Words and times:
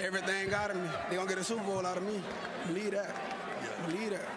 Everything 0.00 0.52
out 0.52 0.70
of 0.70 0.76
me. 0.76 0.88
They 1.08 1.16
gonna 1.16 1.28
get 1.28 1.38
a 1.38 1.44
Super 1.44 1.62
Bowl 1.62 1.86
out 1.86 1.96
of 1.96 2.02
me. 2.02 2.20
Believe 2.66 2.90
that. 2.90 3.14
Believe 3.86 4.10
that. 4.10 4.28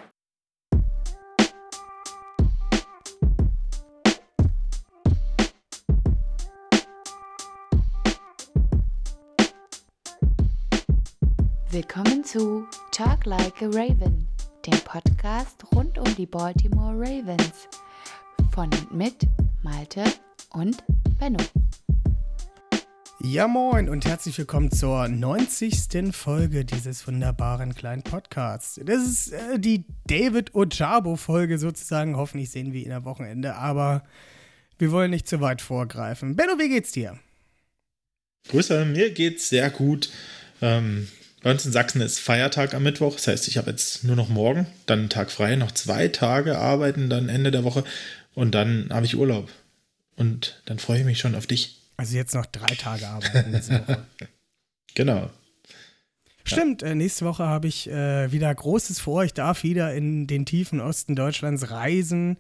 Willkommen 11.70 12.24
zu 12.24 12.66
Talk 12.92 13.26
Like 13.26 13.62
a 13.62 13.68
Raven, 13.68 14.28
dem 14.66 14.80
Podcast 14.86 15.64
rund 15.76 15.98
um 15.98 16.16
die 16.16 16.26
Baltimore 16.26 16.94
Ravens. 16.98 17.68
Von 18.52 18.70
und 18.74 18.94
mit 18.94 19.28
Malte 19.70 20.04
und 20.52 20.78
Benno. 21.20 21.40
Ja, 23.22 23.50
moin 23.50 23.90
und 23.90 24.06
herzlich 24.06 24.38
willkommen 24.38 24.72
zur 24.72 25.10
90. 25.10 26.16
Folge 26.16 26.64
dieses 26.64 27.06
wunderbaren 27.06 27.76
kleinen 27.76 28.02
Podcasts. 28.02 28.80
Das 28.86 29.04
ist 29.04 29.34
äh, 29.34 29.60
die 29.60 29.84
David 30.06 30.56
Ojabo-Folge 30.56 31.58
sozusagen. 31.58 32.16
Hoffentlich 32.16 32.50
sehen 32.50 32.72
wir 32.72 32.82
ihn 32.82 32.94
am 32.94 33.04
Wochenende, 33.04 33.56
aber 33.56 34.06
wir 34.78 34.94
wollen 34.94 35.12
nicht 35.12 35.28
zu 35.28 35.42
weit 35.42 35.62
vorgreifen. 35.62 36.38
Benno, 36.38 36.58
wie 36.60 36.70
geht's 36.70 36.94
dir? 36.94 37.20
Grüße, 38.48 38.86
mir 38.86 39.12
geht's 39.12 39.50
sehr 39.50 39.70
gut. 39.70 40.10
Ähm, 40.62 41.10
bei 41.44 41.52
uns 41.52 41.66
in 41.66 41.72
Sachsen 41.72 42.02
ist 42.02 42.20
Feiertag 42.20 42.74
am 42.74 42.84
Mittwoch. 42.84 43.16
Das 43.16 43.28
heißt, 43.28 43.48
ich 43.48 43.58
habe 43.58 43.72
jetzt 43.72 44.04
nur 44.04 44.16
noch 44.16 44.30
morgen, 44.30 44.66
dann 44.86 45.00
einen 45.00 45.10
Tag 45.10 45.30
frei, 45.30 45.56
noch 45.56 45.72
zwei 45.72 46.08
Tage 46.08 46.58
arbeiten, 46.58 47.10
dann 47.10 47.30
Ende 47.30 47.52
der 47.52 47.64
Woche 47.64 47.84
und 48.38 48.52
dann 48.52 48.90
habe 48.92 49.08
ich 49.08 49.18
Urlaub. 49.18 49.50
Und 50.16 50.62
dann 50.66 50.78
freue 50.78 51.00
ich 51.00 51.06
mich 51.06 51.18
schon 51.18 51.34
auf 51.34 51.48
dich. 51.48 51.82
Also 51.98 52.16
jetzt 52.16 52.36
noch 52.36 52.46
drei 52.46 52.76
Tage 52.76 53.02
Woche. 53.06 54.06
genau. 54.94 55.32
Stimmt, 56.44 56.84
äh, 56.84 56.94
nächste 56.94 57.26
Woche 57.26 57.48
habe 57.48 57.68
ich 57.68 57.90
äh, 57.90 58.32
wieder 58.32 58.54
Großes 58.54 59.00
vor. 59.00 59.24
Ich 59.24 59.34
darf 59.34 59.64
wieder 59.64 59.92
in 59.96 60.28
den 60.28 60.46
tiefen 60.46 60.80
Osten 60.80 61.16
Deutschlands 61.16 61.72
reisen, 61.72 62.38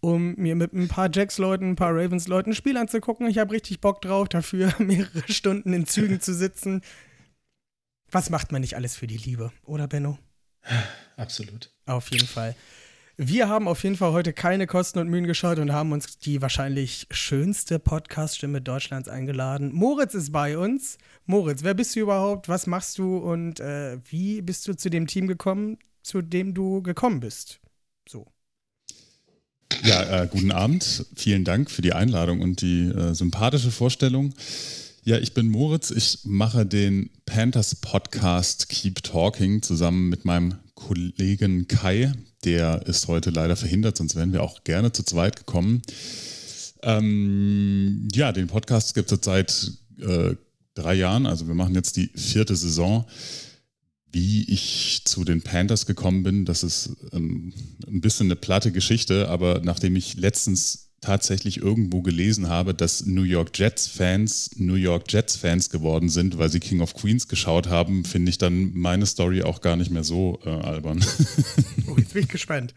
um 0.00 0.34
mir 0.36 0.56
mit 0.56 0.72
ein 0.72 0.88
paar 0.88 1.10
Jacks-Leuten, 1.12 1.72
ein 1.72 1.76
paar 1.76 1.94
Ravens-Leuten 1.94 2.52
ein 2.52 2.56
Spiel 2.56 2.78
anzugucken. 2.78 3.28
Ich 3.28 3.36
habe 3.36 3.52
richtig 3.52 3.82
Bock 3.82 4.00
drauf, 4.00 4.30
dafür 4.30 4.72
mehrere 4.78 5.30
Stunden 5.30 5.74
in 5.74 5.86
Zügen 5.86 6.22
zu 6.22 6.32
sitzen. 6.32 6.80
Was 8.10 8.30
macht 8.30 8.50
man 8.50 8.62
nicht 8.62 8.76
alles 8.76 8.96
für 8.96 9.06
die 9.06 9.18
Liebe, 9.18 9.52
oder 9.64 9.88
Benno? 9.88 10.18
Absolut. 11.18 11.70
Auf 11.84 12.10
jeden 12.10 12.26
Fall. 12.26 12.56
Wir 13.16 13.48
haben 13.48 13.68
auf 13.68 13.84
jeden 13.84 13.94
Fall 13.94 14.10
heute 14.10 14.32
keine 14.32 14.66
Kosten 14.66 14.98
und 14.98 15.08
Mühen 15.08 15.28
geschaut 15.28 15.60
und 15.60 15.70
haben 15.70 15.92
uns 15.92 16.18
die 16.18 16.42
wahrscheinlich 16.42 17.06
schönste 17.12 17.78
Podcast-Stimme 17.78 18.60
Deutschlands 18.60 19.08
eingeladen. 19.08 19.72
Moritz 19.72 20.14
ist 20.14 20.32
bei 20.32 20.58
uns. 20.58 20.98
Moritz, 21.24 21.62
wer 21.62 21.74
bist 21.74 21.94
du 21.94 22.00
überhaupt? 22.00 22.48
Was 22.48 22.66
machst 22.66 22.98
du 22.98 23.18
und 23.18 23.60
äh, 23.60 23.98
wie 24.10 24.42
bist 24.42 24.66
du 24.66 24.74
zu 24.74 24.90
dem 24.90 25.06
Team 25.06 25.28
gekommen, 25.28 25.78
zu 26.02 26.22
dem 26.22 26.54
du 26.54 26.82
gekommen 26.82 27.20
bist? 27.20 27.60
So. 28.08 28.26
Ja, 29.84 30.22
äh, 30.22 30.26
guten 30.26 30.50
Abend. 30.50 31.06
Vielen 31.14 31.44
Dank 31.44 31.70
für 31.70 31.82
die 31.82 31.92
Einladung 31.92 32.40
und 32.40 32.62
die 32.62 32.88
äh, 32.88 33.14
sympathische 33.14 33.70
Vorstellung. 33.70 34.34
Ja, 35.04 35.18
ich 35.18 35.34
bin 35.34 35.48
Moritz. 35.48 35.92
Ich 35.92 36.18
mache 36.24 36.66
den 36.66 37.10
Panthers 37.26 37.76
Podcast 37.76 38.68
Keep 38.68 39.04
Talking 39.04 39.62
zusammen 39.62 40.08
mit 40.08 40.24
meinem 40.24 40.56
Kollegen 40.74 41.68
Kai. 41.68 42.12
Der 42.44 42.86
ist 42.86 43.08
heute 43.08 43.30
leider 43.30 43.56
verhindert, 43.56 43.96
sonst 43.96 44.16
wären 44.16 44.32
wir 44.32 44.42
auch 44.42 44.64
gerne 44.64 44.92
zu 44.92 45.02
zweit 45.02 45.36
gekommen. 45.36 45.82
Ähm, 46.82 48.08
ja, 48.12 48.32
den 48.32 48.46
Podcast 48.48 48.94
gibt 48.94 49.10
es 49.10 49.18
seit 49.22 49.72
äh, 49.98 50.34
drei 50.74 50.94
Jahren. 50.94 51.26
Also 51.26 51.46
wir 51.46 51.54
machen 51.54 51.74
jetzt 51.74 51.96
die 51.96 52.10
vierte 52.14 52.54
Saison. 52.54 53.06
Wie 54.12 54.44
ich 54.44 55.02
zu 55.04 55.24
den 55.24 55.42
Panthers 55.42 55.86
gekommen 55.86 56.22
bin, 56.22 56.44
das 56.44 56.62
ist 56.62 56.90
ähm, 57.12 57.52
ein 57.86 58.00
bisschen 58.00 58.28
eine 58.28 58.36
platte 58.36 58.70
Geschichte, 58.70 59.28
aber 59.28 59.60
nachdem 59.64 59.96
ich 59.96 60.14
letztens 60.16 60.83
tatsächlich 61.04 61.58
irgendwo 61.58 62.00
gelesen 62.00 62.48
habe, 62.48 62.72
dass 62.74 63.04
New 63.04 63.22
York 63.22 63.50
Jets-Fans 63.54 64.52
New 64.56 64.74
York 64.74 65.04
Jets-Fans 65.08 65.68
geworden 65.68 66.08
sind, 66.08 66.38
weil 66.38 66.48
sie 66.48 66.60
King 66.60 66.80
of 66.80 66.94
Queens 66.94 67.28
geschaut 67.28 67.68
haben, 67.68 68.04
finde 68.04 68.30
ich 68.30 68.38
dann 68.38 68.72
meine 68.74 69.04
Story 69.04 69.42
auch 69.42 69.60
gar 69.60 69.76
nicht 69.76 69.90
mehr 69.90 70.04
so 70.04 70.40
äh, 70.44 70.48
albern. 70.48 71.04
Oh, 71.86 71.96
jetzt 71.98 72.14
bin 72.14 72.22
ich 72.22 72.28
gespannt. 72.28 72.74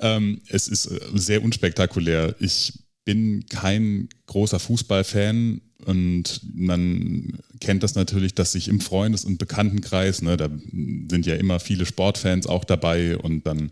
ähm, 0.00 0.40
es 0.48 0.66
ist 0.66 0.86
äh, 0.86 0.98
sehr 1.12 1.42
unspektakulär. 1.44 2.34
Ich 2.40 2.72
bin 3.04 3.44
kein 3.50 4.08
großer 4.26 4.58
Fußballfan 4.58 5.60
und 5.84 6.40
man 6.54 7.38
kennt 7.60 7.82
das 7.82 7.94
natürlich, 7.94 8.34
dass 8.34 8.52
sich 8.52 8.68
im 8.68 8.80
Freundes- 8.80 9.26
und 9.26 9.36
Bekanntenkreis, 9.36 10.22
ne, 10.22 10.38
da 10.38 10.48
sind 10.48 11.26
ja 11.26 11.34
immer 11.34 11.60
viele 11.60 11.84
Sportfans 11.84 12.46
auch 12.46 12.64
dabei 12.64 13.18
und 13.18 13.46
dann 13.46 13.70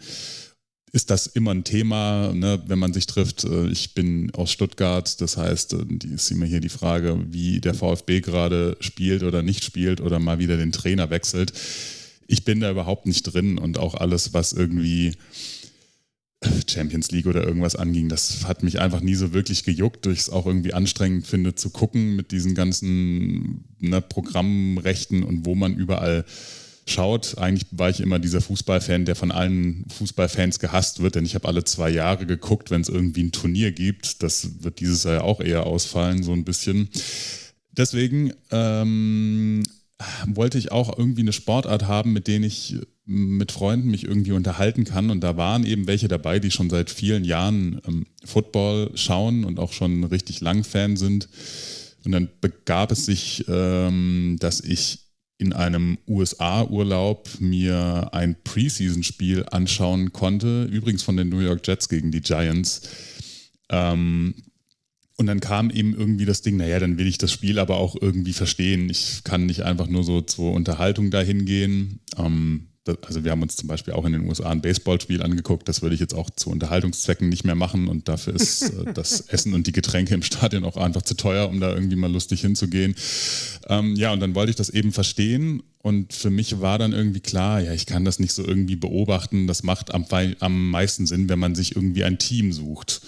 ist 0.93 1.09
das 1.09 1.27
immer 1.27 1.53
ein 1.53 1.65
Thema, 1.65 2.35
ne, 2.35 2.63
wenn 2.67 2.79
man 2.79 2.93
sich 2.93 3.07
trifft. 3.07 3.45
Äh, 3.45 3.69
ich 3.69 3.95
bin 3.95 4.31
aus 4.35 4.53
Stuttgart, 4.53 5.21
das 5.21 5.39
heißt, 5.39 5.73
äh, 5.73 5.85
die 5.89 6.09
ist 6.09 6.31
immer 6.31 6.45
hier 6.45 6.61
die 6.61 6.69
Frage, 6.69 7.19
wie 7.29 7.61
der 7.61 7.75
VfB 7.75 8.21
gerade 8.21 8.77
spielt 8.81 9.23
oder 9.23 9.43
nicht 9.43 9.65
spielt 9.65 10.03
oder 10.03 10.19
mal 10.19 10.39
wieder 10.39 10.59
den 10.59 10.71
Trainer 10.71 11.09
wechselt. 11.09 11.55
Ich 12.27 12.45
bin 12.45 12.61
da 12.61 12.71
überhaupt 12.71 13.07
nicht 13.07 13.23
drin 13.23 13.59
und 13.59 13.79
auch 13.79 13.95
alles, 13.95 14.35
was 14.35 14.53
irgendwie 14.53 15.15
äh, 16.41 16.49
Champions 16.69 17.11
League 17.11 17.27
oder 17.27 17.43
irgendwas 17.43 17.75
anging, 17.75 18.11
das 18.11 18.45
hat 18.47 18.63
mich 18.63 18.79
einfach 18.79 19.01
nie 19.01 19.15
so 19.15 19.33
wirklich 19.33 19.65
gejuckt, 19.65 20.05
durch 20.05 20.19
es 20.19 20.31
auch 20.31 20.45
irgendwie 20.45 20.75
anstrengend 20.75 21.27
finde 21.27 21.55
zu 21.55 21.71
gucken 21.71 22.17
mit 22.17 22.33
diesen 22.33 22.55
ganzen 22.55 23.65
ne, 23.79 24.03
Programmrechten 24.03 25.23
und 25.23 25.47
wo 25.47 25.55
man 25.55 25.75
überall 25.75 26.27
schaut. 26.87 27.39
Eigentlich 27.39 27.67
war 27.71 27.91
ich 27.91 28.01
immer 28.01 28.19
dieser 28.19 28.41
Fußballfan, 28.41 29.05
der 29.05 29.17
von 29.17 29.31
allen 29.31 29.85
Fußballfans 29.97 30.59
gehasst 30.59 31.01
wird, 31.01 31.15
denn 31.15 31.25
ich 31.25 31.35
habe 31.35 31.49
alle 31.49 31.65
zwei 31.65 31.91
Jahre 31.91 32.27
geguckt, 32.27 32.71
wenn 32.71 32.81
es 32.81 32.89
irgendwie 32.89 33.23
ein 33.23 33.33
Turnier 33.33 33.73
gibt. 33.73 34.23
Das 34.23 34.63
wird 34.63 34.81
dieses 34.81 35.05
Jahr 35.05 35.25
auch 35.25 35.41
eher 35.41 35.67
ausfallen, 35.67 36.23
so 36.23 36.33
ein 36.33 36.45
bisschen. 36.45 36.89
Deswegen 37.71 38.33
ähm, 38.51 39.63
wollte 40.27 40.59
ich 40.59 40.73
auch 40.73 40.97
irgendwie 40.97 41.23
eine 41.23 41.33
Sportart 41.33 41.87
haben, 41.87 42.13
mit 42.13 42.27
denen 42.27 42.45
ich 42.45 42.77
mit 43.05 43.53
Freunden 43.53 43.91
mich 43.91 44.05
irgendwie 44.05 44.33
unterhalten 44.33 44.85
kann. 44.85 45.11
Und 45.11 45.21
da 45.21 45.37
waren 45.37 45.67
eben 45.67 45.87
welche 45.87 46.09
dabei, 46.09 46.39
die 46.39 46.51
schon 46.51 46.71
seit 46.71 46.91
vielen 46.91 47.25
Jahren 47.25 47.81
ähm, 47.87 48.07
Football 48.25 48.93
schauen 48.95 49.45
und 49.45 49.59
auch 49.59 49.73
schon 49.73 50.05
richtig 50.05 50.41
lang 50.41 50.65
Fan 50.65 50.97
sind. 50.97 51.29
Und 52.05 52.13
dann 52.13 52.29
begab 52.41 52.93
es 52.93 53.07
sich, 53.07 53.45
ähm, 53.49 54.37
dass 54.41 54.61
ich 54.61 55.02
in 55.43 55.53
einem 55.53 55.99
USA-Urlaub 56.07 57.29
mir 57.41 58.11
ein 58.13 58.37
Preseason-Spiel 58.45 59.47
anschauen 59.51 60.13
konnte, 60.13 60.69
übrigens 60.71 61.03
von 61.03 61.17
den 61.17 61.31
New 61.31 61.41
York 61.41 61.67
Jets 61.67 61.89
gegen 61.89 62.13
die 62.13 62.21
Giants. 62.21 62.83
Ähm, 63.69 64.35
und 65.17 65.27
dann 65.27 65.41
kam 65.41 65.71
eben 65.71 65.95
irgendwie 65.95 66.27
das 66.27 66.43
Ding, 66.43 66.57
naja, 66.57 66.79
dann 66.79 66.97
will 66.97 67.09
ich 67.09 67.19
das 67.19 67.33
Spiel 67.33 67.59
aber 67.59 67.79
auch 67.79 67.97
irgendwie 68.01 68.33
verstehen. 68.33 68.89
Ich 68.89 69.25
kann 69.25 69.47
nicht 69.47 69.63
einfach 69.63 69.89
nur 69.89 70.05
so 70.05 70.21
zur 70.21 70.53
Unterhaltung 70.53 71.11
dahin 71.11 71.45
gehen. 71.45 71.99
Ähm, 72.17 72.69
also 73.07 73.23
wir 73.23 73.31
haben 73.31 73.43
uns 73.43 73.55
zum 73.55 73.69
Beispiel 73.69 73.95
auch 73.95 74.05
in 74.05 74.13
den 74.13 74.27
USA 74.29 74.51
ein 74.51 74.61
Baseballspiel 74.61 75.23
angeguckt. 75.23 75.69
Das 75.69 75.83
würde 75.83 75.95
ich 75.95 76.01
jetzt 76.01 76.15
auch 76.15 76.31
zu 76.31 76.51
Unterhaltungszwecken 76.51 77.29
nicht 77.29 77.45
mehr 77.45 77.55
machen. 77.55 77.87
Und 77.87 78.09
dafür 78.09 78.35
ist 78.35 78.63
äh, 78.63 78.93
das 78.95 79.21
Essen 79.21 79.55
und 79.55 79.67
die 79.67 79.73
Getränke 79.73 80.15
im 80.15 80.23
Stadion 80.23 80.65
auch 80.65 80.77
einfach 80.77 81.03
zu 81.03 81.15
teuer, 81.15 81.49
um 81.49 81.61
da 81.61 81.73
irgendwie 81.73 81.97
mal 81.97 82.11
lustig 82.11 82.41
hinzugehen. 82.41 82.95
Ähm, 83.69 83.95
ja, 83.95 84.13
und 84.13 84.21
dann 84.21 84.35
wollte 84.35 84.51
ich 84.51 84.57
das 84.57 84.69
eben 84.69 84.93
verstehen. 84.93 85.63
Und 85.79 86.13
für 86.13 86.31
mich 86.31 86.61
war 86.61 86.79
dann 86.79 86.93
irgendwie 86.93 87.21
klar, 87.21 87.61
ja, 87.61 87.73
ich 87.73 87.87
kann 87.87 88.05
das 88.05 88.19
nicht 88.19 88.33
so 88.33 88.45
irgendwie 88.45 88.77
beobachten. 88.77 89.47
Das 89.47 89.63
macht 89.63 89.95
am, 89.95 90.07
am 90.41 90.71
meisten 90.71 91.07
Sinn, 91.07 91.29
wenn 91.29 91.39
man 91.39 91.55
sich 91.55 91.77
irgendwie 91.77 92.05
ein 92.05 92.19
Team 92.19 92.53
sucht. 92.53 93.01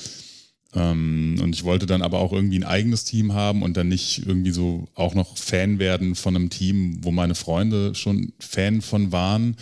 Ähm, 0.74 1.36
und 1.42 1.54
ich 1.54 1.64
wollte 1.64 1.86
dann 1.86 2.02
aber 2.02 2.18
auch 2.18 2.32
irgendwie 2.32 2.58
ein 2.58 2.64
eigenes 2.64 3.04
Team 3.04 3.32
haben 3.32 3.62
und 3.62 3.76
dann 3.76 3.88
nicht 3.88 4.26
irgendwie 4.26 4.50
so 4.50 4.88
auch 4.94 5.14
noch 5.14 5.36
Fan 5.36 5.78
werden 5.78 6.14
von 6.14 6.34
einem 6.34 6.50
Team, 6.50 6.98
wo 7.02 7.12
meine 7.12 7.34
Freunde 7.34 7.94
schon 7.94 8.32
Fan 8.40 8.82
von 8.82 9.12
waren. 9.12 9.56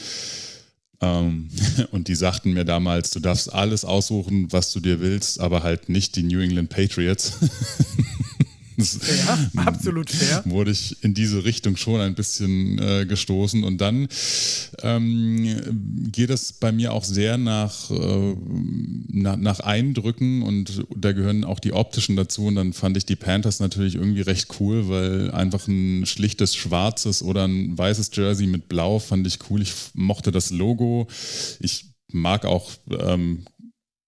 Ähm, 1.03 1.49
und 1.91 2.09
die 2.09 2.15
sagten 2.15 2.53
mir 2.53 2.65
damals, 2.65 3.11
du 3.11 3.21
darfst 3.21 3.53
alles 3.53 3.85
aussuchen, 3.85 4.51
was 4.53 4.73
du 4.73 4.81
dir 4.81 5.01
willst, 5.01 5.41
aber 5.41 5.63
halt 5.63 5.89
nicht 5.89 6.17
die 6.17 6.23
New 6.23 6.41
England 6.41 6.71
Patriots. 6.71 7.39
Ja, 8.83 9.39
absolut 9.65 10.11
fair. 10.11 10.43
Wurde 10.51 10.71
ich 10.71 11.03
in 11.03 11.15
diese 11.15 11.45
Richtung 11.45 11.77
schon 11.77 12.01
ein 12.01 12.15
bisschen 12.15 12.79
äh, 12.79 13.07
gestoßen. 13.07 13.65
Und 13.65 13.81
dann 13.81 14.09
ähm, 14.83 16.11
geht 16.13 16.31
es 16.31 16.53
bei 16.53 16.73
mir 16.73 16.93
auch 16.93 17.05
sehr 17.05 17.39
nach, 17.39 17.91
äh, 17.91 18.35
nach, 19.09 19.37
nach, 19.37 19.61
Eindrücken 19.61 20.43
und 20.43 20.85
da 20.95 21.13
gehören 21.13 21.45
auch 21.45 21.61
die 21.61 21.73
optischen 21.73 22.17
dazu. 22.17 22.47
Und 22.47 22.57
dann 22.57 22.73
fand 22.73 22.97
ich 22.97 23.07
die 23.07 23.17
Panthers 23.17 23.61
natürlich 23.61 23.95
irgendwie 23.95 24.23
recht 24.23 24.49
cool, 24.61 24.89
weil 24.89 25.31
einfach 25.31 25.67
ein 25.69 26.07
schlichtes 26.07 26.55
schwarzes 26.55 27.23
oder 27.23 27.47
ein 27.47 27.77
weißes 27.77 28.11
Jersey 28.13 28.47
mit 28.47 28.69
Blau 28.69 28.99
fand 28.99 29.27
ich 29.27 29.39
cool. 29.51 29.63
Ich 29.63 29.73
mochte 29.95 30.33
das 30.33 30.51
Logo. 30.51 31.09
Ich 31.61 31.87
mag 32.13 32.45
auch 32.45 32.71
ähm, 32.91 33.45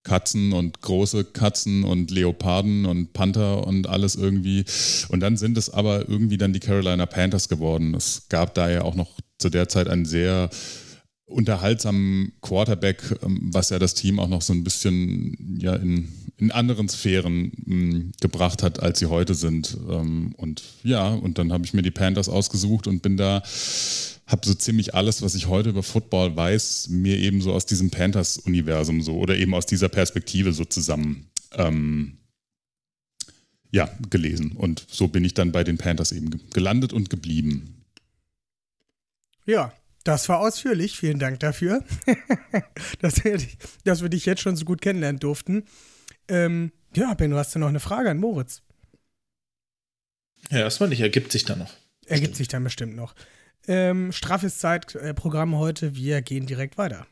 Katzen 0.05 0.53
und 0.53 0.81
große 0.83 1.25
Katzen 1.25 1.83
und 1.83 2.11
Leoparden 2.11 2.87
und 2.87 3.12
Panther 3.12 3.67
und 3.67 3.89
alles 3.89 4.15
irgendwie. 4.15 4.65
Und 5.09 5.21
dann 5.21 5.37
sind 5.37 5.59
es 5.59 5.71
aber 5.71 6.09
irgendwie 6.09 6.37
dann 6.37 6.53
die 6.53 6.61
Carolina 6.61 7.06
Panthers 7.06 7.49
geworden. 7.49 7.95
Es 7.95 8.29
gab 8.29 8.55
da 8.55 8.71
ja 8.71 8.83
auch 8.83 8.95
noch 8.95 9.19
zu 9.39 9.51
der 9.51 9.69
Zeit 9.69 9.89
einen 9.89 10.05
sehr 10.05 10.51
unterhaltsamen 11.27 12.33
Quarterback, 12.43 13.03
ähm, 13.23 13.51
was 13.53 13.71
ja 13.71 13.79
das 13.79 13.95
Team 13.95 14.21
auch 14.21 14.29
noch 14.29 14.43
so 14.43 14.53
ein 14.53 14.62
bisschen 14.62 15.59
ja 15.59 15.75
in, 15.75 16.09
in 16.37 16.51
anderen 16.51 16.89
Sphären 16.89 17.53
mh, 17.65 17.77
mm, 17.77 18.12
gebracht 18.21 18.62
hat, 18.62 18.81
als 18.81 18.99
sie 18.99 19.06
heute 19.06 19.35
sind. 19.35 19.77
Ähm, 19.91 20.35
und 20.37 20.62
ja, 20.83 21.09
und 21.09 21.39
dann 21.39 21.53
habe 21.53 21.65
ich 21.65 21.73
mir 21.73 21.83
die 21.83 21.91
Panthers 21.91 22.29
ausgesucht 22.29 22.87
und 22.87 23.03
bin 23.03 23.17
da 23.17 23.43
habe 24.26 24.47
so 24.47 24.55
ziemlich 24.55 24.94
alles, 24.94 25.23
was 25.23 25.35
ich 25.35 25.49
heute 25.49 25.71
über 25.71 25.82
Football 25.82 26.35
weiß, 26.35 26.88
mir 26.88 27.19
eben 27.19 27.43
so 27.43 27.53
aus 27.53 27.67
diesem 27.67 27.91
Panthers-Universum 27.91 29.03
so 29.03 29.19
oder 29.19 29.37
eben 29.37 29.55
aus 29.55 29.67
dieser 29.67 29.88
Perspektive 29.88 30.53
so 30.53 30.65
zusammen 30.65 31.31
ähm, 31.53 32.19
ja, 33.71 33.91
gelesen. 34.09 34.53
Und 34.53 34.87
so 34.88 35.09
bin 35.09 35.25
ich 35.25 35.35
dann 35.35 35.53
bei 35.53 35.65
den 35.65 35.79
Panthers 35.79 36.12
eben 36.12 36.31
gelandet 36.50 36.93
und 36.93 37.11
geblieben. 37.11 37.85
Ja, 39.47 39.75
das 40.05 40.29
war 40.29 40.38
ausführlich. 40.38 40.97
Vielen 40.97 41.19
Dank 41.19 41.41
dafür, 41.41 41.85
dass, 43.00 43.25
wir, 43.25 43.38
dass 43.85 44.00
wir 44.00 44.09
dich 44.09 44.27
jetzt 44.27 44.43
schon 44.43 44.56
so 44.56 44.65
gut 44.65 44.81
kennenlernen 44.81 45.19
durften. 45.19 45.65
Ähm, 46.29 46.73
ja, 46.94 47.12
Benno, 47.15 47.37
hast 47.37 47.55
du 47.55 47.59
noch 47.59 47.69
eine 47.69 47.81
Frage 47.81 48.11
an 48.11 48.19
Moritz? 48.19 48.62
Ja, 50.50 50.61
erstmal 50.61 50.88
nicht. 50.88 51.00
Ergibt 51.00 51.32
sich 51.32 51.44
dann 51.44 51.59
noch. 51.59 51.73
Ergibt 52.06 52.37
sich 52.37 52.49
dann 52.49 52.65
bestimmt 52.65 52.94
noch. 52.94 53.15
Ähm, 53.66 54.12
straffes 54.12 54.58
Zeitprogramm 54.58 55.56
heute. 55.56 55.94
Wir 55.96 56.20
gehen 56.20 56.46
direkt 56.46 56.76
weiter. 56.76 57.06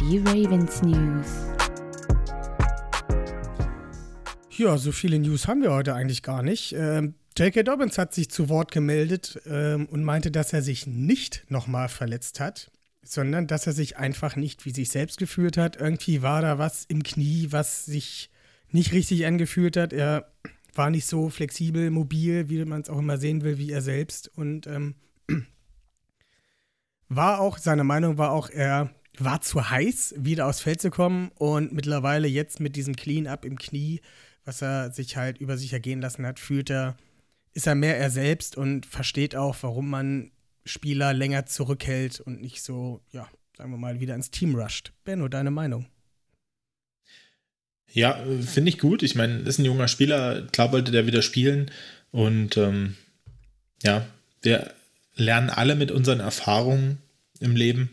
Die 0.00 0.18
Ravens 0.18 0.82
News. 0.82 1.26
Ja, 4.56 4.78
so 4.78 4.92
viele 4.92 5.18
News 5.18 5.48
haben 5.48 5.62
wir 5.62 5.72
heute 5.72 5.94
eigentlich 5.94 6.22
gar 6.22 6.42
nicht. 6.42 6.72
Ähm, 6.72 7.14
J.K. 7.36 7.64
Dobbins 7.64 7.98
hat 7.98 8.14
sich 8.14 8.30
zu 8.30 8.48
Wort 8.48 8.70
gemeldet 8.70 9.40
ähm, 9.46 9.86
und 9.86 10.04
meinte, 10.04 10.30
dass 10.30 10.52
er 10.52 10.62
sich 10.62 10.86
nicht 10.86 11.44
nochmal 11.48 11.88
verletzt 11.88 12.38
hat, 12.38 12.70
sondern 13.02 13.48
dass 13.48 13.66
er 13.66 13.72
sich 13.72 13.98
einfach 13.98 14.36
nicht 14.36 14.64
wie 14.64 14.72
sich 14.72 14.88
selbst 14.88 15.18
gefühlt 15.18 15.58
hat. 15.58 15.76
Irgendwie 15.76 16.22
war 16.22 16.42
da 16.42 16.58
was 16.58 16.84
im 16.84 17.02
Knie, 17.02 17.48
was 17.50 17.84
sich 17.84 18.30
nicht 18.70 18.92
richtig 18.92 19.26
angefühlt 19.26 19.76
hat. 19.76 19.92
Er 19.92 20.30
war 20.76 20.90
nicht 20.90 21.06
so 21.06 21.28
flexibel, 21.28 21.90
mobil, 21.90 22.48
wie 22.48 22.64
man 22.64 22.82
es 22.82 22.90
auch 22.90 22.98
immer 22.98 23.18
sehen 23.18 23.42
will, 23.42 23.58
wie 23.58 23.70
er 23.70 23.82
selbst. 23.82 24.30
Und 24.36 24.66
ähm, 24.66 24.94
war 27.08 27.40
auch, 27.40 27.58
seine 27.58 27.84
Meinung 27.84 28.18
war 28.18 28.32
auch, 28.32 28.50
er 28.50 28.90
war 29.18 29.40
zu 29.40 29.70
heiß, 29.70 30.14
wieder 30.18 30.46
aufs 30.46 30.60
Feld 30.60 30.80
zu 30.80 30.90
kommen. 30.90 31.30
Und 31.34 31.72
mittlerweile 31.72 32.28
jetzt 32.28 32.60
mit 32.60 32.76
diesem 32.76 32.96
Clean-up 32.96 33.44
im 33.44 33.58
Knie, 33.58 34.00
was 34.44 34.62
er 34.62 34.90
sich 34.92 35.16
halt 35.16 35.38
über 35.38 35.56
sich 35.56 35.72
ergehen 35.72 36.00
lassen 36.00 36.26
hat, 36.26 36.38
fühlt 36.38 36.70
er, 36.70 36.96
ist 37.54 37.66
er 37.66 37.74
mehr 37.74 37.98
er 37.98 38.10
selbst 38.10 38.56
und 38.56 38.86
versteht 38.86 39.34
auch, 39.34 39.56
warum 39.62 39.90
man 39.90 40.30
Spieler 40.64 41.12
länger 41.12 41.46
zurückhält 41.46 42.20
und 42.20 42.40
nicht 42.40 42.62
so, 42.62 43.00
ja, 43.10 43.28
sagen 43.56 43.70
wir 43.70 43.78
mal, 43.78 44.00
wieder 44.00 44.14
ins 44.14 44.30
Team 44.30 44.54
rusht. 44.54 44.92
Benno, 45.04 45.28
deine 45.28 45.50
Meinung? 45.50 45.86
Ja, 47.96 48.22
finde 48.42 48.68
ich 48.68 48.78
gut. 48.78 49.02
Ich 49.02 49.14
meine, 49.14 49.38
ist 49.38 49.58
ein 49.58 49.64
junger 49.64 49.88
Spieler, 49.88 50.42
klar 50.52 50.70
wollte 50.70 50.92
der 50.92 51.06
wieder 51.06 51.22
spielen. 51.22 51.70
Und 52.10 52.58
ähm, 52.58 52.94
ja, 53.82 54.06
wir 54.42 54.74
lernen 55.14 55.48
alle 55.48 55.76
mit 55.76 55.90
unseren 55.90 56.20
Erfahrungen 56.20 56.98
im 57.40 57.56
Leben. 57.56 57.88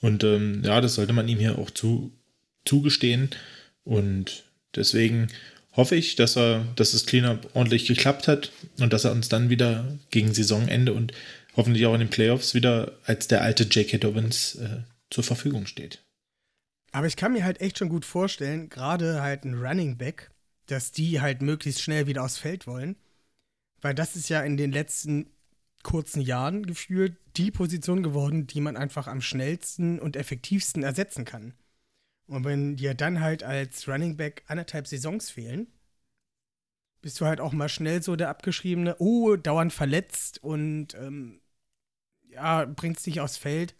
Und 0.00 0.24
ähm, 0.24 0.62
ja, 0.64 0.80
das 0.80 0.94
sollte 0.94 1.12
man 1.12 1.28
ihm 1.28 1.38
hier 1.38 1.58
auch 1.58 1.70
zu, 1.70 2.10
zugestehen. 2.64 3.28
Und 3.84 4.44
deswegen 4.74 5.28
hoffe 5.72 5.94
ich, 5.94 6.16
dass 6.16 6.38
er, 6.38 6.66
dass 6.76 6.92
das 6.92 7.04
Cleanup 7.04 7.50
ordentlich 7.52 7.84
geklappt 7.84 8.28
hat 8.28 8.50
und 8.78 8.94
dass 8.94 9.04
er 9.04 9.12
uns 9.12 9.28
dann 9.28 9.50
wieder 9.50 9.98
gegen 10.10 10.32
Saisonende 10.32 10.94
und 10.94 11.12
hoffentlich 11.54 11.84
auch 11.84 11.92
in 11.92 12.00
den 12.00 12.08
Playoffs 12.08 12.54
wieder 12.54 12.92
als 13.04 13.28
der 13.28 13.42
alte 13.42 13.64
J.K. 13.64 13.98
Dobbins 13.98 14.54
äh, 14.54 14.84
zur 15.10 15.22
Verfügung 15.22 15.66
steht. 15.66 15.98
Aber 16.94 17.08
ich 17.08 17.16
kann 17.16 17.32
mir 17.32 17.44
halt 17.44 17.60
echt 17.60 17.78
schon 17.78 17.88
gut 17.88 18.04
vorstellen, 18.04 18.68
gerade 18.68 19.20
halt 19.20 19.44
ein 19.44 19.54
Running 19.60 19.98
Back, 19.98 20.30
dass 20.66 20.92
die 20.92 21.20
halt 21.20 21.42
möglichst 21.42 21.82
schnell 21.82 22.06
wieder 22.06 22.22
aufs 22.22 22.38
Feld 22.38 22.68
wollen. 22.68 22.94
Weil 23.80 23.96
das 23.96 24.14
ist 24.14 24.28
ja 24.28 24.42
in 24.42 24.56
den 24.56 24.70
letzten 24.70 25.28
kurzen 25.82 26.20
Jahren 26.20 26.64
gefühlt 26.64 27.16
die 27.36 27.50
Position 27.50 28.04
geworden, 28.04 28.46
die 28.46 28.60
man 28.60 28.76
einfach 28.76 29.08
am 29.08 29.20
schnellsten 29.20 29.98
und 29.98 30.14
effektivsten 30.14 30.84
ersetzen 30.84 31.24
kann. 31.24 31.54
Und 32.28 32.44
wenn 32.44 32.76
dir 32.76 32.94
dann 32.94 33.18
halt 33.18 33.42
als 33.42 33.88
Running 33.88 34.16
Back 34.16 34.44
anderthalb 34.46 34.86
Saisons 34.86 35.30
fehlen, 35.30 35.66
bist 37.02 37.20
du 37.20 37.26
halt 37.26 37.40
auch 37.40 37.52
mal 37.52 37.68
schnell 37.68 38.04
so 38.04 38.14
der 38.14 38.28
abgeschriebene, 38.28 38.94
oh, 39.00 39.34
dauernd 39.34 39.72
verletzt 39.72 40.40
und 40.44 40.94
ähm, 40.94 41.40
ja, 42.28 42.66
bringst 42.66 43.04
dich 43.04 43.20
aufs 43.20 43.36
Feld 43.36 43.74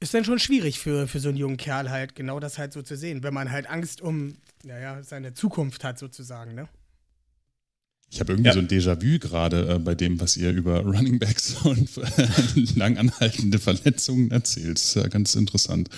ist 0.00 0.14
dann 0.14 0.24
schon 0.24 0.38
schwierig 0.38 0.80
für, 0.80 1.06
für 1.06 1.20
so 1.20 1.28
einen 1.28 1.38
jungen 1.38 1.58
Kerl 1.58 1.90
halt, 1.90 2.14
genau 2.14 2.40
das 2.40 2.58
halt 2.58 2.72
so 2.72 2.82
zu 2.82 2.96
sehen, 2.96 3.22
wenn 3.22 3.34
man 3.34 3.50
halt 3.50 3.68
Angst 3.68 4.00
um, 4.00 4.36
naja, 4.64 5.02
seine 5.02 5.34
Zukunft 5.34 5.84
hat 5.84 5.98
sozusagen, 5.98 6.54
ne? 6.54 6.68
Ich 8.12 8.18
habe 8.18 8.32
irgendwie 8.32 8.48
ja. 8.48 8.54
so 8.54 8.58
ein 8.58 8.66
Déjà-vu 8.66 9.20
gerade 9.20 9.74
äh, 9.74 9.78
bei 9.78 9.94
dem, 9.94 10.20
was 10.20 10.36
ihr 10.36 10.50
über 10.50 10.80
Running 10.84 11.20
Backs 11.20 11.54
und 11.62 11.88
lang 12.76 12.98
anhaltende 12.98 13.60
Verletzungen 13.60 14.32
erzählt. 14.32 14.78
Das 14.78 14.84
ist 14.84 14.94
ja 14.96 15.06
ganz 15.06 15.36
interessant. 15.36 15.88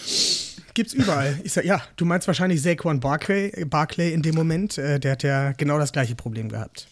Gibt's 0.74 0.92
überall. 0.92 1.38
Ich 1.44 1.52
sag, 1.52 1.64
ja, 1.64 1.82
du 1.96 2.04
meinst 2.04 2.26
wahrscheinlich 2.26 2.60
Saquon 2.60 3.00
Barclay, 3.00 3.64
Barclay 3.64 4.12
in 4.12 4.20
dem 4.20 4.34
Moment. 4.34 4.76
Äh, 4.76 5.00
der 5.00 5.12
hat 5.12 5.22
ja 5.22 5.52
genau 5.52 5.78
das 5.78 5.92
gleiche 5.92 6.14
Problem 6.14 6.50
gehabt. 6.50 6.86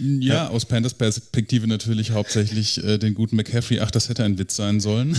Ja, 0.00 0.48
aus 0.48 0.64
Panthers 0.66 0.94
Perspektive 0.94 1.66
natürlich 1.66 2.12
hauptsächlich 2.12 2.82
äh, 2.84 2.98
den 2.98 3.14
guten 3.14 3.36
McCaffrey. 3.36 3.80
Ach, 3.80 3.90
das 3.90 4.08
hätte 4.08 4.24
ein 4.24 4.38
Witz 4.38 4.56
sein 4.56 4.80
sollen. 4.80 5.14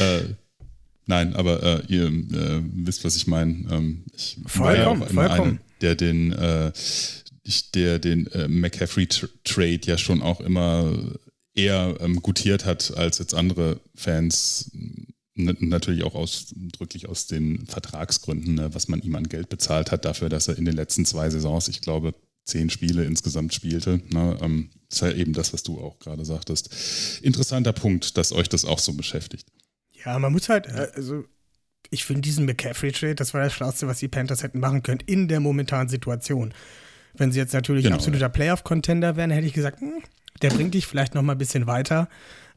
äh, 0.00 0.20
nein, 1.06 1.34
aber 1.34 1.62
äh, 1.62 1.82
ihr 1.88 2.06
äh, 2.06 2.62
wisst, 2.74 3.04
was 3.04 3.16
ich 3.16 3.26
meine. 3.26 3.66
Ähm, 3.70 4.04
ich 4.14 4.38
vollkommen, 4.46 5.02
ja 5.02 5.08
vollkommen. 5.08 5.60
Der 5.80 5.94
den, 5.94 6.32
äh, 6.32 6.72
der 7.74 7.98
den 7.98 8.26
äh, 8.28 8.48
McCaffrey-Trade 8.48 9.80
ja 9.84 9.98
schon 9.98 10.22
auch 10.22 10.40
immer 10.40 10.92
eher 11.54 11.96
ähm, 12.00 12.22
gutiert 12.22 12.64
hat 12.64 12.96
als 12.96 13.18
jetzt 13.18 13.34
andere 13.34 13.80
Fans 13.94 14.70
natürlich 15.38 16.04
auch 16.04 16.14
ausdrücklich 16.14 17.08
aus 17.08 17.26
den 17.26 17.66
Vertragsgründen, 17.66 18.54
ne, 18.54 18.74
was 18.74 18.88
man 18.88 19.00
ihm 19.00 19.14
an 19.14 19.28
Geld 19.28 19.48
bezahlt 19.48 19.92
hat, 19.92 20.04
dafür, 20.04 20.28
dass 20.28 20.48
er 20.48 20.58
in 20.58 20.64
den 20.64 20.74
letzten 20.74 21.04
zwei 21.04 21.30
Saisons, 21.30 21.68
ich 21.68 21.80
glaube, 21.80 22.14
zehn 22.44 22.70
Spiele 22.70 23.04
insgesamt 23.04 23.54
spielte. 23.54 24.00
Ne, 24.08 24.38
ähm, 24.40 24.70
ist 24.90 25.02
ja 25.02 25.12
eben 25.12 25.32
das, 25.32 25.52
was 25.52 25.62
du 25.62 25.80
auch 25.80 25.98
gerade 25.98 26.24
sagtest. 26.24 27.20
Interessanter 27.22 27.72
Punkt, 27.72 28.16
dass 28.16 28.32
euch 28.32 28.48
das 28.48 28.64
auch 28.64 28.78
so 28.78 28.94
beschäftigt. 28.94 29.46
Ja, 30.04 30.18
man 30.18 30.32
muss 30.32 30.48
halt, 30.48 30.66
äh, 30.66 30.88
also 30.94 31.24
ich 31.90 32.04
finde 32.04 32.22
diesen 32.22 32.46
McCaffrey-Trade, 32.46 33.14
das 33.14 33.34
war 33.34 33.42
das 33.42 33.52
Schlauste, 33.52 33.86
was 33.86 33.98
die 33.98 34.08
Panthers 34.08 34.42
hätten 34.42 34.60
machen 34.60 34.82
können 34.82 35.00
in 35.06 35.28
der 35.28 35.40
momentanen 35.40 35.88
Situation. 35.88 36.52
Wenn 37.14 37.32
sie 37.32 37.38
jetzt 37.38 37.52
natürlich 37.54 37.84
genau, 37.84 37.96
absoluter 37.96 38.28
Playoff-Contender 38.28 39.16
wären, 39.16 39.30
hätte 39.30 39.46
ich 39.46 39.54
gesagt, 39.54 39.80
hm, 39.80 40.02
der 40.42 40.50
bringt 40.50 40.74
dich 40.74 40.86
vielleicht 40.86 41.14
noch 41.14 41.22
mal 41.22 41.32
ein 41.32 41.38
bisschen 41.38 41.66
weiter. 41.66 42.08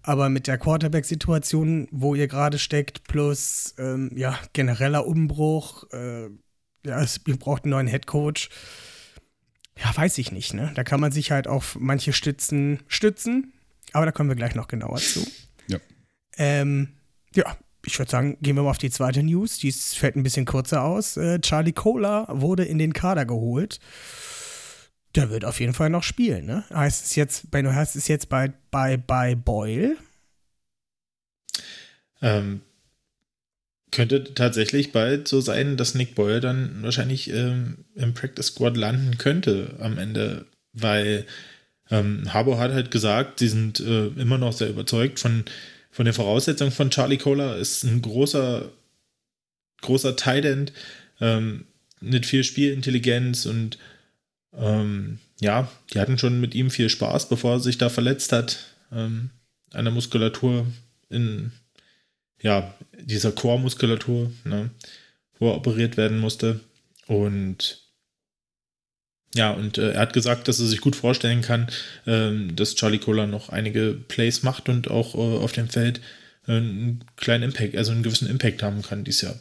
Aber 0.04 0.30
mit 0.30 0.48
der 0.48 0.58
Quarterback-Situation, 0.58 1.88
wo 1.92 2.16
ihr 2.16 2.28
gerade 2.28 2.58
steckt, 2.58 3.04
plus 3.04 3.76
ähm, 3.78 4.12
ja, 4.16 4.38
genereller 4.54 5.06
Umbruch, 5.06 5.84
äh, 5.92 6.30
ja, 6.86 7.02
es, 7.02 7.22
ihr 7.28 7.38
braucht 7.38 7.64
einen 7.64 7.72
neuen 7.72 7.88
Headcoach. 7.88 8.50
Ja, 9.78 9.96
weiß 9.96 10.18
ich 10.18 10.32
nicht, 10.32 10.54
ne? 10.54 10.72
Da 10.76 10.84
kann 10.84 11.00
man 11.00 11.12
sich 11.12 11.32
halt 11.32 11.48
auf 11.48 11.78
manche 11.80 12.14
Stützen 12.14 12.80
stützen, 12.88 13.54
aber 13.94 14.06
da 14.06 14.12
kommen 14.12 14.30
wir 14.30 14.36
gleich 14.36 14.56
noch 14.56 14.68
genauer 14.68 14.98
zu. 14.98 15.26
Ja. 15.68 15.78
Ähm, 16.38 16.90
ja, 17.36 17.58
ich 17.86 17.98
würde 17.98 18.12
sagen, 18.12 18.38
gehen 18.42 18.56
wir 18.56 18.64
mal 18.64 18.70
auf 18.70 18.78
die 18.78 18.92
zweite 18.92 19.24
News. 19.24 19.58
Die 19.58 19.72
fällt 19.72 20.16
ein 20.16 20.24
bisschen 20.24 20.46
kurzer 20.46 20.84
aus. 20.84 21.18
Äh, 21.18 21.40
Charlie 21.40 21.74
Cola 21.74 22.28
wurde 22.30 22.64
in 22.66 22.78
den 22.78 22.94
Kader 22.94 23.26
geholt. 23.26 23.80
Der 25.16 25.30
wird 25.30 25.44
auf 25.46 25.60
jeden 25.60 25.74
Fall 25.74 25.90
noch 25.90 26.04
spielen, 26.04 26.46
ne? 26.46 26.64
Heißt 26.74 27.06
es 27.06 27.16
jetzt, 27.16 27.52
Benno, 27.52 27.74
heißt 27.74 27.96
es 27.96 28.08
jetzt 28.08 28.30
bei, 28.30 28.54
bei, 28.70 28.98
bei 28.98 29.36
Boyle? 29.36 29.98
Ähm, 32.22 32.62
könnte 33.92 34.34
tatsächlich 34.34 34.94
bald 34.94 35.28
so 35.28 35.42
sein, 35.42 35.76
dass 35.76 35.96
Nick 35.96 36.16
Boyle 36.16 36.40
dann 36.40 36.82
wahrscheinlich 36.82 37.30
ähm, 37.30 37.80
im 37.96 38.14
Practice 38.14 38.48
Squad 38.48 38.78
landen 38.78 39.18
könnte 39.18 39.76
am 39.80 39.98
Ende, 39.98 40.46
weil 40.72 41.26
ähm, 41.90 42.34
Harbour 42.34 42.58
hat 42.58 42.72
halt 42.72 42.90
gesagt, 42.90 43.40
sie 43.40 43.50
sind 43.50 43.82
äh, 43.82 44.08
immer 44.08 44.38
noch 44.38 44.54
sehr 44.54 44.70
überzeugt 44.70 45.20
von, 45.20 45.44
von 45.92 46.06
der 46.06 46.14
Voraussetzung 46.14 46.72
von 46.72 46.90
Charlie 46.90 47.18
Kohler, 47.18 47.58
ist 47.58 47.84
ein 47.84 48.02
großer, 48.02 48.72
großer 49.82 50.16
Tight 50.16 50.72
ähm, 51.20 51.66
mit 52.00 52.26
viel 52.26 52.46
Spielintelligenz 52.46 53.46
und 53.46 53.78
ähm, 54.54 55.20
ja, 55.40 55.70
die 55.94 56.00
hatten 56.00 56.18
schon 56.18 56.40
mit 56.42 56.56
ihm 56.56 56.70
viel 56.70 56.90
Spaß, 56.90 57.30
bevor 57.30 57.54
er 57.54 57.60
sich 57.60 57.78
da 57.78 57.90
verletzt 57.90 58.32
hat 58.32 58.60
ähm, 58.92 59.30
an 59.74 59.86
der 59.86 59.94
Muskulatur 59.94 60.68
in 61.10 61.52
ja, 62.42 62.74
dieser 63.00 63.32
Chormuskulatur, 63.32 64.32
ne, 64.44 64.72
wo 65.40 65.50
er 65.50 65.56
operiert 65.56 65.98
werden 65.98 66.20
musste. 66.20 66.60
Und 67.08 67.82
ja, 69.34 69.52
und 69.52 69.78
äh, 69.78 69.94
er 69.94 70.02
hat 70.02 70.14
gesagt, 70.14 70.48
dass 70.48 70.60
er 70.60 70.66
sich 70.66 70.82
gut 70.82 70.96
vorstellen 70.96 71.42
kann, 71.42 71.68
ähm, 72.06 72.56
dass 72.56 72.76
Charlie 72.76 73.00
Kohler 73.00 73.28
noch 73.28 73.50
einige 73.50 73.94
Plays 73.94 74.44
macht 74.44 74.68
und 74.68 74.90
auch 74.90 75.16
äh, 75.16 75.18
auf 75.18 75.54
dem 75.54 75.70
Feld 75.70 76.02
äh, 76.48 76.54
einen 76.54 77.06
kleinen 77.16 77.44
Impact, 77.44 77.76
also 77.78 77.92
einen 77.92 78.04
gewissen 78.04 78.30
Impact 78.30 78.62
haben 78.62 78.82
kann 78.82 79.04
dieses 79.04 79.22
Jahr. 79.22 79.40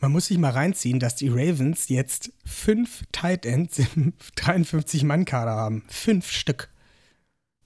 Man 0.00 0.12
muss 0.12 0.26
sich 0.26 0.38
mal 0.38 0.50
reinziehen, 0.50 1.00
dass 1.00 1.16
die 1.16 1.28
Ravens 1.28 1.88
jetzt 1.88 2.32
fünf 2.44 3.04
Tight 3.12 3.44
Ends 3.44 3.78
im 3.78 4.12
53-Mann-Kader 4.36 5.50
haben. 5.50 5.84
Fünf 5.88 6.30
Stück. 6.30 6.70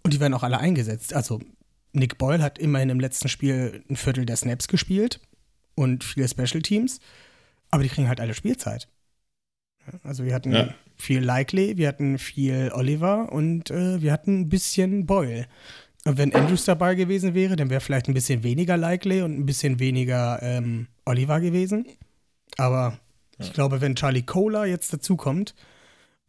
Und 0.02 0.14
die 0.14 0.20
werden 0.20 0.34
auch 0.34 0.42
alle 0.42 0.58
eingesetzt. 0.58 1.14
Also 1.14 1.40
Nick 1.92 2.18
Boyle 2.18 2.42
hat 2.42 2.58
immerhin 2.58 2.90
im 2.90 3.00
letzten 3.00 3.28
Spiel 3.28 3.84
ein 3.88 3.96
Viertel 3.96 4.26
der 4.26 4.36
Snaps 4.36 4.68
gespielt 4.68 5.20
und 5.74 6.04
viele 6.04 6.28
Special 6.28 6.62
Teams. 6.62 7.00
Aber 7.70 7.82
die 7.82 7.88
kriegen 7.88 8.08
halt 8.08 8.20
alle 8.20 8.34
Spielzeit. 8.34 8.88
Also 10.02 10.24
wir 10.24 10.34
hatten 10.34 10.52
ja. 10.52 10.74
viel 10.96 11.22
Likely, 11.22 11.76
wir 11.76 11.88
hatten 11.88 12.18
viel 12.18 12.70
Oliver 12.72 13.32
und 13.32 13.70
äh, 13.70 14.00
wir 14.00 14.12
hatten 14.12 14.42
ein 14.42 14.48
bisschen 14.48 15.06
Boyle. 15.06 15.46
Und 16.04 16.18
wenn 16.18 16.34
Andrews 16.34 16.64
dabei 16.64 16.94
gewesen 16.94 17.34
wäre, 17.34 17.56
dann 17.56 17.70
wäre 17.70 17.80
vielleicht 17.80 18.08
ein 18.08 18.14
bisschen 18.14 18.42
weniger 18.42 18.76
Likely 18.76 19.22
und 19.22 19.38
ein 19.38 19.46
bisschen 19.46 19.78
weniger 19.78 20.40
ähm, 20.42 20.88
Oliver 21.04 21.40
gewesen. 21.40 21.86
Aber 22.59 22.99
ja. 23.38 23.44
ich 23.44 23.52
glaube, 23.52 23.80
wenn 23.80 23.94
Charlie 23.94 24.23
Kohler 24.23 24.66
jetzt 24.66 24.92
dazukommt 24.92 25.54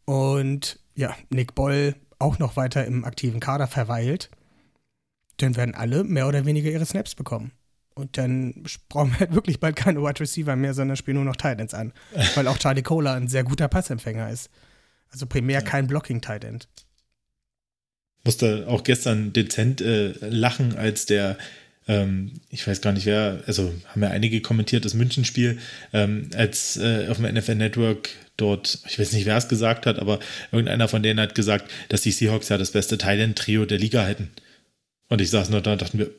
und 0.04 0.78
ja, 0.94 1.16
Nick 1.30 1.54
Boyle 1.54 1.94
auch 2.18 2.38
noch 2.38 2.56
weiter 2.56 2.84
im 2.84 3.04
aktiven 3.04 3.40
Kader 3.40 3.66
verweilt, 3.66 4.30
dann 5.38 5.56
werden 5.56 5.74
alle 5.74 6.04
mehr 6.04 6.28
oder 6.28 6.46
weniger 6.46 6.70
ihre 6.70 6.86
Snaps 6.86 7.14
bekommen. 7.14 7.52
Und 7.94 8.18
dann 8.18 8.64
brauchen 8.88 9.12
wir 9.12 9.20
halt 9.20 9.34
wirklich 9.34 9.60
bald 9.60 9.76
keine 9.76 10.02
Wide 10.02 10.20
Receiver 10.20 10.56
mehr, 10.56 10.74
sondern 10.74 10.96
spielen 10.96 11.16
nur 11.16 11.24
noch 11.24 11.36
Titans 11.36 11.74
an. 11.74 11.92
Weil 12.34 12.48
auch 12.48 12.58
Charlie 12.58 12.82
Kohler 12.82 13.14
ein 13.14 13.28
sehr 13.28 13.44
guter 13.44 13.68
Passempfänger 13.68 14.30
ist. 14.30 14.50
Also 15.10 15.26
primär 15.26 15.60
ja. 15.60 15.64
kein 15.64 15.86
Blocking-Tight 15.86 16.44
End. 16.44 16.68
Musste 18.24 18.66
auch 18.68 18.82
gestern 18.82 19.32
dezent 19.32 19.80
äh, 19.80 20.12
lachen, 20.20 20.76
als 20.76 21.06
der, 21.06 21.36
ähm, 21.86 22.40
ich 22.48 22.66
weiß 22.66 22.80
gar 22.80 22.92
nicht 22.92 23.06
wer, 23.06 23.42
also 23.46 23.72
haben 23.88 24.02
ja 24.02 24.10
einige 24.10 24.40
kommentiert, 24.40 24.84
das 24.84 24.94
Münchenspiel, 24.94 25.58
ähm, 25.92 26.30
als 26.34 26.76
äh, 26.76 27.08
auf 27.08 27.18
dem 27.18 27.32
NFL 27.32 27.56
Network 27.56 28.08
dort, 28.36 28.78
ich 28.88 28.98
weiß 28.98 29.12
nicht, 29.12 29.26
wer 29.26 29.36
es 29.36 29.48
gesagt 29.48 29.86
hat, 29.86 29.98
aber 29.98 30.18
irgendeiner 30.50 30.88
von 30.88 31.02
denen 31.02 31.20
hat 31.20 31.34
gesagt, 31.34 31.70
dass 31.88 32.00
die 32.00 32.10
Seahawks 32.10 32.48
ja 32.48 32.58
das 32.58 32.72
beste 32.72 32.98
Thailand-Trio 32.98 33.66
der 33.66 33.78
Liga 33.78 34.04
hätten. 34.04 34.30
Und 35.08 35.20
ich 35.20 35.30
saß 35.30 35.50
nur 35.50 35.60
da 35.60 35.72
und 35.72 35.82
dachte 35.82 35.96
mir, 35.96 36.10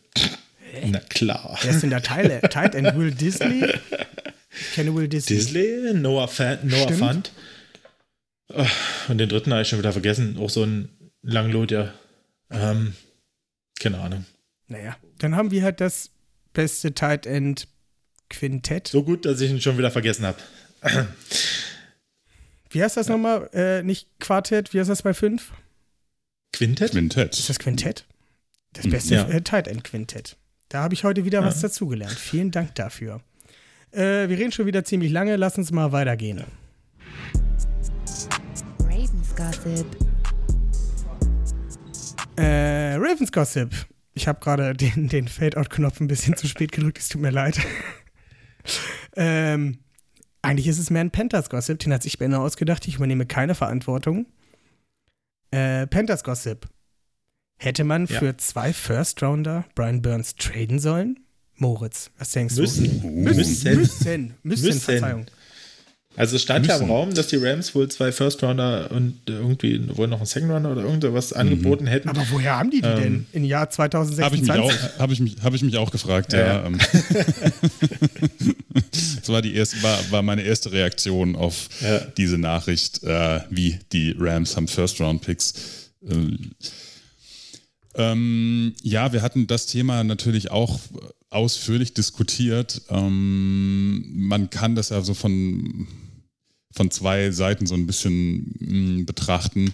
na 0.85 0.99
klar. 0.99 1.57
Wer 1.61 1.71
ist 1.71 1.81
denn 1.81 1.89
der 1.89 2.03
Teil, 2.03 2.39
Tight 2.49 2.75
End? 2.75 2.95
Will 2.95 3.11
Disley? 3.11 3.67
Kenne 4.73 4.93
Will 4.95 5.07
Disley. 5.07 5.37
Disley, 5.37 5.93
Noah, 5.93 6.27
Fan, 6.27 6.59
Noah 6.63 6.91
Fund. 6.93 7.31
Und 9.07 9.17
den 9.17 9.27
dritten 9.27 9.51
habe 9.51 9.63
ich 9.63 9.67
schon 9.67 9.79
wieder 9.79 9.91
vergessen. 9.91 10.37
Auch 10.39 10.49
so 10.49 10.63
ein 10.63 10.89
Langlot, 11.23 11.71
ja. 11.71 11.93
Ähm, 12.51 12.93
keine 13.79 13.99
Ahnung. 13.99 14.25
Naja, 14.67 14.95
dann 15.19 15.35
haben 15.35 15.51
wir 15.51 15.63
halt 15.63 15.81
das 15.81 16.11
beste 16.53 16.93
Tight 16.93 17.25
End 17.25 17.67
Quintett. 18.29 18.87
So 18.87 19.03
gut, 19.03 19.25
dass 19.25 19.41
ich 19.41 19.51
ihn 19.51 19.61
schon 19.61 19.77
wieder 19.77 19.91
vergessen 19.91 20.25
habe. 20.25 20.37
Wie 22.69 22.83
heißt 22.83 22.97
das 22.97 23.07
ja. 23.07 23.13
nochmal? 23.13 23.49
Äh, 23.53 23.83
nicht 23.83 24.09
Quartett, 24.19 24.73
wie 24.73 24.79
heißt 24.79 24.89
das 24.89 25.01
bei 25.01 25.13
5? 25.13 25.53
Quintett? 26.51 26.91
Quintett. 26.91 27.39
Ist 27.39 27.47
das 27.47 27.57
Quintett? 27.57 28.05
Das 28.73 28.89
beste 28.89 29.15
ja. 29.15 29.29
Äh, 29.29 29.41
Tight 29.41 29.69
End 29.69 29.85
Quintett. 29.85 30.35
Da 30.67 30.83
habe 30.83 30.93
ich 30.93 31.05
heute 31.05 31.23
wieder 31.23 31.39
ja. 31.39 31.45
was 31.45 31.61
dazugelernt. 31.61 32.17
Vielen 32.17 32.51
Dank 32.51 32.75
dafür. 32.75 33.21
Äh, 33.91 34.27
wir 34.27 34.37
reden 34.37 34.51
schon 34.51 34.65
wieder 34.65 34.83
ziemlich 34.83 35.11
lange. 35.11 35.37
Lass 35.37 35.57
uns 35.57 35.71
mal 35.71 35.93
weitergehen. 35.93 36.43
Ravens 38.79 39.35
Gossip. 39.37 39.85
Äh, 42.35 42.95
Ravens 42.95 43.31
Gossip. 43.31 43.69
Ich 44.15 44.27
habe 44.27 44.39
gerade 44.39 44.73
den, 44.73 45.09
den 45.09 45.27
Fade-Out-Knopf 45.27 45.99
ein 45.99 46.07
bisschen 46.07 46.35
zu 46.35 46.47
spät 46.47 46.71
gedrückt. 46.71 46.97
Es 46.97 47.09
tut 47.09 47.21
mir 47.21 47.31
leid. 47.31 47.59
ähm, 49.15 49.79
eigentlich 50.41 50.67
ist 50.67 50.79
es 50.79 50.89
mehr 50.89 51.01
ein 51.01 51.11
Panthers 51.11 51.49
Gossip. 51.49 51.79
Den 51.79 51.93
hat 51.93 52.01
sich 52.01 52.17
Benner 52.17 52.39
ausgedacht. 52.39 52.87
Ich 52.87 52.95
übernehme 52.95 53.25
keine 53.25 53.55
Verantwortung. 53.55 54.25
Äh, 55.51 55.85
Panthers 55.87 56.23
Gossip. 56.23 56.67
Hätte 57.57 57.83
man 57.83 58.05
ja. 58.05 58.19
für 58.19 58.37
zwei 58.37 58.73
First-Rounder 58.73 59.65
Brian 59.75 60.01
Burns 60.01 60.35
traden 60.35 60.79
sollen? 60.79 61.19
Moritz, 61.55 62.11
was 62.17 62.31
denkst 62.31 62.55
müssen. 62.55 63.01
du? 63.01 63.07
Müssen. 63.07 63.33
Müssen. 63.33 63.77
Müssen. 63.77 64.33
Müssen. 64.43 64.79
Verzeihung. 64.79 65.25
Also 66.17 66.35
es 66.35 66.43
stand 66.43 66.65
müssen. 66.65 66.79
ja 66.79 66.85
im 66.85 66.91
Raum, 66.91 67.13
dass 67.13 67.27
die 67.27 67.35
Rams 67.37 67.75
wohl 67.75 67.89
zwei 67.89 68.11
First-Rounder 68.11 68.91
und 68.91 69.19
irgendwie 69.27 69.81
wohl 69.95 70.07
noch 70.07 70.17
einen 70.17 70.25
Second-Rounder 70.25 70.71
oder 70.71 70.83
irgendwas 70.83 71.31
mhm. 71.31 71.37
angeboten 71.37 71.87
hätten. 71.87 72.09
Aber 72.09 72.25
woher 72.31 72.57
haben 72.57 72.71
die 72.71 72.81
die 72.81 72.87
ähm, 72.87 73.01
denn 73.01 73.25
im 73.33 73.43
Jahr 73.43 73.69
2026? 73.69 74.49
Habe 74.49 74.63
ich, 74.63 74.69
mich 74.69 74.79
auch, 74.79 74.99
hab 74.99 75.11
ich, 75.11 75.19
mich, 75.19 75.35
hab 75.43 75.53
ich 75.53 75.61
mich 75.63 75.77
auch 75.77 75.91
gefragt, 75.91 76.33
ja. 76.33 76.39
ja. 76.39 76.65
Ähm. 76.65 76.77
das 79.19 79.29
war, 79.29 79.41
die 79.41 79.55
erste, 79.55 79.81
war, 79.83 79.99
war 80.11 80.21
meine 80.21 80.43
erste 80.43 80.71
Reaktion 80.71 81.35
auf 81.35 81.69
ja. 81.81 81.99
diese 82.17 82.37
Nachricht, 82.37 83.03
äh, 83.03 83.41
wie 83.49 83.79
die 83.91 84.15
Rams 84.17 84.55
haben 84.55 84.67
First-Round-Picks. 84.67 85.53
Äh, 86.09 86.37
ähm, 87.97 88.73
ja, 88.83 89.13
wir 89.13 89.21
hatten 89.21 89.47
das 89.47 89.67
Thema 89.67 90.03
natürlich 90.03 90.51
auch 90.51 90.79
ausführlich 91.29 91.93
diskutiert. 91.93 92.81
Ähm, 92.89 94.03
man 94.15 94.49
kann 94.49 94.75
das 94.75 94.89
ja 94.89 95.01
so 95.01 95.13
von, 95.13 95.87
von 96.75 96.91
zwei 96.91 97.31
Seiten 97.31 97.65
so 97.65 97.73
ein 97.73 97.87
bisschen 97.87 98.53
mh, 98.59 99.01
mm, 99.01 99.05
betrachten. 99.05 99.73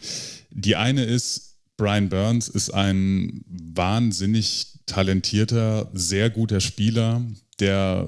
Die 0.51 0.75
eine 0.75 1.03
ist, 1.03 1.57
Brian 1.77 2.09
Burns 2.09 2.47
ist 2.47 2.69
ein 2.69 3.43
wahnsinnig 3.47 4.79
talentierter, 4.85 5.89
sehr 5.93 6.29
guter 6.29 6.61
Spieler, 6.61 7.25
der 7.59 8.07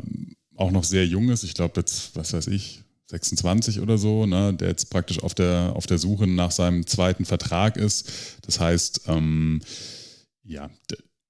auch 0.56 0.72
noch 0.72 0.84
sehr 0.84 1.08
jung 1.08 1.30
ist. 1.30 1.44
Ich 1.44 1.56
glaube 1.56 1.80
jetzt, 1.80 2.16
was 2.16 2.34
weiß 2.34 2.48
ich, 2.48 2.84
26 3.08 3.80
oder 3.80 3.98
so, 3.98 4.26
ne, 4.26 4.54
der 4.54 4.70
jetzt 4.70 4.90
praktisch 4.90 5.20
auf 5.20 5.34
der, 5.34 5.74
auf 5.76 5.88
der 5.88 5.98
Suche 5.98 6.28
nach 6.28 6.52
seinem 6.52 6.86
zweiten 6.86 7.26
Vertrag 7.26 7.78
ist. 7.78 8.38
Das 8.44 8.60
heißt, 8.60 9.02
ähm, 9.08 9.62
ja, 10.44 10.70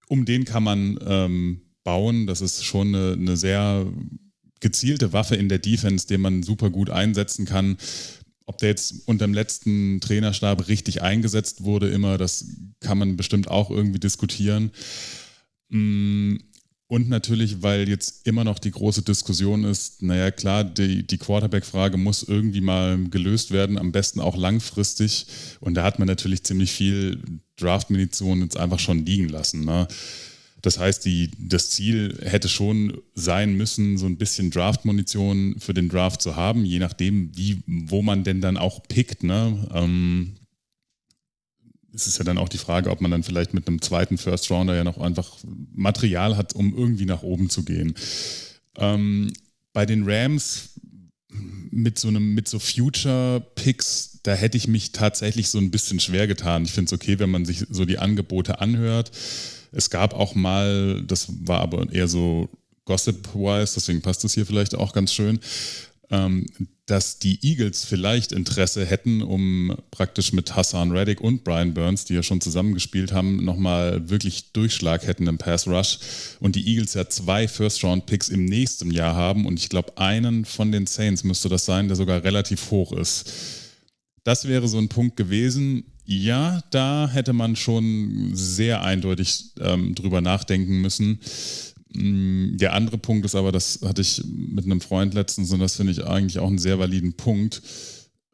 um 0.07 0.25
den 0.25 0.45
kann 0.45 0.63
man 0.63 0.99
ähm, 1.05 1.61
bauen. 1.83 2.27
Das 2.27 2.41
ist 2.41 2.63
schon 2.63 2.95
eine, 2.95 3.13
eine 3.13 3.37
sehr 3.37 3.85
gezielte 4.63 5.13
Waffe 5.13 5.35
in 5.35 5.49
der 5.49 5.59
Defense, 5.59 6.07
den 6.07 6.21
man 6.21 6.41
super 6.41 6.71
gut 6.71 6.89
einsetzen 6.89 7.45
kann. 7.45 7.77
Ob 8.45 8.57
der 8.57 8.69
jetzt 8.69 8.95
unter 9.05 9.27
dem 9.27 9.33
letzten 9.33 9.99
Trainerstab 10.01 10.67
richtig 10.67 11.01
eingesetzt 11.01 11.63
wurde, 11.63 11.89
immer, 11.89 12.17
das 12.17 12.45
kann 12.79 12.97
man 12.97 13.15
bestimmt 13.15 13.47
auch 13.49 13.69
irgendwie 13.69 13.99
diskutieren. 13.99 14.71
Mm, 15.69 16.37
und 16.87 17.09
natürlich, 17.09 17.61
weil 17.61 17.89
jetzt 17.89 18.27
immer 18.27 18.43
noch 18.43 18.59
die 18.59 18.71
große 18.71 19.01
Diskussion 19.01 19.63
ist, 19.63 20.01
naja 20.01 20.31
klar, 20.31 20.63
die, 20.63 21.05
die 21.05 21.17
Quarterback-Frage 21.17 21.97
muss 21.97 22.23
irgendwie 22.23 22.61
mal 22.61 22.97
gelöst 23.09 23.51
werden, 23.51 23.77
am 23.77 23.91
besten 23.91 24.19
auch 24.19 24.37
langfristig. 24.37 25.25
Und 25.59 25.73
da 25.73 25.83
hat 25.83 25.99
man 25.99 26.07
natürlich 26.07 26.43
ziemlich 26.43 26.71
viel 26.71 27.21
Draft-Munition 27.57 28.41
jetzt 28.41 28.57
einfach 28.57 28.79
schon 28.79 29.05
liegen 29.05 29.29
lassen. 29.29 29.65
Ne? 29.65 29.87
Das 30.63 30.79
heißt, 30.79 31.03
die, 31.03 31.29
das 31.37 31.71
Ziel 31.71 32.17
hätte 32.21 32.47
schon 32.47 32.97
sein 33.15 33.53
müssen, 33.55 33.97
so 33.97 34.05
ein 34.05 34.15
bisschen 34.17 34.49
Draft-Munition 34.49 35.57
für 35.59 35.73
den 35.73 35.89
Draft 35.89 36.21
zu 36.21 36.37
haben, 36.37 36.63
je 36.63 36.79
nachdem, 36.79 37.35
wie, 37.35 37.61
wo 37.67 38.01
man 38.01 38.23
denn 38.23 38.39
dann 38.39 38.55
auch 38.55 38.81
pickt. 38.87 39.23
Ne? 39.23 39.67
Ähm, 39.73 40.35
es 41.93 42.07
ist 42.07 42.17
ja 42.17 42.23
dann 42.23 42.37
auch 42.37 42.47
die 42.47 42.57
Frage, 42.57 42.91
ob 42.91 43.01
man 43.01 43.11
dann 43.11 43.23
vielleicht 43.23 43.53
mit 43.53 43.67
einem 43.67 43.81
zweiten 43.81 44.17
First 44.17 44.49
Rounder 44.49 44.73
ja 44.73 44.85
noch 44.85 44.97
einfach 44.99 45.37
Material 45.73 46.37
hat, 46.37 46.53
um 46.53 46.73
irgendwie 46.75 47.05
nach 47.05 47.23
oben 47.23 47.49
zu 47.49 47.65
gehen. 47.65 47.93
Ähm, 48.77 49.33
bei 49.73 49.85
den 49.85 50.09
Rams 50.09 50.79
mit 51.71 51.99
so 51.99 52.07
einem, 52.07 52.33
mit 52.35 52.47
so 52.47 52.59
Future 52.59 53.45
Picks, 53.55 54.19
da 54.23 54.33
hätte 54.33 54.55
ich 54.55 54.69
mich 54.69 54.93
tatsächlich 54.93 55.49
so 55.49 55.57
ein 55.57 55.71
bisschen 55.71 55.99
schwer 55.99 56.25
getan. 56.25 56.63
Ich 56.63 56.71
finde 56.71 56.87
es 56.87 56.93
okay, 56.93 57.19
wenn 57.19 57.31
man 57.31 57.43
sich 57.43 57.65
so 57.69 57.83
die 57.83 57.97
Angebote 57.97 58.61
anhört. 58.61 59.11
Es 59.73 59.89
gab 59.89 60.13
auch 60.13 60.35
mal, 60.35 61.03
das 61.03 61.27
war 61.41 61.59
aber 61.59 61.91
eher 61.91 62.07
so 62.07 62.49
Gossip-wise, 62.85 63.73
deswegen 63.75 64.01
passt 64.01 64.23
das 64.23 64.33
hier 64.33 64.45
vielleicht 64.45 64.75
auch 64.75 64.93
ganz 64.93 65.13
schön, 65.13 65.39
ähm, 66.11 66.45
dass 66.85 67.17
die 67.17 67.39
Eagles 67.41 67.85
vielleicht 67.85 68.33
Interesse 68.33 68.85
hätten, 68.85 69.21
um 69.21 69.75
praktisch 69.89 70.33
mit 70.33 70.53
Hassan 70.55 70.91
Reddick 70.91 71.21
und 71.21 71.45
Brian 71.45 71.73
Burns, 71.73 72.03
die 72.03 72.13
ja 72.13 72.23
schon 72.23 72.41
zusammengespielt 72.41 73.13
haben, 73.13 73.43
nochmal 73.43 74.09
wirklich 74.09 74.51
Durchschlag 74.51 75.07
hätten 75.07 75.27
im 75.27 75.37
Pass 75.37 75.65
Rush. 75.65 75.99
Und 76.41 76.57
die 76.57 76.67
Eagles 76.67 76.93
ja 76.93 77.07
zwei 77.07 77.47
First-Round-Picks 77.47 78.27
im 78.27 78.43
nächsten 78.45 78.91
Jahr 78.91 79.15
haben. 79.15 79.45
Und 79.45 79.59
ich 79.59 79.69
glaube, 79.69 79.97
einen 79.97 80.43
von 80.43 80.73
den 80.73 80.85
Saints 80.85 81.23
müsste 81.23 81.47
das 81.47 81.63
sein, 81.63 81.87
der 81.87 81.95
sogar 81.95 82.23
relativ 82.25 82.69
hoch 82.69 82.91
ist. 82.91 83.31
Das 84.23 84.47
wäre 84.47 84.67
so 84.67 84.77
ein 84.77 84.89
Punkt 84.89 85.17
gewesen. 85.17 85.85
Ja, 86.05 86.61
da 86.71 87.09
hätte 87.11 87.33
man 87.33 87.55
schon 87.55 88.31
sehr 88.33 88.81
eindeutig 88.83 89.51
ähm, 89.59 89.95
drüber 89.95 90.21
nachdenken 90.21 90.81
müssen. 90.81 91.19
Mm, 91.93 92.57
der 92.57 92.73
andere 92.73 92.97
Punkt 92.97 93.25
ist 93.25 93.35
aber, 93.35 93.51
das 93.51 93.79
hatte 93.83 94.01
ich 94.01 94.21
mit 94.25 94.65
einem 94.65 94.81
Freund 94.81 95.13
letztens 95.13 95.51
und 95.51 95.59
das 95.59 95.75
finde 95.75 95.93
ich 95.93 96.05
eigentlich 96.05 96.39
auch 96.39 96.47
einen 96.47 96.57
sehr 96.57 96.79
validen 96.79 97.13
Punkt. 97.13 97.61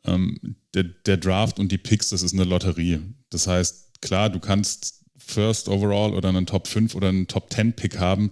Ähm, 0.05 0.55
der, 0.73 0.83
der 0.83 1.17
Draft 1.17 1.59
und 1.59 1.71
die 1.71 1.77
Picks, 1.77 2.09
das 2.09 2.23
ist 2.23 2.33
eine 2.33 2.43
Lotterie. 2.43 2.99
Das 3.29 3.47
heißt, 3.47 4.01
klar, 4.01 4.29
du 4.29 4.39
kannst 4.39 5.03
First 5.17 5.69
Overall 5.69 6.13
oder 6.13 6.29
einen 6.29 6.45
Top 6.45 6.67
5 6.67 6.95
oder 6.95 7.09
einen 7.09 7.27
Top 7.27 7.51
10 7.53 7.73
Pick 7.73 7.99
haben. 7.99 8.31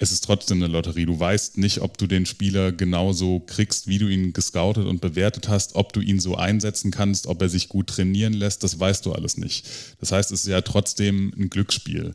Es 0.00 0.12
ist 0.12 0.22
trotzdem 0.22 0.62
eine 0.62 0.72
Lotterie. 0.72 1.06
Du 1.06 1.18
weißt 1.18 1.58
nicht, 1.58 1.80
ob 1.80 1.98
du 1.98 2.06
den 2.06 2.24
Spieler 2.24 2.70
genauso 2.70 3.40
kriegst, 3.40 3.88
wie 3.88 3.98
du 3.98 4.06
ihn 4.06 4.32
gescoutet 4.32 4.86
und 4.86 5.00
bewertet 5.00 5.48
hast, 5.48 5.74
ob 5.74 5.92
du 5.92 6.00
ihn 6.00 6.20
so 6.20 6.36
einsetzen 6.36 6.92
kannst, 6.92 7.26
ob 7.26 7.42
er 7.42 7.48
sich 7.48 7.68
gut 7.68 7.88
trainieren 7.88 8.32
lässt, 8.32 8.62
das 8.62 8.78
weißt 8.78 9.04
du 9.04 9.12
alles 9.12 9.38
nicht. 9.38 9.66
Das 9.98 10.12
heißt, 10.12 10.30
es 10.30 10.42
ist 10.42 10.46
ja 10.46 10.60
trotzdem 10.60 11.32
ein 11.36 11.50
Glücksspiel. 11.50 12.14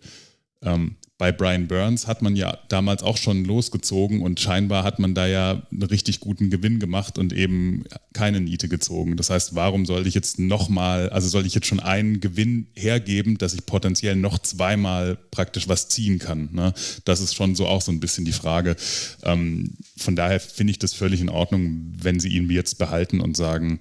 Ähm, 0.63 0.95
bei 1.19 1.31
Brian 1.31 1.67
Burns 1.67 2.07
hat 2.07 2.21
man 2.21 2.35
ja 2.35 2.57
damals 2.67 3.03
auch 3.03 3.17
schon 3.17 3.45
losgezogen 3.45 4.21
und 4.21 4.39
scheinbar 4.39 4.83
hat 4.83 4.99
man 4.99 5.13
da 5.13 5.27
ja 5.27 5.61
einen 5.71 5.83
richtig 5.83 6.19
guten 6.19 6.49
Gewinn 6.49 6.79
gemacht 6.79 7.17
und 7.17 7.31
eben 7.31 7.85
keine 8.13 8.41
Niete 8.41 8.67
gezogen. 8.67 9.15
Das 9.15 9.29
heißt, 9.29 9.55
warum 9.55 9.85
soll 9.85 10.07
ich 10.07 10.15
jetzt 10.15 10.39
nochmal, 10.39 11.09
also 11.11 11.29
soll 11.29 11.45
ich 11.45 11.53
jetzt 11.53 11.67
schon 11.67 11.79
einen 11.79 12.19
Gewinn 12.19 12.67
hergeben, 12.73 13.37
dass 13.37 13.53
ich 13.53 13.65
potenziell 13.65 14.15
noch 14.15 14.39
zweimal 14.39 15.17
praktisch 15.31 15.69
was 15.69 15.87
ziehen 15.87 16.19
kann? 16.19 16.49
Ne? 16.51 16.73
Das 17.05 17.21
ist 17.21 17.35
schon 17.35 17.55
so 17.55 17.67
auch 17.67 17.81
so 17.81 17.91
ein 17.91 17.99
bisschen 17.99 18.25
die 18.25 18.31
Frage. 18.31 18.75
Ähm, 19.23 19.75
von 19.95 20.15
daher 20.15 20.39
finde 20.39 20.71
ich 20.71 20.79
das 20.79 20.93
völlig 20.93 21.21
in 21.21 21.29
Ordnung, 21.29 21.93
wenn 22.01 22.19
sie 22.19 22.35
ihn 22.35 22.49
jetzt 22.49 22.79
behalten 22.79 23.21
und 23.21 23.37
sagen, 23.37 23.79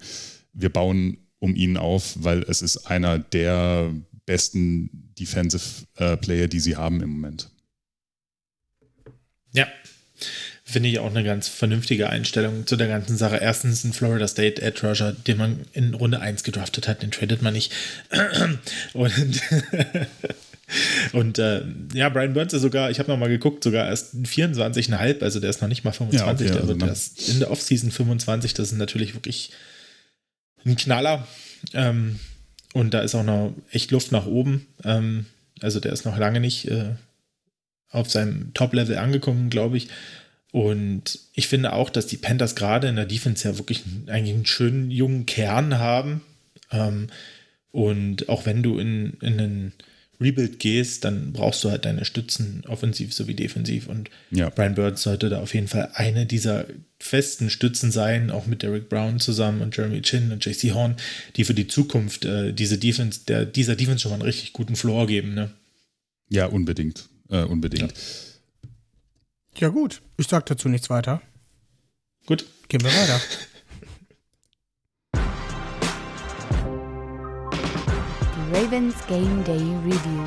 wir 0.53 0.69
bauen 0.71 1.17
um 1.39 1.55
ihn 1.55 1.75
auf, 1.75 2.15
weil 2.19 2.43
es 2.43 2.61
ist 2.61 2.85
einer 2.87 3.19
der 3.19 3.91
besten 4.25 4.89
Defensive 5.19 5.85
äh, 5.95 6.17
Player, 6.17 6.47
die 6.47 6.59
sie 6.59 6.75
haben 6.75 7.01
im 7.01 7.09
Moment. 7.09 7.49
Ja, 9.51 9.67
finde 10.63 10.89
ich 10.89 10.99
auch 10.99 11.09
eine 11.09 11.23
ganz 11.23 11.47
vernünftige 11.47 12.09
Einstellung 12.09 12.65
zu 12.65 12.75
der 12.75 12.87
ganzen 12.87 13.17
Sache. 13.17 13.37
Erstens 13.37 13.83
ein 13.83 13.93
Florida 13.93 14.27
State 14.27 14.61
Edge 14.61 14.87
Rusher, 14.87 15.11
den 15.11 15.37
man 15.37 15.65
in 15.73 15.93
Runde 15.93 16.19
1 16.19 16.43
gedraftet 16.43 16.87
hat, 16.87 17.03
den 17.03 17.11
tradet 17.11 17.41
man 17.41 17.53
nicht. 17.53 17.71
Und, 18.93 19.41
und 21.13 21.39
äh, 21.39 21.63
ja, 21.93 22.09
Brian 22.09 22.33
Burns 22.33 22.53
ist 22.53 22.61
sogar, 22.61 22.89
ich 22.89 22.97
habe 22.97 23.11
nochmal 23.11 23.29
geguckt, 23.29 23.63
sogar 23.63 23.87
erst 23.87 24.15
24,5, 24.15 25.21
also 25.21 25.39
der 25.39 25.49
ist 25.49 25.61
noch 25.61 25.67
nicht 25.67 25.83
mal 25.83 25.91
25, 25.91 26.19
ja, 26.19 26.33
okay, 26.33 26.53
der 26.53 26.61
also 26.61 26.79
wird 26.79 26.89
erst 26.89 27.29
in 27.29 27.39
der 27.39 27.51
Offseason 27.51 27.91
25, 27.91 28.53
das 28.53 28.71
ist 28.71 28.77
natürlich 28.77 29.13
wirklich 29.13 29.51
ein 30.65 30.75
Knaller. 30.75 31.27
Ähm, 31.73 32.19
und 32.73 32.93
da 32.93 33.01
ist 33.01 33.15
auch 33.15 33.23
noch 33.23 33.53
echt 33.71 33.91
Luft 33.91 34.11
nach 34.11 34.25
oben. 34.25 34.67
Ähm, 34.83 35.27
also 35.61 35.79
der 35.79 35.93
ist 35.93 36.05
noch 36.05 36.17
lange 36.17 36.39
nicht 36.39 36.67
äh, 36.69 36.95
auf 37.89 38.09
seinem 38.09 38.53
Top-Level 38.53 38.97
angekommen, 38.97 39.49
glaube 39.49 39.77
ich. 39.77 39.87
Und 40.51 41.19
ich 41.33 41.47
finde 41.47 41.73
auch, 41.73 41.89
dass 41.89 42.07
die 42.07 42.17
Panthers 42.17 42.55
gerade 42.55 42.87
in 42.87 42.95
der 42.95 43.05
Defense 43.05 43.47
ja 43.47 43.57
wirklich 43.57 43.83
eigentlich 44.07 44.35
einen 44.35 44.45
schönen 44.45 44.91
jungen 44.91 45.25
Kern 45.25 45.77
haben. 45.79 46.21
Ähm, 46.71 47.07
und 47.71 48.29
auch 48.29 48.45
wenn 48.45 48.61
du 48.61 48.77
in, 48.77 49.13
in 49.21 49.39
einen 49.39 49.73
Rebuild 50.21 50.59
gehst, 50.59 51.03
dann 51.03 51.33
brauchst 51.33 51.63
du 51.63 51.69
halt 51.69 51.85
deine 51.85 52.05
Stützen, 52.05 52.63
offensiv 52.67 53.13
sowie 53.13 53.33
defensiv. 53.33 53.87
Und 53.87 54.09
ja. 54.31 54.49
Brian 54.49 54.75
Bird 54.75 54.97
sollte 54.97 55.29
da 55.29 55.41
auf 55.41 55.53
jeden 55.53 55.67
Fall 55.67 55.91
eine 55.95 56.25
dieser 56.25 56.65
festen 56.99 57.49
Stützen 57.49 57.91
sein, 57.91 58.31
auch 58.31 58.45
mit 58.45 58.63
Derek 58.63 58.89
Brown 58.89 59.19
zusammen 59.19 59.61
und 59.61 59.75
Jeremy 59.75 60.01
Chin 60.01 60.31
und 60.31 60.45
JC 60.45 60.73
Horn, 60.73 60.95
die 61.35 61.43
für 61.43 61.53
die 61.53 61.67
Zukunft 61.67 62.25
äh, 62.25 62.53
diese 62.53 62.77
Defense, 62.77 63.21
der, 63.27 63.45
dieser 63.45 63.75
Defense 63.75 63.99
schon 63.99 64.11
mal 64.11 64.15
einen 64.15 64.23
richtig 64.23 64.53
guten 64.53 64.75
Floor 64.75 65.07
geben. 65.07 65.33
Ne? 65.33 65.51
Ja, 66.29 66.45
unbedingt. 66.45 67.09
Äh, 67.29 67.43
unbedingt. 67.43 67.93
Ja. 69.57 69.67
ja, 69.67 69.67
gut. 69.69 70.01
Ich 70.17 70.27
sage 70.27 70.45
dazu 70.47 70.69
nichts 70.69 70.89
weiter. 70.89 71.21
Gut. 72.25 72.45
Gehen 72.69 72.81
wir 72.83 72.91
weiter. 72.91 73.19
Ravens 78.53 78.93
Game 79.07 79.43
Day 79.45 79.63
Review. 79.83 80.23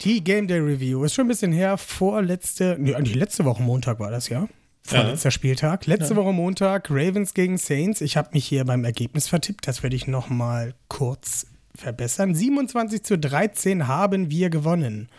Die 0.00 0.24
Game 0.24 0.48
Day 0.48 0.58
Review 0.58 1.04
ist 1.04 1.12
schon 1.12 1.26
ein 1.26 1.28
bisschen 1.28 1.52
her. 1.52 1.76
Vorletzte, 1.76 2.76
nee, 2.80 2.94
die 3.02 3.12
letzte 3.12 3.44
Woche 3.44 3.62
Montag 3.62 4.00
war 4.00 4.10
das 4.10 4.30
ja. 4.30 4.48
Vorletzter 4.84 5.26
ja. 5.26 5.30
Spieltag. 5.30 5.84
Letzte 5.84 6.14
ja. 6.14 6.16
Woche 6.16 6.32
Montag, 6.32 6.88
Ravens 6.88 7.34
gegen 7.34 7.58
Saints. 7.58 8.00
Ich 8.00 8.16
habe 8.16 8.30
mich 8.32 8.46
hier 8.46 8.64
beim 8.64 8.86
Ergebnis 8.86 9.28
vertippt. 9.28 9.68
Das 9.68 9.82
werde 9.82 9.94
ich 9.94 10.06
nochmal 10.06 10.72
kurz 10.88 11.46
verbessern. 11.74 12.34
27 12.34 13.02
zu 13.02 13.18
13 13.18 13.86
haben 13.86 14.30
wir 14.30 14.48
gewonnen. 14.48 15.10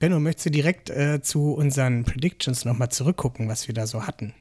Benno, 0.00 0.18
möchtest 0.18 0.46
du 0.46 0.50
direkt 0.50 0.90
äh, 0.90 1.22
zu 1.22 1.52
unseren 1.52 2.02
Predictions 2.02 2.64
nochmal 2.64 2.88
zurückgucken, 2.88 3.48
was 3.48 3.68
wir 3.68 3.74
da 3.76 3.86
so 3.86 4.08
hatten? 4.08 4.34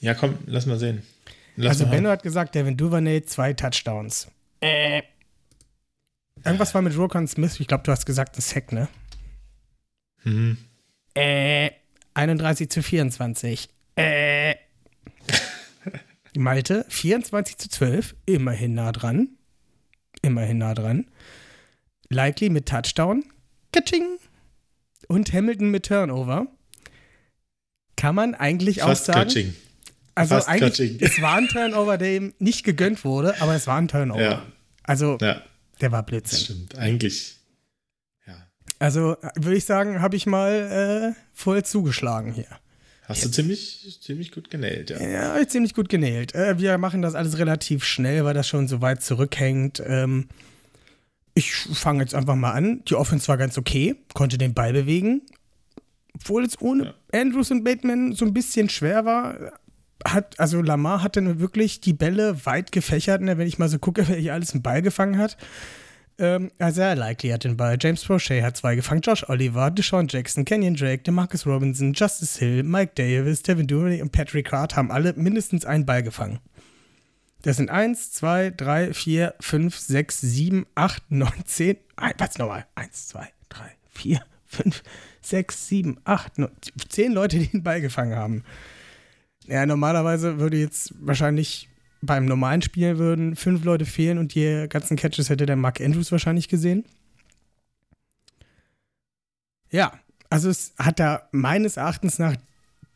Ja, 0.00 0.12
komm, 0.12 0.34
lass 0.44 0.66
mal 0.66 0.78
sehen. 0.78 1.02
Lass 1.56 1.80
also 1.80 1.86
Benno 1.86 2.08
hat 2.10 2.22
gesagt, 2.22 2.54
Devin 2.54 2.76
Duvernay, 2.76 3.22
zwei 3.22 3.52
Touchdowns. 3.52 4.28
Äh. 4.60 5.02
Irgendwas 6.44 6.74
war 6.74 6.82
mit 6.82 6.96
Rokon 6.96 7.28
Smith. 7.28 7.60
Ich 7.60 7.68
glaube, 7.68 7.84
du 7.84 7.92
hast 7.92 8.06
gesagt, 8.06 8.36
ein 8.36 8.40
Sack, 8.40 8.72
ne? 8.72 8.88
Mhm. 10.24 10.58
Äh. 11.14 11.70
31 12.14 12.70
zu 12.70 12.82
24. 12.82 13.68
Äh. 13.96 14.54
Malte, 16.36 16.86
24 16.88 17.58
zu 17.58 17.68
12. 17.68 18.14
Immerhin 18.26 18.74
nah 18.74 18.92
dran. 18.92 19.28
Immerhin 20.22 20.58
nah 20.58 20.74
dran. 20.74 21.06
Likely 22.08 22.48
mit 22.48 22.66
Touchdown. 22.66 23.24
Katsching. 23.72 24.18
Und 25.08 25.32
Hamilton 25.32 25.70
mit 25.70 25.86
Turnover. 25.86 26.46
Kann 27.96 28.14
man 28.14 28.34
eigentlich 28.34 28.80
Fast 28.80 29.10
auch 29.10 29.14
sagen. 29.14 29.20
Katsching. 29.20 29.54
Also 30.14 30.34
Fast 30.34 30.48
eigentlich, 30.48 30.74
Clutching. 30.76 30.98
es 31.00 31.22
war 31.22 31.36
ein 31.36 31.48
Turnover, 31.48 31.96
der 31.98 32.16
ihm 32.16 32.34
nicht 32.38 32.64
gegönnt 32.64 33.04
wurde, 33.04 33.40
aber 33.40 33.54
es 33.54 33.66
war 33.66 33.78
ein 33.78 33.88
Turnover. 33.88 34.22
Ja. 34.22 34.46
Also, 34.82 35.16
ja. 35.20 35.42
der 35.80 35.92
war 35.92 36.02
Blödsinn. 36.02 36.36
Das 36.38 36.44
stimmt, 36.44 36.78
eigentlich. 36.78 37.36
Ja. 38.26 38.46
Also, 38.78 39.16
würde 39.36 39.56
ich 39.56 39.64
sagen, 39.64 40.02
habe 40.02 40.16
ich 40.16 40.26
mal 40.26 41.14
äh, 41.14 41.20
voll 41.32 41.64
zugeschlagen 41.64 42.32
hier. 42.32 42.46
Hast 43.04 43.24
du 43.24 43.30
ziemlich, 43.30 43.98
ziemlich 44.00 44.32
gut 44.32 44.50
genäht, 44.50 44.90
ja. 44.90 45.00
Ja, 45.00 45.38
ich 45.38 45.48
ziemlich 45.48 45.74
gut 45.74 45.88
genäht. 45.88 46.34
Äh, 46.34 46.58
wir 46.58 46.78
machen 46.78 47.02
das 47.02 47.14
alles 47.14 47.38
relativ 47.38 47.84
schnell, 47.84 48.24
weil 48.24 48.34
das 48.34 48.46
schon 48.48 48.68
so 48.68 48.80
weit 48.80 49.02
zurückhängt. 49.02 49.82
Ähm, 49.84 50.28
ich 51.34 51.52
fange 51.52 52.00
jetzt 52.00 52.14
einfach 52.14 52.36
mal 52.36 52.52
an. 52.52 52.84
Die 52.84 52.94
Offense 52.94 53.28
war 53.28 53.38
ganz 53.38 53.58
okay, 53.58 53.96
konnte 54.14 54.38
den 54.38 54.54
Ball 54.54 54.72
bewegen. 54.72 55.22
Obwohl 56.14 56.44
es 56.44 56.60
ohne 56.60 56.94
ja. 57.12 57.20
Andrews 57.20 57.50
und 57.50 57.64
Bateman 57.64 58.12
so 58.12 58.24
ein 58.24 58.34
bisschen 58.34 58.68
schwer 58.68 59.04
war, 59.04 59.52
hat, 60.04 60.38
also 60.38 60.62
Lamar 60.62 61.02
hat 61.02 61.16
dann 61.16 61.40
wirklich 61.40 61.80
die 61.80 61.92
Bälle 61.92 62.44
weit 62.46 62.72
gefächert, 62.72 63.22
ne, 63.22 63.38
wenn 63.38 63.46
ich 63.46 63.58
mal 63.58 63.68
so 63.68 63.78
gucke, 63.78 64.06
wer 64.08 64.16
hier 64.16 64.34
alles 64.34 64.52
einen 64.52 64.62
Ball 64.62 64.82
gefangen 64.82 65.18
hat. 65.18 65.36
Ähm, 66.18 66.50
also 66.58 66.76
sehr 66.76 66.94
likely 66.94 67.30
hat 67.30 67.44
den 67.44 67.56
Ball. 67.56 67.76
James 67.80 68.04
Prochet 68.04 68.42
hat 68.42 68.56
zwei 68.56 68.76
gefangen. 68.76 69.00
Josh 69.00 69.28
Oliver, 69.28 69.70
Deshaun 69.70 70.08
Jackson, 70.08 70.44
Kenyon 70.44 70.74
Drake, 70.74 71.02
DeMarcus 71.02 71.46
Robinson, 71.46 71.94
Justice 71.94 72.38
Hill, 72.38 72.62
Mike 72.62 72.92
Davis, 72.94 73.42
Devin 73.42 73.66
Dury 73.66 74.02
und 74.02 74.12
Patrick 74.12 74.52
Hart 74.52 74.76
haben 74.76 74.90
alle 74.90 75.14
mindestens 75.14 75.64
einen 75.64 75.86
Ball 75.86 76.02
gefangen. 76.02 76.40
Das 77.42 77.56
sind 77.56 77.70
1, 77.70 78.12
2, 78.12 78.50
3, 78.50 78.94
4, 78.94 79.34
5, 79.40 79.76
6, 79.76 80.20
7, 80.20 80.66
8, 80.76 81.02
9, 81.10 81.32
10. 81.44 81.76
Was 82.18 82.38
nochmal? 82.38 82.66
1, 82.76 83.08
2, 83.08 83.28
3, 83.48 83.72
4, 83.90 84.22
5, 84.46 84.82
6, 85.22 85.68
7, 85.68 85.96
8, 86.04 86.38
9, 86.38 86.50
10 86.88 87.12
Leute, 87.12 87.38
die 87.40 87.48
den 87.48 87.64
Ball 87.64 87.80
gefangen 87.80 88.14
haben. 88.14 88.44
Ja, 89.46 89.66
normalerweise 89.66 90.38
würde 90.38 90.56
jetzt 90.56 90.94
wahrscheinlich 91.00 91.68
beim 92.00 92.26
normalen 92.26 92.62
Spiel 92.62 92.98
würden 92.98 93.36
fünf 93.36 93.64
Leute 93.64 93.86
fehlen 93.86 94.18
und 94.18 94.34
die 94.34 94.66
ganzen 94.68 94.96
Catches 94.96 95.30
hätte 95.30 95.46
der 95.46 95.56
Mark 95.56 95.80
Andrews 95.80 96.10
wahrscheinlich 96.12 96.48
gesehen. 96.48 96.84
Ja, 99.70 99.92
also 100.28 100.50
es 100.50 100.74
hat 100.78 100.98
da 100.98 101.28
meines 101.30 101.76
Erachtens 101.76 102.18
nach 102.18 102.36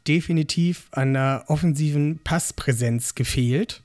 definitiv 0.07 0.89
an 0.91 1.15
der 1.15 1.45
offensiven 1.49 2.19
Passpräsenz 2.23 3.15
gefehlt. 3.15 3.83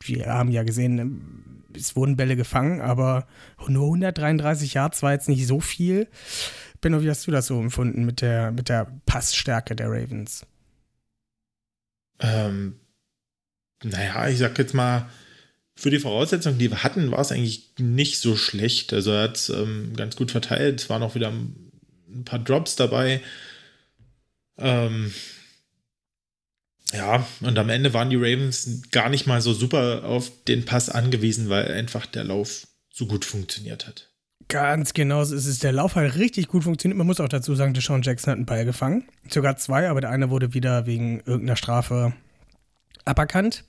Wir 0.00 0.26
haben 0.26 0.50
ja 0.50 0.62
gesehen, 0.62 1.64
es 1.74 1.96
wurden 1.96 2.16
Bälle 2.16 2.36
gefangen, 2.36 2.80
aber 2.80 3.26
nur 3.68 3.84
133 3.84 4.74
Yards 4.74 5.02
war 5.02 5.12
jetzt 5.12 5.28
nicht 5.28 5.46
so 5.46 5.60
viel. 5.60 6.08
Benno, 6.80 7.02
wie 7.02 7.10
hast 7.10 7.26
du 7.26 7.30
das 7.30 7.46
so 7.46 7.60
empfunden 7.60 8.04
mit 8.04 8.20
der, 8.20 8.52
mit 8.52 8.68
der 8.68 8.86
Passstärke 9.06 9.76
der 9.76 9.90
Ravens? 9.90 10.46
Ähm, 12.20 12.80
naja, 13.82 14.28
ich 14.28 14.38
sag 14.38 14.58
jetzt 14.58 14.74
mal, 14.74 15.08
für 15.74 15.90
die 15.90 15.98
Voraussetzungen, 15.98 16.58
die 16.58 16.70
wir 16.70 16.82
hatten, 16.82 17.10
war 17.10 17.20
es 17.20 17.30
eigentlich 17.30 17.74
nicht 17.78 18.18
so 18.18 18.34
schlecht. 18.34 18.92
Also 18.94 19.10
er 19.12 19.24
hat 19.24 19.36
es 19.36 19.50
ähm, 19.50 19.92
ganz 19.94 20.16
gut 20.16 20.30
verteilt. 20.30 20.80
Es 20.80 20.88
waren 20.88 21.02
auch 21.02 21.14
wieder 21.14 21.28
ein 21.28 22.24
paar 22.24 22.38
Drops 22.38 22.76
dabei. 22.76 23.20
Ähm, 24.56 25.12
ja, 26.92 27.26
und 27.40 27.58
am 27.58 27.68
Ende 27.68 27.92
waren 27.92 28.08
die 28.08 28.16
Ravens 28.16 28.82
gar 28.90 29.10
nicht 29.10 29.26
mal 29.26 29.42
so 29.42 29.52
super 29.52 30.04
auf 30.04 30.32
den 30.44 30.64
Pass 30.64 30.88
angewiesen, 30.88 31.50
weil 31.50 31.70
einfach 31.70 32.06
der 32.06 32.24
Lauf 32.24 32.66
so 32.90 33.06
gut 33.06 33.26
funktioniert 33.26 33.86
hat. 33.86 34.08
Ganz 34.48 34.94
genau 34.94 35.24
so 35.24 35.34
ist 35.34 35.46
es. 35.46 35.58
Der 35.58 35.72
Lauf 35.72 35.96
hat 35.96 36.14
richtig 36.16 36.46
gut 36.48 36.64
funktioniert. 36.64 36.96
Man 36.96 37.06
muss 37.06 37.20
auch 37.20 37.28
dazu 37.28 37.54
sagen, 37.54 37.74
Deshaun 37.74 38.02
Jackson 38.02 38.30
hat 38.30 38.36
einen 38.36 38.46
Ball 38.46 38.64
gefangen. 38.64 39.04
Sogar 39.28 39.56
zwei, 39.56 39.88
aber 39.88 40.00
der 40.00 40.10
eine 40.10 40.30
wurde 40.30 40.54
wieder 40.54 40.86
wegen 40.86 41.20
irgendeiner 41.20 41.56
Strafe 41.56 42.12
aberkannt. 43.04 43.64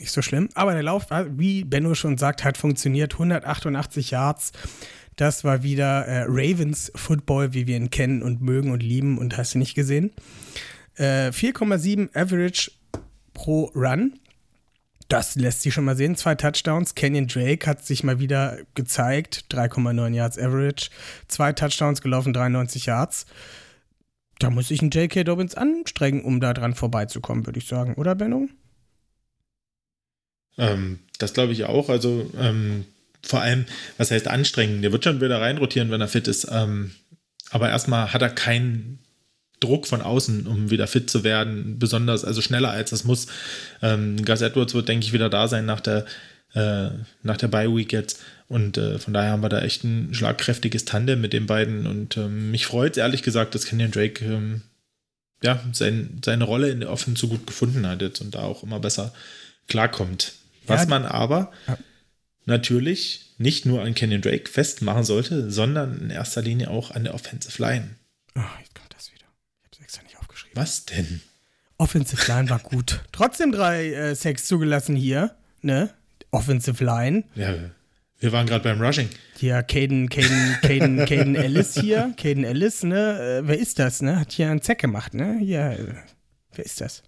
Nicht 0.00 0.12
so 0.12 0.22
schlimm. 0.22 0.48
Aber 0.54 0.72
der 0.72 0.82
Lauf, 0.82 1.06
wie 1.30 1.64
Benno 1.64 1.94
schon 1.94 2.18
sagt, 2.18 2.44
hat 2.44 2.56
funktioniert. 2.56 3.14
188 3.14 4.10
Yards. 4.10 4.52
Das 5.14 5.44
war 5.44 5.62
wieder 5.62 6.06
äh, 6.06 6.24
Ravens 6.28 6.92
Football, 6.94 7.52
wie 7.52 7.66
wir 7.66 7.76
ihn 7.76 7.90
kennen 7.90 8.22
und 8.22 8.40
mögen 8.40 8.70
und 8.70 8.82
lieben 8.82 9.18
und 9.18 9.36
hast 9.36 9.54
du 9.54 9.58
nicht 9.58 9.74
gesehen. 9.74 10.12
Äh, 10.96 11.30
4,7 11.30 12.16
Average 12.16 12.72
pro 13.34 13.70
Run. 13.74 14.18
Das 15.08 15.36
lässt 15.36 15.62
sich 15.62 15.72
schon 15.72 15.84
mal 15.84 15.96
sehen. 15.96 16.16
Zwei 16.16 16.34
Touchdowns. 16.34 16.94
Kenyon 16.94 17.28
Drake 17.28 17.66
hat 17.66 17.84
sich 17.84 18.04
mal 18.04 18.20
wieder 18.20 18.58
gezeigt. 18.74 19.46
3,9 19.50 20.14
Yards 20.14 20.38
Average. 20.38 20.90
Zwei 21.28 21.52
Touchdowns 21.54 22.02
gelaufen, 22.02 22.34
93 22.34 22.86
Yards. 22.86 23.24
Da 24.38 24.50
muss 24.50 24.68
sich 24.68 24.82
ein 24.82 24.90
J.K. 24.90 25.24
Dobbins 25.24 25.54
anstrengen, 25.54 26.22
um 26.22 26.40
da 26.40 26.52
dran 26.52 26.74
vorbeizukommen, 26.74 27.46
würde 27.46 27.58
ich 27.58 27.66
sagen. 27.66 27.94
Oder, 27.94 28.14
Benno? 28.14 28.48
Ähm, 30.58 31.00
das 31.18 31.32
glaube 31.32 31.52
ich 31.52 31.64
auch. 31.64 31.88
Also 31.88 32.30
ähm, 32.38 32.84
vor 33.22 33.40
allem, 33.40 33.64
was 33.96 34.10
heißt 34.10 34.28
anstrengen? 34.28 34.82
Der 34.82 34.92
wird 34.92 35.04
schon 35.04 35.20
wieder 35.20 35.40
reinrotieren, 35.40 35.90
wenn 35.90 36.00
er 36.00 36.08
fit 36.08 36.28
ist. 36.28 36.48
Ähm, 36.50 36.92
aber 37.50 37.70
erstmal 37.70 38.12
hat 38.12 38.22
er 38.22 38.30
keinen 38.30 38.98
Druck 39.60 39.86
von 39.86 40.02
außen, 40.02 40.46
um 40.46 40.70
wieder 40.70 40.86
fit 40.86 41.10
zu 41.10 41.24
werden, 41.24 41.78
besonders, 41.78 42.24
also 42.24 42.40
schneller 42.40 42.70
als 42.70 42.90
das 42.90 43.04
muss. 43.04 43.26
Ähm, 43.82 44.24
Gus 44.24 44.40
Edwards 44.40 44.74
wird, 44.74 44.88
denke 44.88 45.06
ich, 45.06 45.12
wieder 45.12 45.28
da 45.28 45.48
sein 45.48 45.66
nach 45.66 45.80
der, 45.80 46.06
äh, 46.54 46.90
nach 47.22 47.36
der 47.36 47.48
Bye-Week 47.48 47.92
jetzt. 47.92 48.20
Und 48.48 48.78
äh, 48.78 48.98
von 48.98 49.12
daher 49.12 49.32
haben 49.32 49.42
wir 49.42 49.48
da 49.48 49.60
echt 49.60 49.84
ein 49.84 50.14
schlagkräftiges 50.14 50.84
Tandem 50.84 51.20
mit 51.20 51.32
den 51.32 51.46
beiden. 51.46 51.86
Und 51.86 52.16
ähm, 52.16 52.50
mich 52.50 52.66
freut 52.66 52.92
es 52.92 52.98
ehrlich 52.98 53.22
gesagt, 53.22 53.54
dass 53.54 53.66
Kenyon 53.66 53.90
Drake 53.90 54.24
ähm, 54.24 54.62
ja, 55.42 55.62
sein, 55.72 56.20
seine 56.24 56.44
Rolle 56.44 56.70
in 56.70 56.80
der 56.80 56.90
Offense 56.90 57.20
so 57.20 57.28
gut 57.28 57.46
gefunden 57.46 57.86
hat 57.86 58.02
jetzt 58.02 58.20
und 58.20 58.34
da 58.34 58.40
auch 58.40 58.62
immer 58.62 58.80
besser 58.80 59.12
klarkommt. 59.68 60.32
Was 60.66 60.82
ja, 60.82 60.88
man 60.88 61.06
aber 61.06 61.52
ja. 61.66 61.78
natürlich 62.46 63.32
nicht 63.38 63.66
nur 63.66 63.82
an 63.82 63.94
Kenyon 63.94 64.20
Drake 64.20 64.50
festmachen 64.50 65.04
sollte, 65.04 65.50
sondern 65.50 66.00
in 66.00 66.10
erster 66.10 66.42
Linie 66.42 66.70
auch 66.70 66.90
an 66.90 67.04
der 67.04 67.14
Offensive 67.14 67.62
Line. 67.62 67.90
Oh, 68.34 68.40
jetzt 68.60 68.74
kommt 68.74 68.94
das 68.94 69.12
wieder. 69.12 69.26
Ich 69.60 69.64
habe 69.64 69.76
es 69.76 69.80
extra 69.80 70.02
nicht 70.02 70.18
aufgeschrieben. 70.18 70.47
Was 70.58 70.86
denn? 70.86 71.20
Offensive 71.76 72.20
Line 72.26 72.50
war 72.50 72.58
gut. 72.58 73.04
Trotzdem 73.12 73.52
drei 73.52 73.92
äh, 73.92 74.16
Sacks 74.16 74.46
zugelassen 74.46 74.96
hier, 74.96 75.36
ne? 75.62 75.90
Offensive 76.32 76.84
Line. 76.84 77.22
Ja, 77.36 77.54
wir 78.18 78.32
waren 78.32 78.44
gerade 78.44 78.64
beim 78.64 78.80
Rushing. 78.82 79.08
Ja, 79.38 79.62
Caden, 79.62 80.08
Caden, 80.08 80.56
Caden, 80.60 80.96
Caden 81.06 81.36
Ellis 81.36 81.78
hier. 81.78 82.12
Caden 82.16 82.42
Ellis, 82.42 82.82
ne? 82.82 83.42
Äh, 83.44 83.46
wer 83.46 83.56
ist 83.56 83.78
das, 83.78 84.02
ne? 84.02 84.18
Hat 84.18 84.32
hier 84.32 84.50
einen 84.50 84.60
Zack 84.60 84.80
gemacht, 84.80 85.14
ne? 85.14 85.38
Hier, 85.38 85.60
äh, 85.60 85.94
wer 86.56 86.64
ist 86.64 86.80
das? 86.80 87.04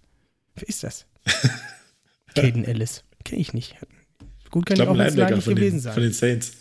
Wer 0.55 0.69
ist 0.69 0.85
das? 0.85 1.05
Caden 2.35 2.63
Ellis. 2.63 3.03
Kenne 3.25 3.41
ich 3.41 3.51
nicht. 3.51 3.75
Gut 4.49 4.65
kann 4.65 4.77
ich 4.77 4.83
die 4.83 4.87
Offense 4.87 5.17
Line 5.17 5.35
nicht 5.35 5.45
gewesen 5.45 5.75
den, 5.75 5.79
sein. 5.81 5.93
Von 5.93 6.03
den 6.03 6.13
Saints. 6.13 6.53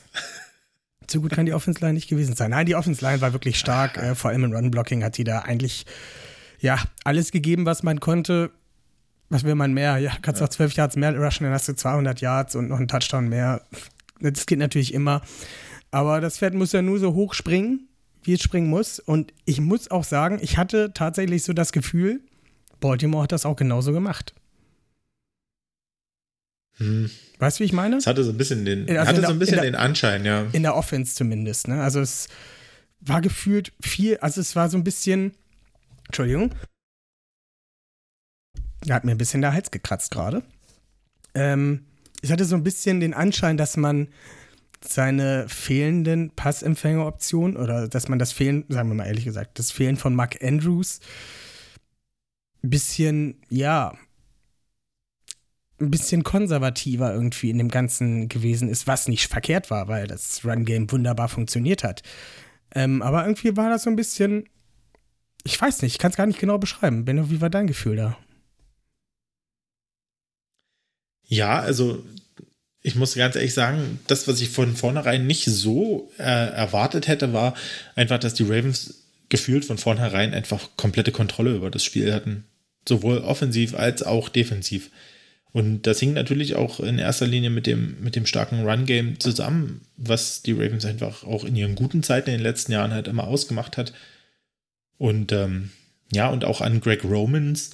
So 1.08 1.20
gut 1.20 1.30
kann 1.30 1.46
die 1.46 1.54
Offense 1.54 1.80
Line 1.80 1.92
nicht 1.92 2.08
gewesen 2.08 2.34
sein. 2.34 2.50
Nein, 2.50 2.66
die 2.66 2.74
Offense 2.74 3.00
Line 3.04 3.20
war 3.20 3.32
wirklich 3.32 3.60
stark. 3.60 3.96
Äh, 3.96 4.16
vor 4.16 4.32
allem 4.32 4.42
im 4.42 4.52
Run-Blocking 4.52 5.04
hat 5.04 5.18
die 5.18 5.24
da 5.24 5.42
eigentlich 5.42 5.86
ja, 6.60 6.78
alles 7.04 7.32
gegeben, 7.32 7.66
was 7.66 7.82
man 7.82 8.00
konnte. 8.00 8.50
Was 9.28 9.44
will 9.44 9.54
man 9.54 9.72
mehr? 9.72 9.98
Ja, 9.98 10.12
kannst 10.22 10.40
ja. 10.40 10.46
auch 10.46 10.50
12 10.50 10.74
Yards 10.74 10.96
mehr 10.96 11.16
rushen, 11.16 11.44
dann 11.44 11.52
hast 11.52 11.68
du 11.68 11.74
200 11.74 12.20
Yards 12.20 12.56
und 12.56 12.68
noch 12.68 12.78
einen 12.78 12.88
Touchdown 12.88 13.28
mehr. 13.28 13.62
Das 14.20 14.46
geht 14.46 14.58
natürlich 14.58 14.92
immer. 14.92 15.22
Aber 15.90 16.20
das 16.20 16.38
Pferd 16.38 16.54
muss 16.54 16.72
ja 16.72 16.82
nur 16.82 16.98
so 16.98 17.14
hoch 17.14 17.34
springen, 17.34 17.88
wie 18.22 18.34
es 18.34 18.42
springen 18.42 18.68
muss. 18.68 18.98
Und 18.98 19.32
ich 19.44 19.60
muss 19.60 19.90
auch 19.90 20.04
sagen, 20.04 20.38
ich 20.42 20.56
hatte 20.56 20.92
tatsächlich 20.92 21.44
so 21.44 21.52
das 21.52 21.72
Gefühl, 21.72 22.20
Baltimore 22.80 23.22
hat 23.22 23.32
das 23.32 23.46
auch 23.46 23.56
genauso 23.56 23.92
gemacht. 23.92 24.34
Hm. 26.78 27.10
Weißt 27.38 27.58
du, 27.58 27.60
wie 27.60 27.66
ich 27.66 27.72
meine? 27.72 27.96
Es 27.96 28.06
hatte 28.06 28.24
so 28.24 28.30
ein 28.30 28.38
bisschen 28.38 28.64
den, 28.64 28.88
also 28.88 29.00
hatte 29.00 29.20
der, 29.20 29.28
so 29.28 29.34
ein 29.34 29.38
bisschen 29.38 29.56
der, 29.56 29.64
den 29.64 29.74
Anschein, 29.74 30.24
ja. 30.24 30.46
In 30.52 30.62
der 30.62 30.76
Offense 30.76 31.14
zumindest, 31.14 31.68
ne? 31.68 31.82
Also 31.82 32.00
es 32.00 32.28
war 33.00 33.20
gefühlt 33.20 33.72
viel, 33.80 34.18
also 34.18 34.40
es 34.40 34.56
war 34.56 34.68
so 34.68 34.76
ein 34.76 34.84
bisschen, 34.84 35.32
Entschuldigung, 36.10 36.52
er 38.84 38.96
hat 38.96 39.04
mir 39.04 39.12
ein 39.12 39.18
bisschen 39.18 39.42
der 39.42 39.52
Hals 39.52 39.70
gekratzt 39.70 40.10
gerade. 40.10 40.42
Ähm, 41.34 41.86
ich 42.20 42.32
hatte 42.32 42.44
so 42.44 42.56
ein 42.56 42.64
bisschen 42.64 42.98
den 42.98 43.14
Anschein, 43.14 43.56
dass 43.56 43.76
man 43.76 44.08
seine 44.84 45.48
fehlenden 45.48 46.30
Passempfängeroptionen 46.30 47.56
oder 47.56 47.86
dass 47.86 48.08
man 48.08 48.18
das 48.18 48.32
Fehlen, 48.32 48.64
sagen 48.68 48.88
wir 48.88 48.96
mal 48.96 49.06
ehrlich 49.06 49.24
gesagt, 49.24 49.60
das 49.60 49.70
Fehlen 49.70 49.96
von 49.96 50.16
Mark 50.16 50.42
Andrews 50.42 50.98
ein 52.64 52.70
bisschen, 52.70 53.40
ja, 53.50 53.96
ein 55.78 55.92
bisschen 55.92 56.24
konservativer 56.24 57.14
irgendwie 57.14 57.50
in 57.50 57.58
dem 57.58 57.68
Ganzen 57.68 58.28
gewesen 58.28 58.68
ist, 58.68 58.88
was 58.88 59.06
nicht 59.06 59.28
verkehrt 59.28 59.70
war, 59.70 59.86
weil 59.86 60.08
das 60.08 60.44
Run-Game 60.44 60.90
wunderbar 60.90 61.28
funktioniert 61.28 61.84
hat. 61.84 62.02
Ähm, 62.74 63.00
aber 63.00 63.22
irgendwie 63.22 63.56
war 63.56 63.70
das 63.70 63.84
so 63.84 63.90
ein 63.90 63.96
bisschen, 63.96 64.48
ich 65.44 65.60
weiß 65.60 65.82
nicht, 65.82 65.92
ich 65.92 65.98
kann 65.98 66.10
es 66.10 66.16
gar 66.16 66.26
nicht 66.26 66.40
genau 66.40 66.58
beschreiben. 66.58 67.04
Benno, 67.04 67.30
wie 67.30 67.40
war 67.40 67.50
dein 67.50 67.66
Gefühl 67.66 67.96
da? 67.96 68.18
Ja, 71.26 71.60
also 71.60 72.04
ich 72.82 72.94
muss 72.94 73.14
ganz 73.14 73.36
ehrlich 73.36 73.54
sagen, 73.54 74.00
das, 74.06 74.26
was 74.26 74.40
ich 74.40 74.50
von 74.50 74.74
vornherein 74.74 75.26
nicht 75.26 75.44
so 75.44 76.10
äh, 76.18 76.22
erwartet 76.22 77.08
hätte, 77.08 77.32
war 77.32 77.54
einfach, 77.94 78.18
dass 78.18 78.34
die 78.34 78.44
Ravens 78.44 79.04
gefühlt 79.28 79.64
von 79.64 79.78
vornherein 79.78 80.34
einfach 80.34 80.70
komplette 80.76 81.12
Kontrolle 81.12 81.54
über 81.54 81.70
das 81.70 81.84
Spiel 81.84 82.12
hatten. 82.12 82.44
Sowohl 82.88 83.18
offensiv 83.18 83.74
als 83.74 84.02
auch 84.02 84.28
defensiv. 84.28 84.90
Und 85.52 85.86
das 85.86 86.00
hing 86.00 86.12
natürlich 86.14 86.54
auch 86.54 86.80
in 86.80 86.98
erster 86.98 87.26
Linie 87.26 87.50
mit 87.50 87.66
dem, 87.66 87.96
mit 88.00 88.16
dem 88.16 88.26
starken 88.26 88.64
Run-Game 88.66 89.20
zusammen, 89.20 89.82
was 89.96 90.42
die 90.42 90.52
Ravens 90.52 90.84
einfach 90.84 91.24
auch 91.24 91.44
in 91.44 91.56
ihren 91.56 91.74
guten 91.74 92.02
Zeiten 92.02 92.30
in 92.30 92.36
den 92.36 92.42
letzten 92.42 92.72
Jahren 92.72 92.92
halt 92.92 93.08
immer 93.08 93.24
ausgemacht 93.24 93.76
hat. 93.76 93.92
Und 95.00 95.32
ähm, 95.32 95.70
ja, 96.12 96.28
und 96.28 96.44
auch 96.44 96.60
an 96.60 96.82
Greg 96.82 97.04
Romans 97.04 97.70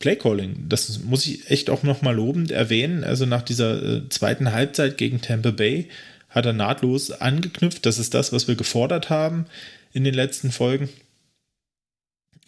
Playcalling. 0.00 0.68
Das 0.68 1.00
muss 1.02 1.26
ich 1.26 1.50
echt 1.50 1.70
auch 1.70 1.82
nochmal 1.82 2.14
lobend 2.14 2.50
erwähnen. 2.50 3.04
Also 3.04 3.24
nach 3.24 3.40
dieser 3.40 3.82
äh, 3.82 4.08
zweiten 4.10 4.52
Halbzeit 4.52 4.98
gegen 4.98 5.22
Tampa 5.22 5.50
Bay 5.50 5.88
hat 6.28 6.44
er 6.44 6.52
nahtlos 6.52 7.10
angeknüpft. 7.10 7.86
Das 7.86 7.98
ist 7.98 8.12
das, 8.12 8.34
was 8.34 8.48
wir 8.48 8.54
gefordert 8.54 9.08
haben 9.08 9.46
in 9.94 10.04
den 10.04 10.12
letzten 10.12 10.52
Folgen. 10.52 10.90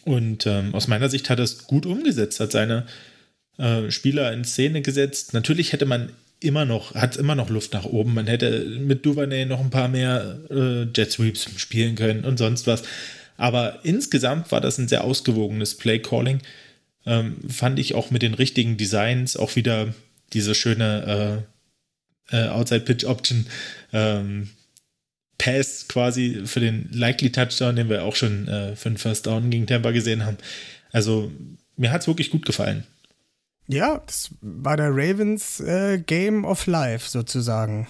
Und 0.05 0.47
ähm, 0.47 0.75
aus 0.75 0.87
meiner 0.87 1.09
Sicht 1.09 1.31
hat 1.31 1.39
er 1.39 1.45
es 1.45 1.65
gut 1.65 1.87
umgesetzt, 1.87 2.41
hat 2.41 2.53
seine 2.53 2.85
äh, 3.57 3.91
Spieler 3.91 4.35
in 4.35 4.45
Szene 4.45 4.83
gesetzt. 4.83 5.33
Natürlich 5.33 5.73
hätte 5.73 5.87
man 5.87 6.13
immer 6.41 6.67
noch, 6.67 6.95
hat 6.95 7.17
immer 7.17 7.35
noch 7.35 7.49
Luft 7.49 7.73
nach 7.73 7.87
oben. 7.87 8.13
Man 8.13 8.27
hätte 8.27 8.67
mit 8.81 9.07
Duvernay 9.07 9.47
noch 9.47 9.61
ein 9.61 9.71
paar 9.71 9.89
mehr 9.89 10.41
äh, 10.51 10.83
Jet 10.95 11.11
Sweeps 11.11 11.49
spielen 11.57 11.95
können 11.95 12.27
und 12.27 12.37
sonst 12.37 12.67
was. 12.67 12.83
Aber 13.41 13.81
insgesamt 13.83 14.53
war 14.53 14.61
das 14.61 14.79
ein 14.79 14.87
sehr 14.87 15.03
ausgewogenes 15.03 15.77
Play 15.77 15.99
Calling 15.99 16.41
ähm, 17.07 17.39
fand 17.49 17.79
ich 17.79 17.95
auch 17.95 18.11
mit 18.11 18.23
den 18.23 18.35
richtigen 18.35 18.77
Designs 18.77 19.37
auch 19.37 19.57
wieder 19.57 19.95
diese 20.33 20.55
schöne 20.55 21.45
äh, 22.31 22.37
äh, 22.37 22.49
Outside 22.49 22.81
Pitch 22.81 23.05
Option 23.05 23.47
ähm, 23.93 24.51
Pass 25.39 25.89
quasi 25.89 26.43
für 26.45 26.61
den 26.61 26.91
Likely 26.93 27.33
Touchdown, 27.33 27.77
den 27.77 27.89
wir 27.89 28.05
auch 28.05 28.15
schon 28.15 28.47
äh, 28.47 28.77
für 28.77 28.91
den 28.91 28.99
First 28.99 29.27
Down 29.27 29.51
gegen 29.51 29.67
Tampa 29.67 29.91
gesehen 29.91 30.27
haben. 30.27 30.37
Also 30.93 31.33
mir 31.77 31.91
hat 31.91 32.03
es 32.03 32.07
wirklich 32.07 32.31
gut 32.31 32.45
gefallen. 32.45 32.85
Ja, 33.67 34.03
das 34.05 34.31
war 34.43 34.77
der 34.77 34.91
Ravens 34.91 35.61
äh, 35.61 35.99
Game 35.99 36.45
of 36.45 36.67
Life 36.67 37.09
sozusagen. 37.09 37.89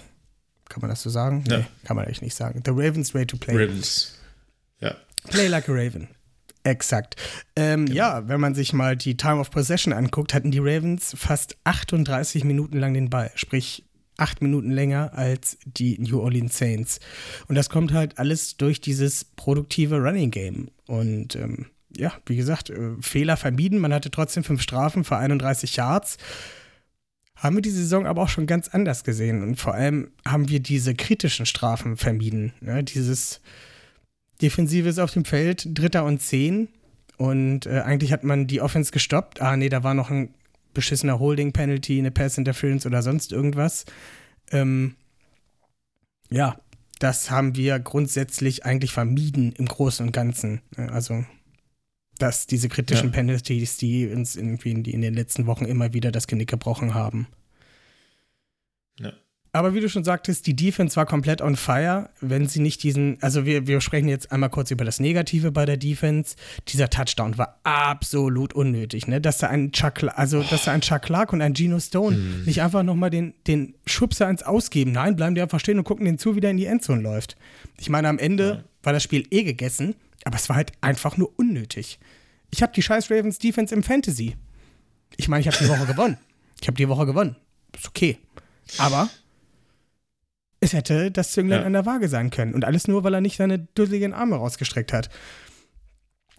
Kann 0.69 0.79
man 0.79 0.89
das 0.89 1.01
so 1.01 1.09
sagen? 1.09 1.43
Ja. 1.49 1.57
Nee, 1.57 1.65
kann 1.83 1.97
man 1.97 2.05
eigentlich 2.05 2.21
nicht 2.21 2.35
sagen. 2.35 2.61
The 2.63 2.71
Ravens 2.71 3.13
Way 3.13 3.25
to 3.25 3.35
Play. 3.35 3.55
Ravens. 3.55 4.20
Play 5.29 5.47
like 5.47 5.69
a 5.69 5.73
Raven. 5.73 6.07
Exakt. 6.63 7.15
Ähm, 7.55 7.85
genau. 7.85 7.97
Ja, 7.97 8.27
wenn 8.27 8.39
man 8.39 8.53
sich 8.53 8.73
mal 8.73 8.95
die 8.95 9.17
Time 9.17 9.39
of 9.39 9.49
Possession 9.49 9.93
anguckt, 9.93 10.33
hatten 10.33 10.51
die 10.51 10.59
Ravens 10.59 11.15
fast 11.17 11.57
38 11.63 12.43
Minuten 12.43 12.77
lang 12.77 12.93
den 12.93 13.09
Ball. 13.09 13.31
Sprich, 13.35 13.83
acht 14.17 14.41
Minuten 14.41 14.71
länger 14.71 15.11
als 15.15 15.57
die 15.65 15.97
New 15.99 16.19
Orleans 16.19 16.57
Saints. 16.57 16.99
Und 17.47 17.55
das 17.55 17.69
kommt 17.69 17.93
halt 17.93 18.19
alles 18.19 18.57
durch 18.57 18.79
dieses 18.79 19.25
produktive 19.25 19.97
Running 19.97 20.29
Game. 20.29 20.69
Und 20.85 21.35
ähm, 21.35 21.67
ja, 21.97 22.13
wie 22.25 22.35
gesagt, 22.35 22.69
äh, 22.69 22.91
Fehler 23.01 23.37
vermieden. 23.37 23.79
Man 23.79 23.93
hatte 23.93 24.11
trotzdem 24.11 24.43
fünf 24.43 24.61
Strafen 24.61 25.03
für 25.03 25.17
31 25.17 25.75
Yards. 25.75 26.17
Haben 27.35 27.55
wir 27.55 27.61
die 27.63 27.71
Saison 27.71 28.05
aber 28.05 28.21
auch 28.21 28.29
schon 28.29 28.45
ganz 28.45 28.67
anders 28.67 29.03
gesehen. 29.03 29.41
Und 29.41 29.55
vor 29.59 29.73
allem 29.73 30.11
haben 30.27 30.49
wir 30.49 30.59
diese 30.59 30.93
kritischen 30.93 31.47
Strafen 31.47 31.97
vermieden. 31.97 32.53
Ne? 32.61 32.83
Dieses 32.83 33.41
Defensive 34.41 34.89
ist 34.89 34.99
auf 34.99 35.11
dem 35.11 35.25
Feld, 35.25 35.67
Dritter 35.77 36.05
und 36.05 36.21
Zehn. 36.21 36.69
Und 37.17 37.65
äh, 37.65 37.81
eigentlich 37.81 38.11
hat 38.11 38.23
man 38.23 38.47
die 38.47 38.61
Offense 38.61 38.91
gestoppt. 38.91 39.41
Ah, 39.41 39.55
nee, 39.55 39.69
da 39.69 39.83
war 39.83 39.93
noch 39.93 40.09
ein 40.09 40.33
beschissener 40.73 41.19
Holding-Penalty, 41.19 41.99
eine 41.99 42.11
Pass-Interference 42.11 42.85
oder 42.85 43.01
sonst 43.01 43.31
irgendwas. 43.31 43.85
Ähm, 44.51 44.95
ja, 46.29 46.59
das 46.99 47.29
haben 47.29 47.55
wir 47.55 47.79
grundsätzlich 47.79 48.65
eigentlich 48.65 48.91
vermieden 48.91 49.51
im 49.53 49.65
Großen 49.65 50.05
und 50.05 50.11
Ganzen. 50.11 50.61
Also, 50.77 51.25
dass 52.17 52.47
diese 52.47 52.69
kritischen 52.69 53.07
ja. 53.07 53.13
Penalties, 53.13 53.77
die 53.77 54.07
uns 54.07 54.35
irgendwie 54.35 54.71
in, 54.71 54.83
die 54.83 54.93
in 54.93 55.01
den 55.01 55.13
letzten 55.13 55.47
Wochen 55.47 55.65
immer 55.65 55.93
wieder 55.93 56.11
das 56.11 56.27
Genick 56.27 56.49
gebrochen 56.49 56.93
haben. 56.93 57.27
Ja. 58.99 59.13
Aber 59.53 59.73
wie 59.73 59.81
du 59.81 59.89
schon 59.89 60.05
sagtest, 60.05 60.47
die 60.47 60.55
Defense 60.55 60.95
war 60.95 61.05
komplett 61.05 61.41
on 61.41 61.57
fire, 61.57 62.09
wenn 62.21 62.47
sie 62.47 62.61
nicht 62.61 62.83
diesen, 62.83 63.17
also 63.21 63.45
wir, 63.45 63.67
wir 63.67 63.81
sprechen 63.81 64.07
jetzt 64.07 64.31
einmal 64.31 64.49
kurz 64.49 64.71
über 64.71 64.85
das 64.85 65.01
Negative 65.01 65.51
bei 65.51 65.65
der 65.65 65.75
Defense. 65.75 66.37
Dieser 66.69 66.89
Touchdown 66.89 67.37
war 67.37 67.59
absolut 67.63 68.53
unnötig, 68.53 69.07
ne? 69.07 69.19
Dass 69.19 69.39
da 69.39 69.47
ein 69.47 69.73
Chuck, 69.73 70.03
also 70.15 70.41
dass 70.41 70.63
da 70.63 70.71
ein 70.71 70.79
Chuck 70.79 71.01
Clark 71.01 71.33
und 71.33 71.41
ein 71.41 71.51
Geno 71.53 71.81
Stone 71.81 72.15
hm. 72.15 72.43
nicht 72.45 72.61
einfach 72.61 72.83
nochmal 72.83 73.09
den, 73.09 73.33
den 73.45 73.75
Schubser 73.85 74.29
ins 74.29 74.41
Ausgeben. 74.41 74.93
Nein, 74.93 75.17
bleiben 75.17 75.35
die 75.35 75.41
einfach 75.41 75.59
stehen 75.59 75.77
und 75.77 75.83
gucken 75.83 76.05
den 76.05 76.17
zu, 76.17 76.37
wie 76.37 76.39
der 76.39 76.51
in 76.51 76.57
die 76.57 76.65
Endzone 76.65 77.01
läuft. 77.01 77.35
Ich 77.77 77.89
meine, 77.89 78.07
am 78.07 78.19
Ende 78.19 78.47
ja. 78.47 78.63
war 78.83 78.93
das 78.93 79.03
Spiel 79.03 79.27
eh 79.31 79.43
gegessen, 79.43 79.95
aber 80.23 80.37
es 80.37 80.47
war 80.47 80.55
halt 80.55 80.71
einfach 80.79 81.17
nur 81.17 81.37
unnötig. 81.37 81.99
Ich 82.51 82.63
habe 82.63 82.71
die 82.73 82.81
scheiß 82.81 83.11
Ravens 83.11 83.37
Defense 83.37 83.75
im 83.75 83.83
Fantasy. 83.83 84.37
Ich 85.17 85.27
meine, 85.27 85.41
ich 85.41 85.47
habe 85.47 85.57
die 85.59 85.67
Woche 85.67 85.85
gewonnen. 85.87 86.17
Ich 86.61 86.67
habe 86.69 86.77
die 86.77 86.87
Woche 86.87 87.05
gewonnen. 87.05 87.35
Ist 87.75 87.89
okay. 87.89 88.17
Aber 88.77 89.09
es 90.61 90.73
hätte 90.73 91.11
das 91.11 91.31
Zünglein 91.31 91.61
ja. 91.61 91.65
an 91.65 91.73
der 91.73 91.85
Waage 91.85 92.07
sein 92.07 92.29
können. 92.29 92.53
Und 92.53 92.63
alles 92.63 92.87
nur, 92.87 93.03
weil 93.03 93.13
er 93.13 93.21
nicht 93.21 93.37
seine 93.37 93.59
dusseligen 93.59 94.13
Arme 94.13 94.35
rausgestreckt 94.37 94.93
hat. 94.93 95.09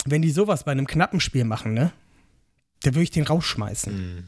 Wenn 0.05 0.23
die 0.23 0.31
sowas 0.31 0.65
bei 0.65 0.73
einem 0.73 0.87
knappen 0.87 1.21
Spiel 1.21 1.45
machen, 1.45 1.75
ne? 1.75 1.93
Da 2.83 2.95
würde 2.95 3.03
ich 3.03 3.11
den 3.11 3.25
rausschmeißen. 3.25 3.93
Hm. 3.93 4.25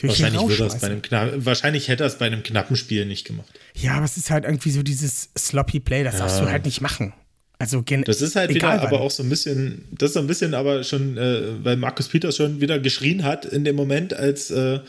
Wahrscheinlich, 0.00 0.40
würde 0.40 0.56
das 0.56 0.80
bei 0.80 0.86
einem 0.88 1.44
wahrscheinlich 1.44 1.88
hätte 1.88 2.04
er 2.04 2.06
es 2.06 2.18
bei 2.18 2.26
einem 2.26 2.42
knappen 2.42 2.76
Spiel 2.76 3.06
nicht 3.06 3.26
gemacht. 3.26 3.60
Ja, 3.74 3.94
aber 3.94 4.04
es 4.04 4.16
ist 4.16 4.30
halt 4.30 4.44
irgendwie 4.44 4.70
so 4.70 4.82
dieses 4.82 5.30
sloppy 5.38 5.80
Play, 5.80 6.02
das 6.02 6.14
ja. 6.14 6.20
darfst 6.20 6.40
du 6.40 6.50
halt 6.50 6.64
nicht 6.64 6.80
machen. 6.80 7.12
Also 7.58 7.80
das 7.80 8.20
ist 8.20 8.34
halt 8.34 8.52
wieder 8.52 8.82
aber 8.82 9.00
auch 9.00 9.10
so 9.12 9.22
ein 9.22 9.28
bisschen, 9.28 9.84
das 9.92 10.10
ist 10.10 10.14
so 10.14 10.20
ein 10.20 10.26
bisschen 10.26 10.52
aber 10.54 10.82
schon, 10.82 11.16
äh, 11.16 11.64
weil 11.64 11.76
Markus 11.76 12.08
Peters 12.08 12.36
schon 12.36 12.60
wieder 12.60 12.80
geschrien 12.80 13.22
hat 13.22 13.44
in 13.44 13.64
dem 13.64 13.76
Moment, 13.76 14.14
als 14.14 14.50
äh, 14.50 14.80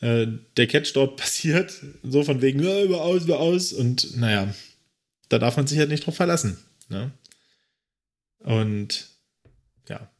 äh, 0.00 0.26
der 0.56 0.66
Catch 0.66 0.92
dort 0.94 1.16
passiert, 1.20 1.72
so 2.02 2.22
von 2.24 2.42
wegen, 2.42 2.62
ja, 2.62 2.82
über 2.82 3.02
aus, 3.02 3.24
über 3.24 3.40
aus. 3.40 3.72
Und 3.72 4.16
naja, 4.16 4.52
da 5.28 5.38
darf 5.38 5.56
man 5.56 5.66
sich 5.66 5.78
halt 5.78 5.90
nicht 5.90 6.06
drauf 6.06 6.16
verlassen. 6.16 6.58
Ne? 6.88 7.12
Und 8.40 9.08
ja, 9.88 10.10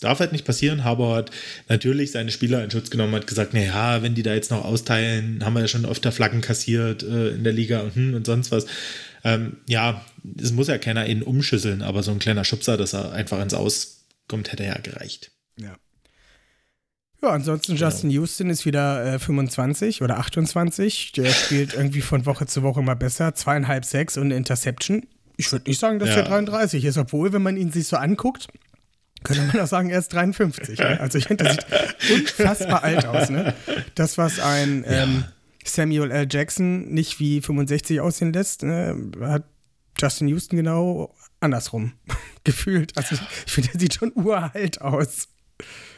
darf 0.00 0.20
halt 0.20 0.32
nicht 0.32 0.44
passieren. 0.44 0.84
Haber 0.84 1.14
hat 1.14 1.30
natürlich 1.68 2.12
seine 2.12 2.30
Spieler 2.30 2.62
in 2.62 2.70
Schutz 2.70 2.90
genommen, 2.90 3.14
hat 3.14 3.26
gesagt, 3.26 3.54
naja, 3.54 4.02
wenn 4.02 4.14
die 4.14 4.22
da 4.22 4.34
jetzt 4.34 4.50
noch 4.50 4.64
austeilen, 4.64 5.44
haben 5.44 5.54
wir 5.54 5.60
ja 5.60 5.68
schon 5.68 5.86
öfter 5.86 6.12
Flaggen 6.12 6.40
kassiert 6.40 7.02
äh, 7.02 7.30
in 7.30 7.44
der 7.44 7.52
Liga 7.52 7.80
und, 7.80 7.94
hm, 7.94 8.14
und 8.14 8.26
sonst 8.26 8.50
was. 8.50 8.66
Ähm, 9.24 9.56
ja, 9.66 10.04
es 10.40 10.52
muss 10.52 10.68
ja 10.68 10.78
keiner 10.78 11.06
ihn 11.08 11.22
umschüsseln, 11.22 11.82
aber 11.82 12.02
so 12.02 12.12
ein 12.12 12.20
kleiner 12.20 12.44
Schubser, 12.44 12.76
dass 12.76 12.94
er 12.94 13.12
einfach 13.12 13.40
ins 13.42 13.54
Aus 13.54 14.04
kommt, 14.28 14.52
hätte 14.52 14.64
ja 14.64 14.78
gereicht. 14.78 15.32
Ja. 15.58 15.76
Ja, 17.26 17.32
ansonsten 17.32 17.74
genau. 17.74 17.86
Justin 17.86 18.10
Houston 18.10 18.50
ist 18.50 18.66
wieder 18.66 19.14
äh, 19.14 19.18
25 19.18 20.00
oder 20.02 20.18
28. 20.18 21.12
Der 21.12 21.26
spielt 21.30 21.74
irgendwie 21.74 22.00
von 22.00 22.24
Woche 22.24 22.46
zu 22.46 22.62
Woche 22.62 22.82
mal 22.82 22.94
besser. 22.94 23.34
Zweieinhalb, 23.34 23.84
sechs 23.84 24.16
und 24.16 24.30
Interception. 24.30 25.06
Ich 25.36 25.50
würde 25.50 25.68
nicht 25.68 25.80
sagen, 25.80 25.98
dass 25.98 26.10
ja. 26.10 26.18
er 26.18 26.22
33 26.22 26.84
ist, 26.84 26.96
obwohl, 26.96 27.32
wenn 27.32 27.42
man 27.42 27.56
ihn 27.56 27.72
sich 27.72 27.88
so 27.88 27.96
anguckt, 27.96 28.46
könnte 29.24 29.42
man 29.42 29.60
auch 29.60 29.66
sagen, 29.66 29.90
er 29.90 29.98
ist 29.98 30.12
53. 30.12 30.78
ne? 30.78 31.00
Also 31.00 31.18
ich 31.18 31.26
finde, 31.26 31.44
der 31.44 31.54
sieht 31.54 31.66
unfassbar 32.12 32.84
alt 32.84 33.06
aus. 33.06 33.28
Ne? 33.28 33.54
Das, 33.96 34.18
was 34.18 34.38
ein 34.38 34.84
ähm, 34.86 35.24
Samuel 35.64 36.12
L. 36.12 36.28
Jackson 36.30 36.94
nicht 36.94 37.18
wie 37.18 37.40
65 37.40 38.00
aussehen 38.00 38.32
lässt, 38.32 38.62
ne? 38.62 39.10
hat 39.20 39.44
Justin 40.00 40.28
Houston 40.28 40.56
genau 40.56 41.12
andersrum 41.40 41.94
gefühlt. 42.44 42.96
Also 42.96 43.16
ich 43.46 43.52
finde, 43.52 43.70
er 43.74 43.80
sieht 43.80 43.94
schon 43.94 44.12
uralt 44.14 44.80
aus. 44.80 45.28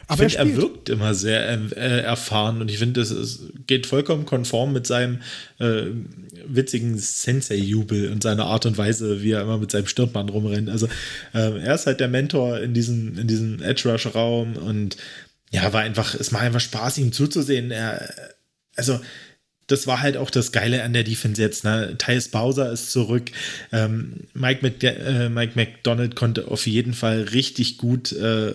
Aber 0.08 0.24
ich 0.24 0.36
finde, 0.36 0.54
er, 0.54 0.56
er, 0.56 0.62
wirkt 0.62 0.88
immer 0.88 1.14
sehr 1.14 1.46
äh, 1.76 2.00
erfahren 2.00 2.62
und 2.62 2.70
ich 2.70 2.78
finde, 2.78 3.02
es 3.02 3.40
geht 3.66 3.86
vollkommen 3.86 4.24
konform 4.24 4.72
mit 4.72 4.86
seinem 4.86 5.20
äh, 5.58 5.82
witzigen 6.46 6.96
Sensei-Jubel 6.96 8.10
und 8.10 8.22
seiner 8.22 8.46
Art 8.46 8.64
und 8.64 8.78
Weise, 8.78 9.22
wie 9.22 9.32
er 9.32 9.42
immer 9.42 9.58
mit 9.58 9.70
seinem 9.70 9.86
Stirnband 9.86 10.32
rumrennt. 10.32 10.70
Also 10.70 10.86
äh, 11.34 11.60
er 11.60 11.74
ist 11.74 11.86
halt 11.86 12.00
der 12.00 12.08
Mentor 12.08 12.58
in 12.58 12.72
diesem, 12.72 13.18
in 13.18 13.28
diesem 13.28 13.62
Edge-Rush-Raum 13.62 14.56
und 14.56 14.96
ja, 15.50 15.72
war 15.72 15.82
einfach, 15.82 16.14
es 16.14 16.30
macht 16.30 16.42
einfach 16.42 16.60
Spaß, 16.60 16.98
ihm 16.98 17.12
zuzusehen. 17.12 17.70
Er, 17.70 18.12
also 18.76 19.00
das 19.66 19.86
war 19.86 20.00
halt 20.00 20.16
auch 20.16 20.30
das 20.30 20.52
Geile 20.52 20.82
an 20.82 20.94
der 20.94 21.04
Defense 21.04 21.40
jetzt. 21.40 21.64
Ne? 21.64 21.94
Thais 21.98 22.28
Bowser 22.28 22.72
ist 22.72 22.90
zurück. 22.90 23.30
Ähm, 23.72 24.26
Mike, 24.32 24.66
Mc, 24.66 24.82
äh, 24.82 25.28
Mike 25.28 25.52
McDonald 25.54 26.16
konnte 26.16 26.48
auf 26.48 26.66
jeden 26.66 26.94
Fall 26.94 27.22
richtig 27.22 27.76
gut 27.76 28.12
äh, 28.12 28.54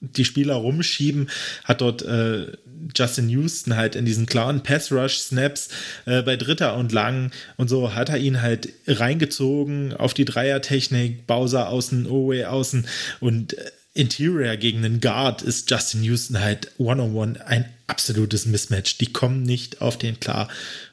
die 0.00 0.24
Spieler 0.24 0.54
rumschieben, 0.54 1.28
hat 1.64 1.80
dort 1.80 2.02
äh, 2.02 2.52
Justin 2.94 3.28
Houston 3.28 3.76
halt 3.76 3.96
in 3.96 4.04
diesen 4.04 4.26
klaren 4.26 4.62
Pass-Rush-Snaps 4.62 5.68
äh, 6.06 6.22
bei 6.22 6.36
Dritter 6.36 6.76
und 6.76 6.92
Lang 6.92 7.32
und 7.56 7.68
so 7.68 7.94
hat 7.94 8.08
er 8.08 8.18
ihn 8.18 8.40
halt 8.40 8.68
reingezogen 8.86 9.94
auf 9.94 10.14
die 10.14 10.24
Dreier-Technik, 10.24 11.26
Bowser 11.26 11.68
außen, 11.68 12.06
Owe 12.06 12.48
außen 12.48 12.86
und 13.20 13.58
äh, 13.58 13.70
Interior 13.94 14.56
gegen 14.56 14.82
den 14.82 15.00
Guard 15.00 15.42
ist 15.42 15.68
Justin 15.70 16.04
Houston 16.04 16.38
halt 16.38 16.70
one-on-one 16.78 17.44
ein 17.44 17.64
absolutes 17.88 18.46
Mismatch. 18.46 18.98
Die 18.98 19.12
kommen 19.12 19.42
nicht 19.42 19.80
auf 19.80 19.98
den 19.98 20.20
klar 20.20 20.48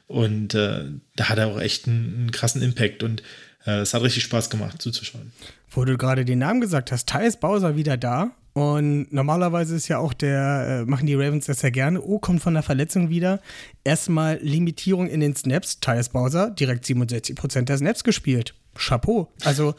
und 0.08 0.54
äh, 0.54 0.86
da 1.14 1.28
hat 1.28 1.38
er 1.38 1.46
auch 1.46 1.60
echt 1.60 1.86
einen, 1.86 2.14
einen 2.16 2.30
krassen 2.32 2.62
Impact 2.62 3.04
und 3.04 3.22
äh, 3.64 3.78
es 3.78 3.94
hat 3.94 4.02
richtig 4.02 4.24
Spaß 4.24 4.50
gemacht 4.50 4.82
zuzuschauen. 4.82 5.30
Wo 5.70 5.84
du 5.84 5.96
gerade 5.96 6.24
den 6.24 6.40
Namen 6.40 6.60
gesagt 6.60 6.90
hast, 6.90 7.08
Thais 7.08 7.36
Bowser 7.38 7.76
wieder 7.76 7.96
da 7.96 8.34
und 8.56 9.12
normalerweise 9.12 9.76
ist 9.76 9.86
ja 9.88 9.98
auch 9.98 10.14
der, 10.14 10.84
äh, 10.86 10.90
machen 10.90 11.06
die 11.06 11.14
Ravens 11.14 11.44
das 11.44 11.60
ja 11.60 11.68
gerne. 11.68 12.00
Oh, 12.00 12.18
kommt 12.18 12.40
von 12.40 12.54
der 12.54 12.62
Verletzung 12.62 13.10
wieder. 13.10 13.38
Erstmal 13.84 14.38
Limitierung 14.40 15.08
in 15.08 15.20
den 15.20 15.36
Snaps. 15.36 15.78
Tyus 15.78 16.08
Bowser 16.08 16.52
direkt 16.52 16.86
67% 16.86 17.64
der 17.64 17.76
Snaps 17.76 18.02
gespielt. 18.02 18.54
Chapeau. 18.74 19.30
Also 19.44 19.74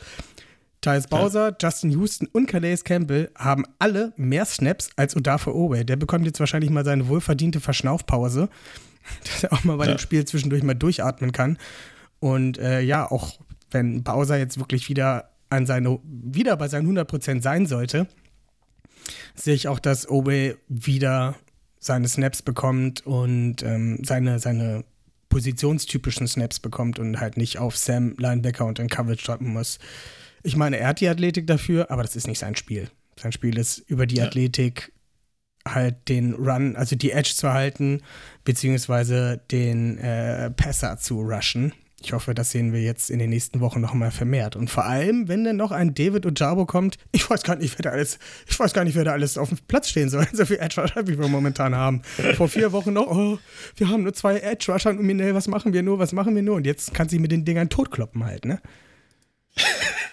Tyus 0.82 1.08
Bowser. 1.08 1.58
Justin 1.60 1.90
Houston 1.90 2.28
und 2.32 2.46
Calais 2.46 2.84
Campbell 2.84 3.32
haben 3.36 3.66
alle 3.80 4.14
mehr 4.16 4.46
Snaps 4.46 4.92
als 4.96 5.16
Odafe 5.16 5.56
Owe. 5.56 5.84
Der 5.84 5.96
bekommt 5.96 6.28
jetzt 6.28 6.40
wahrscheinlich 6.40 6.70
mal 6.70 6.86
seine 6.86 7.08
wohlverdiente 7.08 7.60
Verschnaufpause, 7.60 8.48
dass 9.24 9.44
er 9.44 9.54
auch 9.54 9.64
mal 9.64 9.78
bei 9.78 9.88
ja. 9.88 9.96
dem 9.96 9.98
Spiel 9.98 10.24
zwischendurch 10.26 10.62
mal 10.62 10.76
durchatmen 10.76 11.32
kann. 11.32 11.58
Und 12.20 12.60
äh, 12.60 12.82
ja, 12.82 13.10
auch 13.10 13.40
wenn 13.72 14.04
Bowser 14.04 14.38
jetzt 14.38 14.60
wirklich 14.60 14.88
wieder 14.88 15.32
an 15.50 15.66
seine, 15.66 15.98
wieder 16.04 16.56
bei 16.58 16.68
seinen 16.68 16.96
100% 16.96 17.42
sein 17.42 17.66
sollte, 17.66 18.06
sehe 19.36 19.54
ich 19.56 19.68
auch, 19.68 19.80
dass 19.80 20.10
Obe 20.10 20.58
wieder 20.68 21.36
seine 21.80 22.08
Snaps 22.08 22.42
bekommt 22.42 23.06
und 23.06 23.64
ähm, 23.64 24.04
seine, 24.04 24.40
seine 24.40 24.84
positionstypischen 25.30 26.28
Snaps 26.28 26.60
bekommt 26.60 27.00
und 27.00 27.20
halt 27.20 27.38
nicht 27.38 27.58
auf 27.58 27.78
Sam, 27.78 28.16
Linebacker 28.18 28.66
und 28.66 28.80
in 28.80 28.88
Coverage 28.88 29.26
drücken 29.26 29.54
muss. 29.54 29.80
Ich 30.44 30.56
meine, 30.56 30.78
er 30.78 30.88
hat 30.88 31.02
die 31.02 31.08
Athletik 31.08 31.48
dafür, 31.48 31.92
aber 31.92 32.04
das 32.04 32.16
ist 32.16 32.28
nicht 32.28 32.40
sein 32.40 32.56
Spiel. 32.56 32.90
Sein 33.20 33.32
Spiel 33.32 33.58
ist 33.58 33.80
über 33.80 34.06
die 34.06 34.18
ja. 34.18 34.26
Athletik 34.26 34.92
halt 35.68 36.08
den 36.08 36.34
Run, 36.34 36.76
also 36.76 36.96
die 36.96 37.12
Edge 37.12 37.34
zu 37.36 37.52
halten, 37.52 38.02
beziehungsweise 38.46 39.42
den 39.52 39.98
äh, 39.98 40.50
Passer 40.52 40.98
zu 40.98 41.22
rushen. 41.22 41.74
Ich 42.00 42.14
hoffe, 42.14 42.36
das 42.36 42.52
sehen 42.52 42.74
wir 42.74 42.82
jetzt 42.82 43.10
in 43.10 43.18
den 43.18 43.32
nächsten 43.32 43.60
Wochen 43.60 43.82
noch 43.82 43.96
mal 43.96 44.12
vermehrt. 44.12 44.56
Und 44.56 44.70
vor 44.70 44.86
allem, 44.86 45.28
wenn 45.28 45.44
dann 45.44 45.56
noch 45.56 45.72
ein 45.72 45.96
David 45.96 46.28
Ojabo 46.28 46.68
kommt, 46.68 46.98
ich 47.12 47.28
weiß 47.28 47.42
gar 47.42 47.56
nicht, 47.56 47.78
wer 47.80 47.84
da 47.84 47.90
alles, 47.90 48.20
ich 48.48 48.60
weiß 48.60 48.74
gar 48.74 48.84
nicht, 48.84 48.96
wer 48.96 49.04
da 49.04 49.14
alles 49.14 49.38
auf 49.38 49.50
dem 49.50 49.58
Platz 49.68 49.90
stehen 49.90 50.10
soll. 50.10 50.28
So 50.34 50.46
viel 50.46 50.58
Edge 50.58 50.80
Rusher, 50.80 51.08
wie 51.08 51.18
wir 51.18 51.28
momentan 51.28 51.74
haben. 51.74 52.04
Vor 52.36 52.50
vier 52.50 52.72
Wochen 52.72 52.94
noch, 52.94 53.08
oh, 53.08 53.40
wir 53.76 53.90
haben 53.90 54.04
nur 54.04 54.14
zwei 54.14 54.38
Edge 54.40 54.72
Rusher 54.72 54.92
und 54.92 55.02
Minell, 55.02 55.34
was 55.34 55.48
machen 55.48 55.74
wir 55.74 55.82
nur, 55.82 55.98
was 55.98 56.14
machen 56.14 56.36
wir 56.36 56.44
nur? 56.44 56.56
Und 56.56 56.68
jetzt 56.68 56.94
kann 56.94 57.10
sie 57.10 57.18
mit 57.18 57.32
den 57.32 57.46
Dingern 57.46 57.70
totkloppen 57.70 58.24
halt, 58.24 58.46
ne? 58.46 58.62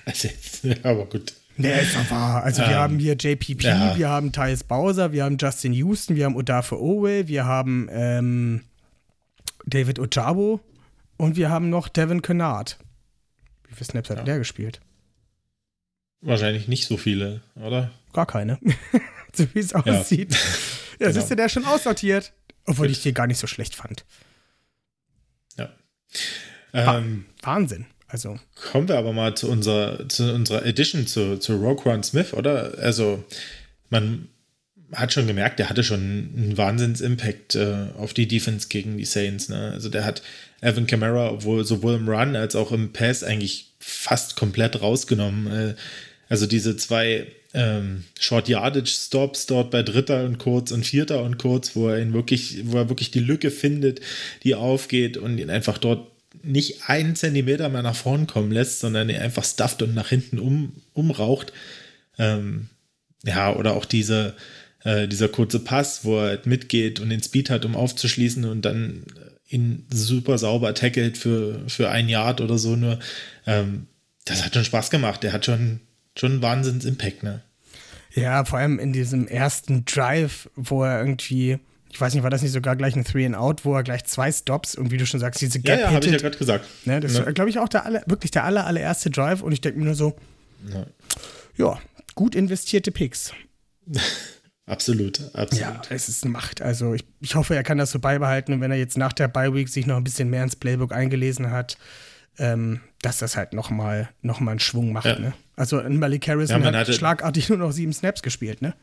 Also 0.07 0.29
ja, 0.63 0.77
aber 0.85 1.05
gut. 1.05 1.35
Nee, 1.57 1.83
ist 1.83 1.95
doch 1.95 2.11
wahr. 2.11 2.43
Also 2.43 2.63
ähm, 2.63 2.69
wir 2.69 2.77
haben 2.77 2.99
hier 2.99 3.15
JPP, 3.15 3.63
ja. 3.63 3.97
wir 3.97 4.09
haben 4.09 4.33
Thais 4.33 4.65
Bowser, 4.65 5.13
wir 5.13 5.25
haben 5.25 5.37
Justin 5.39 5.75
Houston, 5.75 6.17
wir 6.17 6.25
haben 6.25 6.37
Odafe 6.37 6.81
Owe, 6.81 7.29
wir 7.29 7.45
haben 7.45 7.89
ähm, 7.93 8.63
David 9.67 9.99
Ojabo 9.99 10.61
und 11.25 11.37
wir 11.37 11.49
haben 11.49 11.71
noch 11.71 11.89
Devin 11.89 12.21
Kennard. 12.21 12.79
Wie 13.67 13.75
viele 13.75 13.87
Snaps 13.87 14.11
hat 14.11 14.19
ja. 14.19 14.25
der 14.25 14.39
gespielt? 14.39 14.81
Wahrscheinlich 16.21 16.69
nicht 16.69 16.87
so 16.87 16.99
viele, 16.99 17.41
oder? 17.57 17.91
Gar 18.13 18.27
keine. 18.27 18.59
so 19.33 19.47
wie 19.55 19.59
es 19.59 19.75
aussieht. 19.75 20.37
Ja, 21.01 21.07
ja 21.07 21.09
genau. 21.09 21.21
siehst 21.21 21.31
du, 21.33 21.35
der 21.35 21.47
ist 21.47 21.53
schon 21.53 21.65
aussortiert. 21.65 22.33
Obwohl 22.67 22.89
ich 22.89 23.03
den 23.03 23.15
gar 23.15 23.27
nicht 23.27 23.39
so 23.39 23.49
schlecht 23.49 23.75
fand. 23.75 24.05
Ja. 25.59 25.71
Ähm, 26.73 27.27
Wahnsinn. 27.43 27.87
Also. 28.07 28.39
Kommen 28.71 28.87
wir 28.87 28.97
aber 28.97 29.13
mal 29.13 29.35
zu 29.35 29.51
unserer, 29.51 30.09
zu 30.09 30.33
unserer 30.33 30.65
Edition 30.65 31.09
zu, 31.09 31.39
zu 31.41 31.57
Rogue 31.57 31.85
One 31.93 32.05
Smith, 32.05 32.33
oder? 32.33 32.79
Also, 32.79 33.25
man 33.91 34.29
hat 34.95 35.13
schon 35.13 35.27
gemerkt, 35.27 35.59
der 35.59 35.69
hatte 35.69 35.85
schon 35.85 36.01
einen 36.01 36.57
Wahnsinns-Impact 36.57 37.55
äh, 37.57 37.87
auf 37.97 38.15
die 38.15 38.29
Defense 38.29 38.69
gegen 38.69 38.97
die 38.97 39.05
Saints. 39.05 39.49
Ne? 39.49 39.73
Also 39.73 39.89
der 39.89 40.05
hat 40.05 40.23
Evan 40.61 40.87
Kamara 40.87 41.39
sowohl 41.41 41.95
im 41.95 42.09
Run 42.09 42.37
als 42.37 42.57
auch 42.57 42.73
im 42.73 42.93
Pass 42.93 43.23
eigentlich 43.23 43.73
fast 43.79 44.37
komplett 44.37 44.81
rausgenommen. 44.81 45.47
Äh, 45.47 45.75
also 46.29 46.47
diese 46.47 46.77
zwei 46.77 47.27
ähm, 47.53 48.05
Short 48.19 48.49
Yardage 48.49 48.91
Stops 48.91 49.47
dort 49.47 49.71
bei 49.71 49.83
Dritter 49.83 50.25
und 50.25 50.39
Kurz 50.39 50.73
und 50.73 50.85
Vierter 50.85 51.23
und 51.23 51.39
Kurz, 51.39 51.77
wo 51.77 51.89
er 51.89 52.01
ihn 52.01 52.13
wirklich, 52.13 52.61
wo 52.65 52.79
er 52.79 52.89
wirklich 52.89 53.11
die 53.11 53.21
Lücke 53.21 53.51
findet, 53.51 54.01
die 54.43 54.55
aufgeht 54.55 55.17
und 55.17 55.39
ihn 55.39 55.51
einfach 55.51 55.79
dort 55.79 56.11
nicht 56.43 56.89
einen 56.89 57.15
Zentimeter 57.15 57.69
mehr 57.69 57.83
nach 57.83 57.95
vorn 57.95 58.27
kommen 58.27 58.51
lässt, 58.51 58.81
sondern 58.81 59.09
ihn 59.09 59.17
einfach 59.17 59.45
stufft 59.45 59.83
und 59.83 59.95
nach 59.95 60.09
hinten 60.09 60.39
um, 60.39 60.73
umraucht. 60.93 61.53
Ähm, 62.19 62.69
ja, 63.25 63.55
oder 63.55 63.75
auch 63.75 63.85
diese, 63.85 64.35
äh, 64.85 65.09
dieser 65.09 65.29
kurze 65.29 65.59
Pass, 65.59 66.05
wo 66.05 66.19
er 66.19 66.29
halt 66.29 66.47
mitgeht 66.47 67.01
und 67.01 67.11
den 67.11 67.23
Speed 67.23 67.51
hat, 67.51 67.65
um 67.65 67.75
aufzuschließen 67.75 68.45
und 68.45 68.63
dann 68.63 69.05
ihn 69.49 69.87
super 69.93 70.39
sauber 70.39 70.75
tackelt 70.75 71.19
für, 71.19 71.63
für 71.69 71.91
ein 71.91 72.09
Yard 72.09 72.41
oder 72.41 72.59
so 72.59 72.77
nur. 72.77 72.99
Ähm, 73.47 73.87
das 74.25 74.45
hat 74.45 74.55
schon 74.55 74.65
Spaß 74.65 74.91
gemacht. 74.91 75.23
Der 75.23 75.33
hat 75.33 75.45
schon, 75.45 75.81
schon 76.17 76.33
einen 76.33 76.43
Wahnsinns-Impact, 76.43 77.23
ne? 77.23 77.43
Ja, 78.15 78.45
vor 78.45 78.59
allem 78.59 78.79
in 78.79 78.93
diesem 78.93 79.27
ersten 79.27 79.85
Drive, 79.85 80.49
wo 80.55 80.85
er 80.85 81.01
irgendwie, 81.01 81.59
ich 81.91 82.01
weiß 82.01 82.15
nicht, 82.15 82.23
war 82.23 82.31
das 82.31 82.43
nicht 82.43 82.53
sogar 82.53 82.77
gleich 82.77 82.95
ein 82.95 83.05
Three 83.05 83.27
and 83.27 83.35
Out, 83.35 83.65
wo 83.65 83.75
er 83.75 83.83
gleich 83.83 84.05
zwei 84.05 84.31
Stops 84.31 84.77
und 84.77 84.91
wie 84.93 84.97
du 84.97 85.07
schon 85.07 85.21
sagst, 85.21 85.41
diese 85.41 85.61
Gap 85.61 85.79
Ja, 85.79 85.87
ja, 85.87 85.93
habe 85.93 86.07
ich 86.07 86.13
ja 86.13 86.19
gerade 86.19 86.39
gesagt. 86.39 86.65
Ne, 86.87 87.01
das 87.01 87.15
ja. 87.15 87.27
war, 87.27 87.33
glaube 87.33 87.51
ich, 87.51 87.59
auch 87.59 87.69
der 87.69 87.85
aller, 87.85 88.03
wirklich 88.07 88.31
der 88.31 88.45
aller, 88.45 88.67
allererste 88.67 89.11
Drive 89.11 89.43
und 89.43 89.53
ich 89.53 89.61
denke 89.61 89.81
mir 89.81 89.87
nur 89.87 89.95
so, 89.95 90.17
ja. 90.73 90.87
ja, 91.57 91.79
gut 92.15 92.35
investierte 92.35 92.93
Picks. 92.93 93.33
Absolut, 94.67 95.21
absolut. 95.35 95.53
Ja, 95.61 95.83
es 95.91 96.09
ist 96.09 96.25
eine 96.25 96.33
Macht. 96.33 96.63
Also 96.63 96.95
ich, 96.95 97.05
ich 97.21 97.35
hoffe, 97.35 97.55
er 97.55 97.63
kann 97.63 97.77
das 97.77 97.91
so 97.91 97.99
beibehalten 97.99 98.53
und 98.55 98.61
wenn 98.61 98.71
er 98.71 98.79
jetzt 98.79 98.97
nach 98.97 99.13
der 99.13 99.29
Bye 99.29 99.53
Week 99.55 99.69
sich 99.69 99.87
noch 99.87 99.97
ein 99.97 100.05
bisschen 100.05 100.31
mehr 100.31 100.43
ins 100.43 100.57
Playbook 100.57 100.93
eingelesen 100.93 101.51
hat, 101.51 101.77
ähm, 102.39 102.81
dass 103.03 103.19
das 103.19 103.37
halt 103.37 103.53
nochmal 103.53 104.09
noch 104.23 104.41
mal 104.41 104.53
einen 104.53 104.61
Schwung 104.61 104.93
macht. 104.93 105.05
Ja. 105.05 105.19
Ne? 105.19 105.35
Also 105.57 105.83
Malik 105.83 106.27
Harrison 106.29 106.63
ja, 106.63 106.73
hat 106.73 106.95
schlagartig 106.95 107.49
nur 107.51 107.59
noch 107.59 107.73
sieben 107.73 107.93
Snaps 107.93 108.23
gespielt, 108.23 108.63
ne? 108.63 108.75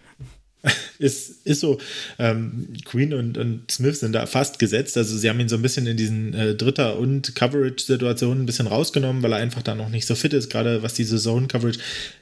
ist, 1.00 1.46
ist 1.46 1.60
so. 1.60 1.80
Ähm, 2.20 2.74
Queen 2.86 3.14
und, 3.14 3.38
und 3.38 3.72
Smith 3.72 4.00
sind 4.00 4.14
da 4.14 4.26
fast 4.26 4.60
gesetzt. 4.60 4.98
Also 4.98 5.18
sie 5.18 5.30
haben 5.30 5.40
ihn 5.40 5.50
so 5.50 5.56
ein 5.56 5.62
bisschen 5.62 5.88
in 5.88 5.98
diesen 5.98 6.34
äh, 6.34 6.56
Dritter- 6.56 6.98
und 6.98 7.36
Coverage-Situationen 7.36 8.44
ein 8.44 8.46
bisschen 8.46 8.68
rausgenommen, 8.68 9.24
weil 9.24 9.34
er 9.34 9.40
einfach 9.40 9.64
da 9.64 9.76
noch 9.76 9.90
nicht 9.90 10.06
so 10.06 10.16
fit 10.16 10.34
ist, 10.34 10.50
gerade 10.50 10.84
was 10.84 10.94
diese 10.94 11.18
Zone-Coverage, 11.18 11.80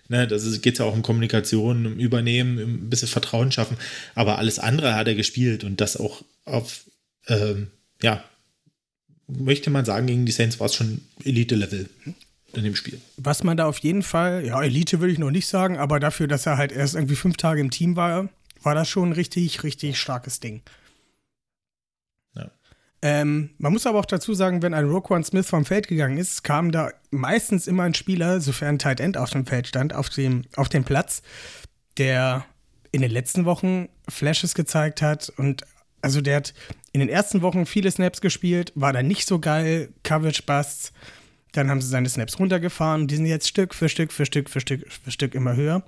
ne, 0.08 0.28
da 0.28 0.38
geht 0.38 0.73
es 0.73 0.80
ja 0.80 0.86
auch 0.86 0.93
um 0.93 1.02
Kommunikation, 1.02 1.86
um 1.86 1.99
Übernehmen, 1.99 2.63
um 2.63 2.73
ein 2.86 2.89
bisschen 2.89 3.10
Vertrauen 3.10 3.52
schaffen. 3.52 3.78
Aber 4.15 4.38
alles 4.38 4.60
andere 4.60 4.95
hat 4.95 5.08
er 5.08 5.15
gespielt 5.15 5.63
und 5.63 5.82
das 5.82 5.97
auch 5.97 6.23
auf, 6.45 6.86
ähm, 7.28 7.67
ja, 8.02 8.23
möchte 9.28 9.69
man 9.69 9.86
sagen, 9.86 10.08
gegen 10.08 10.25
die 10.25 10.32
Saints 10.32 10.60
war 10.60 10.67
es 10.67 10.75
schon 10.75 11.02
Elite-Level 11.23 11.89
in 12.53 12.63
dem 12.63 12.75
Spiel. 12.75 12.99
Was 13.17 13.43
man 13.43 13.57
da 13.57 13.65
auf 13.65 13.79
jeden 13.79 14.03
Fall, 14.03 14.45
ja, 14.45 14.62
Elite 14.62 14.99
würde 14.99 15.13
ich 15.13 15.19
noch 15.19 15.31
nicht 15.31 15.47
sagen, 15.47 15.77
aber 15.77 15.99
dafür, 15.99 16.27
dass 16.27 16.45
er 16.45 16.57
halt 16.57 16.71
erst 16.71 16.95
irgendwie 16.95 17.15
fünf 17.15 17.38
Tage 17.38 17.62
im 17.62 17.71
Team 17.71 17.95
war, 17.95 18.29
war 18.62 18.75
das 18.75 18.89
schon 18.89 19.09
ein 19.09 19.13
richtig, 19.13 19.63
richtig 19.63 19.99
starkes 19.99 20.39
Ding. 20.39 20.62
Ja. 22.35 22.51
Ähm, 23.01 23.51
man 23.57 23.73
muss 23.73 23.85
aber 23.85 23.99
auch 23.99 24.05
dazu 24.05 24.33
sagen, 24.33 24.62
wenn 24.62 24.73
ein 24.73 24.89
Roquan 24.89 25.23
Smith 25.23 25.47
vom 25.47 25.65
Feld 25.65 25.88
gegangen 25.88 26.17
ist, 26.17 26.43
kam 26.43 26.71
da 26.71 26.91
meistens 27.12 27.67
immer 27.67 27.83
ein 27.83 27.93
Spieler, 27.93 28.41
sofern 28.41 28.75
ein 28.75 28.79
Tight 28.79 28.99
End 28.99 29.17
auf 29.17 29.29
dem 29.29 29.45
Feld 29.45 29.67
stand, 29.67 29.93
auf 29.93 30.09
dem, 30.09 30.43
auf 30.55 30.69
dem 30.69 30.83
Platz, 30.83 31.21
der 31.97 32.45
in 32.91 33.01
den 33.01 33.12
letzten 33.12 33.45
Wochen 33.45 33.88
Flashes 34.07 34.55
gezeigt 34.55 35.01
hat 35.01 35.29
und 35.38 35.63
also 36.01 36.21
der 36.21 36.38
hat 36.38 36.53
in 36.91 37.01
den 37.01 37.09
ersten 37.09 37.41
Wochen 37.41 37.65
viele 37.65 37.91
Snaps 37.91 38.21
gespielt, 38.21 38.71
war 38.75 38.93
da 38.93 39.03
nicht 39.03 39.27
so 39.27 39.39
geil, 39.39 39.89
Coverage 40.03 40.43
Busts. 40.43 40.91
Dann 41.51 41.69
haben 41.69 41.81
sie 41.81 41.88
seine 41.88 42.09
Snaps 42.09 42.39
runtergefahren. 42.39 43.07
Die 43.07 43.15
sind 43.15 43.25
jetzt 43.25 43.47
Stück 43.47 43.73
für 43.73 43.89
Stück 43.89 44.12
für 44.12 44.25
Stück 44.25 44.49
für 44.49 44.59
Stück 44.59 44.91
für 44.91 45.12
Stück 45.12 45.35
immer 45.35 45.55
höher. 45.55 45.83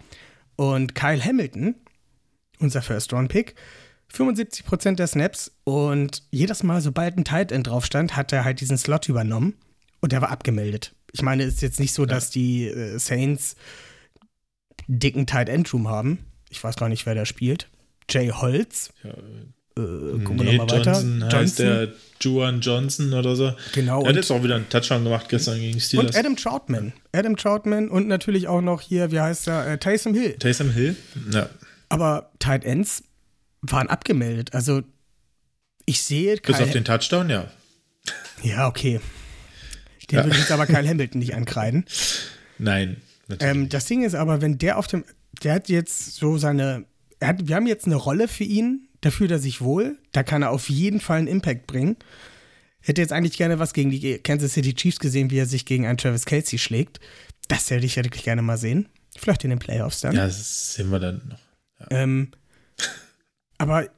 Und 0.56 0.96
Kyle 0.96 1.24
Hamilton, 1.24 1.76
unser 2.60 2.82
First-Round-Pick, 2.82 3.56
75% 4.14 4.96
der 4.96 5.08
Snaps 5.08 5.52
und 5.64 6.24
jedes 6.32 6.64
Mal, 6.64 6.82
sobald 6.82 7.18
ein 7.18 7.24
Tight 7.24 7.52
End 7.52 7.68
drauf 7.68 7.86
stand, 7.86 8.16
hat 8.16 8.34
er 8.34 8.44
halt 8.44 8.60
diesen 8.60 8.78
Slot 8.78 9.08
übernommen 9.08 9.56
und 10.02 10.12
der 10.12 10.22
war 10.22 10.32
abgemeldet. 10.32 10.94
Ich 11.14 11.22
meine, 11.22 11.44
es 11.44 11.56
ist 11.56 11.62
jetzt 11.62 11.80
nicht 11.80 11.94
so, 11.94 12.06
dass 12.06 12.30
die 12.30 12.68
äh, 12.68 12.98
Saints 12.98 13.56
dicken 14.88 15.28
Tight 15.28 15.50
End 15.50 15.72
Room 15.74 15.88
haben. 15.88 16.20
Ich 16.50 16.64
weiß 16.64 16.76
gar 16.76 16.90
nicht, 16.90 17.06
wer 17.06 17.16
da 17.16 17.26
spielt. 17.26 17.70
Jay 18.10 18.30
Holz. 18.30 18.92
Ja, 19.04 19.14
äh, 19.78 19.82
gucken 19.82 20.36
nee, 20.38 20.46
wir 20.46 20.58
nochmal 20.58 20.80
weiter. 20.80 20.94
Johnson 20.94 21.34
heißt 21.34 21.60
der 21.60 21.88
Juan 22.20 22.62
Johnson 22.62 23.14
oder 23.14 23.36
so. 23.36 23.54
Genau. 23.74 24.04
Er 24.04 24.10
hat 24.10 24.16
jetzt 24.16 24.32
auch 24.32 24.44
wieder 24.44 24.56
einen 24.56 24.70
Touchdown 24.70 25.04
gemacht 25.04 25.28
gestern 25.30 25.60
gegen 25.60 25.80
Steelers. 25.80 26.08
Und 26.08 26.18
Adam 26.18 26.36
Troutman. 26.36 26.94
Adam 27.14 27.38
Troutman 27.38 27.90
und 27.90 28.08
natürlich 28.08 28.48
auch 28.48 28.62
noch 28.62 28.82
hier, 28.82 29.12
wie 29.12 29.20
heißt 29.20 29.48
er, 29.48 29.68
äh, 29.68 29.78
Taysom 29.78 30.14
Hill. 30.14 30.34
Taysom 30.34 30.72
Hill, 30.72 30.96
ja. 31.32 31.50
Aber 31.90 32.32
Tight 32.40 32.64
Ends 32.64 33.04
waren 33.62 33.88
abgemeldet. 33.88 34.54
Also 34.54 34.82
ich 35.86 36.04
sehe 36.04 36.38
Bis 36.38 36.60
auf 36.60 36.72
den 36.72 36.86
Touchdown, 36.86 37.30
ja. 37.30 37.48
Ja, 38.44 38.68
okay. 38.68 39.00
Den 40.10 40.20
ja. 40.20 40.26
würde 40.26 40.38
jetzt 40.38 40.52
aber 40.52 40.66
Kyle 40.66 40.88
Hamilton 40.88 41.20
nicht 41.20 41.36
ankreiden. 41.36 41.86
Nein. 42.58 42.98
Ähm, 43.40 43.70
das 43.70 43.86
Ding 43.86 44.04
ist 44.04 44.16
aber, 44.16 44.42
wenn 44.42 44.58
der 44.58 44.78
auf 44.78 44.88
dem, 44.88 45.06
der 45.44 45.54
hat 45.56 45.70
jetzt 45.70 46.16
so 46.16 46.38
seine, 46.38 46.86
hat, 47.22 47.48
wir 47.48 47.56
haben 47.56 47.68
jetzt 47.68 47.86
eine 47.86 47.96
Rolle 47.96 48.28
für 48.28 48.44
ihn, 48.44 48.88
da 49.02 49.12
fühlt 49.12 49.32
er 49.32 49.40
sich 49.40 49.62
wohl, 49.62 49.98
da 50.12 50.24
kann 50.24 50.44
er 50.44 50.52
auf 50.52 50.70
jeden 50.70 51.00
Fall 51.00 51.20
einen 51.20 51.28
Impact 51.28 51.68
bringen. 51.68 51.98
Hätte 52.80 53.02
jetzt 53.02 53.14
eigentlich 53.14 53.38
gerne 53.38 53.60
was 53.60 53.74
gegen 53.74 53.92
die 53.92 54.18
Kansas 54.20 54.54
City 54.54 54.74
Chiefs 54.74 55.00
gesehen, 55.00 55.30
wie 55.30 55.38
er 55.38 55.46
sich 55.46 55.66
gegen 55.66 55.86
einen 55.86 55.98
Travis 55.98 56.26
Kelsey 56.26 56.58
schlägt. 56.58 57.00
Das 57.48 57.70
hätte 57.70 57.86
ich 57.86 57.96
ja 57.96 58.04
wirklich 58.04 58.24
gerne 58.24 58.42
mal 58.42 58.58
sehen. 58.58 58.90
Vielleicht 59.18 59.44
in 59.44 59.50
den 59.50 59.60
Playoffs 59.60 60.02
dann. 60.02 60.16
Ja, 60.16 60.26
das 60.26 60.76
sehen 60.76 60.90
wir 60.90 61.00
dann 61.00 61.22
noch. 61.28 61.40
Ja. 61.80 62.04
Ähm, 62.04 62.32
aber 63.58 63.90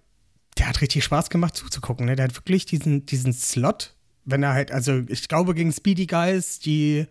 der 0.58 0.68
hat 0.68 0.82
richtig 0.82 1.04
Spaß 1.04 1.30
gemacht 1.30 1.56
zuzugucken. 1.56 2.06
Ne? 2.06 2.16
Der 2.16 2.26
hat 2.26 2.36
wirklich 2.36 2.66
diesen, 2.66 3.06
diesen 3.06 3.34
Slot, 3.34 3.96
wenn 4.26 4.44
er 4.44 4.54
halt, 4.54 4.72
also 4.72 5.02
ich 5.08 5.28
glaube 5.28 5.54
gegen 5.54 5.72
Speedy 5.72 6.06
Guys, 6.06 6.60
die 6.60 7.08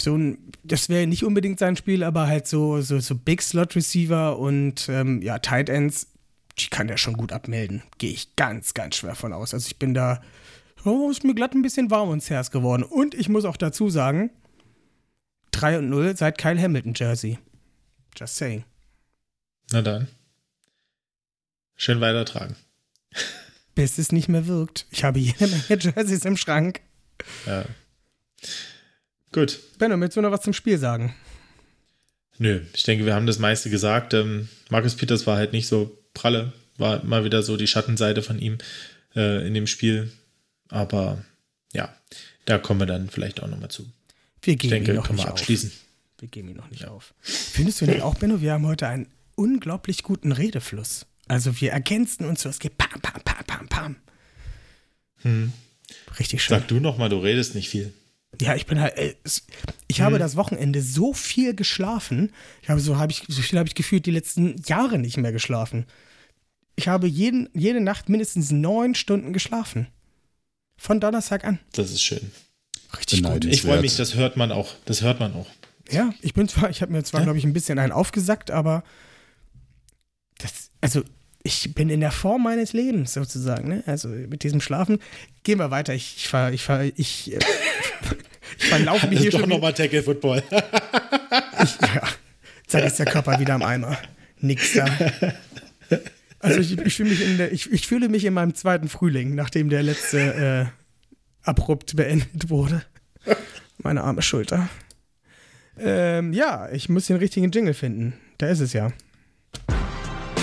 so 0.00 0.16
ein, 0.16 0.52
das 0.62 0.88
wäre 0.88 1.06
nicht 1.06 1.24
unbedingt 1.24 1.58
sein 1.58 1.76
Spiel, 1.76 2.02
aber 2.02 2.26
halt 2.26 2.46
so, 2.46 2.80
so, 2.80 3.00
so 3.00 3.14
Big 3.14 3.42
Slot 3.42 3.76
Receiver 3.76 4.38
und 4.38 4.88
ähm, 4.88 5.22
ja, 5.22 5.38
Tight 5.38 5.68
Ends 5.68 6.08
die 6.58 6.68
kann 6.68 6.86
der 6.86 6.96
schon 6.96 7.14
gut 7.14 7.32
abmelden. 7.32 7.82
Gehe 7.98 8.12
ich 8.12 8.36
ganz, 8.36 8.74
ganz 8.74 8.96
schwer 8.96 9.14
von 9.14 9.32
aus. 9.32 9.54
Also 9.54 9.66
ich 9.66 9.78
bin 9.78 9.94
da, 9.94 10.22
oh, 10.84 11.10
ist 11.10 11.24
mir 11.24 11.34
glatt 11.34 11.54
ein 11.54 11.62
bisschen 11.62 11.90
warm 11.90 12.10
ums 12.10 12.30
Herz 12.30 12.50
geworden. 12.50 12.82
Und 12.82 13.14
ich 13.14 13.28
muss 13.28 13.44
auch 13.44 13.56
dazu 13.56 13.90
sagen, 13.90 14.30
3 15.52 15.78
und 15.78 15.88
0 15.88 16.16
seit 16.16 16.38
Kyle 16.38 16.60
Hamilton 16.60 16.94
Jersey. 16.94 17.38
Just 18.16 18.36
saying. 18.36 18.64
Na 19.70 19.82
dann. 19.82 20.08
Schön 21.76 22.00
weitertragen. 22.00 22.56
Bis 23.74 23.98
es 23.98 24.12
nicht 24.12 24.28
mehr 24.28 24.46
wirkt. 24.46 24.86
Ich 24.90 25.02
habe 25.02 25.18
jede 25.18 25.48
Menge 25.48 25.80
Jerseys 25.80 26.24
im 26.24 26.36
Schrank. 26.36 26.80
Ja. 27.46 27.64
Gut. 29.32 29.58
Benno, 29.78 29.98
willst 29.98 30.16
du 30.16 30.20
noch 30.20 30.30
was 30.30 30.42
zum 30.42 30.52
Spiel 30.52 30.78
sagen? 30.78 31.14
Nö, 32.38 32.62
ich 32.72 32.84
denke, 32.84 33.04
wir 33.06 33.14
haben 33.14 33.26
das 33.26 33.38
meiste 33.38 33.70
gesagt. 33.70 34.14
Ähm, 34.14 34.48
Markus 34.70 34.94
Peters 34.96 35.26
war 35.26 35.36
halt 35.36 35.52
nicht 35.52 35.66
so 35.66 36.03
pralle. 36.14 36.52
War 36.78 37.04
mal 37.04 37.24
wieder 37.24 37.42
so 37.42 37.56
die 37.56 37.66
Schattenseite 37.66 38.22
von 38.22 38.38
ihm 38.38 38.58
äh, 39.14 39.46
in 39.46 39.54
dem 39.54 39.66
Spiel. 39.66 40.10
Aber 40.68 41.24
ja, 41.72 41.94
da 42.46 42.58
kommen 42.58 42.80
wir 42.80 42.86
dann 42.86 43.10
vielleicht 43.10 43.42
auch 43.42 43.48
nochmal 43.48 43.70
zu. 43.70 43.86
Wir 44.42 44.56
gehen 44.56 44.68
ich 44.68 44.70
denke, 44.70 44.94
noch 44.94 45.06
können 45.06 45.18
wir 45.18 45.28
abschließen. 45.28 45.70
Auf. 45.70 46.20
Wir 46.20 46.28
gehen 46.28 46.48
ihn 46.48 46.56
noch 46.56 46.70
nicht 46.70 46.82
ja. 46.82 46.88
auf. 46.88 47.14
Findest 47.20 47.80
du 47.80 47.86
denn 47.86 48.00
auch, 48.00 48.14
Benno, 48.14 48.40
wir 48.40 48.52
haben 48.52 48.66
heute 48.66 48.88
einen 48.88 49.08
unglaublich 49.34 50.02
guten 50.02 50.32
Redefluss. 50.32 51.06
Also 51.26 51.60
wir 51.60 51.72
ergänzen 51.72 52.26
uns 52.26 52.42
so, 52.42 52.48
es 52.48 52.58
geht 52.58 52.76
pam, 52.76 53.00
pam, 53.00 53.20
pam, 53.22 53.44
pam, 53.46 53.68
pam. 53.68 53.96
Hm. 55.22 55.52
Richtig 56.18 56.42
schön. 56.42 56.58
Sag 56.58 56.68
du 56.68 56.80
noch 56.80 56.98
mal, 56.98 57.08
du 57.08 57.18
redest 57.18 57.54
nicht 57.54 57.68
viel. 57.68 57.92
Ja, 58.40 58.54
ich 58.54 58.66
bin 58.66 58.80
halt. 58.80 58.96
Ey, 58.96 59.16
ich 59.86 59.98
hm. 59.98 60.04
habe 60.04 60.18
das 60.18 60.36
Wochenende 60.36 60.82
so 60.82 61.12
viel 61.12 61.54
geschlafen. 61.54 62.32
Ich 62.62 62.68
habe 62.68 62.80
so, 62.80 62.96
habe 62.98 63.12
ich, 63.12 63.24
so 63.28 63.42
viel 63.42 63.58
habe 63.58 63.68
ich 63.68 63.74
gefühlt 63.74 64.06
die 64.06 64.10
letzten 64.10 64.56
Jahre 64.66 64.98
nicht 64.98 65.16
mehr 65.16 65.32
geschlafen. 65.32 65.86
Ich 66.76 66.88
habe 66.88 67.06
jeden, 67.06 67.48
jede 67.54 67.80
Nacht 67.80 68.08
mindestens 68.08 68.50
neun 68.50 68.94
Stunden 68.94 69.32
geschlafen. 69.32 69.86
Von 70.76 71.00
Donnerstag 71.00 71.44
an. 71.44 71.60
Das 71.72 71.92
ist 71.92 72.02
schön. 72.02 72.32
Richtig 72.96 73.22
gut. 73.22 73.44
Ich 73.44 73.62
freue 73.62 73.80
mich, 73.80 73.96
das 73.96 74.14
hört 74.14 74.36
man 74.36 74.52
auch. 74.52 74.74
Das 74.84 75.02
hört 75.02 75.20
man 75.20 75.34
auch. 75.34 75.46
Ja, 75.90 76.12
ich 76.22 76.34
bin 76.34 76.48
zwar, 76.48 76.70
ich 76.70 76.82
habe 76.82 76.92
mir 76.92 77.04
zwar, 77.04 77.20
ja? 77.20 77.24
glaube 77.24 77.38
ich, 77.38 77.44
ein 77.44 77.52
bisschen 77.52 77.78
einen 77.78 77.92
aufgesackt, 77.92 78.50
aber 78.50 78.82
das, 80.38 80.70
also 80.80 81.02
ich 81.46 81.74
bin 81.74 81.90
in 81.90 82.00
der 82.00 82.10
Form 82.10 82.42
meines 82.42 82.72
Lebens 82.72 83.12
sozusagen, 83.12 83.68
ne? 83.68 83.84
Also 83.86 84.08
mit 84.08 84.42
diesem 84.42 84.62
Schlafen. 84.62 84.98
Gehen 85.42 85.58
wir 85.58 85.70
weiter. 85.70 85.94
Ich, 85.94 86.16
ich 86.16 86.28
fahr, 86.28 86.50
ich 86.52 86.62
fahr, 86.62 86.84
ich, 86.84 87.34
äh, 87.34 87.38
ich 88.58 88.68
verlaufe 88.68 89.06
mich 89.08 89.20
hier 89.20 89.30
doch 89.30 89.40
schon. 89.40 89.50
Doch 89.50 89.56
nochmal 89.56 89.74
Tackle 89.74 90.02
Football. 90.02 90.42
ich, 91.62 91.80
ja, 91.80 92.02
zack 92.66 92.84
ist 92.84 92.98
der 92.98 93.06
Körper 93.06 93.38
wieder 93.38 93.54
am 93.54 93.62
Eimer. 93.62 93.98
nix 94.40 94.72
da. 94.72 94.86
Also 96.40 96.60
ich, 96.60 96.78
ich 96.78 96.94
fühle 96.94 97.10
mich, 97.10 97.20
in 97.20 97.36
der, 97.36 97.52
ich, 97.52 97.70
ich 97.70 97.86
fühle 97.86 98.08
mich 98.08 98.24
in 98.24 98.32
meinem 98.32 98.54
zweiten 98.54 98.88
Frühling, 98.88 99.34
nachdem 99.34 99.68
der 99.68 99.82
letzte 99.82 100.70
äh, 100.72 101.48
abrupt 101.48 101.94
beendet 101.94 102.48
wurde. 102.48 102.82
Meine 103.78 104.02
arme 104.02 104.22
Schulter. 104.22 104.70
Ähm, 105.78 106.32
ja, 106.32 106.70
ich 106.70 106.88
muss 106.88 107.06
den 107.06 107.16
richtigen 107.16 107.50
Jingle 107.50 107.74
finden. 107.74 108.14
Da 108.38 108.48
ist 108.48 108.60
es 108.60 108.72
ja. 108.72 108.92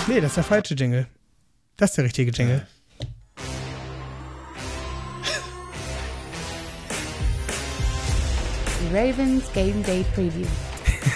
Nee, 0.08 0.20
das 0.20 0.32
ist 0.32 0.36
der 0.36 0.44
falsche 0.44 0.74
Jingle. 0.74 1.06
Das 1.76 1.90
ist 1.90 1.96
der 1.96 2.04
richtige 2.04 2.32
Jingle. 2.32 2.66
Die 8.80 8.96
Ravens 8.96 9.44
Game 9.52 9.82
Day 9.84 10.04
Preview. 10.14 10.46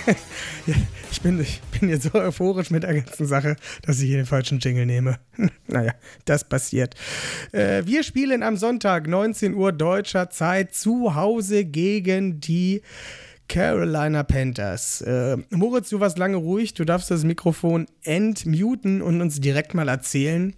Ich 1.17 1.23
bin, 1.23 1.41
ich 1.41 1.63
bin 1.81 1.89
jetzt 1.89 2.03
so 2.03 2.13
euphorisch 2.13 2.71
mit 2.71 2.83
der 2.83 2.93
ganzen 2.93 3.27
Sache, 3.27 3.57
dass 3.83 4.01
ich 4.01 4.09
hier 4.09 4.19
den 4.19 4.27
falschen 4.27 4.59
Jingle 4.59 4.85
nehme. 4.85 5.19
naja, 5.67 5.95
das 6.27 6.47
passiert. 6.47 6.95
Äh, 7.53 7.87
wir 7.87 8.03
spielen 8.03 8.43
am 8.43 8.59
Sonntag, 8.59 9.07
19 9.07 9.55
Uhr 9.55 9.73
deutscher 9.73 10.29
Zeit, 10.29 10.75
zu 10.75 11.15
Hause 11.15 11.65
gegen 11.65 12.39
die 12.41 12.83
Carolina 13.49 14.23
Panthers. 14.23 15.01
Äh, 15.03 15.37
Moritz, 15.51 15.91
du 15.91 16.01
warst 16.01 16.19
lange 16.19 16.37
ruhig. 16.37 16.75
Du 16.75 16.85
darfst 16.85 17.11
das 17.11 17.25
Mikrofon 17.25 17.87
entmuten 18.03 19.03
und 19.03 19.21
uns 19.21 19.41
direkt 19.41 19.75
mal 19.75 19.89
erzählen, 19.89 20.55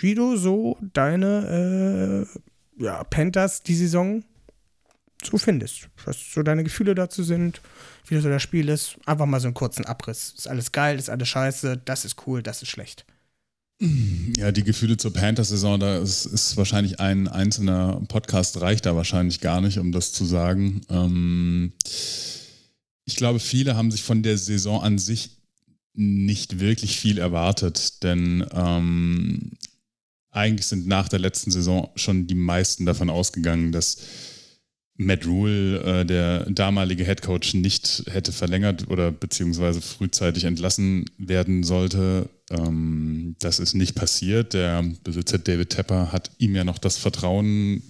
wie 0.00 0.14
du 0.14 0.36
so 0.36 0.78
deine 0.80 2.26
äh, 2.78 2.84
ja, 2.84 3.04
Panthers 3.04 3.62
die 3.62 3.74
Saison 3.74 4.24
so 5.22 5.38
findest. 5.38 5.88
Was 6.04 6.32
so 6.32 6.42
deine 6.42 6.64
Gefühle 6.64 6.94
dazu 6.94 7.22
sind, 7.22 7.60
wie 8.06 8.18
so 8.18 8.28
das 8.28 8.42
Spiel 8.42 8.68
ist. 8.68 8.96
Einfach 9.06 9.26
mal 9.26 9.40
so 9.40 9.46
einen 9.46 9.54
kurzen 9.54 9.84
Abriss. 9.84 10.34
Ist 10.36 10.48
alles 10.48 10.72
geil, 10.72 10.98
ist 10.98 11.10
alles 11.10 11.28
scheiße, 11.28 11.80
das 11.84 12.04
ist 12.04 12.26
cool, 12.26 12.42
das 12.42 12.62
ist 12.62 12.70
schlecht. 12.70 13.06
Ja, 14.36 14.52
die 14.52 14.62
Gefühle 14.62 14.96
zur 14.96 15.12
Panthers-Saison, 15.12 15.80
da 15.80 15.98
ist, 15.98 16.24
ist, 16.24 16.56
wahrscheinlich 16.56 17.00
ein 17.00 17.26
einzelner 17.26 18.00
Podcast, 18.06 18.60
reicht 18.60 18.86
da 18.86 18.94
wahrscheinlich 18.94 19.40
gar 19.40 19.60
nicht, 19.60 19.78
um 19.78 19.90
das 19.90 20.12
zu 20.12 20.24
sagen. 20.24 20.82
Ähm, 20.88 21.72
ich 23.04 23.16
glaube, 23.16 23.40
viele 23.40 23.74
haben 23.74 23.90
sich 23.90 24.04
von 24.04 24.22
der 24.22 24.38
Saison 24.38 24.80
an 24.80 24.98
sich 24.98 25.30
nicht 25.94 26.60
wirklich 26.60 26.96
viel 26.96 27.18
erwartet, 27.18 28.04
denn 28.04 28.46
ähm, 28.52 29.50
eigentlich 30.30 30.66
sind 30.66 30.86
nach 30.86 31.08
der 31.08 31.18
letzten 31.18 31.50
Saison 31.50 31.90
schon 31.96 32.28
die 32.28 32.36
meisten 32.36 32.86
davon 32.86 33.10
ausgegangen, 33.10 33.72
dass 33.72 33.98
Matt 34.96 35.26
Rule, 35.26 35.80
äh, 35.80 36.04
der 36.04 36.50
damalige 36.50 37.04
Head 37.04 37.22
Coach, 37.22 37.54
nicht 37.54 38.04
hätte 38.10 38.32
verlängert 38.32 38.88
oder 38.88 39.10
beziehungsweise 39.10 39.80
frühzeitig 39.80 40.44
entlassen 40.44 41.06
werden 41.18 41.64
sollte. 41.64 42.28
Ähm, 42.50 43.36
das 43.40 43.58
ist 43.58 43.74
nicht 43.74 43.94
passiert. 43.94 44.54
Der 44.54 44.84
Besitzer 45.02 45.38
David 45.38 45.70
Tepper 45.70 46.12
hat 46.12 46.30
ihm 46.38 46.54
ja 46.54 46.64
noch 46.64 46.78
das 46.78 46.98
Vertrauen 46.98 47.82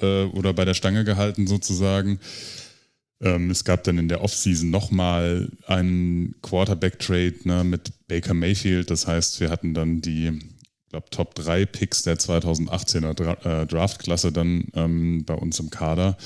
äh, 0.00 0.24
oder 0.24 0.52
bei 0.54 0.64
der 0.64 0.74
Stange 0.74 1.04
gehalten 1.04 1.46
sozusagen. 1.46 2.20
Ähm, 3.20 3.50
es 3.50 3.64
gab 3.64 3.82
dann 3.84 3.98
in 3.98 4.08
der 4.08 4.22
Offseason 4.22 4.70
nochmal 4.70 5.50
einen 5.66 6.34
Quarterback-Trade 6.42 7.34
ne, 7.44 7.64
mit 7.64 7.92
Baker 8.08 8.34
Mayfield. 8.34 8.90
Das 8.90 9.06
heißt, 9.06 9.40
wir 9.40 9.50
hatten 9.50 9.74
dann 9.74 10.02
die 10.02 10.38
glaube, 10.90 11.10
Top 11.10 11.34
3 11.34 11.66
Picks 11.66 12.02
der 12.02 12.18
2018er 12.18 13.14
Dra 13.14 13.62
äh, 13.62 13.66
Draftklasse 13.66 14.32
dann 14.32 14.66
ähm, 14.74 15.24
bei 15.24 15.34
uns 15.34 15.58
im 15.58 15.70
Kader. 15.70 16.16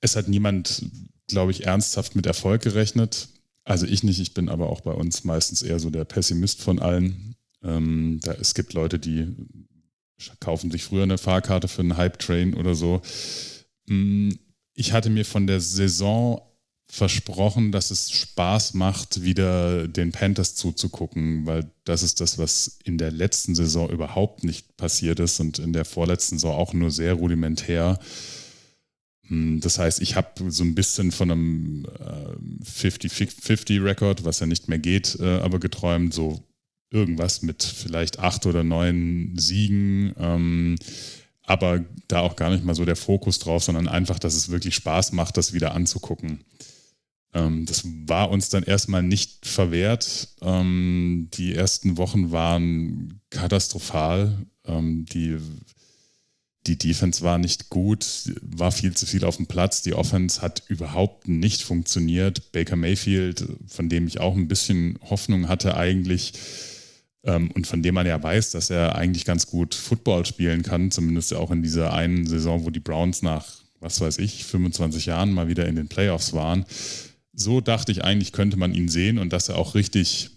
Es 0.00 0.16
hat 0.16 0.28
niemand, 0.28 0.84
glaube 1.28 1.52
ich, 1.52 1.66
ernsthaft 1.66 2.16
mit 2.16 2.26
Erfolg 2.26 2.62
gerechnet. 2.62 3.28
Also 3.64 3.86
ich 3.86 4.02
nicht, 4.02 4.20
ich 4.20 4.34
bin 4.34 4.48
aber 4.48 4.70
auch 4.70 4.80
bei 4.80 4.92
uns 4.92 5.24
meistens 5.24 5.62
eher 5.62 5.78
so 5.78 5.90
der 5.90 6.04
Pessimist 6.04 6.62
von 6.62 6.78
allen. 6.78 7.36
Ähm, 7.62 8.18
da, 8.22 8.32
es 8.32 8.54
gibt 8.54 8.72
Leute, 8.72 8.98
die 8.98 9.34
kaufen 10.40 10.70
sich 10.70 10.82
früher 10.84 11.04
eine 11.04 11.18
Fahrkarte 11.18 11.68
für 11.68 11.82
einen 11.82 11.96
Hype-Train 11.96 12.54
oder 12.54 12.74
so. 12.74 13.00
Mm, 13.86 14.30
ich 14.74 14.92
hatte 14.92 15.10
mir 15.10 15.24
von 15.24 15.46
der 15.46 15.60
Saison 15.60 16.40
versprochen, 16.90 17.70
dass 17.70 17.92
es 17.92 18.10
Spaß 18.10 18.74
macht, 18.74 19.22
wieder 19.22 19.86
den 19.86 20.10
Panthers 20.10 20.56
zuzugucken, 20.56 21.46
weil 21.46 21.70
das 21.84 22.02
ist 22.02 22.20
das, 22.20 22.36
was 22.36 22.78
in 22.82 22.98
der 22.98 23.12
letzten 23.12 23.54
Saison 23.54 23.88
überhaupt 23.88 24.42
nicht 24.42 24.76
passiert 24.76 25.20
ist 25.20 25.38
und 25.38 25.60
in 25.60 25.72
der 25.72 25.84
vorletzten 25.84 26.38
Saison 26.38 26.56
auch 26.56 26.72
nur 26.72 26.90
sehr 26.90 27.14
rudimentär. 27.14 28.00
Hm, 29.28 29.60
das 29.60 29.78
heißt, 29.78 30.02
ich 30.02 30.16
habe 30.16 30.50
so 30.50 30.64
ein 30.64 30.74
bisschen 30.74 31.12
von 31.12 31.30
einem 31.30 31.86
50-50-Rekord, 32.64 34.20
äh, 34.20 34.24
was 34.24 34.40
ja 34.40 34.46
nicht 34.46 34.68
mehr 34.68 34.80
geht, 34.80 35.16
äh, 35.20 35.38
aber 35.38 35.60
geträumt, 35.60 36.12
so 36.12 36.42
irgendwas 36.90 37.42
mit 37.42 37.62
vielleicht 37.62 38.18
acht 38.18 38.46
oder 38.46 38.64
neun 38.64 39.34
Siegen. 39.36 40.12
Ähm, 40.18 40.76
aber 41.44 41.84
da 42.08 42.20
auch 42.20 42.34
gar 42.34 42.50
nicht 42.50 42.64
mal 42.64 42.74
so 42.74 42.84
der 42.84 42.96
Fokus 42.96 43.38
drauf, 43.38 43.62
sondern 43.62 43.86
einfach, 43.86 44.18
dass 44.18 44.34
es 44.34 44.50
wirklich 44.50 44.74
Spaß 44.74 45.12
macht, 45.12 45.36
das 45.36 45.52
wieder 45.52 45.72
anzugucken. 45.72 46.40
Ähm, 47.32 47.66
das 47.66 47.84
war 47.84 48.30
uns 48.30 48.48
dann 48.48 48.64
erstmal 48.64 49.02
nicht 49.02 49.46
verwehrt. 49.46 50.28
Ähm, 50.42 51.28
die 51.34 51.54
ersten 51.54 51.96
Wochen 51.96 52.32
waren 52.32 53.20
katastrophal. 53.30 54.46
Ähm, 54.64 55.06
die, 55.06 55.38
die 56.66 56.76
Defense 56.76 57.22
war 57.22 57.38
nicht 57.38 57.70
gut, 57.70 58.06
war 58.42 58.72
viel 58.72 58.94
zu 58.94 59.06
viel 59.06 59.24
auf 59.24 59.36
dem 59.36 59.46
Platz. 59.46 59.82
Die 59.82 59.94
Offense 59.94 60.42
hat 60.42 60.64
überhaupt 60.68 61.28
nicht 61.28 61.62
funktioniert. 61.62 62.52
Baker 62.52 62.76
Mayfield, 62.76 63.46
von 63.68 63.88
dem 63.88 64.06
ich 64.06 64.20
auch 64.20 64.36
ein 64.36 64.48
bisschen 64.48 64.98
Hoffnung 65.08 65.48
hatte 65.48 65.76
eigentlich, 65.76 66.32
ähm, 67.22 67.50
und 67.52 67.66
von 67.66 67.82
dem 67.82 67.94
man 67.94 68.06
ja 68.06 68.20
weiß, 68.20 68.50
dass 68.52 68.70
er 68.70 68.96
eigentlich 68.96 69.24
ganz 69.24 69.46
gut 69.46 69.74
Football 69.74 70.26
spielen 70.26 70.62
kann, 70.62 70.90
zumindest 70.90 71.34
auch 71.34 71.50
in 71.50 71.62
dieser 71.62 71.92
einen 71.92 72.26
Saison, 72.26 72.64
wo 72.64 72.70
die 72.70 72.80
Browns 72.80 73.22
nach, 73.22 73.46
was 73.78 74.00
weiß 74.00 74.18
ich, 74.18 74.44
25 74.44 75.06
Jahren 75.06 75.30
mal 75.32 75.46
wieder 75.46 75.66
in 75.68 75.76
den 75.76 75.88
Playoffs 75.88 76.32
waren 76.32 76.64
so 77.32 77.60
dachte 77.60 77.92
ich 77.92 78.04
eigentlich, 78.04 78.32
könnte 78.32 78.56
man 78.56 78.74
ihn 78.74 78.88
sehen 78.88 79.18
und 79.18 79.32
dass 79.32 79.48
er 79.48 79.56
auch 79.56 79.74
richtig 79.74 80.30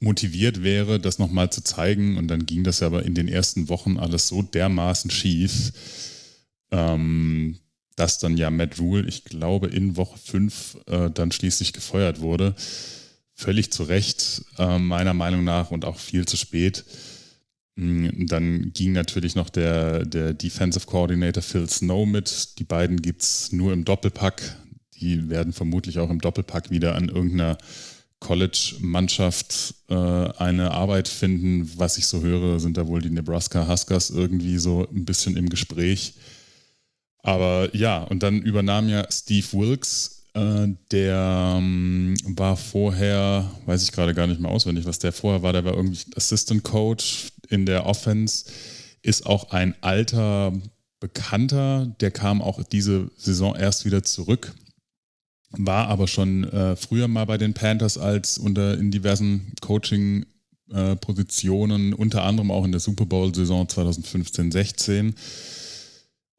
motiviert 0.00 0.62
wäre, 0.62 0.98
das 0.98 1.18
nochmal 1.18 1.50
zu 1.50 1.62
zeigen. 1.62 2.16
Und 2.16 2.28
dann 2.28 2.46
ging 2.46 2.64
das 2.64 2.82
aber 2.82 3.04
in 3.04 3.14
den 3.14 3.28
ersten 3.28 3.68
Wochen 3.68 3.98
alles 3.98 4.28
so 4.28 4.42
dermaßen 4.42 5.10
schief, 5.10 5.72
ähm, 6.70 7.58
dass 7.96 8.18
dann 8.18 8.36
ja 8.36 8.50
Matt 8.50 8.78
Rule, 8.78 9.06
ich 9.06 9.24
glaube, 9.24 9.68
in 9.68 9.96
Woche 9.96 10.18
5 10.18 10.78
äh, 10.86 11.10
dann 11.10 11.32
schließlich 11.32 11.72
gefeuert 11.72 12.20
wurde. 12.20 12.54
Völlig 13.34 13.72
zu 13.72 13.84
Recht, 13.84 14.42
äh, 14.58 14.78
meiner 14.78 15.14
Meinung 15.14 15.44
nach, 15.44 15.70
und 15.70 15.84
auch 15.84 15.98
viel 15.98 16.26
zu 16.26 16.36
spät. 16.36 16.84
Mm, 17.76 18.26
dann 18.26 18.72
ging 18.72 18.92
natürlich 18.92 19.34
noch 19.34 19.50
der, 19.50 20.04
der 20.06 20.32
Defensive 20.34 20.86
Coordinator 20.86 21.42
Phil 21.42 21.68
Snow 21.68 22.06
mit. 22.06 22.58
Die 22.58 22.64
beiden 22.64 23.02
gibt 23.02 23.22
es 23.22 23.52
nur 23.52 23.72
im 23.72 23.84
Doppelpack 23.84 24.56
die 25.00 25.28
werden 25.28 25.52
vermutlich 25.52 25.98
auch 25.98 26.10
im 26.10 26.20
Doppelpack 26.20 26.70
wieder 26.70 26.94
an 26.94 27.08
irgendeiner 27.08 27.58
College-Mannschaft 28.20 29.74
äh, 29.88 29.94
eine 29.94 30.70
Arbeit 30.72 31.08
finden. 31.08 31.70
Was 31.76 31.98
ich 31.98 32.06
so 32.06 32.20
höre, 32.20 32.60
sind 32.60 32.76
da 32.76 32.86
wohl 32.86 33.00
die 33.00 33.10
Nebraska 33.10 33.66
Huskers 33.66 34.10
irgendwie 34.10 34.58
so 34.58 34.86
ein 34.88 35.04
bisschen 35.04 35.36
im 35.36 35.48
Gespräch. 35.48 36.14
Aber 37.22 37.74
ja, 37.74 38.02
und 38.04 38.22
dann 38.22 38.40
übernahm 38.42 38.88
ja 38.88 39.06
Steve 39.10 39.46
Wilkes, 39.52 40.26
äh, 40.34 40.68
der 40.92 41.56
ähm, 41.58 42.14
war 42.36 42.56
vorher, 42.56 43.50
weiß 43.66 43.82
ich 43.82 43.92
gerade 43.92 44.14
gar 44.14 44.26
nicht 44.26 44.40
mehr 44.40 44.50
auswendig, 44.50 44.84
was 44.84 44.98
der 44.98 45.12
vorher 45.12 45.42
war, 45.42 45.52
der 45.52 45.64
war 45.64 45.74
irgendwie 45.74 45.98
Assistant 46.14 46.62
Coach 46.62 47.28
in 47.48 47.66
der 47.66 47.86
Offense, 47.86 48.46
ist 49.02 49.26
auch 49.26 49.50
ein 49.50 49.74
alter 49.80 50.52
Bekannter, 51.00 51.94
der 52.00 52.10
kam 52.10 52.42
auch 52.42 52.62
diese 52.62 53.10
Saison 53.16 53.56
erst 53.56 53.86
wieder 53.86 54.02
zurück 54.02 54.54
war 55.50 55.88
aber 55.88 56.06
schon 56.06 56.44
äh, 56.44 56.76
früher 56.76 57.08
mal 57.08 57.26
bei 57.26 57.38
den 57.38 57.54
Panthers 57.54 57.98
als 57.98 58.38
unter 58.38 58.78
in 58.78 58.90
diversen 58.90 59.52
Coaching 59.60 60.26
äh, 60.72 60.96
Positionen, 60.96 61.92
unter 61.92 62.22
anderem 62.22 62.50
auch 62.50 62.64
in 62.64 62.72
der 62.72 62.80
Super 62.80 63.06
Bowl-Saison 63.06 63.66
2015-16. 63.66 65.14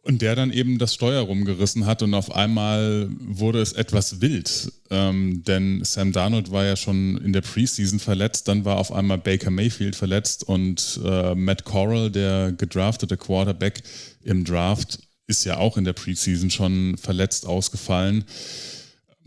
Und 0.04 0.24
der 0.24 0.36
dann 0.36 0.52
eben 0.52 0.80
das 0.80 0.96
Steuer 0.96 1.22
rumgerissen 1.22 1.86
hat 1.86 2.02
und 2.02 2.16
auf 2.16 2.34
einmal 2.34 3.08
wurde 3.20 3.62
es 3.62 3.74
etwas 3.74 4.20
wild. 4.20 4.72
Ähm, 4.90 5.44
denn 5.44 5.84
Sam 5.84 6.12
Darnold 6.12 6.50
war 6.50 6.66
ja 6.66 6.76
schon 6.76 7.18
in 7.18 7.34
der 7.34 7.42
Preseason 7.42 8.00
verletzt, 8.00 8.48
dann 8.48 8.66
war 8.66 8.78
auf 8.78 8.92
einmal 8.92 9.20
Baker 9.20 9.52
Mayfield 9.52 9.96
verletzt 9.96 10.44
und 10.44 11.00
äh, 11.06 11.36
Matt 11.36 11.66
Corral, 11.66 12.10
der 12.10 12.52
gedraftete 12.52 13.16
Quarterback 13.16 13.84
im 14.24 14.44
Draft, 14.44 15.00
ist 15.28 15.46
ja 15.46 15.58
auch 15.58 15.78
in 15.78 15.84
der 15.84 15.94
Preseason 15.94 16.50
schon 16.50 16.98
verletzt 16.98 17.46
ausgefallen. 17.46 18.26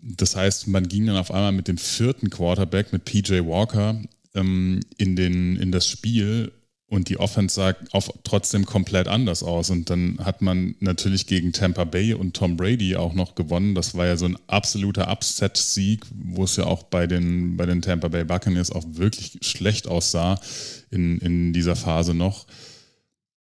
Das 0.07 0.37
heißt, 0.37 0.69
man 0.69 0.87
ging 0.87 1.07
dann 1.07 1.17
auf 1.17 1.31
einmal 1.31 1.53
mit 1.53 1.67
dem 1.67 1.79
vierten 1.79 2.29
Quarterback, 2.29 2.93
mit 2.93 3.07
PJ 3.07 3.41
Walker, 3.41 4.01
ähm, 4.35 4.81
in, 4.99 5.17
den, 5.17 5.57
in 5.57 5.73
das 5.73 5.89
Spiel 5.89 6.53
und 6.87 7.09
die 7.09 7.19
Offense 7.19 7.55
sah 7.55 7.75
auf, 7.93 8.13
trotzdem 8.23 8.67
komplett 8.67 9.09
anders 9.09 9.43
aus. 9.43 9.71
Und 9.71 9.89
dann 9.89 10.19
hat 10.23 10.43
man 10.43 10.75
natürlich 10.81 11.27
gegen 11.27 11.53
Tampa 11.53 11.85
Bay 11.85 12.13
und 12.13 12.37
Tom 12.37 12.57
Brady 12.57 12.97
auch 12.97 13.15
noch 13.15 13.35
gewonnen. 13.35 13.75
Das 13.75 13.95
war 13.95 14.07
ja 14.07 14.17
so 14.17 14.27
ein 14.27 14.37
absoluter 14.47 15.11
Upset-Sieg, 15.11 16.05
wo 16.15 16.45
es 16.45 16.57
ja 16.57 16.65
auch 16.65 16.83
bei 16.83 17.07
den, 17.07 17.57
bei 17.57 17.65
den 17.65 17.81
Tampa 17.81 18.09
Bay 18.09 18.25
Buccaneers 18.25 18.71
auch 18.71 18.85
wirklich 18.87 19.39
schlecht 19.41 19.89
aussah 19.89 20.39
in, 20.91 21.19
in 21.19 21.53
dieser 21.55 21.77
Phase 21.77 22.15
noch. 22.15 22.47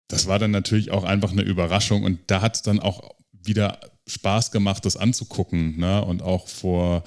Das 0.07 0.27
war 0.27 0.37
dann 0.37 0.51
natürlich 0.51 0.91
auch 0.91 1.03
einfach 1.03 1.31
eine 1.31 1.41
Überraschung 1.41 2.03
und 2.03 2.19
da 2.27 2.41
hat 2.41 2.55
es 2.55 2.61
dann 2.61 2.79
auch 2.79 3.15
wieder 3.31 3.79
Spaß 4.07 4.51
gemacht, 4.51 4.85
das 4.85 4.97
anzugucken. 4.97 5.77
Ne? 5.77 6.03
Und 6.03 6.21
auch 6.21 6.47
vor 6.47 7.03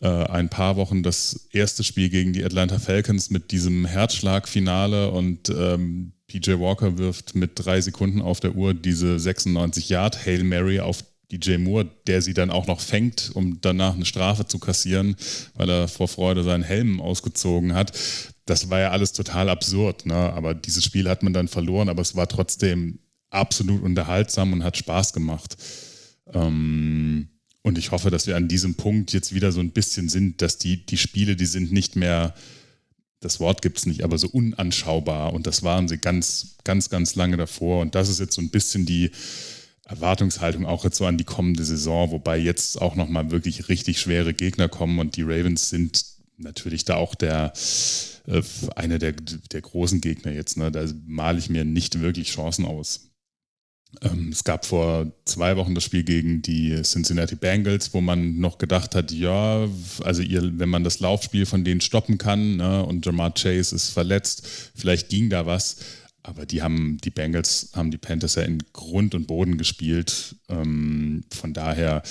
äh, 0.00 0.08
ein 0.08 0.48
paar 0.48 0.76
Wochen 0.76 1.02
das 1.02 1.48
erste 1.52 1.84
Spiel 1.84 2.08
gegen 2.08 2.32
die 2.32 2.44
Atlanta 2.44 2.78
Falcons 2.78 3.30
mit 3.30 3.50
diesem 3.50 3.84
Herzschlagfinale 3.84 5.10
und 5.10 5.48
ähm, 5.50 6.12
PJ 6.28 6.52
Walker 6.58 6.98
wirft 6.98 7.34
mit 7.34 7.52
drei 7.54 7.80
Sekunden 7.80 8.22
auf 8.22 8.40
der 8.40 8.54
Uhr 8.54 8.74
diese 8.74 9.18
96 9.18 9.88
Yard 9.88 10.24
Hail 10.24 10.44
Mary 10.44 10.80
auf 10.80 11.02
DJ 11.32 11.58
Moore, 11.58 11.90
der 12.06 12.22
sie 12.22 12.34
dann 12.34 12.50
auch 12.50 12.66
noch 12.66 12.80
fängt, 12.80 13.30
um 13.34 13.60
danach 13.60 13.94
eine 13.94 14.06
Strafe 14.06 14.46
zu 14.46 14.58
kassieren, 14.58 15.16
weil 15.54 15.68
er 15.68 15.88
vor 15.88 16.08
Freude 16.08 16.42
seinen 16.42 16.62
Helm 16.62 17.00
ausgezogen 17.00 17.74
hat. 17.74 17.92
Das 18.46 18.70
war 18.70 18.80
ja 18.80 18.90
alles 18.90 19.12
total 19.12 19.50
absurd, 19.50 20.06
ne? 20.06 20.14
aber 20.14 20.54
dieses 20.54 20.84
Spiel 20.84 21.08
hat 21.08 21.22
man 21.22 21.34
dann 21.34 21.48
verloren, 21.48 21.90
aber 21.90 22.00
es 22.00 22.16
war 22.16 22.28
trotzdem 22.28 22.98
absolut 23.30 23.82
unterhaltsam 23.82 24.54
und 24.54 24.64
hat 24.64 24.78
Spaß 24.78 25.12
gemacht. 25.12 25.56
Ähm, 26.34 27.28
und 27.62 27.78
ich 27.78 27.90
hoffe, 27.90 28.10
dass 28.10 28.26
wir 28.26 28.36
an 28.36 28.48
diesem 28.48 28.74
Punkt 28.74 29.12
jetzt 29.12 29.34
wieder 29.34 29.52
so 29.52 29.60
ein 29.60 29.72
bisschen 29.72 30.08
sind, 30.08 30.40
dass 30.42 30.58
die, 30.58 30.84
die 30.86 30.96
Spiele, 30.96 31.36
die 31.36 31.46
sind 31.46 31.72
nicht 31.72 31.96
mehr, 31.96 32.34
das 33.20 33.40
Wort 33.40 33.62
gibt 33.62 33.78
es 33.78 33.86
nicht, 33.86 34.04
aber 34.04 34.16
so 34.16 34.28
unanschaubar. 34.28 35.32
Und 35.32 35.46
das 35.46 35.62
waren 35.62 35.88
sie 35.88 35.98
ganz, 35.98 36.56
ganz, 36.64 36.88
ganz 36.88 37.14
lange 37.14 37.36
davor. 37.36 37.82
Und 37.82 37.94
das 37.94 38.08
ist 38.08 38.20
jetzt 38.20 38.34
so 38.34 38.40
ein 38.40 38.50
bisschen 38.50 38.86
die 38.86 39.10
Erwartungshaltung 39.84 40.66
auch 40.66 40.84
jetzt 40.84 40.98
so 40.98 41.06
an 41.06 41.18
die 41.18 41.24
kommende 41.24 41.64
Saison, 41.64 42.10
wobei 42.10 42.38
jetzt 42.38 42.80
auch 42.80 42.94
nochmal 42.94 43.30
wirklich 43.30 43.68
richtig 43.68 44.00
schwere 44.00 44.34
Gegner 44.34 44.68
kommen 44.68 44.98
und 44.98 45.16
die 45.16 45.22
Ravens 45.22 45.70
sind 45.70 46.04
natürlich 46.36 46.84
da 46.84 46.96
auch 46.96 47.14
der 47.14 47.52
äh, 48.26 48.42
eine 48.76 48.98
der, 48.98 49.12
der 49.12 49.60
großen 49.60 50.00
Gegner 50.00 50.32
jetzt. 50.32 50.56
Ne? 50.56 50.70
Da 50.70 50.86
male 51.06 51.38
ich 51.38 51.48
mir 51.48 51.64
nicht 51.64 52.00
wirklich 52.00 52.30
Chancen 52.30 52.66
aus. 52.66 53.07
Ähm, 54.02 54.28
es 54.30 54.44
gab 54.44 54.66
vor 54.66 55.10
zwei 55.24 55.56
Wochen 55.56 55.74
das 55.74 55.84
Spiel 55.84 56.04
gegen 56.04 56.42
die 56.42 56.82
Cincinnati 56.82 57.36
Bengals, 57.36 57.94
wo 57.94 58.00
man 58.00 58.38
noch 58.38 58.58
gedacht 58.58 58.94
hat, 58.94 59.10
ja, 59.10 59.66
also 60.02 60.22
ihr, 60.22 60.58
wenn 60.58 60.68
man 60.68 60.84
das 60.84 61.00
Laufspiel 61.00 61.46
von 61.46 61.64
denen 61.64 61.80
stoppen 61.80 62.18
kann 62.18 62.56
ne, 62.56 62.84
und 62.84 63.06
Jamar 63.06 63.32
Chase 63.32 63.74
ist 63.74 63.90
verletzt, 63.90 64.46
vielleicht 64.74 65.08
ging 65.08 65.30
da 65.30 65.46
was. 65.46 65.76
Aber 66.22 66.44
die 66.44 66.60
haben, 66.60 66.98
die 67.02 67.10
Bengals 67.10 67.70
haben 67.74 67.90
die 67.90 67.96
Panthers 67.96 68.34
ja 68.34 68.42
in 68.42 68.62
Grund 68.74 69.14
und 69.14 69.26
Boden 69.26 69.56
gespielt. 69.56 70.36
Ähm, 70.50 71.24
von 71.32 71.54
daher 71.54 72.02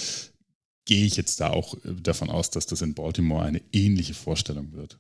gehe 0.86 1.06
ich 1.06 1.18
jetzt 1.18 1.40
da 1.40 1.50
auch 1.52 1.76
davon 1.84 2.32
aus, 2.32 2.50
dass 2.50 2.66
das 2.66 2.82
in 2.82 2.96
Baltimore 2.96 3.46
eine 3.46 3.62
ähnliche 3.72 4.16
Vorstellung 4.16 4.74
wird. 4.74 4.98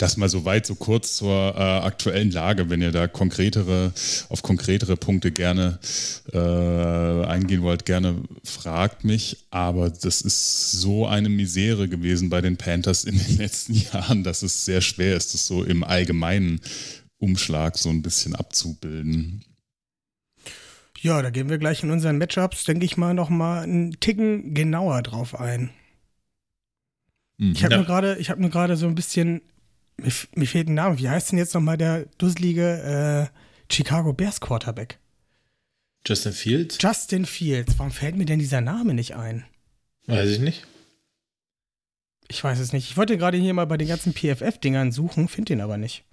Das 0.00 0.16
mal 0.16 0.30
so 0.30 0.46
weit, 0.46 0.64
so 0.64 0.76
kurz 0.76 1.16
zur 1.16 1.54
äh, 1.54 1.60
aktuellen 1.60 2.30
Lage. 2.30 2.70
Wenn 2.70 2.80
ihr 2.80 2.90
da 2.90 3.06
konkretere, 3.06 3.92
auf 4.30 4.42
konkretere 4.42 4.96
Punkte 4.96 5.30
gerne 5.30 5.78
äh, 6.32 6.38
eingehen 7.26 7.60
wollt, 7.60 7.84
gerne 7.84 8.22
fragt 8.42 9.04
mich. 9.04 9.44
Aber 9.50 9.90
das 9.90 10.22
ist 10.22 10.72
so 10.72 11.06
eine 11.06 11.28
Misere 11.28 11.86
gewesen 11.86 12.30
bei 12.30 12.40
den 12.40 12.56
Panthers 12.56 13.04
in 13.04 13.18
den 13.18 13.36
letzten 13.36 13.74
Jahren, 13.74 14.24
dass 14.24 14.42
es 14.42 14.64
sehr 14.64 14.80
schwer 14.80 15.18
ist, 15.18 15.34
das 15.34 15.46
so 15.46 15.64
im 15.64 15.84
allgemeinen 15.84 16.62
Umschlag 17.18 17.76
so 17.76 17.90
ein 17.90 18.00
bisschen 18.00 18.34
abzubilden. 18.34 19.44
Ja, 21.02 21.20
da 21.20 21.28
gehen 21.28 21.50
wir 21.50 21.58
gleich 21.58 21.82
in 21.82 21.90
unseren 21.90 22.16
Matchups, 22.16 22.64
denke 22.64 22.86
ich 22.86 22.96
mal, 22.96 23.12
noch 23.12 23.28
mal 23.28 23.64
einen 23.64 24.00
Ticken 24.00 24.54
genauer 24.54 25.02
drauf 25.02 25.38
ein. 25.38 25.68
Mhm. 27.36 27.52
Ich 27.52 27.64
habe 27.64 27.74
ja. 27.74 27.78
nur 27.80 27.86
gerade, 27.86 28.16
ich 28.16 28.30
habe 28.30 28.40
nur 28.40 28.50
gerade 28.50 28.78
so 28.78 28.86
ein 28.86 28.94
bisschen 28.94 29.42
mir, 30.02 30.12
mir, 30.34 30.46
fehlt 30.46 30.68
ein 30.68 30.74
Name. 30.74 30.98
Wie 30.98 31.08
heißt 31.08 31.32
denn 31.32 31.38
jetzt 31.38 31.54
nochmal 31.54 31.76
der 31.76 32.06
dusselige 32.18 33.30
äh, 33.32 33.72
Chicago 33.72 34.12
Bears 34.12 34.40
Quarterback? 34.40 34.98
Justin 36.06 36.32
Fields? 36.32 36.78
Justin 36.80 37.26
Fields. 37.26 37.78
Warum 37.78 37.92
fällt 37.92 38.16
mir 38.16 38.24
denn 38.24 38.38
dieser 38.38 38.60
Name 38.60 38.94
nicht 38.94 39.16
ein? 39.16 39.44
Weiß 40.06 40.30
ich 40.30 40.40
nicht. 40.40 40.66
Ich 42.28 42.42
weiß 42.42 42.58
es 42.58 42.72
nicht. 42.72 42.90
Ich 42.90 42.96
wollte 42.96 43.18
gerade 43.18 43.38
hier 43.38 43.54
mal 43.54 43.66
bei 43.66 43.76
den 43.76 43.88
ganzen 43.88 44.14
PFF-Dingern 44.14 44.92
suchen, 44.92 45.28
finde 45.28 45.54
den 45.54 45.60
aber 45.60 45.76
nicht. 45.76 46.04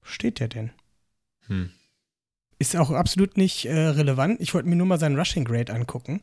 Wo 0.00 0.08
steht 0.08 0.40
der 0.40 0.48
denn? 0.48 0.70
Hm. 1.46 1.70
Ist 2.58 2.76
auch 2.76 2.90
absolut 2.90 3.36
nicht 3.36 3.66
äh, 3.66 3.76
relevant. 3.76 4.40
Ich 4.40 4.54
wollte 4.54 4.68
mir 4.68 4.76
nur 4.76 4.86
mal 4.86 4.98
seinen 4.98 5.18
Rushing 5.18 5.44
Grade 5.44 5.72
angucken. 5.72 6.20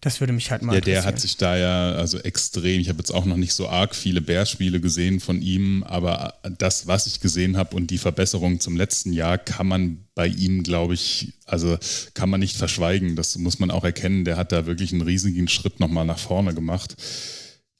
Das 0.00 0.20
würde 0.20 0.32
mich 0.32 0.50
halt 0.50 0.62
mal 0.62 0.74
Ja, 0.74 0.80
der 0.80 1.04
hat 1.04 1.18
sich 1.18 1.36
da 1.36 1.56
ja 1.56 1.92
also 1.92 2.18
extrem, 2.18 2.80
ich 2.80 2.88
habe 2.88 2.98
jetzt 2.98 3.10
auch 3.12 3.24
noch 3.24 3.38
nicht 3.38 3.54
so 3.54 3.68
arg 3.68 3.94
viele 3.94 4.20
Bears-Spiele 4.20 4.80
gesehen 4.80 5.20
von 5.20 5.40
ihm, 5.40 5.82
aber 5.84 6.34
das, 6.58 6.86
was 6.86 7.06
ich 7.06 7.20
gesehen 7.20 7.56
habe 7.56 7.74
und 7.74 7.90
die 7.90 7.98
Verbesserung 7.98 8.60
zum 8.60 8.76
letzten 8.76 9.12
Jahr, 9.12 9.38
kann 9.38 9.66
man 9.66 10.04
bei 10.14 10.26
ihm, 10.26 10.62
glaube 10.62 10.94
ich, 10.94 11.32
also 11.44 11.78
kann 12.14 12.28
man 12.28 12.40
nicht 12.40 12.56
verschweigen. 12.56 13.16
Das 13.16 13.36
muss 13.38 13.58
man 13.58 13.70
auch 13.70 13.84
erkennen. 13.84 14.24
Der 14.24 14.36
hat 14.36 14.52
da 14.52 14.66
wirklich 14.66 14.92
einen 14.92 15.02
riesigen 15.02 15.48
Schritt 15.48 15.80
nochmal 15.80 16.04
nach 16.04 16.18
vorne 16.18 16.54
gemacht. 16.54 16.96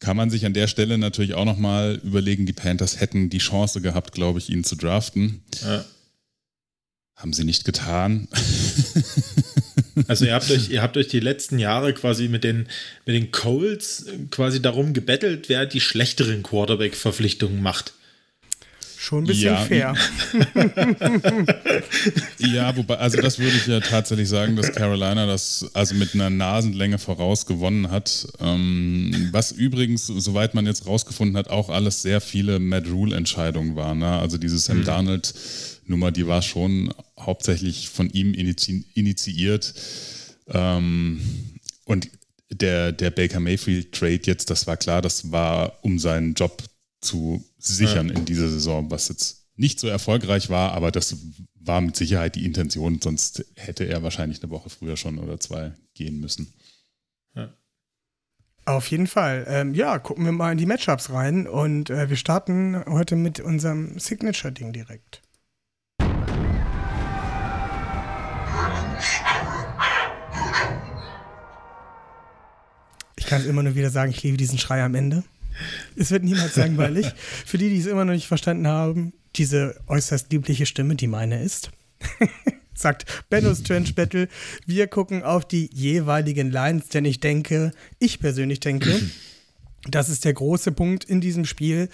Kann 0.00 0.16
man 0.16 0.30
sich 0.30 0.44
an 0.46 0.52
der 0.52 0.66
Stelle 0.66 0.98
natürlich 0.98 1.34
auch 1.34 1.46
nochmal 1.46 2.00
überlegen, 2.02 2.44
die 2.44 2.52
Panthers 2.52 3.00
hätten 3.00 3.30
die 3.30 3.38
Chance 3.38 3.80
gehabt, 3.80 4.12
glaube 4.12 4.38
ich, 4.38 4.50
ihn 4.50 4.64
zu 4.64 4.76
draften. 4.76 5.42
Ja. 5.62 5.84
Haben 7.14 7.32
sie 7.32 7.44
nicht 7.44 7.64
getan. 7.64 8.28
Also 10.08 10.26
ihr 10.26 10.34
habt 10.34 10.50
euch, 10.50 10.68
ihr 10.70 10.82
habt 10.82 10.96
euch 10.96 11.08
die 11.08 11.20
letzten 11.20 11.58
Jahre 11.58 11.92
quasi 11.94 12.28
mit 12.28 12.44
den, 12.44 12.68
mit 13.06 13.16
den 13.16 13.30
Colts 13.30 14.06
quasi 14.30 14.60
darum 14.60 14.92
gebettelt, 14.92 15.48
wer 15.48 15.66
die 15.66 15.80
schlechteren 15.80 16.42
Quarterback-Verpflichtungen 16.42 17.62
macht. 17.62 17.94
Schon 18.98 19.22
ein 19.22 19.26
bisschen 19.26 19.54
ja. 19.54 19.56
fair. 19.56 19.94
ja, 22.38 22.76
wobei, 22.76 22.96
also 22.96 23.20
das 23.20 23.38
würde 23.38 23.56
ich 23.56 23.66
ja 23.66 23.78
tatsächlich 23.78 24.28
sagen, 24.28 24.56
dass 24.56 24.72
Carolina 24.72 25.26
das 25.26 25.70
also 25.74 25.94
mit 25.94 26.14
einer 26.14 26.28
Nasenlänge 26.28 26.98
voraus 26.98 27.46
gewonnen 27.46 27.90
hat. 27.90 28.26
Ähm, 28.40 29.28
was 29.30 29.52
übrigens, 29.52 30.06
soweit 30.06 30.54
man 30.54 30.66
jetzt 30.66 30.86
rausgefunden 30.86 31.36
hat, 31.36 31.50
auch 31.50 31.68
alles 31.68 32.02
sehr 32.02 32.20
viele 32.20 32.58
Mad 32.58 32.88
Rule-Entscheidungen 32.88 33.76
waren. 33.76 33.98
Ne? 33.98 34.10
Also 34.10 34.38
diese 34.38 34.58
Sam 34.58 34.78
mhm. 34.78 34.84
Darnold 34.84 35.34
Nummer, 35.88 36.12
die 36.12 36.26
war 36.26 36.42
schon 36.42 36.92
hauptsächlich 37.18 37.88
von 37.88 38.10
ihm 38.10 38.34
initiiert. 38.34 39.74
Ähm, 40.48 41.20
und 41.84 42.10
der, 42.50 42.92
der 42.92 43.10
Baker 43.10 43.40
Mayfield 43.40 43.92
Trade 43.92 44.20
jetzt, 44.24 44.50
das 44.50 44.66
war 44.66 44.76
klar, 44.76 45.02
das 45.02 45.30
war, 45.30 45.84
um 45.84 45.98
seinen 45.98 46.34
Job 46.34 46.62
zu 47.00 47.44
sichern 47.58 48.08
ja. 48.08 48.14
in 48.14 48.24
dieser 48.24 48.48
Saison, 48.48 48.90
was 48.90 49.08
jetzt 49.08 49.46
nicht 49.56 49.80
so 49.80 49.88
erfolgreich 49.88 50.50
war, 50.50 50.72
aber 50.72 50.90
das 50.90 51.16
war 51.54 51.80
mit 51.80 51.96
Sicherheit 51.96 52.36
die 52.36 52.44
Intention, 52.44 53.00
sonst 53.00 53.44
hätte 53.56 53.84
er 53.84 54.02
wahrscheinlich 54.02 54.42
eine 54.42 54.50
Woche 54.50 54.70
früher 54.70 54.96
schon 54.96 55.18
oder 55.18 55.40
zwei 55.40 55.72
gehen 55.94 56.20
müssen. 56.20 56.52
Ja. 57.34 57.52
Auf 58.66 58.90
jeden 58.90 59.06
Fall. 59.06 59.46
Ähm, 59.48 59.74
ja, 59.74 59.98
gucken 59.98 60.24
wir 60.24 60.32
mal 60.32 60.52
in 60.52 60.58
die 60.58 60.66
Matchups 60.66 61.10
rein 61.10 61.46
und 61.46 61.90
äh, 61.90 62.08
wir 62.08 62.16
starten 62.16 62.84
heute 62.86 63.16
mit 63.16 63.40
unserem 63.40 63.98
Signature-Ding 63.98 64.72
direkt. 64.72 65.22
Ich 73.26 73.30
kann 73.30 73.44
immer 73.44 73.64
nur 73.64 73.74
wieder 73.74 73.90
sagen, 73.90 74.12
ich 74.12 74.22
liebe 74.22 74.36
diesen 74.36 74.56
Schrei 74.56 74.84
am 74.84 74.94
Ende. 74.94 75.24
Es 75.96 76.12
wird 76.12 76.22
niemals 76.22 76.54
langweilig. 76.54 77.08
Für 77.44 77.58
die, 77.58 77.70
die 77.70 77.78
es 77.80 77.86
immer 77.86 78.04
noch 78.04 78.12
nicht 78.12 78.28
verstanden 78.28 78.68
haben, 78.68 79.14
diese 79.34 79.80
äußerst 79.88 80.30
liebliche 80.30 80.64
Stimme, 80.64 80.94
die 80.94 81.08
meine 81.08 81.42
ist, 81.42 81.72
sagt 82.74 83.04
Benno's 83.28 83.64
Trench 83.64 83.96
Battle. 83.96 84.28
Wir 84.64 84.86
gucken 84.86 85.24
auf 85.24 85.44
die 85.44 85.68
jeweiligen 85.74 86.52
Lines, 86.52 86.88
denn 86.88 87.04
ich 87.04 87.18
denke, 87.18 87.72
ich 87.98 88.20
persönlich 88.20 88.60
denke, 88.60 88.96
das 89.90 90.08
ist 90.08 90.24
der 90.24 90.34
große 90.34 90.70
Punkt 90.70 91.02
in 91.02 91.20
diesem 91.20 91.46
Spiel, 91.46 91.88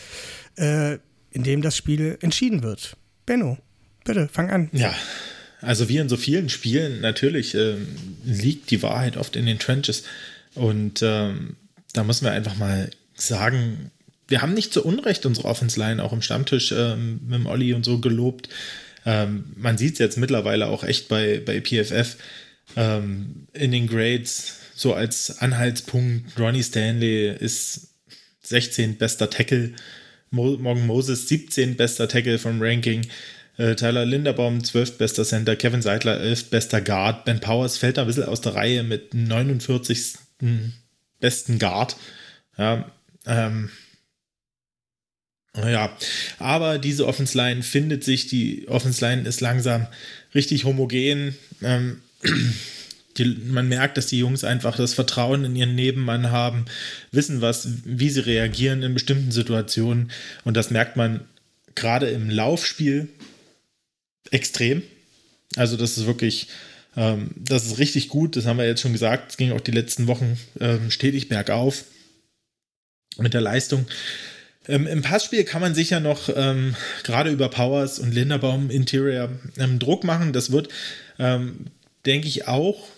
äh, 0.56 0.98
in 1.30 1.44
dem 1.44 1.62
das 1.62 1.78
Spiel 1.78 2.18
entschieden 2.20 2.62
wird. 2.62 2.98
Benno, 3.24 3.56
bitte, 4.04 4.28
fang 4.30 4.50
an. 4.50 4.68
Ja, 4.74 4.94
also 5.62 5.88
wie 5.88 5.96
in 5.96 6.10
so 6.10 6.18
vielen 6.18 6.50
Spielen, 6.50 7.00
natürlich 7.00 7.54
äh, 7.54 7.76
liegt 8.22 8.70
die 8.70 8.82
Wahrheit 8.82 9.16
oft 9.16 9.34
in 9.34 9.46
den 9.46 9.58
Trenches. 9.58 10.02
Und 10.54 11.00
ähm, 11.02 11.56
da 11.92 12.04
müssen 12.04 12.24
wir 12.24 12.32
einfach 12.32 12.56
mal 12.56 12.90
sagen, 13.14 13.90
wir 14.28 14.42
haben 14.42 14.54
nicht 14.54 14.72
zu 14.72 14.84
Unrecht 14.84 15.26
unsere 15.26 15.48
Offense 15.48 15.78
Line 15.78 16.02
auch 16.02 16.12
im 16.12 16.22
Stammtisch 16.22 16.72
ähm, 16.72 17.20
mit 17.24 17.34
dem 17.34 17.46
Olli 17.46 17.74
und 17.74 17.84
so 17.84 17.98
gelobt. 17.98 18.48
Ähm, 19.04 19.52
man 19.56 19.78
sieht 19.78 19.94
es 19.94 19.98
jetzt 19.98 20.18
mittlerweile 20.18 20.68
auch 20.68 20.84
echt 20.84 21.08
bei, 21.08 21.42
bei 21.44 21.60
PFF 21.60 22.16
ähm, 22.76 23.46
in 23.52 23.72
den 23.72 23.86
Grades 23.88 24.56
so 24.74 24.94
als 24.94 25.38
Anhaltspunkt. 25.38 26.38
Ronnie 26.38 26.62
Stanley 26.62 27.34
ist 27.36 27.88
16 28.42 28.96
bester 28.96 29.28
Tackle 29.30 29.72
Mo 30.30 30.56
Morgan 30.56 30.86
Moses 30.86 31.28
17 31.28 31.76
bester 31.76 32.08
Tackle 32.08 32.38
vom 32.38 32.60
Ranking. 32.60 33.06
Äh, 33.58 33.74
Tyler 33.74 34.06
Linderbaum 34.06 34.64
12 34.64 34.96
bester 34.96 35.24
Center. 35.24 35.56
Kevin 35.56 35.82
Seidler 35.82 36.18
11 36.18 36.50
bester 36.50 36.80
Guard. 36.80 37.26
Ben 37.26 37.40
Powers 37.40 37.76
fällt 37.76 37.98
da 37.98 38.02
ein 38.02 38.06
bisschen 38.06 38.24
aus 38.24 38.40
der 38.40 38.54
Reihe 38.54 38.82
mit 38.82 39.12
49. 39.12 40.14
besten 41.20 41.58
Guard. 41.58 41.96
Ja, 42.58 42.90
ähm, 43.26 43.70
ja, 45.56 45.94
aber 46.38 46.78
diese 46.78 47.06
Offense 47.06 47.36
Line 47.36 47.62
findet 47.62 48.04
sich, 48.04 48.26
die 48.26 48.68
Offense 48.68 49.04
Line 49.04 49.28
ist 49.28 49.40
langsam 49.40 49.86
richtig 50.34 50.64
homogen. 50.64 51.36
Ähm, 51.62 52.00
die, 53.18 53.24
man 53.46 53.68
merkt, 53.68 53.96
dass 53.96 54.06
die 54.06 54.18
Jungs 54.18 54.44
einfach 54.44 54.76
das 54.76 54.94
Vertrauen 54.94 55.44
in 55.44 55.56
ihren 55.56 55.74
Nebenmann 55.74 56.30
haben, 56.30 56.64
wissen 57.10 57.42
was, 57.42 57.68
wie 57.84 58.08
sie 58.08 58.20
reagieren 58.20 58.82
in 58.82 58.94
bestimmten 58.94 59.32
Situationen 59.32 60.10
und 60.44 60.56
das 60.56 60.70
merkt 60.70 60.96
man 60.96 61.20
gerade 61.74 62.08
im 62.08 62.30
Laufspiel 62.30 63.08
extrem. 64.30 64.82
Also 65.56 65.76
das 65.76 65.98
ist 65.98 66.06
wirklich, 66.06 66.48
ähm, 66.96 67.30
das 67.36 67.66
ist 67.66 67.78
richtig 67.78 68.08
gut. 68.08 68.36
Das 68.36 68.46
haben 68.46 68.58
wir 68.58 68.66
jetzt 68.66 68.80
schon 68.80 68.92
gesagt. 68.92 69.32
Es 69.32 69.36
ging 69.36 69.52
auch 69.52 69.60
die 69.60 69.70
letzten 69.70 70.06
Wochen 70.06 70.38
ähm, 70.60 70.90
stetig 70.90 71.28
bergauf 71.28 71.84
mit 73.18 73.34
der 73.34 73.40
Leistung. 73.40 73.86
Ähm, 74.68 74.86
Im 74.86 75.02
Passspiel 75.02 75.44
kann 75.44 75.60
man 75.60 75.74
sicher 75.74 76.00
noch 76.00 76.28
ähm, 76.34 76.76
gerade 77.02 77.30
über 77.30 77.48
Powers 77.48 77.98
und 77.98 78.14
Linderbaum 78.14 78.70
Interior 78.70 79.30
ähm, 79.58 79.78
Druck 79.78 80.04
machen. 80.04 80.32
Das 80.32 80.52
wird, 80.52 80.68
ähm, 81.18 81.66
denke 82.04 82.28
ich, 82.28 82.46
auch 82.46 82.88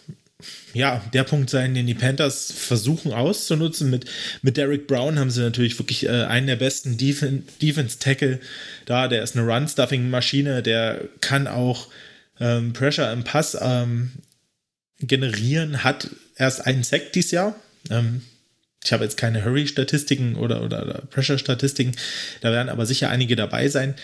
ja, 0.74 1.02
der 1.12 1.24
Punkt 1.24 1.48
sein, 1.48 1.74
den 1.74 1.86
die 1.86 1.94
Panthers 1.94 2.52
versuchen 2.52 3.12
auszunutzen. 3.12 3.90
Mit, 3.90 4.06
mit 4.42 4.56
Derek 4.56 4.86
Brown 4.86 5.18
haben 5.18 5.30
sie 5.30 5.40
natürlich 5.40 5.78
wirklich 5.78 6.06
äh, 6.06 6.24
einen 6.24 6.48
der 6.48 6.56
besten 6.56 6.96
Defen 6.96 7.46
Defense-Tackle 7.62 8.40
da. 8.84 9.08
Der 9.08 9.22
ist 9.22 9.36
eine 9.36 9.46
Run-Stuffing-Maschine, 9.46 10.62
der 10.62 11.08
kann 11.20 11.46
auch 11.46 11.88
ähm, 12.40 12.72
Pressure 12.72 13.12
im 13.12 13.24
Pass 13.24 13.56
ähm, 13.60 14.12
generieren, 15.00 15.84
hat 15.84 16.10
erst 16.36 16.66
einen 16.66 16.82
Sack 16.82 17.12
dieses 17.12 17.30
Jahr. 17.30 17.54
Ähm, 17.90 18.22
ich 18.82 18.92
habe 18.92 19.04
jetzt 19.04 19.16
keine 19.16 19.44
Hurry-Statistiken 19.44 20.36
oder, 20.36 20.62
oder, 20.62 20.82
oder 20.82 21.02
Pressure-Statistiken, 21.10 21.96
da 22.42 22.52
werden 22.52 22.68
aber 22.68 22.84
sicher 22.86 23.08
einige 23.08 23.34
dabei 23.36 23.68
sein. 23.68 23.94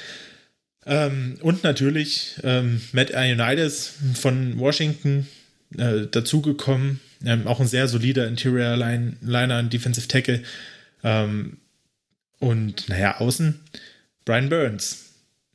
Ähm, 0.86 1.38
und 1.42 1.62
natürlich 1.62 2.36
ähm, 2.42 2.80
Matt 2.92 3.10
Ionides 3.10 3.92
von 4.14 4.58
Washington 4.58 5.28
äh, 5.76 6.06
dazugekommen. 6.10 7.00
Ähm, 7.22 7.46
auch 7.46 7.60
ein 7.60 7.66
sehr 7.66 7.86
solider 7.86 8.26
Interior 8.26 8.76
Line, 8.76 9.16
Liner 9.20 9.58
und 9.58 9.72
Defensive 9.72 10.08
Tackle. 10.08 10.42
Und 12.40 12.88
naja, 12.88 13.20
außen 13.20 13.58
Brian 14.26 14.48
Burns. 14.48 15.06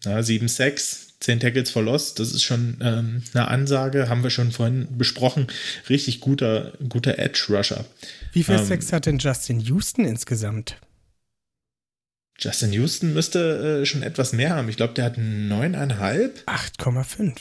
Ja, 0.04 0.20
7-6, 0.20 1.05
10 1.26 1.40
Tackles 1.40 1.72
for 1.72 1.82
Loss, 1.82 2.14
das 2.14 2.34
ist 2.34 2.44
schon 2.44 2.78
ähm, 2.82 3.24
eine 3.34 3.48
Ansage, 3.48 4.10
haben 4.10 4.22
wir 4.22 4.30
schon 4.30 4.52
vorhin 4.52 4.88
besprochen. 4.96 5.48
Richtig 5.90 6.20
guter, 6.20 6.74
guter 6.88 7.18
Edge-Rusher. 7.18 7.84
Wie 8.32 8.44
viel 8.44 8.56
ähm, 8.60 8.66
Sex 8.66 8.94
hat 8.94 9.08
denn 9.08 9.18
Justin 9.18 9.60
Houston 9.60 10.06
insgesamt? 10.06 10.78
Justin 12.38 12.74
Houston 12.74 13.14
müsste 13.14 13.82
äh, 13.82 13.86
schon 13.88 14.04
etwas 14.04 14.34
mehr 14.34 14.52
haben. 14.52 14.70
Ich 14.70 14.78
glaube, 14.78 14.94
der 14.94 15.06
hat 15.06 15.18
9,5. 15.18 16.46
8,5. 16.46 17.34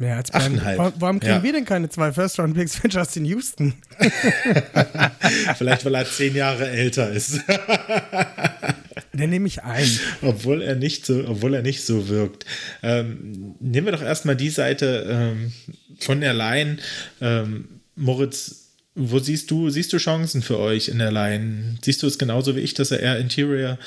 Mehr 0.00 0.16
als 0.16 0.30
beim, 0.30 0.58
Warum 0.98 1.20
kriegen 1.20 1.34
ja. 1.34 1.42
wir 1.42 1.52
denn 1.52 1.66
keine 1.66 1.90
zwei 1.90 2.10
First-Round-Picks 2.10 2.76
für 2.76 2.88
Justin 2.88 3.26
Houston? 3.26 3.74
Vielleicht, 5.58 5.84
weil 5.84 5.94
er 5.94 6.06
zehn 6.06 6.34
Jahre 6.34 6.70
älter 6.70 7.10
ist. 7.10 7.38
Den 9.12 9.28
nehme 9.28 9.46
ich 9.46 9.62
ein. 9.62 9.86
Obwohl 10.22 10.62
er 10.62 10.74
nicht 10.74 11.04
so, 11.04 11.28
obwohl 11.28 11.52
er 11.52 11.60
nicht 11.60 11.84
so 11.84 12.08
wirkt. 12.08 12.46
Ähm, 12.82 13.56
nehmen 13.60 13.88
wir 13.88 13.92
doch 13.92 14.00
erstmal 14.00 14.36
die 14.36 14.48
Seite 14.48 15.06
ähm, 15.06 15.52
von 15.98 16.22
der 16.22 16.32
Line. 16.32 16.78
Ähm, 17.20 17.68
Moritz, 17.94 18.70
wo 18.94 19.18
siehst 19.18 19.50
du, 19.50 19.68
siehst 19.68 19.92
du 19.92 19.98
Chancen 19.98 20.40
für 20.40 20.58
euch 20.58 20.88
in 20.88 20.98
der 20.98 21.12
Line? 21.12 21.76
Siehst 21.82 22.02
du 22.02 22.06
es 22.06 22.18
genauso 22.18 22.56
wie 22.56 22.60
ich, 22.60 22.72
dass 22.72 22.90
er 22.90 23.00
eher 23.00 23.18
Interior 23.18 23.78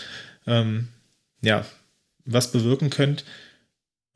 ähm, 0.46 0.90
ja, 1.42 1.66
was 2.24 2.52
bewirken 2.52 2.92
könnte? 2.92 3.24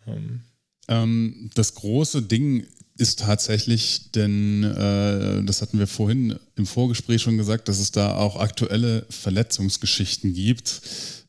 Ähm, 0.06 0.42
ähm, 0.88 1.50
das 1.56 1.76
große 1.76 2.22
Ding 2.22 2.66
ist 2.98 3.20
tatsächlich, 3.20 4.12
denn 4.12 4.64
äh, 4.64 5.44
das 5.44 5.62
hatten 5.62 5.80
wir 5.80 5.88
vorhin 5.88 6.36
im 6.56 6.66
Vorgespräch 6.66 7.22
schon 7.22 7.38
gesagt, 7.38 7.68
dass 7.68 7.80
es 7.80 7.92
da 7.92 8.16
auch 8.16 8.38
aktuelle 8.38 9.06
Verletzungsgeschichten 9.10 10.34
gibt. 10.34 10.82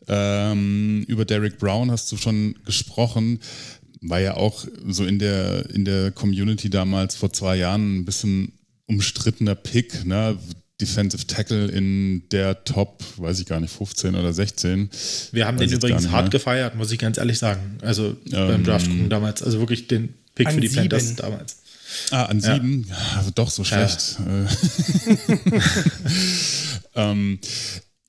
Ähm, 0.07 1.05
über 1.07 1.25
Derek 1.27 1.59
Brown 1.59 1.91
hast 1.91 2.11
du 2.11 2.17
schon 2.17 2.55
gesprochen, 2.65 3.41
war 4.01 4.21
ja 4.21 4.37
auch 4.37 4.65
so 4.87 5.05
in 5.05 5.19
der, 5.19 5.69
in 5.71 5.85
der 5.85 6.13
Community 6.13 6.71
damals 6.71 7.17
vor 7.17 7.33
zwei 7.33 7.57
Jahren 7.57 7.99
ein 7.99 8.05
bisschen 8.05 8.53
umstrittener 8.87 9.55
Pick, 9.55 10.07
ne? 10.07 10.39
Defensive 10.81 11.27
Tackle 11.27 11.67
in 11.67 12.29
der 12.31 12.65
Top, 12.65 13.03
weiß 13.17 13.41
ich 13.41 13.47
gar 13.47 13.59
nicht, 13.59 13.75
15 13.75 14.15
oder 14.15 14.33
16. 14.33 14.89
Wir 15.33 15.47
haben 15.47 15.59
den 15.59 15.71
übrigens 15.71 16.11
hart 16.11 16.31
gefeiert, 16.31 16.77
muss 16.77 16.93
ich 16.93 16.99
ganz 16.99 17.19
ehrlich 17.19 17.39
sagen. 17.39 17.79
Also 17.83 18.17
ähm, 18.27 18.49
beim 18.49 18.65
Draft 18.65 18.91
damals. 19.09 19.43
Also 19.43 19.59
wirklich 19.59 19.89
den 19.89 20.15
Pick 20.35 20.53
für 20.53 20.61
die 20.61 20.69
sieben. 20.69 20.89
Panthers 20.89 21.17
damals. 21.17 21.57
Ah, 22.11 22.25
an 22.27 22.41
sieben? 22.41 22.87
Ja, 22.89 22.97
ja 22.97 23.19
also 23.19 23.31
doch 23.35 23.51
so 23.51 23.65
schlecht. 23.65 24.19
Ja, 24.19 24.51
ähm, 27.11 27.39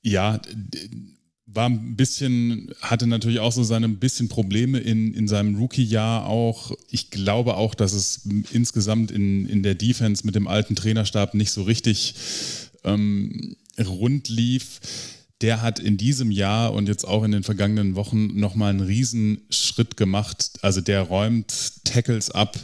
ja 0.03 0.39
war 1.53 1.67
ein 1.67 1.95
bisschen, 1.95 2.71
hatte 2.81 3.07
natürlich 3.07 3.39
auch 3.39 3.51
so 3.51 3.63
seine 3.63 3.89
bisschen 3.89 4.29
Probleme 4.29 4.79
in, 4.79 5.13
in 5.13 5.27
seinem 5.27 5.55
Rookie-Jahr 5.55 6.25
auch. 6.27 6.71
Ich 6.89 7.09
glaube 7.09 7.55
auch, 7.55 7.75
dass 7.75 7.93
es 7.93 8.27
insgesamt 8.51 9.11
in, 9.11 9.47
in 9.47 9.63
der 9.63 9.75
Defense 9.75 10.25
mit 10.25 10.35
dem 10.35 10.47
alten 10.47 10.75
Trainerstab 10.75 11.33
nicht 11.33 11.51
so 11.51 11.63
richtig 11.63 12.15
ähm, 12.83 13.55
rund 13.79 14.29
lief. 14.29 14.79
Der 15.41 15.61
hat 15.61 15.79
in 15.79 15.97
diesem 15.97 16.31
Jahr 16.31 16.73
und 16.73 16.87
jetzt 16.87 17.05
auch 17.05 17.23
in 17.23 17.31
den 17.31 17.43
vergangenen 17.43 17.95
Wochen 17.95 18.39
nochmal 18.39 18.71
einen 18.71 18.81
Riesenschritt 18.81 19.97
gemacht. 19.97 20.59
Also 20.61 20.81
der 20.81 21.01
räumt 21.01 21.85
Tackles 21.85 22.29
ab 22.29 22.57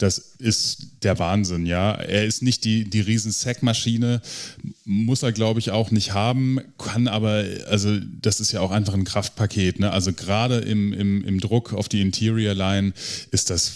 das 0.00 0.18
ist 0.38 1.02
der 1.02 1.18
Wahnsinn, 1.18 1.66
ja. 1.66 1.92
Er 1.92 2.24
ist 2.24 2.42
nicht 2.42 2.64
die, 2.64 2.88
die 2.88 3.00
riesen 3.00 3.32
Sackmaschine, 3.32 4.22
muss 4.84 5.22
er, 5.22 5.32
glaube 5.32 5.60
ich, 5.60 5.72
auch 5.72 5.90
nicht 5.90 6.14
haben, 6.14 6.58
kann 6.78 7.06
aber, 7.06 7.44
also 7.68 7.98
das 8.20 8.40
ist 8.40 8.52
ja 8.52 8.60
auch 8.60 8.70
einfach 8.70 8.94
ein 8.94 9.04
Kraftpaket, 9.04 9.78
ne? 9.78 9.92
Also 9.92 10.14
gerade 10.14 10.58
im, 10.58 10.94
im, 10.94 11.22
im 11.22 11.38
Druck 11.38 11.74
auf 11.74 11.88
die 11.90 12.00
Interior 12.00 12.54
Line 12.54 12.94
ist 13.30 13.50
das 13.50 13.72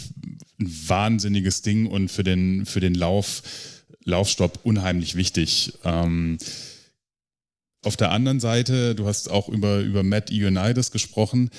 ein 0.58 0.74
wahnsinniges 0.86 1.60
Ding 1.60 1.86
und 1.86 2.10
für 2.10 2.24
den, 2.24 2.64
für 2.64 2.80
den 2.80 2.94
Lauf, 2.94 3.42
Laufstopp 4.04 4.60
unheimlich 4.62 5.16
wichtig. 5.16 5.74
Ähm, 5.84 6.38
auf 7.82 7.98
der 7.98 8.12
anderen 8.12 8.40
Seite, 8.40 8.94
du 8.94 9.06
hast 9.06 9.30
auch 9.30 9.50
über, 9.50 9.80
über 9.80 10.02
Matt 10.02 10.30
Ioannidis 10.30 10.90
gesprochen, 10.90 11.50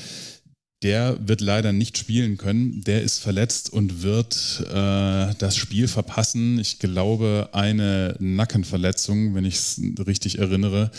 der 0.83 1.17
wird 1.27 1.41
leider 1.41 1.73
nicht 1.73 1.97
spielen 1.97 2.37
können. 2.37 2.81
Der 2.83 3.01
ist 3.01 3.19
verletzt 3.19 3.71
und 3.71 4.03
wird 4.03 4.63
äh, 4.69 5.33
das 5.37 5.55
Spiel 5.55 5.87
verpassen. 5.87 6.59
Ich 6.59 6.79
glaube, 6.79 7.49
eine 7.53 8.15
Nackenverletzung, 8.19 9.35
wenn 9.35 9.45
ich 9.45 9.55
es 9.55 9.81
richtig 10.05 10.39
erinnere. 10.39 10.91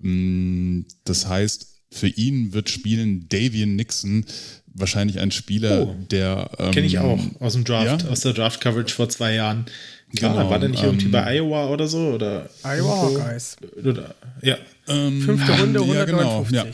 Mm, 0.00 0.82
das 1.04 1.26
heißt, 1.26 1.66
für 1.90 2.08
ihn 2.08 2.52
wird 2.52 2.68
spielen 2.68 3.28
Davian 3.28 3.76
Nixon, 3.76 4.24
wahrscheinlich 4.66 5.18
ein 5.20 5.30
Spieler, 5.30 5.88
oh, 5.88 5.96
der. 6.10 6.50
Ähm, 6.58 6.72
Kenne 6.72 6.86
ich 6.86 6.98
auch 6.98 7.18
aus 7.40 7.54
dem 7.54 7.64
Draft, 7.64 8.02
ja? 8.02 8.08
aus 8.10 8.20
der 8.20 8.34
Draft-Coverage 8.34 8.94
vor 8.94 9.08
zwei 9.08 9.34
Jahren. 9.34 9.66
Genau, 10.12 10.36
ja, 10.36 10.50
war 10.50 10.58
der 10.58 10.70
nicht 10.70 10.82
ähm, 10.82 10.90
irgendwie 10.90 11.08
bei 11.08 11.36
Iowa 11.36 11.68
oder 11.68 11.86
so? 11.86 11.98
Oder 12.10 12.48
Iowa 12.62 13.02
Hawkeyes. 13.02 13.56
Oder, 13.84 14.14
ja. 14.42 14.56
Ähm, 14.86 15.20
Fünfte 15.22 15.52
Runde, 15.52 15.80
159. 15.80 15.86
Ja, 15.94 16.04
genau, 16.04 16.46
ja. 16.50 16.64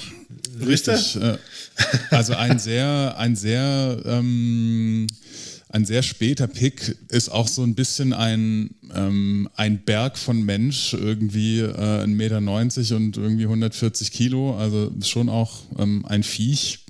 Richtig. 0.60 1.16
Äh, 1.16 1.38
also 2.10 2.34
ein 2.34 2.58
sehr, 2.58 3.14
ein 3.18 3.36
sehr, 3.36 4.02
ähm, 4.04 5.06
ein 5.68 5.84
sehr 5.84 6.02
später 6.02 6.46
Pick 6.46 6.96
ist 7.08 7.30
auch 7.30 7.48
so 7.48 7.62
ein 7.64 7.74
bisschen 7.74 8.12
ein, 8.12 8.70
ähm, 8.94 9.48
ein 9.56 9.84
Berg 9.84 10.16
von 10.16 10.42
Mensch, 10.42 10.94
irgendwie 10.94 11.60
äh, 11.60 12.04
1,90 12.04 12.06
Meter 12.06 12.96
und 12.96 13.16
irgendwie 13.16 13.44
140 13.44 14.12
Kilo, 14.12 14.56
also 14.56 14.92
schon 15.02 15.28
auch 15.28 15.62
ähm, 15.78 16.04
ein 16.06 16.22
Viech. 16.22 16.84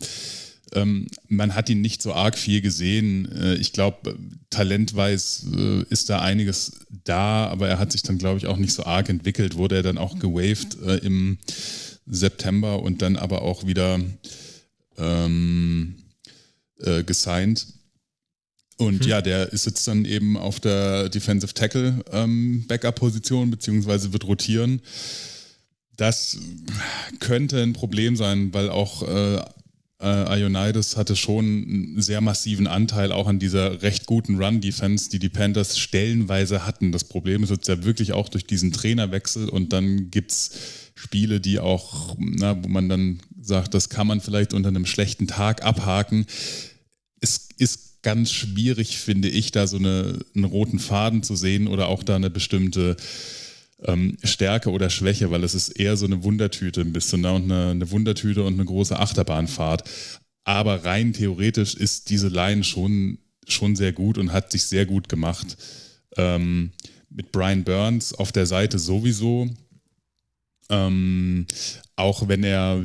Ähm, 0.74 1.06
man 1.28 1.54
hat 1.54 1.70
ihn 1.70 1.80
nicht 1.80 2.02
so 2.02 2.12
arg 2.12 2.36
viel 2.36 2.60
gesehen. 2.60 3.30
Äh, 3.32 3.54
ich 3.54 3.72
glaube, 3.72 4.16
talentweise 4.50 5.84
äh, 5.88 5.92
ist 5.92 6.10
da 6.10 6.20
einiges 6.20 6.72
da, 7.04 7.46
aber 7.46 7.68
er 7.68 7.78
hat 7.78 7.92
sich 7.92 8.02
dann, 8.02 8.18
glaube 8.18 8.38
ich, 8.38 8.46
auch 8.46 8.56
nicht 8.56 8.74
so 8.74 8.84
arg 8.84 9.08
entwickelt. 9.08 9.56
Wurde 9.56 9.76
er 9.76 9.82
dann 9.82 9.98
auch 9.98 10.18
gewaved 10.18 10.76
äh, 10.82 10.96
im 10.98 11.38
September 12.06 12.82
und 12.82 13.02
dann 13.02 13.16
aber 13.16 13.42
auch 13.42 13.66
wieder 13.66 14.00
ähm, 14.98 15.96
äh, 16.80 17.02
gesigned. 17.04 17.66
Und 18.76 19.02
mhm. 19.02 19.08
ja, 19.08 19.22
der 19.22 19.52
ist 19.52 19.66
jetzt 19.66 19.86
dann 19.86 20.04
eben 20.04 20.36
auf 20.36 20.60
der 20.60 21.08
Defensive 21.08 21.54
Tackle 21.54 22.04
ähm, 22.10 22.64
Backup-Position, 22.66 23.50
beziehungsweise 23.50 24.12
wird 24.12 24.26
rotieren. 24.26 24.82
Das 25.96 26.38
könnte 27.20 27.62
ein 27.62 27.72
Problem 27.72 28.16
sein, 28.16 28.52
weil 28.52 28.68
auch 28.68 29.02
äh, 29.06 29.40
äh, 30.00 30.40
Ionides 30.40 30.96
hatte 30.96 31.14
schon 31.14 31.44
einen 31.44 32.02
sehr 32.02 32.20
massiven 32.20 32.66
Anteil 32.66 33.12
auch 33.12 33.28
an 33.28 33.38
dieser 33.38 33.82
recht 33.82 34.06
guten 34.06 34.42
Run-Defense, 34.42 35.08
die 35.08 35.20
die 35.20 35.28
Panthers 35.28 35.78
stellenweise 35.78 36.66
hatten. 36.66 36.90
Das 36.90 37.04
Problem 37.04 37.44
ist 37.44 37.50
jetzt 37.50 37.68
ja 37.68 37.84
wirklich 37.84 38.12
auch 38.12 38.28
durch 38.28 38.44
diesen 38.44 38.72
Trainerwechsel 38.72 39.48
und 39.48 39.72
dann 39.72 40.10
gibt 40.10 40.32
es 40.32 40.50
Spiele, 40.94 41.40
die 41.40 41.58
auch, 41.58 42.16
na, 42.18 42.62
wo 42.62 42.68
man 42.68 42.88
dann 42.88 43.20
sagt, 43.40 43.74
das 43.74 43.88
kann 43.88 44.06
man 44.06 44.20
vielleicht 44.20 44.54
unter 44.54 44.68
einem 44.68 44.86
schlechten 44.86 45.26
Tag 45.26 45.64
abhaken. 45.64 46.26
Es 47.20 47.48
ist 47.58 48.02
ganz 48.02 48.30
schwierig, 48.30 48.98
finde 48.98 49.28
ich, 49.28 49.50
da 49.50 49.66
so 49.66 49.78
eine, 49.78 50.20
einen 50.34 50.44
roten 50.44 50.78
Faden 50.78 51.22
zu 51.22 51.34
sehen 51.34 51.66
oder 51.66 51.88
auch 51.88 52.02
da 52.02 52.16
eine 52.16 52.30
bestimmte 52.30 52.96
ähm, 53.82 54.16
Stärke 54.22 54.70
oder 54.70 54.90
Schwäche, 54.90 55.30
weil 55.30 55.42
es 55.42 55.54
ist 55.54 55.70
eher 55.70 55.96
so 55.96 56.06
eine 56.06 56.22
Wundertüte 56.22 56.82
ein 56.82 56.92
bisschen 56.92 57.22
ne? 57.22 57.32
und 57.32 57.50
eine, 57.50 57.70
eine 57.70 57.90
Wundertüte 57.90 58.44
und 58.44 58.54
eine 58.54 58.64
große 58.64 58.98
Achterbahnfahrt. 58.98 59.88
Aber 60.44 60.84
rein 60.84 61.12
theoretisch 61.12 61.74
ist 61.74 62.10
diese 62.10 62.28
Line 62.28 62.62
schon, 62.62 63.18
schon 63.48 63.74
sehr 63.74 63.92
gut 63.92 64.18
und 64.18 64.32
hat 64.32 64.52
sich 64.52 64.64
sehr 64.64 64.86
gut 64.86 65.08
gemacht. 65.08 65.56
Ähm, 66.16 66.72
mit 67.08 67.32
Brian 67.32 67.64
Burns 67.64 68.12
auf 68.12 68.32
der 68.32 68.46
Seite 68.46 68.78
sowieso. 68.78 69.48
Ähm, 70.70 71.46
auch 71.96 72.28
wenn 72.28 72.42
er, 72.42 72.82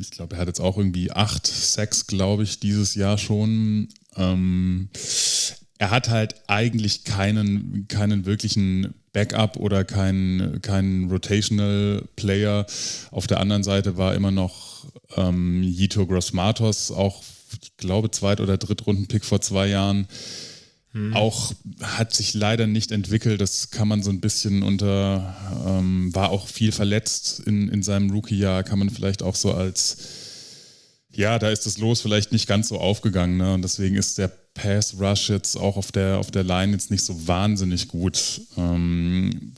ich 0.00 0.10
glaube, 0.10 0.36
er 0.36 0.40
hat 0.40 0.48
jetzt 0.48 0.60
auch 0.60 0.78
irgendwie 0.78 1.10
acht 1.10 1.46
Sex, 1.46 2.06
glaube 2.06 2.44
ich, 2.44 2.60
dieses 2.60 2.94
Jahr 2.94 3.18
schon. 3.18 3.88
Ähm, 4.16 4.88
er 5.78 5.90
hat 5.90 6.08
halt 6.08 6.34
eigentlich 6.48 7.04
keinen, 7.04 7.86
keinen 7.88 8.26
wirklichen 8.26 8.94
Backup 9.12 9.56
oder 9.56 9.84
keinen 9.84 10.60
kein 10.62 11.08
Rotational 11.10 12.04
Player. 12.16 12.66
Auf 13.10 13.26
der 13.26 13.40
anderen 13.40 13.62
Seite 13.62 13.96
war 13.96 14.14
immer 14.14 14.30
noch 14.30 14.86
ähm, 15.16 15.62
Yito 15.62 16.06
Grossmatos, 16.06 16.90
auch, 16.90 17.22
ich 17.62 17.76
glaube, 17.76 18.10
Zweit- 18.10 18.40
oder 18.40 18.58
Drittrunden-Pick 18.58 19.24
vor 19.24 19.40
zwei 19.40 19.68
Jahren. 19.68 20.06
Hm. 20.98 21.14
Auch 21.14 21.52
hat 21.80 22.12
sich 22.12 22.34
leider 22.34 22.66
nicht 22.66 22.90
entwickelt. 22.90 23.40
Das 23.40 23.70
kann 23.70 23.86
man 23.86 24.02
so 24.02 24.10
ein 24.10 24.20
bisschen 24.20 24.64
unter, 24.64 25.36
ähm, 25.66 26.12
war 26.14 26.30
auch 26.30 26.48
viel 26.48 26.72
verletzt 26.72 27.40
in, 27.46 27.68
in 27.68 27.82
seinem 27.84 28.10
Rookie-Jahr, 28.10 28.64
kann 28.64 28.80
man 28.80 28.90
vielleicht 28.90 29.22
auch 29.22 29.36
so 29.36 29.52
als, 29.52 29.96
ja, 31.12 31.38
da 31.38 31.50
ist 31.50 31.66
das 31.66 31.78
Los 31.78 32.00
vielleicht 32.00 32.32
nicht 32.32 32.48
ganz 32.48 32.68
so 32.68 32.78
aufgegangen. 32.78 33.36
Ne? 33.36 33.54
Und 33.54 33.62
deswegen 33.62 33.94
ist 33.94 34.18
der 34.18 34.28
Pass 34.54 34.98
Rush 34.98 35.30
jetzt 35.30 35.56
auch 35.56 35.76
auf 35.76 35.92
der, 35.92 36.18
auf 36.18 36.32
der 36.32 36.42
Line 36.42 36.72
jetzt 36.72 36.90
nicht 36.90 37.04
so 37.04 37.28
wahnsinnig 37.28 37.86
gut. 37.86 38.40
Ähm, 38.56 39.54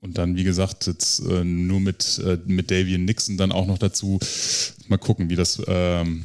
und 0.00 0.16
dann, 0.16 0.34
wie 0.34 0.44
gesagt, 0.44 0.86
jetzt 0.86 1.20
äh, 1.20 1.44
nur 1.44 1.80
mit, 1.80 2.22
äh, 2.24 2.38
mit 2.46 2.70
Davian 2.70 3.04
Nixon 3.04 3.36
dann 3.36 3.52
auch 3.52 3.66
noch 3.66 3.76
dazu. 3.76 4.18
Mal 4.88 4.96
gucken, 4.96 5.28
wie 5.28 5.36
das 5.36 5.60
ähm, 5.66 6.24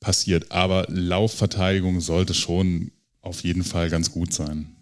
passiert. 0.00 0.50
Aber 0.50 0.86
Laufverteidigung 0.88 2.00
sollte 2.00 2.32
schon 2.32 2.92
auf 3.22 3.42
jeden 3.42 3.64
Fall 3.64 3.90
ganz 3.90 4.10
gut 4.10 4.32
sein. 4.32 4.76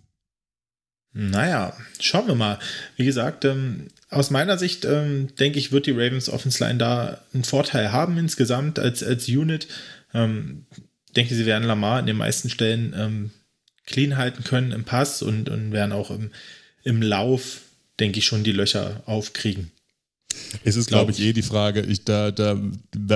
Naja, 1.12 1.76
schauen 2.00 2.26
wir 2.28 2.34
mal. 2.34 2.58
Wie 2.96 3.04
gesagt, 3.04 3.44
ähm, 3.44 3.88
aus 4.10 4.30
meiner 4.30 4.58
Sicht 4.58 4.84
ähm, 4.84 5.34
denke 5.36 5.58
ich, 5.58 5.72
wird 5.72 5.86
die 5.86 5.92
Ravens 5.92 6.28
Offense 6.28 6.62
Line 6.62 6.78
da 6.78 7.20
einen 7.34 7.44
Vorteil 7.44 7.92
haben 7.92 8.18
insgesamt 8.18 8.78
als, 8.78 9.02
als 9.02 9.26
Unit. 9.28 9.68
Ähm, 10.14 10.66
denke, 11.16 11.34
sie 11.34 11.46
werden 11.46 11.66
Lamar 11.66 12.00
in 12.00 12.06
den 12.06 12.16
meisten 12.16 12.50
Stellen 12.50 12.94
ähm, 12.96 13.30
clean 13.86 14.16
halten 14.16 14.44
können 14.44 14.72
im 14.72 14.84
Pass 14.84 15.22
und, 15.22 15.48
und 15.48 15.72
werden 15.72 15.92
auch 15.92 16.10
im, 16.10 16.30
im 16.84 17.02
Lauf, 17.02 17.62
denke 17.98 18.18
ich, 18.18 18.26
schon 18.26 18.44
die 18.44 18.52
Löcher 18.52 19.02
aufkriegen. 19.06 19.72
Es 20.64 20.76
ist, 20.76 20.88
glaube 20.88 21.12
ich, 21.12 21.20
eh 21.20 21.32
die 21.32 21.42
Frage, 21.42 21.82
ich, 21.82 22.04
da, 22.04 22.30
da, 22.30 22.58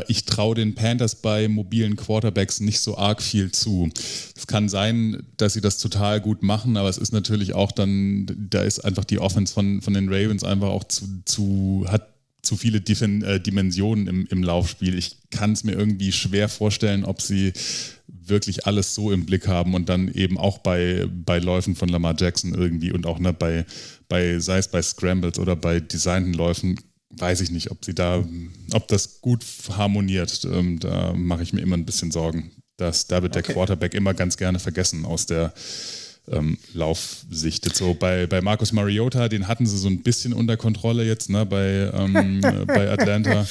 ich 0.08 0.24
traue 0.24 0.54
den 0.54 0.74
Panthers 0.74 1.16
bei 1.16 1.48
mobilen 1.48 1.96
Quarterbacks 1.96 2.60
nicht 2.60 2.80
so 2.80 2.96
arg 2.96 3.22
viel 3.22 3.52
zu. 3.52 3.90
Es 4.36 4.46
kann 4.46 4.68
sein, 4.68 5.22
dass 5.36 5.54
sie 5.54 5.60
das 5.60 5.78
total 5.78 6.20
gut 6.20 6.42
machen, 6.42 6.76
aber 6.76 6.88
es 6.88 6.98
ist 6.98 7.12
natürlich 7.12 7.54
auch 7.54 7.72
dann, 7.72 8.26
da 8.50 8.62
ist 8.62 8.80
einfach 8.80 9.04
die 9.04 9.18
Offense 9.18 9.52
von, 9.52 9.82
von 9.82 9.94
den 9.94 10.08
Ravens 10.08 10.44
einfach 10.44 10.68
auch 10.68 10.84
zu, 10.84 11.06
zu 11.24 11.86
hat 11.88 12.08
zu 12.42 12.56
viele 12.56 12.78
äh, 12.78 13.40
Dimensionen 13.40 14.08
im, 14.08 14.26
im 14.26 14.42
Laufspiel. 14.42 14.98
Ich 14.98 15.16
kann 15.30 15.52
es 15.52 15.62
mir 15.62 15.72
irgendwie 15.72 16.10
schwer 16.10 16.48
vorstellen, 16.48 17.04
ob 17.04 17.22
sie 17.22 17.52
wirklich 18.08 18.66
alles 18.66 18.94
so 18.94 19.10
im 19.12 19.26
Blick 19.26 19.46
haben 19.46 19.74
und 19.74 19.88
dann 19.88 20.08
eben 20.08 20.38
auch 20.38 20.58
bei, 20.58 21.06
bei 21.08 21.38
Läufen 21.38 21.76
von 21.76 21.88
Lamar 21.88 22.14
Jackson 22.18 22.54
irgendwie 22.54 22.92
und 22.92 23.06
auch 23.06 23.18
ne, 23.18 23.32
bei, 23.32 23.64
bei, 24.08 24.38
sei 24.38 24.58
es 24.58 24.68
bei 24.68 24.82
Scrambles 24.82 25.38
oder 25.38 25.56
bei 25.56 25.80
designten 25.80 26.34
Läufen, 26.34 26.78
weiß 27.16 27.40
ich 27.40 27.50
nicht, 27.50 27.70
ob 27.70 27.84
sie 27.84 27.94
da, 27.94 28.24
ob 28.72 28.88
das 28.88 29.20
gut 29.20 29.44
harmoniert. 29.76 30.44
Ähm, 30.44 30.78
da 30.78 31.12
mache 31.14 31.42
ich 31.42 31.52
mir 31.52 31.60
immer 31.60 31.76
ein 31.76 31.84
bisschen 31.84 32.10
Sorgen. 32.10 32.52
Dass, 32.76 33.06
da 33.06 33.22
wird 33.22 33.36
okay. 33.36 33.46
der 33.46 33.54
Quarterback 33.54 33.94
immer 33.94 34.14
ganz 34.14 34.36
gerne 34.36 34.58
vergessen 34.58 35.04
aus 35.04 35.26
der 35.26 35.52
ähm, 36.30 36.58
Laufsicht. 36.72 37.66
Jetzt 37.66 37.78
so 37.78 37.94
bei, 37.94 38.26
bei 38.26 38.40
Marcus 38.40 38.72
Mariota, 38.72 39.28
den 39.28 39.48
hatten 39.48 39.66
sie 39.66 39.76
so 39.76 39.88
ein 39.88 40.02
bisschen 40.02 40.32
unter 40.32 40.56
Kontrolle 40.56 41.04
jetzt, 41.04 41.30
ne, 41.30 41.44
bei, 41.44 41.90
ähm, 41.92 42.40
bei 42.66 42.90
Atlanta. 42.90 43.46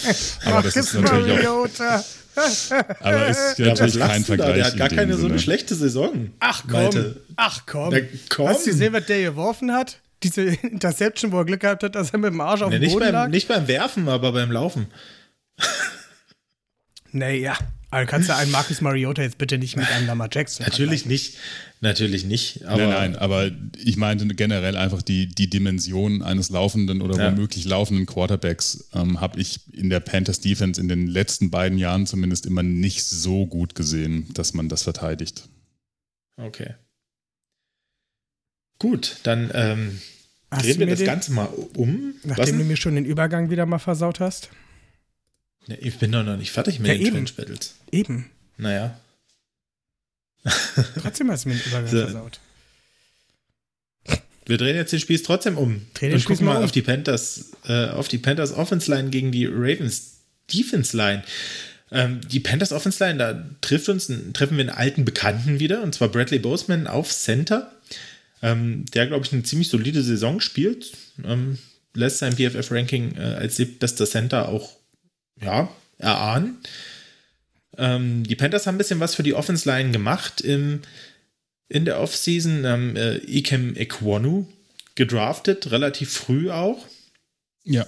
Aber 0.46 0.62
das 0.64 0.76
ist 0.76 0.94
natürlich 0.94 1.44
Mariota. 1.44 2.00
auch. 2.00 2.04
Aber 3.02 3.28
ist 3.28 3.60
ja, 3.60 3.68
natürlich 3.68 4.00
kein 4.00 4.24
Vergleich. 4.24 4.56
Der 4.56 4.66
hat 4.66 4.78
gar 4.78 4.90
keine 4.90 5.18
so 5.18 5.28
eine 5.28 5.38
schlechte 5.38 5.76
Saison. 5.76 6.32
Ach 6.40 6.64
komm. 6.64 6.72
Malte. 6.72 7.22
Ach 7.36 7.64
komm. 7.66 7.94
komm. 8.30 8.48
Hast 8.48 8.66
du 8.66 8.72
gesehen, 8.72 8.94
was 8.94 9.06
der 9.06 9.22
geworfen 9.22 9.74
hat? 9.74 10.00
Diese 10.24 10.42
Interception, 10.64 11.32
wo 11.32 11.40
er 11.40 11.46
Glück 11.46 11.62
gehabt 11.62 11.84
hat, 11.84 11.96
dass 11.96 12.12
er 12.12 12.20
mit 12.20 12.32
dem 12.32 12.42
Arsch 12.42 12.62
auf 12.62 12.70
nee, 12.70 12.80
dem 12.80 12.90
Boden 12.90 13.06
beim, 13.06 13.14
lag? 13.14 13.28
Nicht 13.30 13.48
beim 13.48 13.68
Werfen, 13.68 14.08
aber 14.08 14.32
beim 14.32 14.52
Laufen. 14.52 14.88
Naja, 17.14 17.58
also 17.90 18.10
kannst 18.10 18.30
du 18.30 18.36
einen 18.36 18.52
Marcus 18.52 18.80
Mariota 18.80 19.22
jetzt 19.22 19.38
bitte 19.38 19.58
nicht 19.58 19.76
mit 19.76 19.86
einem 19.92 20.08
Lamar 20.08 20.30
Jackson 20.32 20.66
Natürlich 20.66 21.06
nicht. 21.06 21.38
Natürlich 21.82 22.24
nicht. 22.24 22.64
Aber 22.66 22.88
nein, 22.88 23.12
nein, 23.12 23.16
aber 23.18 23.52
ich 23.78 23.98
meinte 23.98 24.26
generell 24.28 24.78
einfach 24.78 25.02
die, 25.02 25.28
die 25.28 25.50
Dimension 25.50 26.22
eines 26.22 26.50
laufenden 26.50 27.02
oder 27.02 27.18
ja. 27.18 27.32
womöglich 27.32 27.66
laufenden 27.66 28.06
Quarterbacks 28.06 28.88
ähm, 28.94 29.20
habe 29.20 29.42
ich 29.42 29.60
in 29.74 29.90
der 29.90 30.00
Panthers 30.00 30.40
Defense 30.40 30.80
in 30.80 30.88
den 30.88 31.08
letzten 31.08 31.52
beiden 31.52 31.78
Jahren 31.78 32.08
zumindest 32.08 32.46
immer 32.46 32.64
nicht 32.64 33.04
so 33.04 33.46
gut 33.46 33.76
gesehen, 33.76 34.28
dass 34.34 34.54
man 34.54 34.70
das 34.70 34.84
verteidigt. 34.84 35.50
Okay. 36.38 36.76
Gut, 38.82 39.18
dann 39.22 39.52
ähm, 39.54 40.02
drehen 40.50 40.80
wir 40.80 40.88
das 40.88 40.98
den, 40.98 41.06
Ganze 41.06 41.32
mal 41.34 41.46
um. 41.76 42.16
Nachdem 42.24 42.58
du 42.58 42.64
mir 42.64 42.78
schon 42.78 42.96
den 42.96 43.06
Übergang 43.06 43.52
wieder 43.52 43.68
mal 43.68 43.78
versaut 43.78 44.20
hast. 44.20 44.50
Ja, 45.68 45.76
ich 45.80 46.00
bin 46.00 46.12
doch 46.12 46.24
noch 46.24 46.36
nicht 46.36 46.50
fertig 46.50 46.80
mit 46.80 46.88
ja, 46.88 46.96
den 46.96 47.16
eben. 47.16 47.26
Battles. 47.38 47.76
Eben. 47.92 48.32
Naja. 48.58 49.00
Trotzdem 51.00 51.30
hast 51.30 51.46
du 51.46 51.50
mir 51.50 51.56
den 51.58 51.68
Übergang 51.68 51.92
so. 51.92 51.98
versaut. 52.00 52.40
Wir 54.48 54.58
drehen 54.58 54.76
jetzt 54.76 54.92
den 54.92 55.00
Spieß 55.00 55.22
trotzdem 55.22 55.60
um. 55.60 55.86
Drehen 55.94 56.14
und 56.14 56.26
gucken 56.26 56.48
mal 56.48 56.58
um. 56.58 56.64
auf 56.64 56.72
die 56.72 56.82
Panthers, 56.82 57.52
äh, 57.68 57.90
auf 57.90 58.08
die 58.08 58.18
Panthers 58.18 58.52
Offense 58.52 58.90
Line 58.90 59.12
gegen 59.12 59.32
die 59.32 59.46
Ravens 59.46 60.22
Defense 60.52 60.98
Line. 60.98 61.22
Ähm, 61.92 62.20
die 62.28 62.40
Panthers 62.40 62.72
Offense 62.72 63.06
Line, 63.06 63.20
da 63.20 63.46
trifft 63.62 63.90
uns, 63.90 64.12
treffen 64.34 64.58
wir 64.58 64.62
einen 64.62 64.70
alten 64.72 65.06
Bekannten 65.06 65.60
wieder, 65.60 65.84
und 65.84 65.94
zwar 65.94 66.08
Bradley 66.08 66.40
Boseman 66.40 66.88
auf 66.88 67.14
Center, 67.14 67.72
ähm, 68.42 68.86
der, 68.94 69.08
glaube 69.08 69.26
ich, 69.26 69.34
eine 69.34 69.44
ziemlich 69.44 69.70
solide 69.70 70.04
Saison 70.04 70.40
spielt. 70.40 70.92
Ähm, 71.24 71.58
lässt 71.94 72.20
sein 72.20 72.36
PFF-Ranking 72.36 73.16
äh, 73.18 73.36
als 73.36 73.58
siebter 73.58 73.88
Center 73.88 74.50
auch 74.50 74.78
ja, 75.42 75.70
erahnen. 75.98 76.58
Ähm, 77.78 78.24
die 78.24 78.36
Panthers 78.36 78.68
haben 78.68 78.76
ein 78.76 78.80
bisschen 78.80 79.00
was 79.00 79.16
für 79.16 79.24
die 79.24 79.34
Offense 79.34 79.70
Line 79.70 79.92
gemacht 79.92 80.42
im, 80.42 80.82
in 81.70 81.86
der 81.86 82.00
Offseason. 82.00 82.66
Ähm, 82.66 82.96
äh, 82.96 83.18
Ikem 83.18 83.76
Ekwonu 83.76 84.48
gedraftet, 84.96 85.72
relativ 85.72 86.12
früh 86.12 86.52
auch. 86.52 86.86
Ja, 87.64 87.86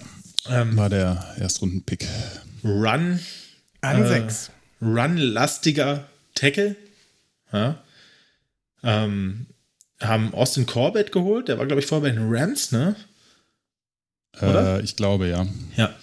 ähm, 0.49 0.77
war 0.77 0.89
der 0.89 1.35
Erstrunden-Pick. 1.39 2.07
Run. 2.63 3.19
An 3.81 4.03
äh, 4.03 4.07
6. 4.07 4.51
Run-lastiger 4.81 6.07
Tackle. 6.35 6.75
Ja. 7.51 7.83
Ähm, 8.83 9.47
haben 9.99 10.33
Austin 10.33 10.65
Corbett 10.65 11.11
geholt, 11.11 11.47
der 11.47 11.57
war, 11.57 11.65
glaube 11.65 11.81
ich, 11.81 11.87
vorher 11.87 12.09
bei 12.09 12.15
den 12.15 12.33
Rams, 12.33 12.71
ne? 12.71 12.95
Oder? 14.37 14.79
Äh, 14.79 14.83
ich 14.83 14.95
glaube, 14.95 15.27
ja. 15.27 15.47
Ja. 15.77 15.93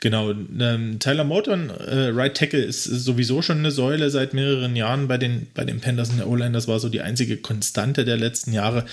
Genau, 0.00 0.32
ähm, 0.32 0.98
Tyler 0.98 1.24
Moton, 1.24 1.70
äh, 1.70 2.08
Right 2.08 2.36
Tackle, 2.36 2.62
ist, 2.62 2.84
sowieso 2.84 3.40
schon 3.40 3.58
eine 3.58 3.70
Säule 3.70 4.10
seit 4.10 4.34
mehreren 4.34 4.76
Jahren 4.76 5.08
bei 5.08 5.16
den, 5.16 5.46
bei 5.54 5.64
den 5.64 5.80
Panthers 5.80 6.10
in 6.10 6.18
der 6.18 6.28
O-Line. 6.28 6.52
Das 6.52 6.68
war 6.68 6.78
so 6.78 6.90
die 6.90 7.00
einzige 7.00 7.38
Konstante 7.38 8.04
der 8.04 8.18
letzten 8.18 8.52
Jahre. 8.52 8.84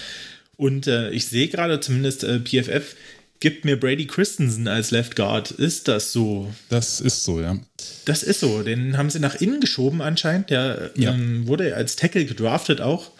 Und 0.56 0.88
äh, 0.88 1.10
ich 1.10 1.28
sehe 1.28 1.50
gerade 1.50 1.82
zumindest 1.82 2.24
äh, 2.24 2.40
PFF 2.40 2.96
gibt 3.42 3.66
mir 3.66 3.78
Brady 3.78 4.08
Christensen 4.08 4.70
als 4.70 4.92
Left 4.92 5.18
Guard. 5.18 5.52
Ist 5.52 5.90
das 5.90 6.14
so? 6.14 6.54
Das 6.70 7.02
ist 7.02 7.26
so, 7.26 7.42
ja. 7.42 7.58
Das 8.06 8.24
ist 8.24 8.40
so. 8.40 8.62
Den 8.62 8.98
haben 8.98 9.10
sie 9.10 9.20
nach 9.20 9.36
innen 9.36 9.60
geschoben 9.60 10.02
anscheinend. 10.02 10.50
Der 10.50 10.92
ja. 10.96 11.12
ähm, 11.12 11.48
wurde 11.48 11.76
als 11.76 11.98
Tackle 11.98 12.24
gedraftet 12.24 12.80
auch 12.80 13.12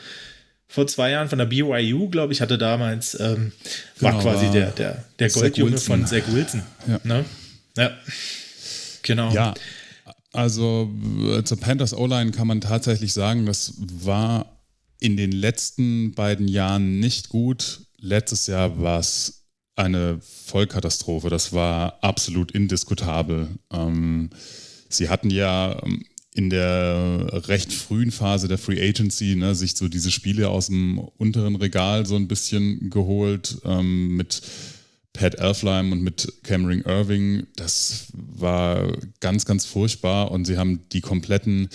vor 0.72 0.88
zwei 0.88 1.12
Jahren 1.12 1.28
von 1.28 1.38
der 1.38 1.48
BYU, 1.48 2.08
glaube 2.08 2.32
ich, 2.32 2.40
hatte 2.40 2.58
damals, 2.58 3.20
ähm, 3.20 3.52
war 4.00 4.12
Genau, 4.12 4.24
quasi 4.24 4.50
der, 4.52 4.72
der, 4.72 5.04
der 5.20 5.30
Goldjunge 5.30 5.78
von 5.78 6.08
Zach 6.08 6.24
Wilson. 6.32 6.64
Ja. 6.88 7.00
Ne? 7.04 7.26
ja. 7.76 7.92
Genau. 9.04 9.34
Ja, 9.34 9.54
also 10.32 10.90
äh, 11.30 11.44
zur 11.44 11.60
Panthers 11.60 11.94
O-Line 11.94 12.32
kann 12.32 12.48
man 12.48 12.62
tatsächlich 12.62 13.12
sagen, 13.12 13.46
das 13.46 13.74
war 13.78 14.62
in 15.02 15.18
den 15.18 15.34
letzten 15.34 16.14
beiden 16.14 16.48
Jahren 16.48 17.02
nicht 17.02 17.28
gut. 17.28 17.82
Letztes 17.98 18.48
Jahr 18.48 18.80
war 18.82 19.00
es 19.00 19.44
eine 19.76 20.20
Vollkatastrophe. 20.22 21.30
Das 21.30 21.52
war 21.52 22.00
absolut 22.02 22.52
indiskutabel. 22.52 23.50
Ähm, 23.74 24.30
sie 24.88 25.10
hatten 25.10 25.32
ja 25.32 25.82
ähm, 25.84 26.06
in 26.34 26.50
der 26.50 27.30
recht 27.48 27.74
frühen 27.74 28.12
Phase 28.12 28.48
der 28.48 28.58
Free 28.58 28.82
Agency 28.82 29.36
ne, 29.36 29.54
sich 29.54 29.76
so 29.76 29.88
diese 29.90 30.12
Spiele 30.12 30.50
aus 30.50 30.68
dem 30.68 30.98
unteren 30.98 31.56
Regal 31.56 32.06
so 32.06 32.16
ein 32.16 32.28
bisschen 32.28 32.90
geholt 32.90 33.58
ähm, 33.66 34.16
mit 34.16 34.42
Pat 35.14 35.36
Elflein 35.36 35.92
und 35.92 36.02
mit 36.02 36.32
Cameron 36.44 36.82
Irving. 36.82 37.48
Das 37.58 38.08
war 38.14 38.98
ganz, 39.20 39.46
ganz 39.46 39.66
furchtbar 39.66 40.32
und 40.32 40.46
sie 40.46 40.58
haben 40.58 40.88
die 40.94 41.02
kompletten 41.02 41.68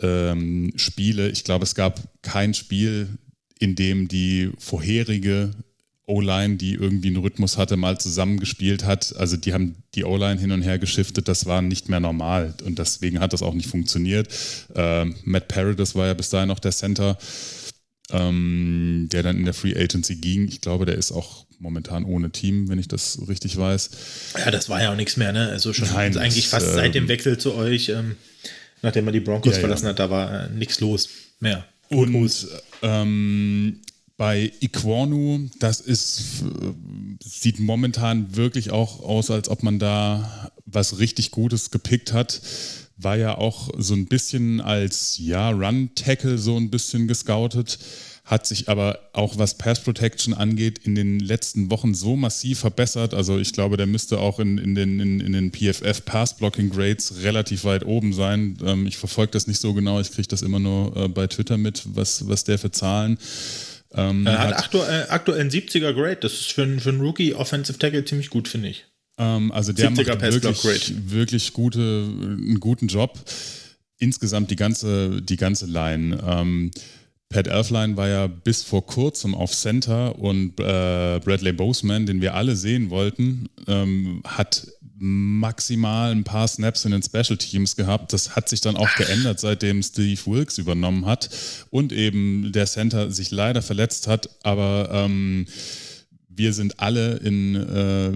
ähm, 0.00 0.72
Spiele, 0.76 1.28
ich 1.28 1.44
glaube, 1.44 1.64
es 1.64 1.74
gab 1.74 2.00
kein 2.22 2.54
Spiel, 2.54 3.08
in 3.58 3.74
dem 3.74 4.08
die 4.08 4.50
vorherige 4.58 5.50
O-Line, 6.06 6.56
die 6.56 6.74
irgendwie 6.74 7.08
einen 7.08 7.16
Rhythmus 7.16 7.56
hatte, 7.56 7.76
mal 7.76 7.98
zusammengespielt 7.98 8.84
hat. 8.84 9.14
Also 9.16 9.36
die 9.36 9.54
haben 9.54 9.76
die 9.94 10.04
O-Line 10.04 10.38
hin 10.38 10.52
und 10.52 10.62
her 10.62 10.78
geschiftet, 10.78 11.28
das 11.28 11.46
war 11.46 11.62
nicht 11.62 11.88
mehr 11.88 12.00
normal 12.00 12.54
und 12.64 12.78
deswegen 12.78 13.20
hat 13.20 13.32
das 13.32 13.42
auch 13.42 13.54
nicht 13.54 13.68
funktioniert. 13.68 14.28
Ähm, 14.74 15.14
Matt 15.24 15.48
Paradis 15.48 15.94
war 15.94 16.06
ja 16.06 16.14
bis 16.14 16.28
dahin 16.28 16.48
noch 16.48 16.58
der 16.58 16.72
Center, 16.72 17.16
ähm, 18.10 19.08
der 19.12 19.22
dann 19.22 19.38
in 19.38 19.44
der 19.46 19.54
Free 19.54 19.74
Agency 19.74 20.16
ging. 20.16 20.46
Ich 20.48 20.60
glaube, 20.60 20.84
der 20.84 20.96
ist 20.96 21.10
auch 21.10 21.46
momentan 21.58 22.04
ohne 22.04 22.30
Team, 22.30 22.68
wenn 22.68 22.78
ich 22.78 22.88
das 22.88 23.18
richtig 23.26 23.56
weiß. 23.56 23.90
Ja, 24.38 24.50
das 24.50 24.68
war 24.68 24.82
ja 24.82 24.92
auch 24.92 24.96
nichts 24.96 25.16
mehr, 25.16 25.32
ne? 25.32 25.48
Also 25.48 25.72
schon 25.72 25.88
Nein, 25.88 26.16
eigentlich 26.18 26.48
fast 26.48 26.74
seit 26.74 26.94
dem 26.94 27.04
ähm, 27.04 27.08
Wechsel 27.08 27.38
zu 27.38 27.54
euch, 27.54 27.88
ähm, 27.88 28.16
nachdem 28.82 29.06
er 29.06 29.12
die 29.12 29.20
Broncos 29.20 29.52
Ja, 29.52 29.56
ja. 29.56 29.60
verlassen 29.60 29.88
hat, 29.88 29.98
da 29.98 30.10
war 30.10 30.44
äh, 30.44 30.50
nichts 30.50 30.80
los 30.80 31.08
mehr. 31.40 31.64
Und 31.88 32.46
ähm, 32.82 33.80
bei 34.16 34.52
Iquanu, 34.60 35.48
das 35.58 35.80
ist, 35.80 36.42
äh, 36.42 36.72
sieht 37.22 37.58
momentan 37.58 38.36
wirklich 38.36 38.70
auch 38.70 39.00
aus, 39.00 39.30
als 39.30 39.48
ob 39.48 39.62
man 39.62 39.78
da 39.78 40.50
was 40.66 40.98
richtig 40.98 41.30
Gutes 41.30 41.70
gepickt 41.70 42.12
hat. 42.12 42.40
War 42.96 43.16
ja 43.16 43.36
auch 43.36 43.70
so 43.76 43.94
ein 43.94 44.06
bisschen 44.06 44.60
als 44.60 45.18
ja, 45.18 45.50
Run-Tackle 45.50 46.38
so 46.38 46.56
ein 46.56 46.70
bisschen 46.70 47.08
gescoutet, 47.08 47.78
hat 48.24 48.46
sich 48.46 48.68
aber 48.68 49.00
auch 49.12 49.36
was 49.36 49.58
Pass 49.58 49.82
Protection 49.82 50.32
angeht 50.32 50.78
in 50.78 50.94
den 50.94 51.18
letzten 51.18 51.70
Wochen 51.70 51.92
so 51.92 52.14
massiv 52.14 52.60
verbessert. 52.60 53.14
Also 53.14 53.38
ich 53.38 53.52
glaube, 53.52 53.76
der 53.76 53.86
müsste 53.86 54.20
auch 54.20 54.38
in, 54.38 54.58
in 54.58 54.76
den, 54.76 55.00
in, 55.00 55.20
in 55.20 55.32
den 55.32 55.50
PFF 55.50 56.04
Pass 56.04 56.36
Blocking 56.36 56.70
Grades 56.70 57.22
relativ 57.22 57.64
weit 57.64 57.84
oben 57.84 58.12
sein. 58.12 58.56
Ähm, 58.64 58.86
ich 58.86 58.96
verfolge 58.96 59.32
das 59.32 59.48
nicht 59.48 59.60
so 59.60 59.74
genau, 59.74 59.98
ich 60.00 60.12
kriege 60.12 60.28
das 60.28 60.42
immer 60.42 60.60
nur 60.60 60.96
äh, 60.96 61.08
bei 61.08 61.26
Twitter 61.26 61.58
mit, 61.58 61.82
was, 61.96 62.28
was 62.28 62.44
der 62.44 62.58
für 62.58 62.70
Zahlen 62.70 63.18
ähm, 63.96 64.26
Er 64.26 64.38
hat 64.38 64.48
hat. 64.48 64.58
aktuell, 64.64 65.06
aktuell 65.08 65.40
einen 65.40 65.50
70er 65.50 65.92
Grade. 65.92 66.16
Das 66.16 66.32
ist 66.34 66.52
für, 66.52 66.62
einen- 66.62 66.80
für 66.80 66.90
einen 66.90 67.00
Rookie 67.00 67.34
Offensive 67.34 67.78
Tackle 67.78 68.04
ziemlich 68.04 68.30
gut, 68.30 68.48
finde 68.48 68.68
ich. 68.68 68.84
Ähm, 69.18 69.52
also 69.52 69.72
der 69.72 69.90
70er 69.90 70.08
macht 70.20 70.22
wirklich, 70.22 70.94
wirklich 71.10 71.52
gute, 71.52 71.78
einen 71.80 72.58
guten 72.60 72.88
Job. 72.88 73.18
Insgesamt 73.98 74.50
die 74.50 74.56
ganze, 74.56 75.22
die 75.22 75.36
ganze 75.36 75.66
Line. 75.66 76.18
Ähm, 76.26 76.70
Pat 77.34 77.48
Elfline 77.48 77.96
war 77.96 78.08
ja 78.08 78.28
bis 78.28 78.62
vor 78.62 78.86
kurzem 78.86 79.34
auf 79.34 79.52
Center 79.52 80.16
und 80.20 80.60
äh, 80.60 81.18
Bradley 81.18 81.52
Boseman, 81.52 82.06
den 82.06 82.20
wir 82.20 82.34
alle 82.34 82.54
sehen 82.54 82.90
wollten, 82.90 83.48
ähm, 83.66 84.22
hat 84.24 84.68
maximal 84.96 86.12
ein 86.12 86.22
paar 86.22 86.46
Snaps 86.46 86.84
in 86.84 86.92
den 86.92 87.02
Special 87.02 87.36
Teams 87.36 87.74
gehabt. 87.74 88.12
Das 88.12 88.36
hat 88.36 88.48
sich 88.48 88.60
dann 88.60 88.76
auch 88.76 88.94
geändert, 88.94 89.40
seitdem 89.40 89.82
Steve 89.82 90.20
Wilkes 90.26 90.58
übernommen 90.58 91.06
hat 91.06 91.28
und 91.70 91.92
eben 91.92 92.52
der 92.52 92.66
Center 92.66 93.10
sich 93.10 93.32
leider 93.32 93.62
verletzt 93.62 94.06
hat. 94.06 94.30
Aber 94.44 94.90
ähm, 94.92 95.46
wir 96.36 96.52
sind 96.52 96.80
alle 96.80 97.16
in, 97.16 97.54
äh, 97.54 98.12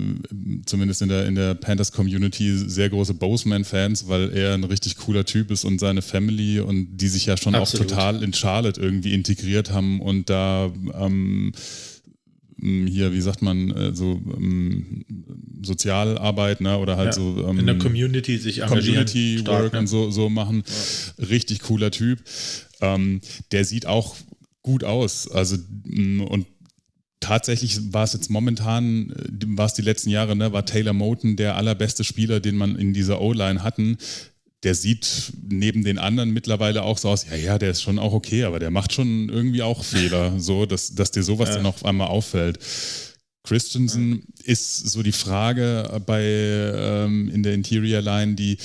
zumindest 0.66 1.02
in 1.02 1.08
der, 1.08 1.26
in 1.26 1.34
der 1.34 1.54
Panthers 1.54 1.92
Community, 1.92 2.56
sehr 2.56 2.88
große 2.88 3.14
Boseman-Fans, 3.14 4.08
weil 4.08 4.30
er 4.30 4.54
ein 4.54 4.64
richtig 4.64 4.96
cooler 4.96 5.24
Typ 5.24 5.50
ist 5.50 5.64
und 5.64 5.78
seine 5.78 6.02
Family 6.02 6.60
und 6.60 6.96
die 6.96 7.08
sich 7.08 7.26
ja 7.26 7.36
schon 7.36 7.54
Absolut. 7.54 7.86
auch 7.86 7.90
total 7.90 8.22
in 8.22 8.32
Charlotte 8.32 8.80
irgendwie 8.80 9.14
integriert 9.14 9.70
haben 9.70 10.00
und 10.00 10.30
da 10.30 10.72
ähm, 10.94 11.52
hier, 12.60 13.12
wie 13.12 13.20
sagt 13.20 13.40
man, 13.40 13.70
äh, 13.70 13.94
so 13.94 14.20
ähm, 14.36 15.04
Sozialarbeit, 15.62 16.60
ne? 16.60 16.78
Oder 16.78 16.96
halt 16.96 17.08
Ja, 17.08 17.12
so 17.12 17.46
ähm, 17.48 17.60
in 17.60 17.66
der 17.66 17.78
Community 17.78 18.36
sich 18.36 18.62
engagieren. 18.62 19.06
Community 19.06 19.38
Stark, 19.40 19.62
Work 19.62 19.72
ne? 19.74 19.78
und 19.80 19.86
so, 19.86 20.10
so 20.10 20.28
machen. 20.28 20.64
Richtig 21.18 21.60
cooler 21.60 21.90
Typ. 21.90 22.18
Ähm, 22.80 23.20
der 23.52 23.64
sieht 23.64 23.86
auch 23.86 24.16
gut 24.62 24.82
aus. 24.82 25.30
Also, 25.30 25.56
mh, 25.84 26.24
und 26.24 26.46
tatsächlich 27.20 27.92
war 27.92 28.04
es 28.04 28.12
jetzt 28.12 28.30
momentan, 28.30 29.10
äh, 29.10 29.56
war 29.56 29.66
es 29.66 29.74
die 29.74 29.82
letzten 29.82 30.10
Jahre, 30.10 30.36
ne, 30.36 30.52
war 30.52 30.64
Taylor 30.66 30.92
Moten 30.92 31.36
der 31.36 31.56
allerbeste 31.56 32.04
Spieler, 32.04 32.40
den 32.40 32.56
man 32.56 32.76
in 32.76 32.92
dieser 32.92 33.20
O-Line 33.20 33.62
hatten. 33.62 33.98
Der 34.64 34.74
sieht 34.74 35.32
neben 35.48 35.84
den 35.84 35.98
anderen 35.98 36.30
mittlerweile 36.30 36.82
auch 36.82 36.98
so 36.98 37.10
aus, 37.10 37.26
ja, 37.30 37.36
ja, 37.36 37.58
der 37.58 37.70
ist 37.70 37.82
schon 37.82 37.98
auch 37.98 38.12
okay, 38.12 38.44
aber 38.44 38.58
der 38.58 38.70
macht 38.70 38.92
schon 38.92 39.28
irgendwie 39.28 39.62
auch 39.62 39.84
Fehler, 39.84 40.38
so, 40.40 40.66
dass, 40.66 40.94
dass 40.94 41.10
dir 41.10 41.22
sowas 41.22 41.50
dann 41.50 41.66
auf 41.66 41.84
einmal 41.84 42.08
auffällt. 42.08 42.58
Christensen 43.44 44.24
ist 44.42 44.90
so 44.90 45.02
die 45.02 45.12
Frage 45.12 46.02
bei 46.04 46.22
ähm, 46.22 47.30
in 47.30 47.42
der 47.42 47.54
Interior 47.54 48.02
Line, 48.02 48.34
die 48.34 48.58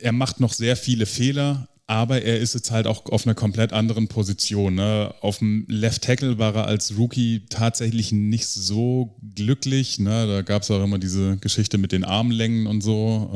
er 0.00 0.12
macht 0.12 0.40
noch 0.40 0.52
sehr 0.52 0.76
viele 0.76 1.06
Fehler, 1.06 1.68
aber 1.88 2.20
er 2.20 2.38
ist 2.38 2.54
jetzt 2.54 2.70
halt 2.70 2.86
auch 2.86 3.06
auf 3.06 3.26
einer 3.26 3.34
komplett 3.34 3.72
anderen 3.72 4.08
Position. 4.08 4.74
Ne? 4.74 5.14
Auf 5.22 5.38
dem 5.38 5.64
Left 5.68 6.02
Tackle 6.02 6.38
war 6.38 6.54
er 6.54 6.66
als 6.66 6.98
Rookie 6.98 7.46
tatsächlich 7.48 8.12
nicht 8.12 8.46
so 8.46 9.16
glücklich. 9.34 9.98
Ne? 9.98 10.26
Da 10.26 10.42
gab 10.42 10.62
es 10.62 10.70
auch 10.70 10.84
immer 10.84 10.98
diese 10.98 11.38
Geschichte 11.38 11.78
mit 11.78 11.92
den 11.92 12.04
Armlängen 12.04 12.66
und 12.66 12.82
so. 12.82 13.30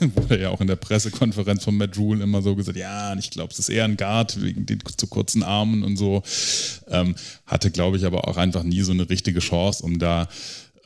äh, 0.00 0.06
Wurde 0.16 0.42
ja 0.42 0.50
auch 0.50 0.60
in 0.60 0.66
der 0.66 0.76
Pressekonferenz 0.76 1.64
von 1.64 1.74
Matt 1.74 1.96
Rule 1.96 2.22
immer 2.22 2.42
so 2.42 2.54
gesagt, 2.54 2.76
ja, 2.76 3.16
ich 3.16 3.30
glaube, 3.30 3.54
es 3.54 3.58
ist 3.58 3.70
eher 3.70 3.84
ein 3.84 3.96
Guard 3.96 4.42
wegen 4.42 4.66
den 4.66 4.80
zu 4.98 5.06
kurzen 5.06 5.42
Armen 5.42 5.82
und 5.82 5.96
so. 5.96 6.22
Ähm, 6.88 7.14
hatte, 7.46 7.70
glaube 7.70 7.96
ich, 7.96 8.04
aber 8.04 8.28
auch 8.28 8.36
einfach 8.36 8.64
nie 8.64 8.82
so 8.82 8.92
eine 8.92 9.08
richtige 9.08 9.40
Chance, 9.40 9.82
um 9.82 9.98
da 9.98 10.28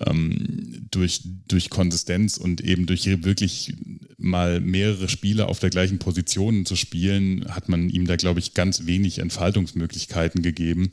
ähm, 0.05 0.86
durch, 0.90 1.22
durch 1.49 1.70
Konsistenz 1.70 2.36
und 2.36 2.61
eben 2.61 2.86
durch 2.86 3.07
wirklich 3.24 3.74
mal 4.18 4.61
mehrere 4.61 5.09
Spiele 5.09 5.47
auf 5.47 5.59
der 5.59 5.70
gleichen 5.70 5.99
Position 5.99 6.66
zu 6.66 6.76
spielen, 6.76 7.47
hat 7.49 7.68
man 7.68 7.88
ihm 7.88 8.07
da, 8.07 8.16
glaube 8.16 8.40
ich, 8.40 8.55
ganz 8.55 8.86
wenig 8.86 9.18
Entfaltungsmöglichkeiten 9.18 10.42
gegeben. 10.42 10.90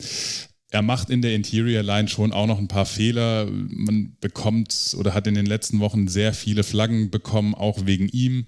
Er 0.70 0.82
macht 0.82 1.10
in 1.10 1.22
der 1.22 1.34
Interior 1.34 1.82
Line 1.82 2.08
schon 2.08 2.32
auch 2.32 2.46
noch 2.46 2.58
ein 2.58 2.68
paar 2.68 2.86
Fehler. 2.86 3.48
Man 3.50 4.16
bekommt 4.20 4.96
oder 4.98 5.14
hat 5.14 5.26
in 5.26 5.34
den 5.34 5.46
letzten 5.46 5.78
Wochen 5.80 6.08
sehr 6.08 6.34
viele 6.34 6.64
Flaggen 6.64 7.10
bekommen, 7.10 7.54
auch 7.54 7.86
wegen 7.86 8.08
ihm. 8.08 8.46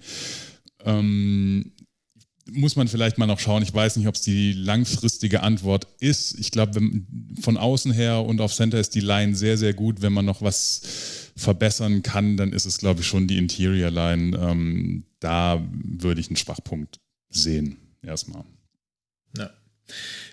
Ähm, 0.85 1.73
muss 2.51 2.77
man 2.77 2.89
vielleicht 2.89 3.19
mal 3.19 3.27
noch 3.27 3.41
schauen. 3.41 3.63
Ich 3.63 3.75
weiß 3.75 3.97
nicht, 3.97 4.07
ob 4.07 4.15
es 4.15 4.21
die 4.21 4.53
langfristige 4.53 5.43
Antwort 5.43 5.87
ist. 5.99 6.39
Ich 6.39 6.51
glaube, 6.51 6.81
von 7.41 7.57
außen 7.57 7.93
her 7.93 8.25
und 8.25 8.41
auf 8.41 8.55
Center 8.55 8.79
ist 8.79 8.95
die 8.95 9.01
Line 9.01 9.35
sehr, 9.35 9.59
sehr 9.59 9.75
gut. 9.75 10.03
Wenn 10.03 10.13
man 10.13 10.25
noch 10.25 10.43
was 10.43 11.33
verbessern 11.37 12.03
kann, 12.03 12.37
dann 12.37 12.53
ist 12.53 12.65
es, 12.65 12.79
glaube 12.79 13.01
ich, 13.01 13.07
schon 13.07 13.27
die 13.27 13.39
Interior 13.39 13.91
Line. 13.91 14.37
Ähm, 14.37 15.05
da 15.21 15.63
würde 15.71 16.21
ich 16.21 16.29
einen 16.29 16.37
Schwachpunkt 16.37 17.01
sehen, 17.31 17.79
erstmal. 18.03 18.45
Ja. 19.37 19.51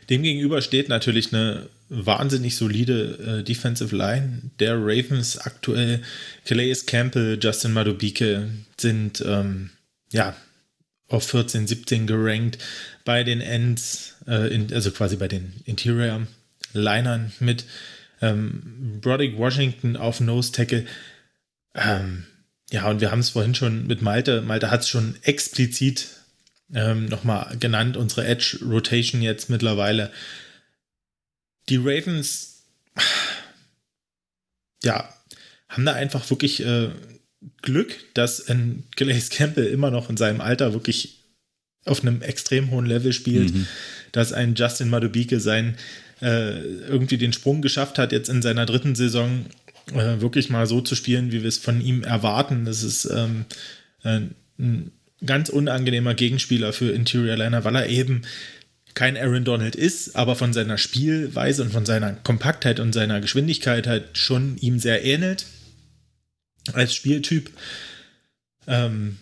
Demgegenüber 0.09 0.61
steht 0.61 0.89
natürlich 0.89 1.33
eine 1.33 1.69
wahnsinnig 1.89 2.55
solide 2.55 3.39
äh, 3.39 3.43
Defensive 3.43 3.95
Line 3.95 4.51
der 4.59 4.75
Ravens 4.77 5.37
aktuell. 5.37 6.01
Calais 6.45 6.85
Campbell, 6.85 7.39
Justin 7.41 7.73
Madubike 7.73 8.49
sind 8.77 9.23
ähm, 9.25 9.71
ja 10.11 10.35
auf 11.13 11.27
14, 11.27 11.67
17 11.67 12.07
gerankt 12.07 12.57
bei 13.05 13.23
den 13.23 13.39
Ends, 13.39 14.15
äh, 14.27 14.53
in, 14.53 14.73
also 14.73 14.91
quasi 14.91 15.15
bei 15.15 15.27
den 15.27 15.53
Interior 15.65 16.25
Linern 16.73 17.31
mit 17.39 17.65
ähm, 18.21 18.99
Broderick 18.99 19.37
Washington 19.37 19.95
auf 19.95 20.19
Nose 20.19 20.51
Tackle. 20.51 20.85
Ähm, 21.75 22.25
ja, 22.71 22.89
und 22.89 22.99
wir 22.99 23.11
haben 23.11 23.19
es 23.19 23.29
vorhin 23.29 23.53
schon 23.53 23.85
mit 23.85 24.01
Malte. 24.01 24.41
Malte 24.41 24.71
hat 24.71 24.81
es 24.81 24.89
schon 24.89 25.15
explizit 25.21 26.07
ähm, 26.73 27.05
nochmal 27.05 27.57
genannt, 27.59 27.95
unsere 27.95 28.25
Edge 28.25 28.57
Rotation 28.63 29.21
jetzt 29.21 29.51
mittlerweile. 29.51 30.11
Die 31.69 31.77
Ravens, 31.77 32.63
ja, 34.83 35.13
haben 35.69 35.85
da 35.85 35.93
einfach 35.93 36.27
wirklich 36.31 36.65
äh, 36.65 36.89
Glück, 37.61 37.95
dass 38.13 38.47
ein 38.47 38.83
Calais 38.95 39.29
Campbell 39.29 39.65
immer 39.65 39.91
noch 39.91 40.09
in 40.09 40.17
seinem 40.17 40.41
Alter 40.41 40.73
wirklich 40.73 41.19
auf 41.85 42.01
einem 42.01 42.21
extrem 42.21 42.71
hohen 42.71 42.85
Level 42.85 43.13
spielt. 43.13 43.53
dass 44.13 44.31
ein 44.31 44.55
Justin 44.55 44.89
Madubike 44.89 45.41
sein 45.41 45.75
äh, 46.21 46.59
irgendwie 46.87 47.17
den 47.17 47.33
Sprung 47.33 47.61
geschafft 47.61 47.97
hat, 47.99 48.13
jetzt 48.13 48.29
in 48.29 48.41
seiner 48.41 48.65
dritten 48.65 48.95
Saison 48.95 49.45
äh, 49.91 50.21
wirklich 50.21 50.49
mal 50.49 50.67
so 50.67 50.79
zu 50.79 50.95
spielen, 50.95 51.33
wie 51.33 51.41
wir 51.41 51.49
es 51.49 51.57
von 51.57 51.81
ihm 51.81 52.03
erwarten. 52.03 52.63
Das 52.63 52.83
ist 52.83 53.05
ähm, 53.05 53.45
äh, 54.03 54.21
ein 54.59 54.91
ganz 55.25 55.49
unangenehmer 55.49 56.13
Gegenspieler 56.13 56.71
für 56.71 56.91
Interior 56.91 57.35
Liner, 57.35 57.65
weil 57.65 57.75
er 57.75 57.89
eben 57.89 58.21
kein 58.93 59.17
Aaron 59.17 59.43
Donald 59.43 59.75
ist, 59.75 60.15
aber 60.15 60.35
von 60.35 60.53
seiner 60.53 60.77
Spielweise 60.77 61.63
und 61.63 61.73
von 61.73 61.85
seiner 61.85 62.13
Kompaktheit 62.13 62.79
und 62.79 62.93
seiner 62.93 63.19
Geschwindigkeit 63.19 63.87
halt 63.87 64.15
schon 64.15 64.57
ihm 64.57 64.77
sehr 64.77 65.03
ähnelt 65.03 65.47
als 66.71 66.93
Spieltyp. 66.93 67.51
Ähm, 68.67 69.17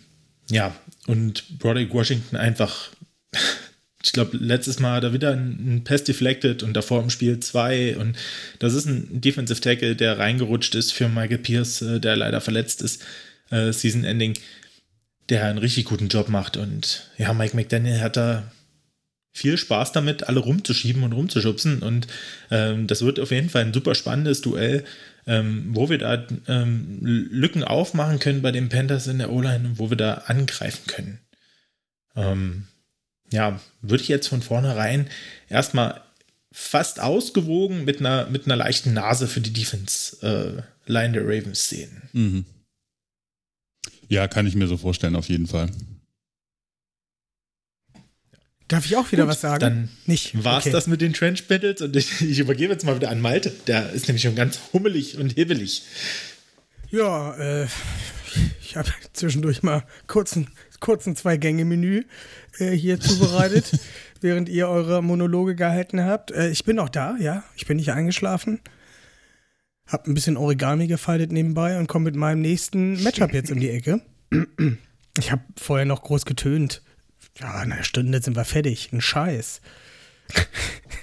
ja, 0.50 0.74
und 1.06 1.58
Broderick 1.58 1.92
Washington 1.92 2.36
einfach, 2.36 2.90
ich 4.02 4.12
glaube, 4.12 4.36
letztes 4.36 4.78
Mal 4.78 5.02
er 5.02 5.12
wieder 5.12 5.32
einen 5.32 5.84
Pass 5.84 6.04
deflected 6.04 6.62
und 6.62 6.74
davor 6.74 7.02
im 7.02 7.10
Spiel 7.10 7.40
zwei. 7.40 7.96
Und 7.96 8.16
das 8.58 8.74
ist 8.74 8.86
ein 8.86 9.20
Defensive 9.20 9.60
Tackle, 9.60 9.96
der 9.96 10.18
reingerutscht 10.18 10.74
ist 10.74 10.92
für 10.92 11.08
Michael 11.08 11.38
Pierce, 11.38 11.82
äh, 11.82 12.00
der 12.00 12.16
leider 12.16 12.40
verletzt 12.40 12.82
ist, 12.82 13.02
äh, 13.50 13.72
Season 13.72 14.04
Ending, 14.04 14.34
der 15.28 15.44
einen 15.46 15.58
richtig 15.58 15.86
guten 15.86 16.08
Job 16.08 16.28
macht. 16.28 16.56
Und 16.56 17.10
ja, 17.18 17.32
Mike 17.32 17.56
McDaniel 17.56 18.00
hat 18.00 18.16
da 18.16 18.50
viel 19.32 19.56
Spaß 19.56 19.92
damit, 19.92 20.28
alle 20.28 20.40
rumzuschieben 20.40 21.02
und 21.02 21.12
rumzuschubsen. 21.12 21.82
Und 21.82 22.06
ähm, 22.50 22.86
das 22.86 23.02
wird 23.02 23.18
auf 23.18 23.30
jeden 23.30 23.48
Fall 23.48 23.62
ein 23.62 23.72
super 23.72 23.94
spannendes 23.94 24.42
Duell 24.42 24.84
ähm, 25.26 25.70
wo 25.70 25.88
wir 25.88 25.98
da 25.98 26.26
ähm, 26.48 26.98
Lücken 27.00 27.64
aufmachen 27.64 28.18
können 28.18 28.42
bei 28.42 28.52
den 28.52 28.68
Panthers 28.68 29.06
in 29.06 29.18
der 29.18 29.30
O-Line 29.30 29.68
und 29.68 29.78
wo 29.78 29.90
wir 29.90 29.96
da 29.96 30.14
angreifen 30.26 30.86
können. 30.86 31.18
Ähm, 32.16 32.66
ja, 33.30 33.60
würde 33.80 34.02
ich 34.02 34.08
jetzt 34.08 34.28
von 34.28 34.42
vornherein 34.42 35.08
erstmal 35.48 36.02
fast 36.52 37.00
ausgewogen 37.00 37.84
mit 37.84 38.00
einer, 38.00 38.26
mit 38.26 38.44
einer 38.44 38.56
leichten 38.56 38.92
Nase 38.92 39.26
für 39.26 39.40
die 39.40 39.52
Defense-Line 39.52 40.62
äh, 41.08 41.12
der 41.12 41.22
Ravens 41.22 41.68
sehen. 41.68 42.02
Mhm. 42.12 42.44
Ja, 44.08 44.28
kann 44.28 44.46
ich 44.46 44.54
mir 44.54 44.66
so 44.66 44.76
vorstellen, 44.76 45.16
auf 45.16 45.28
jeden 45.28 45.46
Fall. 45.46 45.70
Darf 48.72 48.86
ich 48.86 48.96
auch 48.96 49.12
wieder 49.12 49.24
Gut, 49.24 49.32
was 49.32 49.42
sagen? 49.42 49.60
Dann 49.60 49.88
nicht. 50.06 50.44
War 50.44 50.56
es 50.56 50.64
okay. 50.64 50.72
das 50.72 50.86
mit 50.86 51.02
den 51.02 51.12
Trench 51.12 51.46
Battles 51.46 51.82
und 51.82 51.94
ich, 51.94 52.22
ich, 52.22 52.38
übergebe 52.38 52.72
jetzt 52.72 52.86
mal 52.86 52.96
wieder 52.96 53.10
an 53.10 53.20
Malte. 53.20 53.52
Der 53.66 53.92
ist 53.92 54.08
nämlich 54.08 54.22
schon 54.22 54.34
ganz 54.34 54.58
hummelig 54.72 55.18
und 55.18 55.34
hibbelig. 55.34 55.82
Ja, 56.90 57.34
äh, 57.34 57.66
ich 58.62 58.74
habe 58.78 58.88
zwischendurch 59.12 59.62
mal 59.62 59.84
kurzen, 60.06 60.48
kurzen 60.80 61.16
Zwei-Gänge-Menü 61.16 62.04
äh, 62.60 62.70
hier 62.70 62.98
zubereitet, 62.98 63.78
während 64.22 64.48
ihr 64.48 64.68
eure 64.68 65.02
Monologe 65.02 65.54
gehalten 65.54 66.02
habt. 66.02 66.30
Äh, 66.30 66.48
ich 66.48 66.64
bin 66.64 66.78
auch 66.78 66.88
da, 66.88 67.18
ja. 67.18 67.44
Ich 67.54 67.66
bin 67.66 67.76
nicht 67.76 67.92
eingeschlafen. 67.92 68.58
Hab 69.86 70.06
ein 70.06 70.14
bisschen 70.14 70.38
Origami 70.38 70.86
gefaltet 70.86 71.30
nebenbei 71.30 71.78
und 71.78 71.88
komme 71.88 72.04
mit 72.04 72.16
meinem 72.16 72.40
nächsten 72.40 73.02
Matchup 73.02 73.34
jetzt 73.34 73.52
um 73.52 73.60
die 73.60 73.68
Ecke. 73.68 74.00
Ich 75.18 75.30
habe 75.30 75.42
vorher 75.58 75.84
noch 75.84 76.02
groß 76.02 76.24
getönt 76.24 76.80
ja, 77.40 77.62
in 77.62 77.72
einer 77.72 77.84
Stunde 77.84 78.20
sind 78.22 78.36
wir 78.36 78.44
fertig. 78.44 78.92
Ein 78.92 79.00
Scheiß. 79.00 79.60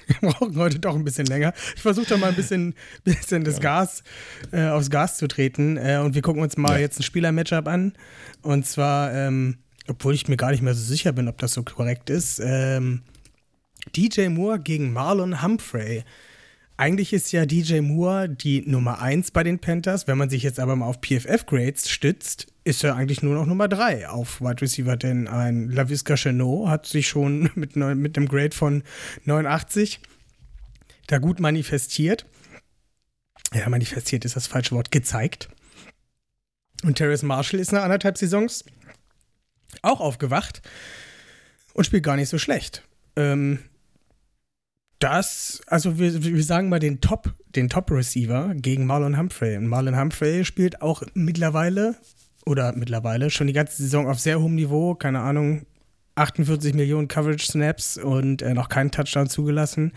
wir 0.07 0.29
brauchen 0.29 0.55
heute 0.57 0.79
doch 0.79 0.95
ein 0.95 1.03
bisschen 1.03 1.25
länger. 1.25 1.53
Ich 1.75 1.81
versuche 1.81 2.07
da 2.07 2.17
mal 2.17 2.29
ein 2.29 2.35
bisschen, 2.35 2.73
bisschen 3.03 3.43
das 3.43 3.55
ja. 3.55 3.61
Gas, 3.61 4.03
äh, 4.51 4.67
aufs 4.67 4.89
Gas 4.89 5.17
zu 5.17 5.27
treten. 5.27 5.77
Äh, 5.77 5.99
und 6.03 6.15
wir 6.15 6.21
gucken 6.21 6.41
uns 6.41 6.57
mal 6.57 6.73
ja. 6.73 6.79
jetzt 6.79 6.99
ein 6.99 7.03
Spieler-Matchup 7.03 7.67
an. 7.67 7.93
Und 8.41 8.65
zwar, 8.65 9.13
ähm, 9.13 9.57
obwohl 9.87 10.13
ich 10.13 10.27
mir 10.27 10.37
gar 10.37 10.51
nicht 10.51 10.61
mehr 10.61 10.73
so 10.73 10.83
sicher 10.83 11.11
bin, 11.11 11.27
ob 11.27 11.37
das 11.37 11.53
so 11.53 11.63
korrekt 11.63 12.09
ist, 12.09 12.39
ähm, 12.43 13.01
DJ 13.95 14.27
Moore 14.27 14.59
gegen 14.59 14.93
Marlon 14.93 15.41
Humphrey. 15.41 16.03
Eigentlich 16.77 17.11
ist 17.11 17.31
ja 17.31 17.45
DJ 17.45 17.81
Moore 17.81 18.29
die 18.29 18.61
Nummer 18.61 19.01
1 19.01 19.31
bei 19.31 19.43
den 19.43 19.59
Panthers. 19.59 20.07
Wenn 20.07 20.17
man 20.17 20.29
sich 20.29 20.43
jetzt 20.43 20.59
aber 20.59 20.75
mal 20.75 20.85
auf 20.85 21.01
PFF-Grades 21.01 21.89
stützt, 21.89 22.47
ist 22.69 22.83
er 22.83 22.95
eigentlich 22.95 23.23
nur 23.23 23.33
noch 23.33 23.47
Nummer 23.47 23.67
3 23.67 24.09
auf 24.09 24.41
Wide 24.41 24.61
Receiver, 24.61 24.95
denn 24.95 25.27
ein 25.27 25.69
Lavisca 25.69 26.15
Chenot 26.15 26.69
hat 26.69 26.85
sich 26.85 27.07
schon 27.07 27.49
mit, 27.55 27.75
mit 27.75 28.17
einem 28.17 28.27
Grade 28.27 28.55
von 28.55 28.83
89 29.25 29.99
da 31.07 31.17
gut 31.17 31.39
manifestiert. 31.39 32.25
Ja, 33.53 33.67
manifestiert 33.67 34.25
ist 34.25 34.35
das 34.35 34.45
falsche 34.45 34.75
Wort, 34.75 34.91
gezeigt. 34.91 35.49
Und 36.83 36.95
Terrace 36.95 37.23
Marshall 37.23 37.59
ist 37.59 37.71
nach 37.71 37.83
anderthalb 37.83 38.17
Saisons 38.17 38.63
auch 39.81 39.99
aufgewacht 39.99 40.61
und 41.73 41.85
spielt 41.85 42.03
gar 42.03 42.15
nicht 42.15 42.29
so 42.29 42.37
schlecht. 42.37 42.83
Ähm, 43.15 43.59
das, 44.99 45.61
also 45.65 45.97
wir, 45.97 46.23
wir 46.23 46.43
sagen 46.43 46.69
mal 46.69 46.79
den 46.79 47.01
Top, 47.01 47.33
den 47.47 47.69
Top-Receiver 47.69 48.53
gegen 48.55 48.85
Marlon 48.85 49.17
Humphrey. 49.17 49.57
Und 49.57 49.67
Marlon 49.67 49.97
Humphrey 49.97 50.45
spielt 50.45 50.83
auch 50.83 51.01
mittlerweile, 51.15 51.95
oder 52.49 52.73
mittlerweile, 52.75 53.29
schon 53.29 53.47
die 53.47 53.53
ganze 53.53 53.81
Saison 53.83 54.07
auf 54.07 54.19
sehr 54.19 54.41
hohem 54.41 54.55
Niveau, 54.55 54.95
keine 54.95 55.19
Ahnung, 55.19 55.65
48 56.15 56.73
Millionen 56.73 57.07
Coverage-Snaps 57.07 57.97
und 57.97 58.41
äh, 58.41 58.53
noch 58.53 58.67
keinen 58.67 58.91
Touchdown 58.91 59.29
zugelassen. 59.29 59.93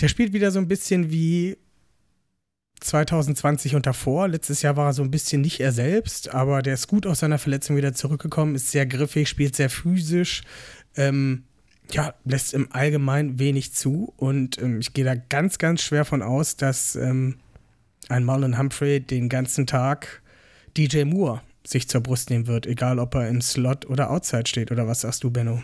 Der 0.00 0.08
spielt 0.08 0.32
wieder 0.32 0.50
so 0.50 0.58
ein 0.58 0.68
bisschen 0.68 1.10
wie 1.10 1.58
2020 2.80 3.74
und 3.74 3.86
davor. 3.86 4.28
Letztes 4.28 4.62
Jahr 4.62 4.76
war 4.76 4.86
er 4.86 4.92
so 4.92 5.02
ein 5.02 5.10
bisschen 5.10 5.40
nicht 5.40 5.60
er 5.60 5.72
selbst, 5.72 6.32
aber 6.32 6.62
der 6.62 6.74
ist 6.74 6.86
gut 6.86 7.06
aus 7.06 7.20
seiner 7.20 7.38
Verletzung 7.38 7.76
wieder 7.76 7.92
zurückgekommen, 7.92 8.54
ist 8.54 8.70
sehr 8.70 8.86
griffig, 8.86 9.28
spielt 9.28 9.56
sehr 9.56 9.70
physisch. 9.70 10.42
Ähm, 10.96 11.44
ja, 11.90 12.14
lässt 12.24 12.54
im 12.54 12.72
Allgemeinen 12.72 13.38
wenig 13.38 13.74
zu 13.74 14.14
und 14.16 14.60
ähm, 14.62 14.80
ich 14.80 14.94
gehe 14.94 15.04
da 15.04 15.14
ganz, 15.14 15.58
ganz 15.58 15.82
schwer 15.82 16.04
von 16.04 16.22
aus, 16.22 16.56
dass 16.56 16.96
ähm, 16.96 17.36
ein 18.08 18.24
Marlon 18.24 18.58
Humphrey 18.58 19.00
den 19.00 19.28
ganzen 19.28 19.66
Tag 19.66 20.22
DJ 20.76 21.04
Moore 21.04 21.42
sich 21.66 21.88
zur 21.88 22.00
Brust 22.00 22.30
nehmen 22.30 22.46
wird, 22.46 22.66
egal 22.66 22.98
ob 22.98 23.14
er 23.14 23.28
im 23.28 23.40
Slot 23.40 23.86
oder 23.86 24.10
Outside 24.10 24.46
steht 24.46 24.70
oder 24.70 24.86
was 24.86 25.00
sagst 25.00 25.24
du, 25.24 25.30
Benno? 25.30 25.62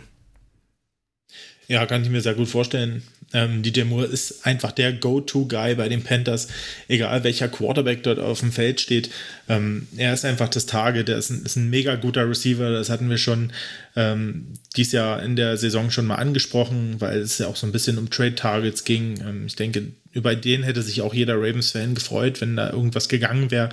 Ja, 1.67 1.85
kann 1.85 2.03
ich 2.03 2.09
mir 2.09 2.19
sehr 2.19 2.33
gut 2.33 2.49
vorstellen. 2.49 3.01
Ähm, 3.33 3.63
DJ 3.63 3.83
Moore 3.83 4.05
ist 4.05 4.45
einfach 4.45 4.73
der 4.73 4.91
Go-To-Guy 4.91 5.75
bei 5.75 5.87
den 5.87 6.03
Panthers, 6.03 6.49
egal 6.89 7.23
welcher 7.23 7.47
Quarterback 7.47 8.03
dort 8.03 8.19
auf 8.19 8.41
dem 8.41 8.51
Feld 8.51 8.81
steht. 8.81 9.09
Ähm, 9.47 9.87
er 9.95 10.13
ist 10.13 10.25
einfach 10.25 10.49
das 10.49 10.65
Target, 10.65 11.07
er 11.07 11.17
ist 11.17 11.29
ein, 11.29 11.45
ist 11.45 11.55
ein 11.55 11.69
mega 11.69 11.95
guter 11.95 12.27
Receiver, 12.27 12.71
das 12.71 12.89
hatten 12.89 13.09
wir 13.09 13.17
schon 13.17 13.53
ähm, 13.95 14.47
dies 14.75 14.91
Jahr 14.91 15.23
in 15.23 15.37
der 15.37 15.55
Saison 15.55 15.91
schon 15.91 16.07
mal 16.07 16.15
angesprochen, 16.15 16.95
weil 16.99 17.19
es 17.19 17.37
ja 17.37 17.47
auch 17.47 17.55
so 17.55 17.65
ein 17.65 17.71
bisschen 17.71 17.97
um 17.97 18.09
Trade-Targets 18.09 18.83
ging. 18.83 19.21
Ähm, 19.21 19.45
ich 19.45 19.55
denke, 19.55 19.93
über 20.11 20.35
den 20.35 20.63
hätte 20.63 20.81
sich 20.81 21.01
auch 21.01 21.13
jeder 21.13 21.35
Ravens-Fan 21.35 21.95
gefreut, 21.95 22.41
wenn 22.41 22.57
da 22.57 22.69
irgendwas 22.69 23.07
gegangen 23.07 23.49
wäre. 23.49 23.69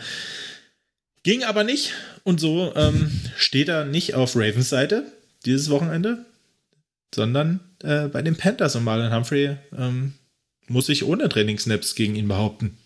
Ging 1.28 1.44
aber 1.44 1.62
nicht 1.62 1.92
und 2.24 2.40
so 2.40 2.74
ähm, 2.74 3.10
steht 3.36 3.68
er 3.68 3.84
nicht 3.84 4.14
auf 4.14 4.34
Ravens 4.34 4.70
Seite 4.70 5.12
dieses 5.44 5.68
Wochenende 5.68 6.24
sondern 7.14 7.60
äh, 7.82 8.08
bei 8.08 8.22
den 8.22 8.34
Panthers 8.34 8.76
und 8.76 8.84
Marlon 8.84 9.14
Humphrey 9.14 9.58
ähm, 9.76 10.14
muss 10.68 10.88
ich 10.88 11.04
ohne 11.04 11.28
Trainingsnaps 11.28 11.94
gegen 11.94 12.16
ihn 12.16 12.28
behaupten. 12.28 12.78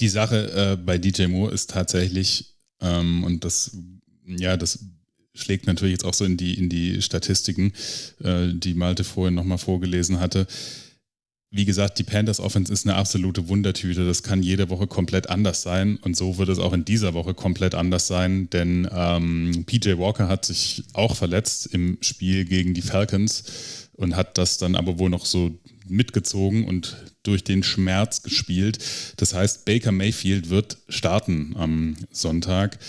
Die 0.00 0.08
Sache 0.08 0.72
äh, 0.72 0.76
bei 0.76 0.98
DJ 0.98 1.26
Moore 1.26 1.54
ist 1.54 1.70
tatsächlich, 1.70 2.56
ähm, 2.80 3.22
und 3.22 3.44
das, 3.44 3.76
ja, 4.26 4.56
das 4.56 4.80
schlägt 5.34 5.68
natürlich 5.68 5.92
jetzt 5.92 6.04
auch 6.04 6.14
so 6.14 6.24
in 6.24 6.36
die, 6.36 6.58
in 6.58 6.68
die 6.68 7.00
Statistiken, 7.00 7.72
äh, 8.24 8.48
die 8.52 8.74
Malte 8.74 9.04
vorhin 9.04 9.34
nochmal 9.34 9.58
vorgelesen 9.58 10.18
hatte 10.18 10.48
wie 11.54 11.64
gesagt, 11.64 12.00
die 12.00 12.02
Panthers 12.02 12.40
Offense 12.40 12.72
ist 12.72 12.84
eine 12.84 12.96
absolute 12.96 13.48
Wundertüte. 13.48 14.04
Das 14.04 14.24
kann 14.24 14.42
jede 14.42 14.70
Woche 14.70 14.88
komplett 14.88 15.30
anders 15.30 15.62
sein. 15.62 15.98
Und 15.98 16.16
so 16.16 16.36
wird 16.36 16.48
es 16.48 16.58
auch 16.58 16.72
in 16.72 16.84
dieser 16.84 17.14
Woche 17.14 17.32
komplett 17.32 17.76
anders 17.76 18.08
sein, 18.08 18.50
denn 18.50 18.88
ähm, 18.92 19.64
PJ 19.64 19.96
Walker 19.96 20.26
hat 20.26 20.44
sich 20.44 20.82
auch 20.94 21.14
verletzt 21.14 21.68
im 21.72 21.98
Spiel 22.00 22.44
gegen 22.44 22.74
die 22.74 22.82
Falcons 22.82 23.44
und 23.92 24.16
hat 24.16 24.36
das 24.36 24.58
dann 24.58 24.74
aber 24.74 24.98
wohl 24.98 25.10
noch 25.10 25.26
so 25.26 25.56
mitgezogen 25.86 26.64
und 26.64 26.96
durch 27.22 27.44
den 27.44 27.62
Schmerz 27.62 28.24
gespielt. 28.24 28.80
Das 29.18 29.32
heißt, 29.32 29.64
Baker 29.64 29.92
Mayfield 29.92 30.50
wird 30.50 30.78
starten 30.88 31.54
am 31.56 31.94
Sonntag. 32.10 32.80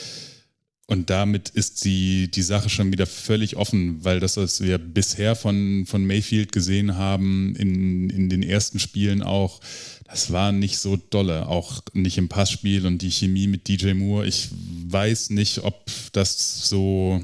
Und 0.87 1.09
damit 1.09 1.49
ist 1.49 1.83
die, 1.83 2.29
die 2.29 2.43
Sache 2.43 2.69
schon 2.69 2.91
wieder 2.91 3.07
völlig 3.07 3.55
offen, 3.55 4.03
weil 4.03 4.19
das, 4.19 4.37
was 4.37 4.61
wir 4.61 4.77
bisher 4.77 5.35
von, 5.35 5.85
von 5.87 6.05
Mayfield 6.05 6.51
gesehen 6.51 6.95
haben, 6.95 7.55
in, 7.55 8.09
in 8.11 8.29
den 8.29 8.43
ersten 8.43 8.77
Spielen 8.77 9.23
auch, 9.23 9.61
das 10.07 10.31
war 10.31 10.51
nicht 10.51 10.77
so 10.77 10.95
dolle, 10.95 11.47
auch 11.47 11.81
nicht 11.93 12.19
im 12.19 12.29
Passspiel 12.29 12.85
und 12.85 13.01
die 13.01 13.09
Chemie 13.09 13.47
mit 13.47 13.67
DJ 13.67 13.93
Moore. 13.93 14.27
Ich 14.27 14.49
weiß 14.87 15.31
nicht, 15.31 15.63
ob 15.63 15.89
das 16.13 16.69
so, 16.69 17.19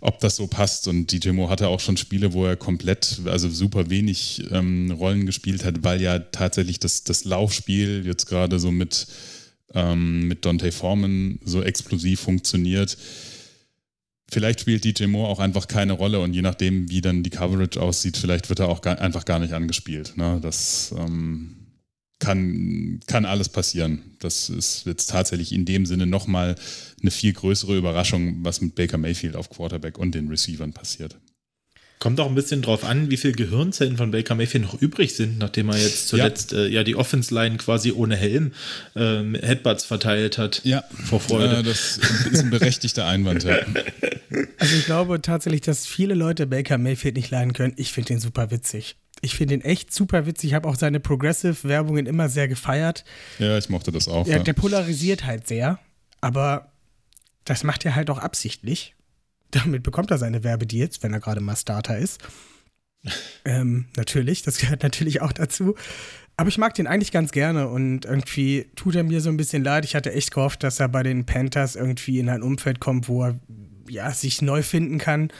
ob 0.00 0.18
das 0.18 0.34
so 0.34 0.48
passt. 0.48 0.88
Und 0.88 1.12
DJ 1.12 1.30
Moore 1.30 1.50
hatte 1.50 1.68
auch 1.68 1.78
schon 1.78 1.96
Spiele, 1.96 2.32
wo 2.32 2.44
er 2.44 2.56
komplett, 2.56 3.20
also 3.26 3.48
super 3.48 3.88
wenig 3.88 4.42
ähm, 4.50 4.90
Rollen 4.90 5.26
gespielt 5.26 5.64
hat, 5.64 5.84
weil 5.84 6.02
ja 6.02 6.18
tatsächlich 6.18 6.80
das, 6.80 7.04
das 7.04 7.24
Laufspiel 7.24 8.04
jetzt 8.04 8.26
gerade 8.26 8.58
so 8.58 8.72
mit 8.72 9.06
ähm, 9.74 10.28
mit 10.28 10.44
Dante 10.44 10.72
Foreman 10.72 11.38
so 11.44 11.62
explosiv 11.62 12.20
funktioniert. 12.20 12.96
vielleicht 14.30 14.60
spielt 14.60 14.84
DJ 14.84 15.06
Moore 15.06 15.28
auch 15.28 15.40
einfach 15.40 15.68
keine 15.68 15.92
Rolle 15.92 16.20
und 16.20 16.32
je 16.32 16.42
nachdem, 16.42 16.90
wie 16.90 17.00
dann 17.00 17.22
die 17.22 17.30
Coverage 17.30 17.80
aussieht, 17.80 18.16
vielleicht 18.16 18.48
wird 18.48 18.60
er 18.60 18.68
auch 18.68 18.80
gar, 18.80 18.98
einfach 18.98 19.24
gar 19.24 19.38
nicht 19.38 19.52
angespielt. 19.52 20.16
Ne? 20.16 20.38
Das 20.42 20.94
ähm, 20.98 21.62
kann, 22.18 23.00
kann 23.06 23.24
alles 23.24 23.48
passieren. 23.48 24.00
Das 24.20 24.48
ist 24.48 24.86
jetzt 24.86 25.10
tatsächlich 25.10 25.52
in 25.52 25.64
dem 25.64 25.84
Sinne 25.84 26.06
nochmal 26.06 26.54
eine 27.00 27.10
viel 27.10 27.32
größere 27.32 27.76
Überraschung, 27.76 28.44
was 28.44 28.60
mit 28.60 28.74
Baker 28.74 28.96
Mayfield 28.96 29.36
auf 29.36 29.50
Quarterback 29.50 29.98
und 29.98 30.14
den 30.14 30.28
Receivern 30.28 30.72
passiert. 30.72 31.18
Kommt 32.02 32.18
auch 32.18 32.26
ein 32.26 32.34
bisschen 32.34 32.62
drauf 32.62 32.82
an, 32.82 33.12
wie 33.12 33.16
viele 33.16 33.34
Gehirnzellen 33.34 33.96
von 33.96 34.10
Baker 34.10 34.34
Mayfield 34.34 34.64
noch 34.64 34.74
übrig 34.82 35.14
sind, 35.14 35.38
nachdem 35.38 35.68
er 35.68 35.78
jetzt 35.78 36.08
zuletzt 36.08 36.50
ja, 36.50 36.58
äh, 36.58 36.66
ja 36.66 36.82
die 36.82 36.96
Offense-Line 36.96 37.58
quasi 37.58 37.92
ohne 37.92 38.16
Helm 38.16 38.54
äh, 38.96 39.22
Headbutts 39.40 39.84
verteilt 39.84 40.36
hat. 40.36 40.62
Ja, 40.64 40.82
vor 41.04 41.20
Freude. 41.20 41.58
Äh, 41.58 41.62
das 41.62 42.00
ist 42.32 42.40
ein 42.40 42.50
berechtigter 42.50 43.06
Einwand. 43.06 43.44
Ja. 43.44 43.58
Also 44.58 44.76
ich 44.76 44.86
glaube 44.86 45.20
tatsächlich, 45.20 45.60
dass 45.60 45.86
viele 45.86 46.14
Leute 46.14 46.46
Baker 46.46 46.78
Mayfield 46.78 47.16
nicht 47.16 47.30
leiden 47.30 47.52
können. 47.52 47.74
Ich 47.76 47.92
finde 47.92 48.14
ihn 48.14 48.18
super 48.18 48.50
witzig. 48.50 48.96
Ich 49.20 49.34
finde 49.34 49.54
ihn 49.54 49.60
echt 49.60 49.92
super 49.92 50.24
witzig. 50.24 50.50
Ich 50.50 50.54
habe 50.54 50.68
auch 50.68 50.76
seine 50.76 51.00
Progressive-Werbungen 51.00 52.06
immer 52.06 52.28
sehr 52.30 52.48
gefeiert. 52.48 53.04
Ja, 53.38 53.58
ich 53.58 53.68
mochte 53.68 53.92
das 53.92 54.08
auch. 54.08 54.26
Ja, 54.26 54.38
ja. 54.38 54.42
Der 54.42 54.54
polarisiert 54.54 55.26
halt 55.26 55.46
sehr, 55.46 55.78
aber 56.20 56.72
das 57.44 57.62
macht 57.62 57.84
er 57.84 57.94
halt 57.94 58.08
auch 58.08 58.18
absichtlich. 58.18 58.94
Damit 59.52 59.82
bekommt 59.82 60.10
er 60.10 60.18
seine 60.18 60.42
Werbedeals, 60.44 61.02
wenn 61.02 61.12
er 61.12 61.20
gerade 61.20 61.40
mal 61.40 61.56
Starter 61.56 61.96
ist. 61.98 62.20
ähm, 63.44 63.86
natürlich, 63.96 64.42
das 64.42 64.58
gehört 64.58 64.82
natürlich 64.82 65.20
auch 65.20 65.32
dazu. 65.32 65.74
Aber 66.36 66.48
ich 66.48 66.58
mag 66.58 66.74
den 66.74 66.86
eigentlich 66.86 67.12
ganz 67.12 67.30
gerne 67.30 67.68
und 67.68 68.04
irgendwie 68.04 68.66
tut 68.74 68.96
er 68.96 69.04
mir 69.04 69.20
so 69.20 69.28
ein 69.28 69.36
bisschen 69.36 69.62
leid. 69.62 69.84
Ich 69.84 69.94
hatte 69.94 70.12
echt 70.12 70.32
gehofft, 70.32 70.62
dass 70.62 70.80
er 70.80 70.88
bei 70.88 71.02
den 71.02 71.26
Panthers 71.26 71.76
irgendwie 71.76 72.18
in 72.18 72.28
ein 72.28 72.42
Umfeld 72.42 72.80
kommt, 72.80 73.08
wo 73.08 73.24
er 73.24 73.38
ja, 73.88 74.10
sich 74.12 74.40
neu 74.40 74.62
finden 74.62 74.98
kann, 74.98 75.30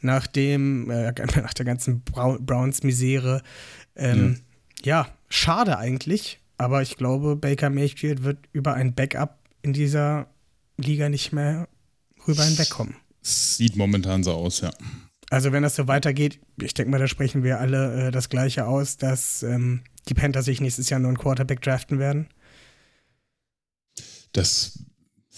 nach, 0.00 0.26
dem, 0.26 0.90
äh, 0.90 1.12
nach 1.36 1.54
der 1.54 1.64
ganzen 1.64 2.02
Browns-Misere. 2.02 3.42
Ähm, 3.94 4.40
ja. 4.82 5.04
ja, 5.04 5.08
schade 5.28 5.78
eigentlich, 5.78 6.40
aber 6.56 6.82
ich 6.82 6.96
glaube, 6.96 7.36
Baker 7.36 7.70
Mayfield 7.70 8.24
wird 8.24 8.38
über 8.52 8.74
ein 8.74 8.94
Backup 8.94 9.38
in 9.62 9.72
dieser 9.72 10.28
Liga 10.78 11.08
nicht 11.08 11.32
mehr 11.32 11.68
rüber 12.26 12.44
hinwegkommen. 12.44 12.96
Sieht 13.22 13.76
momentan 13.76 14.22
so 14.22 14.32
aus, 14.32 14.60
ja. 14.60 14.70
Also 15.30 15.52
wenn 15.52 15.62
das 15.62 15.76
so 15.76 15.86
weitergeht, 15.88 16.40
ich 16.60 16.74
denke 16.74 16.90
mal, 16.90 16.98
da 16.98 17.06
sprechen 17.06 17.42
wir 17.42 17.60
alle 17.60 18.08
äh, 18.08 18.10
das 18.10 18.28
Gleiche 18.28 18.66
aus, 18.66 18.96
dass 18.96 19.42
ähm, 19.42 19.82
die 20.08 20.14
Panthers 20.14 20.46
sich 20.46 20.60
nächstes 20.60 20.88
Jahr 20.88 21.00
nur 21.00 21.10
einen 21.10 21.18
Quarterback 21.18 21.60
draften 21.60 21.98
werden. 21.98 22.28
Das 24.32 24.78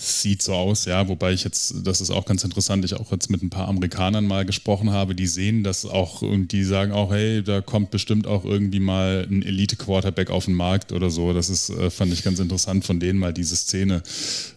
sieht 0.01 0.41
so 0.41 0.55
aus, 0.55 0.87
ja. 0.87 1.09
Wobei 1.09 1.33
ich 1.33 1.45
jetzt, 1.45 1.75
das 1.85 2.01
ist 2.01 2.11
auch 2.11 2.25
ganz 2.25 2.43
interessant, 2.43 2.85
ich 2.85 2.95
auch 2.95 3.13
jetzt 3.13 3.29
mit 3.29 3.43
ein 3.43 3.51
paar 3.51 3.69
Amerikanern 3.69 4.27
mal 4.27 4.47
gesprochen 4.47 4.91
habe, 4.91 5.15
die 5.15 5.27
sehen 5.27 5.63
das 5.63 5.85
auch 5.85 6.23
und 6.23 6.53
die 6.53 6.65
sagen 6.65 6.93
auch, 6.93 7.13
hey, 7.13 7.43
da 7.43 7.61
kommt 7.61 7.91
bestimmt 7.91 8.27
auch 8.27 8.45
irgendwie 8.45 8.81
mal 8.81 9.27
ein 9.31 9.43
Elite-Quarterback 9.43 10.31
auf 10.31 10.47
den 10.47 10.55
Markt 10.55 10.93
oder 10.93 11.11
so. 11.11 11.33
Das 11.33 11.51
ist, 11.51 11.71
äh, 11.71 11.91
fand 11.91 12.13
ich 12.13 12.23
ganz 12.23 12.39
interessant, 12.39 12.85
von 12.85 12.99
denen 12.99 13.19
mal 13.19 13.35
diese 13.35 13.57
Szene 13.57 14.03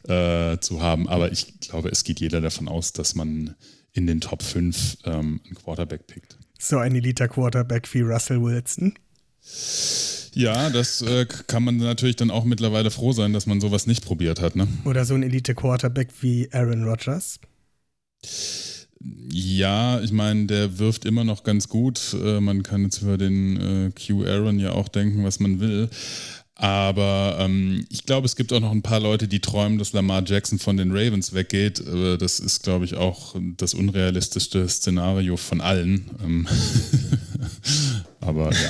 äh, 0.08 0.58
zu 0.60 0.82
haben. 0.82 1.10
Aber 1.10 1.32
ich 1.32 1.60
glaube, 1.60 1.89
es 1.89 2.04
geht 2.04 2.22
jeder 2.22 2.39
davon 2.39 2.68
aus, 2.68 2.94
dass 2.94 3.16
man 3.16 3.56
in 3.91 4.08
den 4.08 4.22
Top 4.22 4.41
5 4.44 4.98
ähm, 5.04 5.41
einen 5.46 5.56
Quarterback 5.56 6.08
pickt. 6.08 6.38
So 6.58 6.78
ein 6.78 6.96
Elite-Quarterback 6.96 7.94
wie 7.94 8.02
Russell 8.02 8.41
Wilson. 8.41 8.94
Ja, 10.34 10.70
das 10.70 11.02
äh, 11.02 11.26
kann 11.26 11.64
man 11.64 11.78
natürlich 11.78 12.16
dann 12.16 12.32
auch 12.32 12.44
mittlerweile 12.44 12.92
froh 12.92 13.12
sein, 13.12 13.34
dass 13.34 13.46
man 13.46 13.62
sowas 13.62 13.88
nicht 13.88 14.04
probiert 14.04 14.42
hat. 14.42 14.56
Ne? 14.56 14.68
Oder 14.86 15.06
so 15.06 15.14
ein 15.14 15.24
Elite-Quarterback 15.24 16.10
wie 16.22 16.50
Aaron 16.52 16.84
Rodgers. 16.84 17.40
Ja, 19.32 20.00
ich 20.02 20.12
meine, 20.12 20.46
der 20.46 20.80
wirft 20.80 21.06
immer 21.06 21.24
noch 21.24 21.44
ganz 21.44 21.68
gut. 21.68 22.14
Äh, 22.14 22.40
man 22.40 22.64
kann 22.64 22.84
jetzt 22.84 23.02
über 23.02 23.18
den 23.18 23.58
äh, 23.58 23.92
Q 23.92 24.24
Aaron 24.24 24.60
ja 24.60 24.72
auch 24.72 24.88
denken, 24.88 25.24
was 25.24 25.40
man 25.40 25.60
will. 25.60 25.90
Aber 26.56 27.38
ähm, 27.40 27.86
ich 27.90 28.06
glaube, 28.06 28.26
es 28.26 28.36
gibt 28.36 28.54
auch 28.54 28.60
noch 28.60 28.72
ein 28.72 28.84
paar 28.84 29.00
Leute, 29.00 29.28
die 29.28 29.40
träumen, 29.40 29.80
dass 29.80 29.92
Lamar 29.92 30.24
Jackson 30.26 30.60
von 30.60 30.78
den 30.78 30.92
Ravens 30.92 31.34
weggeht. 31.34 31.80
Äh, 31.80 32.18
das 32.18 32.40
ist, 32.40 32.64
glaube 32.64 32.86
ich, 32.86 32.96
auch 32.96 33.36
das 33.58 33.74
unrealistischste 33.74 34.68
Szenario 34.70 35.36
von 35.36 35.62
allen. 35.62 36.10
Ähm 36.24 36.48
Aber 38.22 38.52
ja. 38.52 38.70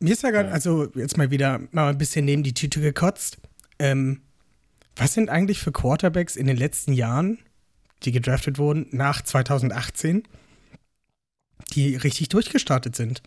Mir 0.00 0.12
ist 0.12 0.22
ja 0.22 0.30
gerade, 0.30 0.50
also 0.50 0.90
jetzt 0.94 1.16
mal 1.16 1.30
wieder 1.30 1.60
mal 1.70 1.90
ein 1.90 1.98
bisschen 1.98 2.24
neben 2.24 2.42
die 2.42 2.54
Tüte 2.54 2.80
gekotzt. 2.80 3.38
Ähm, 3.78 4.22
was 4.96 5.14
sind 5.14 5.28
eigentlich 5.28 5.58
für 5.58 5.72
Quarterbacks 5.72 6.36
in 6.36 6.46
den 6.46 6.56
letzten 6.56 6.92
Jahren, 6.92 7.38
die 8.02 8.12
gedraftet 8.12 8.58
wurden, 8.58 8.86
nach 8.90 9.22
2018, 9.22 10.24
die 11.72 11.96
richtig 11.96 12.28
durchgestartet 12.28 12.94
sind? 12.94 13.22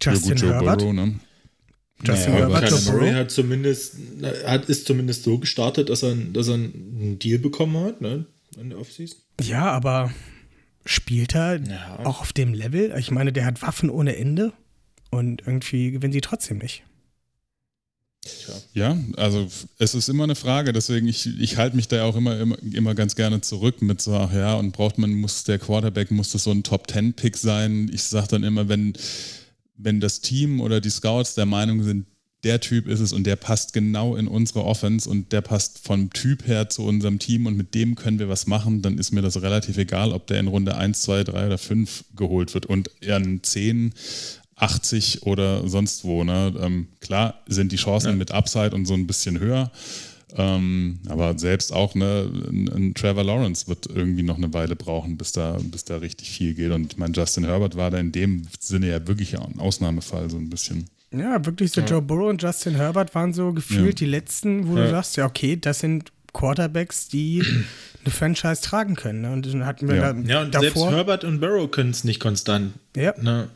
Justin 0.00 0.36
ja, 0.36 0.54
Herbert. 0.54 0.80
Burrow, 0.80 0.92
ne? 0.92 1.20
Justin 2.04 2.32
naja, 2.34 2.48
Herbert, 2.48 2.70
Joe 2.70 2.92
Murray 2.92 3.12
hat 3.12 3.30
zumindest, 3.30 3.96
hat, 4.44 4.68
ist 4.68 4.86
zumindest 4.86 5.24
so 5.24 5.38
gestartet, 5.38 5.88
dass 5.88 6.02
er, 6.02 6.14
dass 6.14 6.48
er 6.48 6.54
einen 6.54 7.18
Deal 7.18 7.38
bekommen 7.38 7.82
hat, 7.84 8.00
ne? 8.00 8.26
In 8.58 8.70
der 8.70 8.78
Offseason. 8.78 9.18
Ja, 9.40 9.70
aber 9.70 10.12
spielt 10.84 11.34
er 11.34 11.56
ja. 11.56 11.98
auch 12.04 12.20
auf 12.20 12.32
dem 12.32 12.52
Level? 12.52 12.94
Ich 12.98 13.10
meine, 13.10 13.32
der 13.32 13.46
hat 13.46 13.62
Waffen 13.62 13.90
ohne 13.90 14.16
Ende. 14.16 14.52
Und 15.16 15.42
irgendwie 15.46 15.92
gewinnen 15.92 16.12
sie 16.12 16.20
trotzdem 16.20 16.58
nicht. 16.58 16.82
Ja, 18.74 18.98
also 19.16 19.46
es 19.78 19.94
ist 19.94 20.08
immer 20.08 20.24
eine 20.24 20.34
Frage, 20.34 20.72
deswegen 20.72 21.06
ich, 21.06 21.40
ich 21.40 21.56
halte 21.56 21.76
mich 21.76 21.88
da 21.88 22.04
auch 22.04 22.16
immer, 22.16 22.38
immer, 22.38 22.56
immer 22.72 22.94
ganz 22.94 23.14
gerne 23.14 23.40
zurück 23.40 23.82
mit 23.82 24.02
so, 24.02 24.14
ach 24.14 24.32
ja, 24.32 24.54
und 24.54 24.72
braucht 24.72 24.98
man, 24.98 25.14
muss 25.14 25.44
der 25.44 25.58
Quarterback, 25.58 26.10
muss 26.10 26.32
das 26.32 26.44
so 26.44 26.50
ein 26.50 26.64
Top-10-Pick 26.64 27.36
sein? 27.36 27.88
Ich 27.92 28.02
sage 28.02 28.28
dann 28.28 28.42
immer, 28.42 28.68
wenn, 28.68 28.94
wenn 29.76 30.00
das 30.00 30.20
Team 30.20 30.60
oder 30.60 30.80
die 30.80 30.90
Scouts 30.90 31.34
der 31.34 31.46
Meinung 31.46 31.82
sind, 31.84 32.06
der 32.44 32.60
Typ 32.60 32.86
ist 32.86 33.00
es 33.00 33.12
und 33.12 33.24
der 33.24 33.36
passt 33.36 33.72
genau 33.72 34.16
in 34.16 34.28
unsere 34.28 34.64
Offense 34.64 35.08
und 35.08 35.32
der 35.32 35.40
passt 35.40 35.78
vom 35.78 36.12
Typ 36.12 36.46
her 36.46 36.68
zu 36.68 36.82
unserem 36.82 37.18
Team 37.18 37.46
und 37.46 37.56
mit 37.56 37.74
dem 37.74 37.94
können 37.94 38.18
wir 38.18 38.28
was 38.28 38.46
machen, 38.46 38.82
dann 38.82 38.98
ist 38.98 39.12
mir 39.12 39.22
das 39.22 39.40
relativ 39.40 39.78
egal, 39.78 40.12
ob 40.12 40.26
der 40.26 40.40
in 40.40 40.48
Runde 40.48 40.76
1, 40.76 41.02
2, 41.02 41.24
3 41.24 41.46
oder 41.46 41.58
5 41.58 42.04
geholt 42.14 42.54
wird 42.54 42.66
und 42.66 42.90
einen 43.08 43.42
10 43.42 43.94
80 44.56 45.22
oder 45.24 45.68
sonst 45.68 46.04
wo. 46.04 46.24
Ne? 46.24 46.54
Ähm, 46.60 46.88
klar 47.00 47.42
sind 47.46 47.72
die 47.72 47.76
Chancen 47.76 48.10
ja. 48.10 48.16
mit 48.16 48.32
Upside 48.32 48.74
und 48.74 48.86
so 48.86 48.94
ein 48.94 49.06
bisschen 49.06 49.38
höher. 49.38 49.70
Ähm, 50.34 50.98
aber 51.08 51.38
selbst 51.38 51.72
auch 51.72 51.94
ne, 51.94 52.30
ein, 52.48 52.68
ein, 52.68 52.94
Trevor 52.94 53.24
Lawrence 53.24 53.68
wird 53.68 53.86
irgendwie 53.86 54.22
noch 54.22 54.36
eine 54.36 54.52
Weile 54.52 54.74
brauchen, 54.74 55.16
bis 55.16 55.32
da, 55.32 55.56
bis 55.62 55.84
da 55.84 55.98
richtig 55.98 56.30
viel 56.30 56.54
geht. 56.54 56.72
Und 56.72 56.92
ich 56.92 56.98
meine, 56.98 57.14
Justin 57.14 57.44
Herbert 57.44 57.76
war 57.76 57.90
da 57.90 57.98
in 57.98 58.12
dem 58.12 58.42
Sinne 58.58 58.88
ja 58.88 59.06
wirklich 59.06 59.38
ein 59.38 59.58
Ausnahmefall, 59.58 60.28
so 60.28 60.36
ein 60.36 60.50
bisschen. 60.50 60.88
Ja, 61.12 61.44
wirklich 61.46 61.70
so 61.70 61.80
ja. 61.80 61.86
Joe 61.86 62.02
Burrow 62.02 62.28
und 62.28 62.42
Justin 62.42 62.74
Herbert 62.74 63.14
waren 63.14 63.32
so 63.32 63.52
gefühlt 63.52 64.00
ja. 64.00 64.06
die 64.06 64.10
letzten, 64.10 64.68
wo 64.68 64.76
ja. 64.76 64.84
du 64.84 64.90
sagst, 64.90 65.16
ja, 65.16 65.26
okay, 65.26 65.56
das 65.56 65.78
sind 65.78 66.12
Quarterbacks, 66.32 67.08
die 67.08 67.42
eine 68.04 68.12
Franchise 68.12 68.62
tragen 68.62 68.96
können. 68.96 69.22
Ne? 69.22 69.32
Und 69.32 69.46
dann 69.46 69.64
hatten 69.64 69.88
wir 69.88 69.96
ja. 69.96 70.12
Da, 70.12 70.20
ja, 70.20 70.42
und 70.42 70.54
davor, 70.54 70.62
selbst 70.62 70.86
Herbert 70.86 71.24
und 71.24 71.40
Burrow 71.40 71.70
können 71.70 71.90
es 71.90 72.04
nicht 72.04 72.20
konstant. 72.20 72.72
Ja. 72.96 73.14
Ne? 73.20 73.48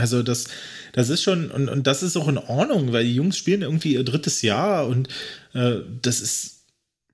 Also 0.00 0.22
das, 0.22 0.46
das 0.92 1.08
ist 1.08 1.22
schon, 1.22 1.50
und, 1.50 1.68
und 1.68 1.86
das 1.86 2.02
ist 2.02 2.16
auch 2.16 2.28
in 2.28 2.38
Ordnung, 2.38 2.92
weil 2.92 3.04
die 3.04 3.14
Jungs 3.14 3.36
spielen 3.36 3.62
irgendwie 3.62 3.94
ihr 3.94 4.04
drittes 4.04 4.42
Jahr 4.42 4.86
und 4.86 5.08
äh, 5.54 5.76
das 6.02 6.20
ist 6.20 6.60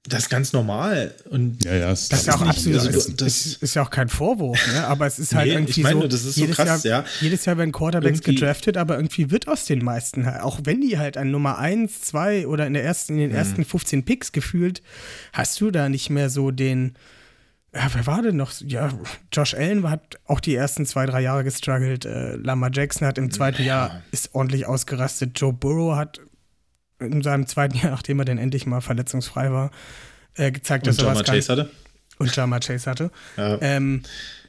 das 0.08 0.24
ist 0.24 0.28
ganz 0.28 0.52
normal. 0.52 1.14
Und 1.30 1.64
ja, 1.64 1.74
ja, 1.74 1.90
das, 1.90 2.08
das 2.08 2.20
ist 2.20 2.26
ja 2.26 2.34
auch 2.36 2.42
absolut, 2.42 2.78
also, 2.80 3.12
das 3.12 3.46
ist, 3.60 3.74
ja 3.74 3.82
auch 3.82 3.90
kein 3.90 4.08
Vorwurf, 4.08 4.58
ne? 4.72 4.86
aber 4.86 5.06
es 5.06 5.18
ist 5.18 5.34
halt 5.34 5.48
nee, 5.48 5.54
irgendwie 5.54 5.80
ich 5.80 5.84
meine, 5.84 6.02
so, 6.02 6.08
das 6.08 6.24
ist 6.24 6.36
so 6.36 6.46
krass, 6.46 6.84
Jahr, 6.84 7.02
ja. 7.02 7.08
jedes 7.20 7.44
Jahr 7.44 7.58
werden 7.58 7.72
Quarterbacks 7.72 8.20
irgendwie. 8.20 8.34
gedraftet, 8.36 8.76
aber 8.76 8.96
irgendwie 8.96 9.30
wird 9.30 9.48
aus 9.48 9.64
den 9.64 9.84
meisten, 9.84 10.26
halt, 10.26 10.42
auch 10.42 10.60
wenn 10.64 10.80
die 10.80 10.98
halt 10.98 11.16
an 11.16 11.30
Nummer 11.30 11.58
1, 11.58 12.02
2 12.02 12.46
oder 12.46 12.66
in, 12.66 12.74
der 12.74 12.84
ersten, 12.84 13.14
in 13.14 13.20
den 13.20 13.30
mhm. 13.30 13.36
ersten 13.36 13.64
15 13.64 14.04
Picks 14.04 14.32
gefühlt, 14.32 14.82
hast 15.32 15.60
du 15.60 15.70
da 15.70 15.88
nicht 15.88 16.10
mehr 16.10 16.30
so 16.30 16.50
den, 16.50 16.94
ja, 17.76 17.88
wer 17.92 18.06
war 18.06 18.22
denn 18.22 18.36
noch? 18.36 18.52
Ja, 18.60 18.90
Josh 19.32 19.54
Allen 19.54 19.88
hat 19.88 20.18
auch 20.24 20.40
die 20.40 20.54
ersten 20.54 20.86
zwei, 20.86 21.06
drei 21.06 21.20
Jahre 21.20 21.44
gestruggelt. 21.44 22.04
Äh, 22.04 22.36
Lama 22.36 22.70
Jackson 22.72 23.06
hat 23.06 23.18
im 23.18 23.30
zweiten 23.30 23.62
ja. 23.62 23.66
Jahr 23.66 24.02
ist 24.12 24.34
ordentlich 24.34 24.66
ausgerastet. 24.66 25.38
Joe 25.38 25.52
Burrow 25.52 25.96
hat 25.96 26.20
in 26.98 27.22
seinem 27.22 27.46
zweiten 27.46 27.76
Jahr, 27.76 27.90
nachdem 27.90 28.18
er 28.18 28.24
dann 28.24 28.38
endlich 28.38 28.66
mal 28.66 28.80
verletzungsfrei 28.80 29.52
war, 29.52 29.70
äh, 30.34 30.50
gezeigt, 30.50 30.86
dass 30.86 30.98
Und 30.98 31.04
er 31.04 31.14
was 31.14 31.24
Chase 31.24 31.52
hatte? 31.52 31.70
Und 32.18 32.34
Jama 32.34 32.60
Chase 32.60 32.90
hatte. 32.90 33.10
Ja. 33.36 33.58
Ähm, 33.60 34.02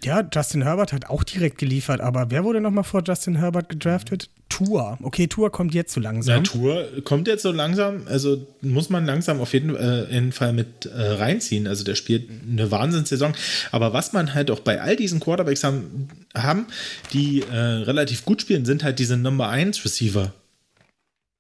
ja, 0.04 0.28
Justin 0.34 0.64
Herbert 0.64 0.94
hat 0.94 1.10
auch 1.10 1.24
direkt 1.24 1.58
geliefert, 1.58 2.02
aber 2.02 2.30
wer 2.30 2.44
wurde 2.44 2.62
nochmal 2.62 2.84
vor 2.84 3.04
Justin 3.06 3.36
Herbert 3.36 3.70
gedraftet? 3.70 4.30
Tour. 4.50 4.98
Okay, 5.02 5.28
Tour 5.28 5.52
kommt 5.52 5.74
jetzt 5.74 5.94
so 5.94 6.00
langsam. 6.00 6.38
Ja, 6.38 6.42
Tour 6.42 6.88
kommt 7.04 7.28
jetzt 7.28 7.44
so 7.44 7.52
langsam. 7.52 8.04
Also 8.08 8.48
muss 8.62 8.90
man 8.90 9.06
langsam 9.06 9.40
auf 9.40 9.54
jeden, 9.54 9.76
äh, 9.76 10.32
Fall 10.32 10.54
mit 10.54 10.86
äh, 10.86 10.90
reinziehen. 11.00 11.68
Also 11.68 11.84
der 11.84 11.96
spielt 11.96 12.30
eine 12.50 12.72
Wahnsinnssaison. 12.72 13.34
Aber 13.72 13.94
was 13.94 14.14
man 14.14 14.34
halt 14.34 14.50
auch 14.50 14.60
bei 14.62 14.82
all 14.82 14.96
diesen 14.96 15.20
Quarterbacks 15.20 15.64
haben, 15.64 16.10
haben 16.34 16.66
die 17.14 17.42
äh, 17.42 17.56
relativ 17.56 18.26
gut 18.26 18.42
spielen, 18.42 18.66
sind 18.66 18.84
halt 18.84 19.00
diese 19.00 19.18
Number 19.18 19.50
1 19.50 19.84
Receiver. 19.84 20.34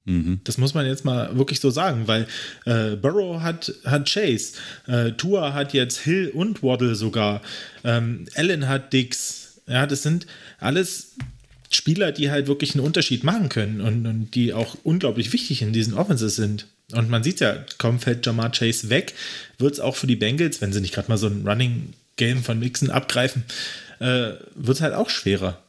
Mhm. 0.07 0.39
Das 0.45 0.57
muss 0.57 0.73
man 0.73 0.85
jetzt 0.85 1.03
mal 1.03 1.37
wirklich 1.37 1.59
so 1.59 1.69
sagen, 1.69 2.07
weil 2.07 2.27
äh, 2.65 2.95
Burrow 2.95 3.41
hat, 3.41 3.73
hat 3.83 4.09
Chase, 4.09 4.53
äh, 4.87 5.11
Tua 5.11 5.53
hat 5.53 5.73
jetzt 5.73 5.99
Hill 5.99 6.31
und 6.33 6.63
Waddle 6.63 6.95
sogar, 6.95 7.41
ähm, 7.83 8.25
Allen 8.35 8.69
hat 8.69 8.93
Dix. 8.93 9.59
Ja, 9.67 9.85
das 9.85 10.03
sind 10.03 10.25
alles 10.59 11.15
Spieler, 11.69 12.13
die 12.13 12.31
halt 12.31 12.47
wirklich 12.47 12.73
einen 12.73 12.85
Unterschied 12.85 13.25
machen 13.25 13.49
können 13.49 13.81
und, 13.81 14.05
und 14.05 14.31
die 14.33 14.53
auch 14.53 14.77
unglaublich 14.83 15.33
wichtig 15.33 15.61
in 15.61 15.73
diesen 15.73 15.93
Offenses 15.93 16.37
sind. 16.37 16.67
Und 16.93 17.09
man 17.09 17.21
sieht 17.21 17.41
ja, 17.41 17.65
kaum 17.77 17.99
fällt 17.99 18.25
Jamar 18.25 18.53
Chase 18.53 18.89
weg, 18.89 19.13
wird 19.57 19.73
es 19.73 19.81
auch 19.81 19.97
für 19.97 20.07
die 20.07 20.15
Bengals, 20.15 20.61
wenn 20.61 20.71
sie 20.71 20.79
nicht 20.79 20.93
gerade 20.93 21.09
mal 21.09 21.17
so 21.17 21.27
ein 21.27 21.45
Running 21.45 21.93
Game 22.15 22.43
von 22.43 22.59
Mixon 22.59 22.89
abgreifen, 22.89 23.43
äh, 23.99 24.31
wird 24.55 24.77
es 24.77 24.81
halt 24.81 24.93
auch 24.93 25.09
schwerer, 25.09 25.61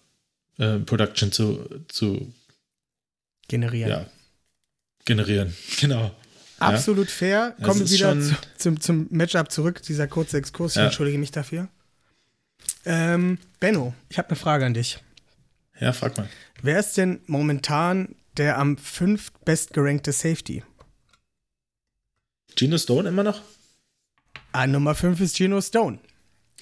äh, 0.59 0.79
Production 0.79 1.33
zu, 1.33 1.69
zu 1.89 2.33
Generieren. 3.49 3.91
ja, 3.91 4.07
generieren. 5.05 5.55
Genau. 5.81 6.15
Absolut 6.61 7.09
fair. 7.09 7.55
Das 7.59 7.69
Kommen 7.69 7.81
wir 7.81 7.91
wieder 7.91 8.21
zu, 8.21 8.35
zum, 8.57 8.81
zum 8.81 9.07
Matchup 9.11 9.53
zurück, 9.53 9.81
dieser 9.83 10.09
kurze 10.09 10.39
Exkurs. 10.39 10.73
Ich 10.73 10.77
Ja. 10.79 10.87
entschuldige 10.87 11.17
mich 11.19 11.31
dafür. 11.31 11.69
Ähm, 12.85 13.39
Benno, 13.61 13.95
ich 14.09 14.19
habe 14.19 14.29
eine 14.31 14.37
Frage 14.37 14.67
an 14.67 14.75
dich. 14.75 14.99
Ja, 15.79 15.93
frag 15.93 16.17
mal. 16.19 16.29
Wer 16.61 16.81
ist 16.81 16.97
denn 16.97 17.21
momentan 17.27 18.17
der 18.37 18.59
am 18.59 18.77
fünft 18.77 19.45
bestgerankte 19.45 20.11
Safety? 20.11 20.65
Gino 22.57 22.77
Stone 22.77 23.09
immer 23.09 23.23
noch? 23.23 23.41
Ah, 24.51 24.67
Nummer 24.67 24.97
5 24.97 25.21
ist 25.21 25.37
Geno 25.37 25.61
Stone. 25.61 26.01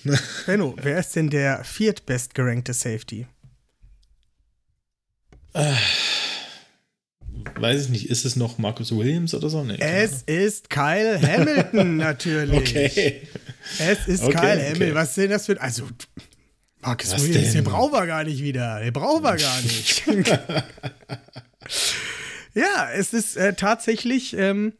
Benno, 0.46 0.74
wer 0.82 0.98
ist 0.98 1.16
denn 1.16 1.30
der 1.30 1.64
viertbestgerankte 1.64 2.74
Safety? 2.74 3.26
Weiß 7.54 7.82
ich 7.84 7.88
nicht, 7.88 8.10
ist 8.10 8.24
es 8.24 8.36
noch 8.36 8.58
Marcus 8.58 8.92
Williams 8.94 9.32
oder 9.34 9.48
so? 9.48 9.62
Nee, 9.64 9.76
Es 9.80 10.22
ist 10.22 10.68
Kyle 10.68 11.20
Hamilton 11.20 11.96
natürlich. 11.96 12.58
Okay. 12.58 13.22
Es 13.78 14.06
ist 14.08 14.22
Okay, 14.22 14.34
Kyle 14.36 14.52
okay. 14.58 14.70
Hamilton. 14.74 14.94
Was 14.94 15.08
ist 15.10 15.16
denn 15.18 15.30
das 15.30 15.46
für. 15.46 15.60
Also, 15.60 15.88
Marcus 16.82 17.12
Was 17.12 17.22
Williams, 17.22 17.52
denn? 17.52 17.54
den 17.54 17.64
brauchen 17.64 17.92
wir 17.92 18.06
gar 18.06 18.24
nicht 18.24 18.42
wieder. 18.42 18.80
Den 18.80 18.92
brauchen 18.92 19.22
wir 19.22 19.36
gar 19.36 19.60
nicht. 19.62 20.02
ja, 22.54 22.90
es 22.94 23.12
ist 23.12 23.36
äh, 23.36 23.54
tatsächlich 23.54 24.36
ähm, 24.36 24.72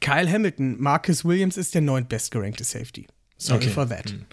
Kyle 0.00 0.30
Hamilton. 0.30 0.80
Marcus 0.80 1.24
Williams 1.24 1.56
ist 1.56 1.74
der 1.74 1.82
neuntbestgerankte 1.82 2.64
Safety. 2.64 3.06
Sorry 3.36 3.58
Okay. 3.64 3.68
for 3.70 3.88
that. 3.88 4.10
Hm. 4.10 4.26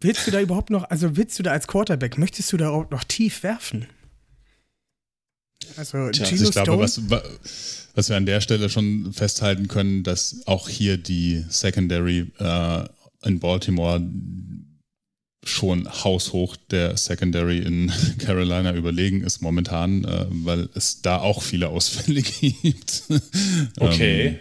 Willst 0.00 0.24
du 0.28 0.30
da 0.30 0.40
überhaupt 0.40 0.70
noch, 0.70 0.88
also 0.90 1.16
willst 1.16 1.36
du 1.40 1.42
da 1.42 1.50
als 1.50 1.66
Quarterback, 1.66 2.18
möchtest 2.18 2.52
du 2.52 2.56
da 2.56 2.68
überhaupt 2.68 2.92
noch 2.92 3.02
tief 3.02 3.42
werfen? 3.42 3.88
Also, 5.76 6.10
Tja, 6.10 6.26
Also 6.26 6.44
ich 6.44 6.50
glaube, 6.52 6.70
Stone, 6.72 6.82
was, 6.82 7.10
wa- 7.10 7.22
was 7.94 8.08
wir 8.08 8.16
an 8.16 8.26
der 8.26 8.40
Stelle 8.40 8.68
schon 8.70 9.12
festhalten 9.12 9.68
können, 9.68 10.02
dass 10.02 10.42
auch 10.46 10.68
hier 10.68 10.96
die 10.96 11.44
Secondary 11.48 12.30
äh, 12.38 12.84
in 13.24 13.38
Baltimore 13.40 14.00
schon 15.44 15.88
haushoch 15.88 16.56
der 16.70 16.96
Secondary 16.96 17.58
in 17.58 17.92
Carolina 18.18 18.74
überlegen 18.74 19.22
ist 19.22 19.40
momentan, 19.40 20.04
äh, 20.04 20.26
weil 20.28 20.68
es 20.74 21.00
da 21.00 21.18
auch 21.18 21.42
viele 21.42 21.68
Ausfälle 21.68 22.22
gibt. 22.40 23.04
Okay. 23.78 24.26
Ähm, 24.26 24.36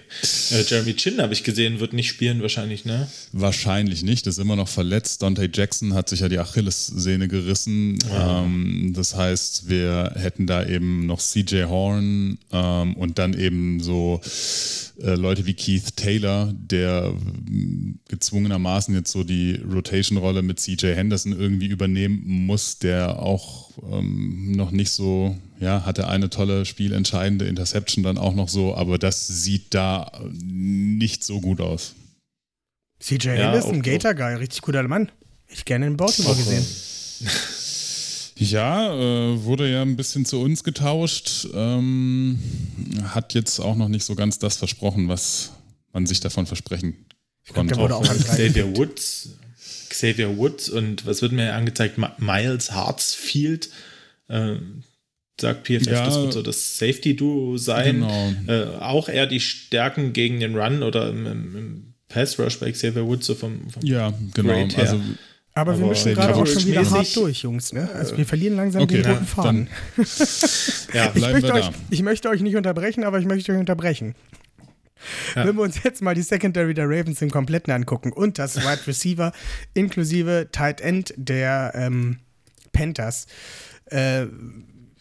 äh, 0.52 0.64
Jeremy 0.68 0.96
Chin 0.96 1.22
habe 1.22 1.34
ich 1.34 1.44
gesehen, 1.44 1.80
wird 1.80 1.94
nicht 1.94 2.10
spielen 2.10 2.42
wahrscheinlich, 2.42 2.84
ne? 2.86 3.08
Wahrscheinlich 3.32 4.04
nicht, 4.04 4.28
ist 4.28 4.40
immer 4.40 4.56
noch 4.56 4.68
verletzt. 4.68 5.22
Dante 5.22 5.50
Jackson 5.54 5.94
hat 5.94 6.10
sich 6.10 6.22
ja 6.22 6.30
die 6.30 6.40
Achillessehne 6.40 7.28
gerissen. 7.28 8.00
Ähm, 8.12 8.94
das 8.96 9.16
heißt, 9.16 9.70
wir 9.70 10.14
hätten 10.16 10.48
da 10.48 10.66
eben 10.66 11.06
noch 11.06 11.20
CJ 11.20 11.66
Horn 11.66 12.40
ähm, 12.52 12.96
und 12.96 13.20
dann 13.20 13.34
eben 13.34 13.82
so 13.82 14.20
äh, 15.02 15.14
Leute 15.16 15.46
wie 15.46 15.54
Keith 15.54 15.96
Taylor, 15.96 16.54
der 16.54 17.14
gezwungenermaßen 18.10 18.96
jetzt 18.96 19.12
so 19.12 19.24
die 19.24 19.62
Rotation-Rolle 19.72 20.42
mit 20.42 20.60
CJ 20.60 20.87
Henderson 20.96 21.34
irgendwie 21.34 21.68
übernehmen 21.68 22.46
muss, 22.46 22.80
der 22.80 23.20
auch 23.20 23.72
ähm, 23.92 24.54
noch 24.54 24.72
nicht 24.72 24.92
so, 24.92 25.38
ja, 25.60 25.86
hatte 25.86 26.08
eine 26.08 26.30
tolle 26.30 26.66
spielentscheidende 26.66 27.46
Interception 27.46 28.04
dann 28.04 28.18
auch 28.18 28.34
noch 28.34 28.50
so, 28.50 28.76
aber 28.76 28.98
das 28.98 29.28
sieht 29.28 29.74
da 29.74 30.12
nicht 30.32 31.24
so 31.24 31.42
gut 31.42 31.62
aus. 31.62 31.96
CJ 33.00 33.28
Ja, 33.28 33.34
Henderson, 33.34 33.82
Gator 33.82 34.14
Guy, 34.14 34.36
richtig 34.36 34.62
guter 34.62 34.84
Mann. 34.88 35.12
Ich 35.48 35.66
gerne 35.66 35.88
in 35.88 35.98
Baltimore 35.98 36.34
Auch, 36.34 36.38
gesehen. 36.38 36.66
Ja, 38.40 38.94
äh, 38.94 39.44
wurde 39.44 39.72
ja 39.72 39.82
ein 39.82 39.96
bisschen 39.96 40.24
zu 40.26 40.40
uns 40.40 40.64
getauscht. 40.64 41.48
Ähm, 41.54 42.38
hat 43.04 43.34
jetzt 43.34 43.60
auch 43.60 43.76
noch 43.76 43.88
nicht 43.88 44.06
so 44.06 44.14
ganz 44.14 44.38
das 44.38 44.58
versprochen, 44.58 45.08
was 45.08 45.52
man 45.92 46.06
sich 46.06 46.20
davon 46.20 46.46
versprechen 46.46 46.94
konnte. 47.54 47.74
der 47.74 47.82
wurde 47.82 47.96
auch 47.96 48.08
an 48.08 48.20
drei 48.20 48.48
Xavier 48.48 48.78
Woods. 48.78 49.30
Xavier 49.98 50.38
Woods 50.38 50.70
und 50.70 51.08
was 51.08 51.24
wird 51.24 51.32
mir 51.32 51.54
angezeigt? 51.56 51.98
Miles 52.20 52.72
Hartsfield. 52.72 53.70
Ähm, 54.30 54.84
sagt 55.42 55.66
PFF, 55.68 55.88
Ja. 55.88 56.06
das 56.06 56.16
wird 56.16 56.34
so 56.34 56.42
das 56.44 56.78
Safety-Duo 56.78 57.58
sein. 57.58 58.02
Genau. 58.02 58.34
Äh, 58.48 58.78
auch 58.80 59.10
eher 59.10 59.26
die 59.26 59.40
Stärken 59.40 60.14
gegen 60.14 60.40
den 60.40 60.56
Run 60.56 60.84
oder 60.84 61.10
im, 61.10 61.26
im, 61.26 61.56
im 61.56 61.94
Pass-Rush 62.10 62.60
bei 62.60 62.72
Xavier 62.72 63.06
Woods, 63.08 63.26
so 63.26 63.34
vom, 63.36 63.70
vom 63.72 63.82
Ja, 63.84 64.14
genau. 64.36 64.54
Grade 64.54 64.76
her. 64.76 64.80
Also 64.80 64.96
Aber, 65.54 65.74
wir 65.74 65.80
Aber 65.84 65.88
müssen 65.90 66.14
gerade 66.14 66.36
auch 66.36 66.46
schon 66.46 66.66
wieder 66.66 66.88
hart 66.90 67.16
durch, 67.16 67.42
Jungs. 67.42 67.74
Ne? 67.74 67.90
Also 67.96 68.16
wir 68.18 68.26
verlieren 68.26 68.56
langsam 68.56 68.84
Okay, 68.84 69.02
den 69.02 69.12
roten 69.12 69.26
ja, 69.26 69.26
Faden. 69.26 69.68
ja, 70.94 71.06
Ich 71.08 71.12
bleiben 71.14 71.34
möchte, 71.34 71.48
wir 71.48 71.54
euch, 71.56 71.66
da. 71.66 71.74
ich 71.90 72.02
möchte 72.04 72.30
euch 72.30 72.42
nicht 72.42 72.56
unterbrechen, 72.56 73.04
aber 73.04 73.18
ich 73.20 73.26
möchte 73.26 73.52
euch 73.52 73.60
unterbrechen. 73.60 74.14
Ja. 75.36 75.46
Wenn 75.46 75.56
wir 75.56 75.64
uns 75.64 75.82
jetzt 75.84 76.02
mal 76.02 76.16
die 76.16 76.22
Secondary 76.22 76.74
der 76.74 76.86
Ravens 76.86 77.22
im 77.22 77.30
Kompletten 77.30 77.72
angucken 77.72 78.12
und 78.12 78.40
das 78.40 78.58
Wide 78.58 78.88
Receiver 78.88 79.32
inklusive 79.74 80.50
Tight 80.52 80.82
End 80.82 81.14
der 81.18 81.72
ähm, 81.76 82.20
Panthers. 82.72 83.28
Äh, 83.86 84.26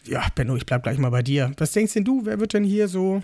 ja, 0.05 0.25
Benno, 0.35 0.55
ich 0.55 0.65
bleib 0.65 0.83
gleich 0.83 0.97
mal 0.97 1.09
bei 1.09 1.21
dir. 1.21 1.51
Was 1.57 1.71
denkst 1.71 1.93
denn 1.93 2.05
du, 2.05 2.25
wer 2.25 2.39
wird 2.39 2.53
denn 2.53 2.63
hier 2.63 2.87
so 2.87 3.21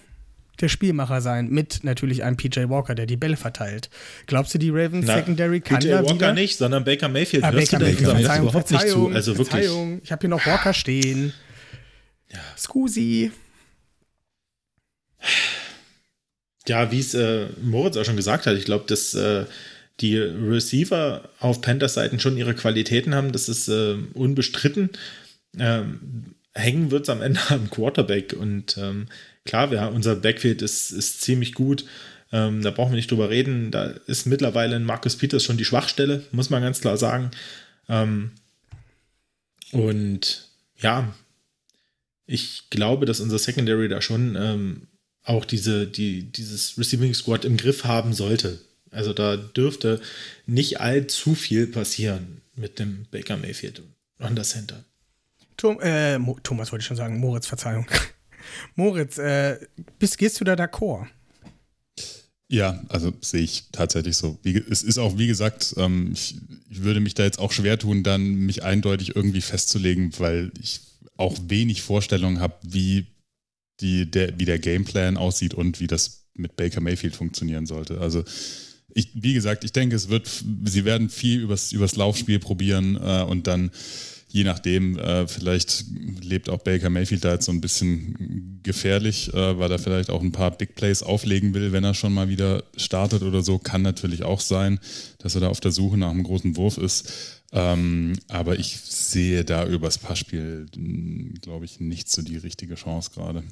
der 0.60 0.68
Spielmacher 0.68 1.22
sein? 1.22 1.50
Mit 1.50 1.84
natürlich 1.84 2.24
einem 2.24 2.38
PJ 2.38 2.70
Walker, 2.70 2.94
der 2.94 3.06
die 3.06 3.18
Bälle 3.18 3.38
verteilt. 3.38 3.90
Glaubst 4.28 4.54
du, 4.54 4.58
die 4.58 4.70
Ravens 4.70 5.06
Na, 5.08 5.16
Secondary 5.16 5.62
kann 5.62 5.80
PJ 5.80 5.90
da 5.90 6.04
Walker 6.04 6.16
wieder... 6.16 6.34
nicht, 6.34 6.58
sondern 6.58 6.84
Baker 6.84 7.10
Mayfield. 7.10 7.44
Ah, 7.44 7.52
Baker 7.52 7.80
Mayfield, 7.80 8.14
Netz 8.14 8.26
Verzeihung, 8.26 8.48
überhaupt 8.48 8.72
nicht 8.72 8.82
zu? 8.82 8.88
Verzeihung, 8.88 9.16
Also 9.16 9.38
wirklich. 9.38 9.66
Verzeihung. 9.66 10.02
Ich 10.04 10.12
habe 10.12 10.20
hier 10.22 10.30
noch 10.30 10.46
Walker 10.46 10.74
stehen. 10.74 11.34
Scusi. 12.58 13.32
Ja, 16.68 16.92
wie 16.92 17.00
es 17.00 17.14
äh, 17.14 17.48
Moritz 17.62 17.98
auch 17.98 18.06
schon 18.06 18.16
gesagt 18.16 18.46
hat, 18.46 18.56
ich 18.58 18.66
glaube, 18.66 18.86
dass 18.88 19.14
äh, 19.14 19.46
die 20.00 20.18
Receiver 20.18 21.30
auf 21.40 21.62
Panthers 21.62 21.96
Seiten 21.96 22.20
schon 22.20 22.38
ihre 22.38 22.56
Qualitäten 22.56 23.14
haben, 23.14 23.32
das 23.32 23.50
ist 23.50 23.68
äh, 23.68 23.96
unbestritten. 24.14 24.90
Ähm, 25.60 26.36
hängen 26.54 26.92
wird 26.92 27.04
es 27.04 27.10
am 27.10 27.22
Ende 27.22 27.40
am 27.50 27.70
Quarterback 27.70 28.34
und 28.34 28.78
ähm, 28.78 29.08
klar, 29.46 29.72
wir, 29.72 29.92
unser 29.94 30.16
Backfield 30.16 30.62
ist, 30.62 30.92
ist 30.92 31.22
ziemlich 31.22 31.54
gut. 31.54 31.86
Ähm, 32.32 32.64
da 32.64 32.72
brauchen 32.72 32.92
wir 32.92 32.96
nicht 32.96 33.12
drüber 33.12 33.30
reden. 33.30 33.70
Da 33.70 33.94
ist 34.08 34.26
mittlerweile 34.26 34.76
in 34.76 34.86
Marcus 34.86 35.18
Peters 35.18 35.44
schon 35.44 35.58
die 35.58 35.66
Schwachstelle, 35.66 36.24
muss 36.32 36.50
man 36.50 36.64
ganz 36.64 36.82
klar 36.82 36.98
sagen. 36.98 37.30
Ähm, 37.88 38.32
und 39.72 40.50
ja, 40.78 41.14
ich 42.26 42.64
glaube, 42.70 43.06
dass 43.06 43.20
unser 43.20 43.38
Secondary 43.38 43.88
da 43.88 44.02
schon 44.02 44.36
ähm, 44.36 44.88
auch 45.24 45.46
diese, 45.46 45.88
die, 45.88 46.24
dieses 46.24 46.78
Receiving 46.78 47.14
Squad 47.14 47.46
im 47.46 47.58
Griff 47.58 47.86
haben 47.86 48.14
sollte. 48.14 48.60
Also 48.92 49.14
da 49.14 49.38
dürfte 49.38 50.02
nicht 50.46 50.80
allzu 50.80 51.36
viel 51.36 51.68
passieren 51.68 52.42
mit 52.56 52.80
dem 52.80 53.06
Baker 53.10 53.38
Mayfield 53.38 53.82
an 54.20 54.36
der 54.36 54.44
Center. 54.44 54.84
Tom, 55.58 55.80
äh, 55.82 56.20
Mo 56.20 56.38
Thomas 56.44 56.72
wollte 56.72 56.82
ich 56.84 56.88
schon 56.88 56.98
sagen, 56.98 57.20
Moritz, 57.20 57.48
Verzeihung. 57.48 57.88
Moritz, 58.76 59.18
äh, 59.18 59.60
bist, 59.98 60.18
gehst 60.18 60.40
du 60.40 60.44
da 60.44 60.56
d'accord? 60.56 61.08
Ja, 62.50 62.84
also 62.90 63.12
sehe 63.22 63.42
ich 63.42 63.64
tatsächlich 63.72 64.16
so. 64.16 64.38
Wie, 64.44 64.58
es 64.58 64.84
ist 64.84 65.00
auch, 65.00 65.18
wie 65.18 65.28
gesagt, 65.28 65.74
ähm, 65.78 66.12
ich, 66.14 66.36
ich 66.70 66.84
würde 66.84 67.00
mich 67.00 67.16
da 67.16 67.24
jetzt 67.24 67.40
auch 67.40 67.52
schwer 67.52 67.80
tun, 67.80 68.04
dann 68.04 68.36
mich 68.36 68.64
eindeutig 68.64 69.16
irgendwie 69.16 69.42
festzulegen, 69.42 70.12
weil 70.20 70.52
ich 70.62 70.82
auch 71.18 71.36
wenig 71.48 71.82
Vorstellung 71.82 72.40
habe, 72.40 72.56
wie, 72.62 73.08
die, 73.80 74.10
der, 74.10 74.40
wie 74.40 74.46
der 74.46 74.60
Gameplan 74.60 75.18
aussieht 75.18 75.54
und 75.54 75.80
wie 75.80 75.88
das 75.88 76.28
mit 76.36 76.56
Baker 76.56 76.82
Mayfield 76.82 77.16
funktionieren 77.16 77.66
sollte. 77.66 78.00
Also 78.00 78.24
ich, 78.94 79.10
wie 79.14 79.34
gesagt, 79.34 79.64
ich 79.64 79.72
denke, 79.72 79.96
es 79.96 80.10
wird, 80.10 80.30
sie 80.66 80.86
werden 80.86 81.10
viel 81.10 81.42
übers, 81.42 81.72
übers 81.72 81.96
Laufspiel 81.96 82.40
probieren 82.40 82.96
äh, 82.96 83.24
und 83.24 83.48
dann 83.48 83.72
je 84.34 84.44
nachdem, 84.44 84.98
äh, 84.98 85.28
vielleicht 85.28 85.86
lebt 86.22 86.50
auch 86.50 86.58
Baker 86.58 86.90
Mayfield 86.90 87.24
da 87.24 87.34
jetzt 87.34 87.46
so 87.46 87.52
ein 87.52 87.62
bisschen 87.62 88.60
gefährlich, 88.64 89.32
äh, 89.32 89.60
weil 89.60 89.72
er 89.72 89.78
vielleicht 89.78 90.10
auch 90.10 90.24
ein 90.24 90.32
paar 90.32 90.50
Big 90.50 90.74
Plays 90.74 91.04
auflegen 91.04 91.54
will, 91.54 91.72
wenn 91.72 91.84
er 91.84 91.94
schon 91.94 92.14
mal 92.14 92.30
wieder 92.30 92.64
startet 92.76 93.22
oder 93.22 93.44
so. 93.44 93.60
Kann 93.60 93.84
natürlich 93.84 94.24
auch 94.24 94.40
sein, 94.40 94.80
dass 95.20 95.36
er 95.36 95.42
da 95.42 95.50
auf 95.50 95.60
der 95.60 95.72
Suche 95.72 95.98
nach 95.98 96.10
einem 96.10 96.24
großen 96.24 96.58
Wurf 96.58 96.80
ist. 96.80 97.43
Ähm, 97.56 98.14
aber 98.30 98.58
ich 98.58 98.80
sehe 98.80 99.46
da 99.46 99.66
übers 99.68 100.00
Passspiel, 100.00 100.66
glaube 101.42 101.66
ich, 101.66 101.80
nicht 101.80 102.10
so 102.10 102.24
die 102.24 102.38
richtige 102.38 102.74
Chance 102.74 103.12
gerade. 103.14 103.44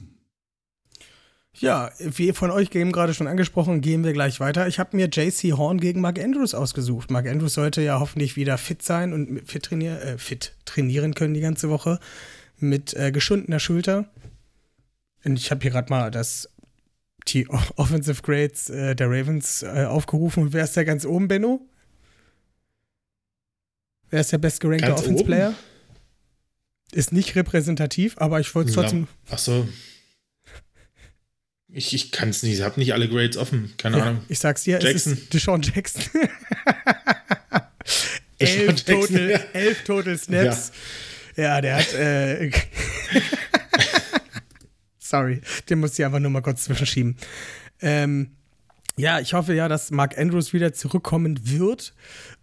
Ja, 1.54 1.92
wie 2.00 2.32
von 2.32 2.50
euch 2.50 2.74
eben 2.74 2.92
gerade 2.92 3.14
schon 3.14 3.28
angesprochen, 3.28 3.82
gehen 3.82 4.04
wir 4.04 4.14
gleich 4.14 4.40
weiter. 4.40 4.68
Ich 4.68 4.80
habe 4.80 4.96
mir 4.96 5.08
JC 5.08 5.54
Horn 5.58 5.80
gegen 5.80 6.02
Mark 6.02 6.18
Andrews 6.18 6.56
ausgesucht. 6.56 7.12
Mark 7.12 7.28
Andrews 7.28 7.54
sollte 7.54 7.82
ja 7.82 8.00
hoffentlich 8.00 8.36
wieder 8.36 8.58
fit 8.58 8.82
sein 8.82 9.14
und 9.14 9.42
fit, 9.48 9.64
trainier 9.64 10.02
äh, 10.02 10.18
fit 10.18 10.54
trainieren 10.66 11.14
können 11.14 11.34
die 11.34 11.42
ganze 11.42 11.70
Woche 11.70 12.00
mit 12.58 12.94
äh, 12.96 13.12
geschundener 13.12 13.60
Schulter. 13.60 14.10
Und 15.24 15.38
ich 15.38 15.52
habe 15.52 15.62
hier 15.62 15.72
gerade 15.72 15.92
mal 15.92 16.10
das 16.10 16.50
die 17.28 17.48
Offensive 17.76 18.22
Grades 18.24 18.70
äh, 18.70 18.96
der 18.96 19.10
Ravens 19.10 19.62
äh, 19.62 19.86
aufgerufen. 19.86 20.44
Und 20.44 20.54
wer 20.54 20.64
ist 20.64 20.76
da 20.76 20.84
ganz 20.84 21.06
oben, 21.06 21.28
Benno? 21.28 21.62
Wer 24.12 24.22
ist 24.22 24.32
der 24.32 24.38
bestgerankte 24.38 24.94
Offense 24.94 25.24
Player? 25.24 25.56
Ist 26.92 27.12
nicht 27.12 27.36
repräsentativ, 27.36 28.18
aber 28.18 28.40
ich 28.40 28.54
wollte 28.54 28.70
es 28.70 28.76
trotzdem. 28.76 29.08
Ach 29.30 29.38
so, 29.38 29.68
ich, 31.74 31.94
ich 31.94 32.12
kann 32.12 32.30
es 32.30 32.44
nicht, 32.44 32.56
ich 32.56 32.62
habe 32.62 32.78
nicht 32.80 32.94
alle 32.94 33.08
Grades 33.08 33.38
offen, 33.38 33.74
keine 33.78 33.98
ja, 33.98 34.04
Ahnung. 34.04 34.26
Ich 34.28 34.40
sag's 34.40 34.64
dir, 34.64 34.80
Jackson. 34.80 35.14
es 35.14 35.20
ist 35.20 35.34
Deshaun 35.34 35.62
Jackson. 35.62 36.04
elf, 38.40 38.84
total, 38.84 39.30
ja. 39.30 39.40
elf 39.54 39.84
Total 39.86 40.18
Snaps. 40.18 40.74
Ja, 41.38 41.44
ja 41.44 41.62
der 41.62 41.78
hat. 41.78 41.94
Äh, 41.94 42.52
Sorry, 45.00 45.42
den 45.70 45.80
muss 45.80 45.98
ich 45.98 46.04
einfach 46.04 46.20
nur 46.20 46.32
mal 46.32 46.42
kurz 46.42 46.66
zwischenschieben. 46.66 47.16
Ähm, 47.82 48.32
ja, 48.98 49.22
ich 49.22 49.34
hoffe 49.34 49.54
ja, 49.54 49.70
dass 49.70 49.92
Mark 49.92 50.18
Andrews 50.18 50.52
wieder 50.52 50.74
zurückkommen 50.74 51.40
wird. 51.44 51.94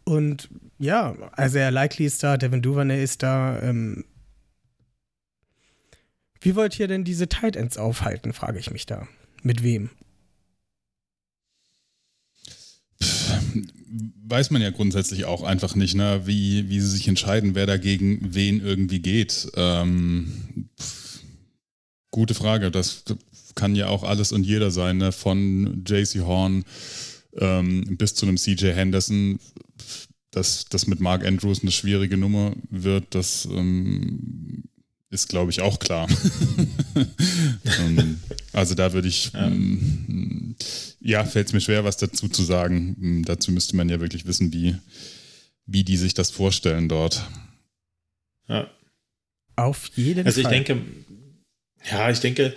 Und 0.09 0.49
ja, 0.79 1.15
also 1.33 1.59
er 1.59 1.71
Likely 1.71 2.07
ist 2.07 2.23
da, 2.23 2.39
Devin 2.39 2.63
Duvernay 2.63 3.05
ist 3.05 3.23
da. 3.23 3.61
Ähm, 3.61 4.07
wie 6.41 6.57
wollt 6.57 6.81
ihr 6.81 6.89
denn 6.89 7.05
diese 7.05 7.29
Tight 7.29 7.57
Ends 7.57 7.77
aufhalten, 7.77 8.33
frage 8.33 8.59
ich 8.59 8.71
mich 8.71 8.87
da. 8.87 9.07
Mit 9.43 9.63
wem? 9.63 9.91
weiß 14.31 14.51
man 14.51 14.61
ja 14.61 14.71
grundsätzlich 14.71 15.25
auch 15.25 15.43
einfach 15.43 15.75
nicht, 15.75 15.95
ne? 15.95 16.23
wie, 16.25 16.69
wie 16.69 16.81
sie 16.81 16.89
sich 16.89 17.09
entscheiden, 17.09 17.55
wer 17.55 17.67
dagegen 17.67 18.35
wen 18.35 18.61
irgendwie 18.61 19.01
geht. 19.01 19.51
Ähm, 19.57 20.69
gute 22.11 22.35
Frage. 22.35 22.71
Das 22.71 23.05
kann 23.55 23.75
ja 23.75 23.89
auch 23.89 24.05
alles 24.05 24.33
und 24.33 24.45
jeder 24.45 24.71
sein, 24.71 24.99
ne? 24.99 25.13
von 25.13 25.85
JC 25.87 26.21
Horn 26.21 26.65
ähm, 27.41 27.97
bis 27.97 28.15
zu 28.15 28.27
einem 28.27 28.37
CJ 28.37 28.73
Henderson. 28.73 29.39
Dass 30.31 30.67
das 30.67 30.87
mit 30.87 31.01
Mark 31.01 31.25
Andrews 31.27 31.63
eine 31.63 31.71
schwierige 31.71 32.19
Nummer 32.19 32.55
wird, 32.71 33.15
das 33.15 33.47
ähm, 33.51 34.65
ist, 35.11 35.29
glaube 35.29 35.51
ich, 35.51 35.61
auch 35.61 35.79
klar. 35.79 36.09
Ähm, 37.81 38.19
also 38.53 38.75
da 38.75 38.93
würde 38.93 39.07
ich, 39.07 39.33
ja, 39.33 39.47
ähm, 39.47 40.57
ja 41.01 41.25
fällt 41.25 41.49
es 41.49 41.53
mir 41.53 41.61
schwer, 41.61 41.85
was 41.85 41.97
dazu 41.97 42.29
zu 42.29 42.43
sagen. 42.43 42.97
Ähm, 43.01 43.25
dazu 43.25 43.53
müsste 43.53 43.77
man 43.77 43.89
ja 43.89 44.01
wirklich 44.01 44.27
wissen, 44.27 44.53
wie, 44.53 44.75
wie 45.67 45.85
die 45.85 45.97
sich 45.97 46.15
das 46.15 46.31
vorstellen 46.31 46.89
dort. 46.89 47.25
Ja. 48.49 48.69
Auf 49.55 49.91
jeden 49.95 50.23
Fall. 50.23 50.27
Also 50.27 50.41
ich 50.41 50.49
denke, 50.49 50.83
ja, 51.91 52.11
ich 52.11 52.21
denke, 52.21 52.55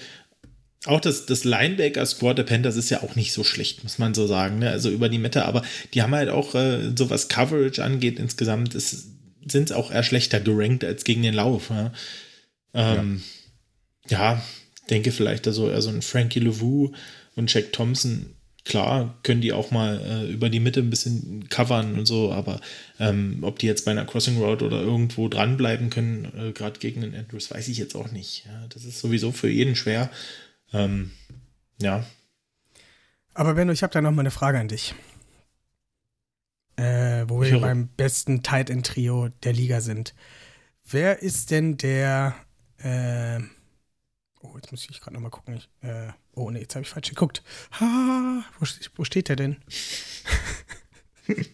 auch 0.86 0.99
das, 0.99 1.26
das 1.28 1.44
Linebacker-Squad 1.44 2.40
der 2.40 2.44
Panthers 2.44 2.76
ist 2.76 2.90
ja 2.90 3.03
auch 3.03 3.16
nicht 3.16 3.34
so 3.34 3.44
schlecht, 3.44 3.84
muss 3.84 3.99
man 3.99 4.14
so 4.14 4.26
sagen. 4.26 4.60
Ne? 4.60 4.70
Also 4.70 4.90
über 4.90 5.10
die 5.10 5.20
Mitte, 5.20 5.45
aber 5.45 5.62
die 5.94 6.02
haben 6.02 6.16
halt 6.16 6.30
auch, 6.30 6.56
äh, 6.56 6.91
so 6.98 7.10
was 7.10 7.28
Coverage 7.28 7.84
angeht, 7.84 8.18
insgesamt 8.18 8.74
sind 8.74 9.70
es 9.70 9.72
auch 9.72 9.91
eher 9.91 10.03
schlechter 10.03 10.40
gerankt 10.40 10.84
als 10.84 11.03
gegen 11.03 11.22
den 11.22 11.36
Lauf. 11.36 11.70
Ja? 11.70 11.94
Ähm, 12.74 13.22
ja. 14.10 14.34
ja, 14.36 14.44
denke 14.90 15.12
vielleicht 15.12 15.45
also 15.48 15.70
eher 15.70 15.82
so 15.82 15.90
ein 15.90 16.02
Frankie 16.02 16.40
LeVou 16.40 16.91
und 17.36 17.53
Jack 17.53 17.74
Thompson. 17.74 18.36
Klar, 18.64 19.20
können 19.24 19.41
die 19.41 19.53
auch 19.53 19.72
mal 19.72 19.99
äh, 20.06 20.32
über 20.32 20.49
die 20.49 20.60
Mitte 20.60 20.82
ein 20.82 20.91
bisschen 20.91 21.49
covern 21.49 21.98
und 21.98 22.06
so, 22.06 22.32
aber 22.32 22.62
ähm, 22.99 23.40
ob 23.41 23.58
die 23.58 23.66
jetzt 23.66 23.86
bei 23.86 23.91
einer 23.91 24.06
Crossing 24.06 24.38
Road 24.38 24.62
oder 24.62 24.82
irgendwo 24.82 25.28
dranbleiben 25.28 25.90
können, 25.90 26.32
äh, 26.38 26.52
gerade 26.52 26.80
gegen 26.80 27.02
den 27.02 27.16
Andrews, 27.16 27.49
weiß 27.49 27.68
ich 27.70 27.80
jetzt 27.80 27.95
auch 27.95 28.12
nicht. 28.12 28.45
Ja, 28.45 28.68
das 28.70 28.86
ist 28.86 28.99
sowieso 28.99 29.32
für 29.32 29.49
jeden 29.49 29.76
schwer. 29.76 30.12
Ähm, 30.73 31.11
ja. 31.80 32.06
Aber 33.34 33.53
Benno, 33.53 33.72
ich 33.72 33.84
habe 33.84 33.93
da 33.93 34.02
noch 34.02 34.11
mal 34.11 34.22
eine 34.22 34.31
Frage 34.31 34.60
an 34.60 34.68
dich. 34.68 34.93
Äh, 36.77 37.26
wo 37.27 37.41
wir 37.41 37.60
beim 37.60 37.88
besten 37.89 38.43
Tight 38.43 38.69
End 38.69 38.85
Trio 38.85 39.30
der 39.43 39.53
Liga 39.53 39.81
sind. 39.81 40.15
Wer 40.84 41.22
ist 41.22 41.52
denn 41.52 41.77
der 41.77 42.35
äh, 42.77 43.39
oh, 44.41 44.52
jetzt 44.56 44.72
muss 44.72 44.88
ich 44.89 44.99
gerade 44.99 45.14
nochmal 45.14 45.31
gucken. 45.31 45.56
Ich, 45.56 45.69
äh, 45.81 46.11
oh, 46.34 46.49
nee, 46.52 46.60
jetzt 46.60 46.76
habe 46.76 46.84
ich 46.84 46.89
falsch 46.89 47.10
geguckt. 47.10 47.43
Ha, 47.80 48.43
wo, 48.60 48.65
wo 48.95 49.03
steht 49.03 49.30
der 49.30 49.35
denn? 49.35 49.57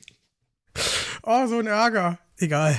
oh, 1.24 1.48
so 1.48 1.60
ein 1.60 1.68
Ärger. 1.68 2.20
Egal. 2.38 2.78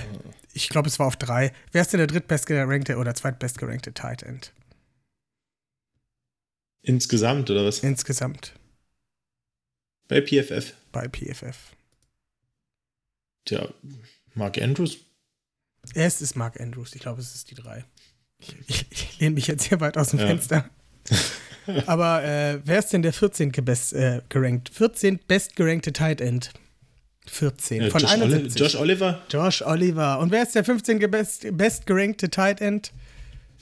Ich 0.52 0.68
glaube, 0.68 0.88
es 0.88 0.98
war 0.98 1.06
auf 1.06 1.16
drei. 1.16 1.52
Wer 1.72 1.82
ist 1.82 1.92
denn 1.92 1.98
der 1.98 2.06
drittbestgerankte 2.06 2.96
oder 2.96 3.14
zweitbestgerankte 3.14 3.92
Tight 3.92 4.22
End? 4.22 4.52
Insgesamt, 6.82 7.50
oder 7.50 7.64
was? 7.64 7.80
Insgesamt. 7.80 8.52
Bei 10.08 10.20
PFF. 10.20 10.74
Bei 10.92 11.08
PFF. 11.08 11.56
Tja, 13.44 13.68
Mark 14.34 14.60
Andrews. 14.60 14.98
Es 15.94 16.20
ist 16.20 16.36
Mark 16.36 16.60
Andrews. 16.60 16.94
Ich 16.94 17.00
glaube, 17.00 17.20
es 17.20 17.34
ist 17.34 17.50
die 17.50 17.54
drei. 17.54 17.84
Ich, 18.38 18.54
ich, 18.66 18.86
ich 18.90 19.20
lehne 19.20 19.34
mich 19.34 19.46
jetzt 19.46 19.64
hier 19.64 19.80
weit 19.80 19.96
aus 19.96 20.10
dem 20.10 20.20
ja. 20.20 20.26
Fenster. 20.26 20.70
Aber 21.86 22.24
äh, 22.24 22.60
wer 22.64 22.78
ist 22.78 22.92
denn 22.92 23.02
der 23.02 23.12
14. 23.12 23.52
Best, 23.52 23.92
äh, 23.92 24.22
gerankt? 24.28 24.70
14 24.70 25.20
bestgerankte 25.26 25.92
Tight 25.92 26.20
End. 26.20 26.52
14 27.26 27.82
ja, 27.82 27.90
von 27.90 28.00
Josh 28.00 28.10
71. 28.10 28.60
Josh 28.60 28.74
Oliver? 28.76 29.22
Josh 29.30 29.62
Oliver. 29.62 30.18
Und 30.18 30.30
wer 30.30 30.42
ist 30.42 30.54
der 30.54 30.64
15. 30.64 31.10
best, 31.10 31.46
bestgerankte 31.56 32.30
Tight 32.30 32.60
End? 32.60 32.92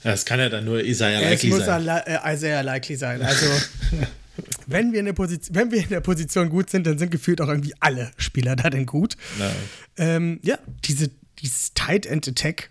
Das 0.03 0.25
kann 0.25 0.39
ja 0.39 0.49
dann 0.49 0.65
nur 0.65 0.83
Isaiah 0.83 1.19
Likely 1.19 1.51
sein. 1.51 1.59
Es 1.59 1.85
muss 1.85 2.05
äh, 2.05 2.33
Isaiah 2.33 2.61
Likely 2.61 2.95
sein. 2.95 3.21
Also, 3.21 3.45
wenn 4.67 4.93
wir, 4.93 4.99
in 4.99 5.05
der 5.05 5.13
Position, 5.13 5.55
wenn 5.55 5.71
wir 5.71 5.81
in 5.81 5.89
der 5.89 6.01
Position 6.01 6.49
gut 6.49 6.69
sind, 6.69 6.85
dann 6.85 6.97
sind 6.97 7.09
gefühlt 7.09 7.41
auch 7.41 7.47
irgendwie 7.47 7.73
alle 7.79 8.11
Spieler 8.17 8.55
da 8.55 8.69
denn 8.69 8.85
gut. 8.85 9.17
Ähm, 9.97 10.39
ja, 10.43 10.59
diese, 10.85 11.09
dieses 11.39 11.73
Tight 11.73 12.05
End 12.05 12.27
Attack 12.27 12.69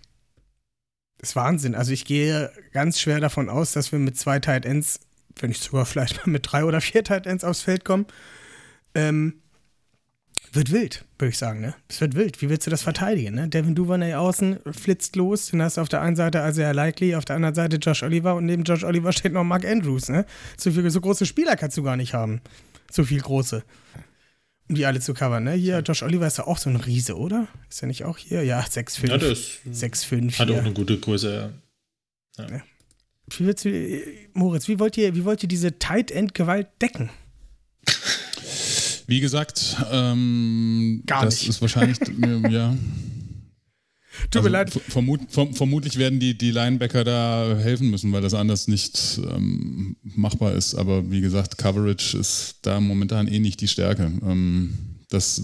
ist 1.19 1.35
Wahnsinn. 1.35 1.75
Also 1.75 1.91
ich 1.91 2.05
gehe 2.05 2.51
ganz 2.71 2.99
schwer 2.99 3.19
davon 3.19 3.49
aus, 3.49 3.73
dass 3.73 3.91
wir 3.91 3.99
mit 3.99 4.17
zwei 4.17 4.39
Tight 4.39 4.65
Ends, 4.65 4.99
wenn 5.39 5.49
nicht 5.49 5.63
sogar 5.63 5.85
vielleicht 5.85 6.17
mal 6.17 6.31
mit 6.31 6.51
drei 6.51 6.63
oder 6.63 6.81
vier 6.81 7.03
Tight 7.03 7.25
Ends 7.25 7.43
aufs 7.43 7.61
Feld 7.61 7.83
kommen. 7.83 8.05
Ähm, 8.95 9.41
wird 10.53 10.71
wild, 10.71 11.05
würde 11.19 11.29
ich 11.29 11.37
sagen, 11.37 11.61
ne? 11.61 11.75
Es 11.87 12.01
wird 12.01 12.15
wild. 12.15 12.41
Wie 12.41 12.49
willst 12.49 12.65
du 12.65 12.71
das 12.71 12.81
verteidigen, 12.81 13.35
ne? 13.35 13.47
Devin 13.47 13.75
Duvernay 13.75 14.15
außen 14.15 14.59
flitzt 14.71 15.15
los, 15.15 15.51
dann 15.51 15.61
hast 15.61 15.77
du 15.77 15.81
auf 15.81 15.89
der 15.89 16.01
einen 16.01 16.15
Seite 16.15 16.43
Isaiah 16.47 16.71
Likely, 16.71 17.15
auf 17.15 17.25
der 17.25 17.35
anderen 17.35 17.55
Seite 17.55 17.77
Josh 17.77 18.03
Oliver 18.03 18.35
und 18.35 18.45
neben 18.45 18.63
Josh 18.63 18.83
Oliver 18.83 19.11
steht 19.13 19.33
noch 19.33 19.43
Mark 19.43 19.65
Andrews, 19.65 20.09
ne? 20.09 20.25
So 20.57 20.71
viele, 20.71 20.89
so 20.89 21.01
große 21.01 21.25
Spieler 21.25 21.55
kannst 21.55 21.77
du 21.77 21.83
gar 21.83 21.97
nicht 21.97 22.13
haben. 22.13 22.41
So 22.91 23.03
viel 23.03 23.21
große 23.21 23.63
um 24.69 24.75
die 24.75 24.85
alle 24.85 24.99
zu 24.99 25.13
covern, 25.13 25.45
ne? 25.45 25.53
Hier, 25.53 25.79
Josh 25.79 26.03
Oliver 26.03 26.27
ist 26.27 26.37
ja 26.37 26.47
auch 26.47 26.57
so 26.57 26.69
ein 26.69 26.75
Riese, 26.75 27.17
oder? 27.17 27.47
Ist 27.69 27.81
er 27.81 27.87
nicht 27.87 28.03
auch 28.03 28.17
hier? 28.17 28.43
Ja, 28.43 28.59
6'5. 28.61 29.07
Ja, 29.07 29.17
das 29.17 29.59
6'5. 29.65 30.37
Hat 30.37 30.51
auch 30.51 30.57
eine 30.57 30.73
gute 30.73 30.99
Größe, 30.99 31.53
ja. 32.37 32.43
ja. 32.43 32.61
Wie 33.29 33.45
willst 33.45 33.65
du, 33.65 34.01
Moritz, 34.33 34.67
wie 34.67 34.79
wollt 34.79 34.97
ihr, 34.97 35.15
wie 35.15 35.25
wollt 35.25 35.43
ihr 35.43 35.49
diese 35.49 35.79
Tight 35.79 36.11
End 36.11 36.33
Gewalt 36.33 36.67
decken? 36.81 37.09
Wie 39.07 39.21
gesagt, 39.21 39.77
ähm, 39.89 41.01
Gar 41.05 41.25
das 41.25 41.39
nicht. 41.39 41.49
ist 41.49 41.61
wahrscheinlich, 41.61 41.97
ja. 42.51 42.75
Tut 44.31 44.43
mir 44.43 44.47
also, 44.47 44.49
leid. 44.49 44.69
Vermut, 44.89 45.21
verm, 45.29 45.53
vermutlich 45.53 45.97
werden 45.97 46.19
die, 46.19 46.37
die 46.37 46.51
Linebacker 46.51 47.03
da 47.05 47.55
helfen 47.57 47.89
müssen, 47.89 48.11
weil 48.11 48.21
das 48.21 48.33
anders 48.33 48.67
nicht 48.67 49.21
ähm, 49.31 49.95
machbar 50.03 50.53
ist. 50.53 50.75
Aber 50.75 51.09
wie 51.09 51.21
gesagt, 51.21 51.57
Coverage 51.57 52.17
ist 52.17 52.57
da 52.63 52.81
momentan 52.81 53.27
eh 53.27 53.39
nicht 53.39 53.61
die 53.61 53.67
Stärke. 53.67 54.11
Ähm, 54.23 54.77
das 55.09 55.41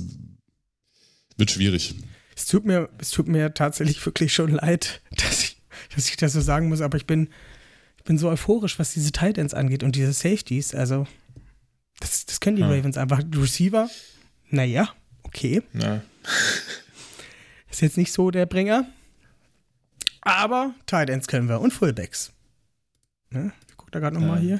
wird 1.37 1.51
schwierig. 1.51 1.95
Es 2.35 2.47
tut, 2.47 2.65
mir, 2.65 2.89
es 2.97 3.11
tut 3.11 3.27
mir 3.27 3.53
tatsächlich 3.53 4.03
wirklich 4.05 4.33
schon 4.33 4.51
leid, 4.51 5.01
dass 5.11 5.43
ich, 5.43 5.57
dass 5.95 6.09
ich 6.09 6.17
das 6.17 6.33
so 6.33 6.41
sagen 6.41 6.67
muss, 6.67 6.81
aber 6.81 6.97
ich 6.97 7.05
bin, 7.05 7.29
ich 7.97 8.03
bin 8.03 8.17
so 8.17 8.27
euphorisch, 8.27 8.77
was 8.77 8.93
diese 8.93 9.13
Tight 9.13 9.37
Ends 9.37 9.53
angeht 9.53 9.83
und 9.83 9.95
diese 9.95 10.11
Safeties. 10.11 10.75
Also, 10.75 11.07
das, 12.03 12.25
das 12.25 12.39
können 12.39 12.57
die 12.57 12.61
ja. 12.61 12.69
Ravens 12.69 12.97
einfach. 12.97 13.21
Receiver, 13.35 13.89
naja, 14.49 14.89
okay. 15.23 15.61
Ja. 15.73 16.01
Ist 17.71 17.81
jetzt 17.81 17.97
nicht 17.97 18.11
so 18.11 18.29
der 18.29 18.45
Bringer. 18.45 18.85
Aber 20.21 20.73
Tight 20.85 21.09
Ends 21.09 21.27
können 21.27 21.49
wir 21.49 21.59
und 21.59 21.71
Fullbacks. 21.73 22.31
Ne? 23.29 23.51
Ich 23.69 23.77
guck 23.77 23.91
da 23.91 23.99
gerade 23.99 24.15
nochmal 24.19 24.37
Ja. 24.43 24.59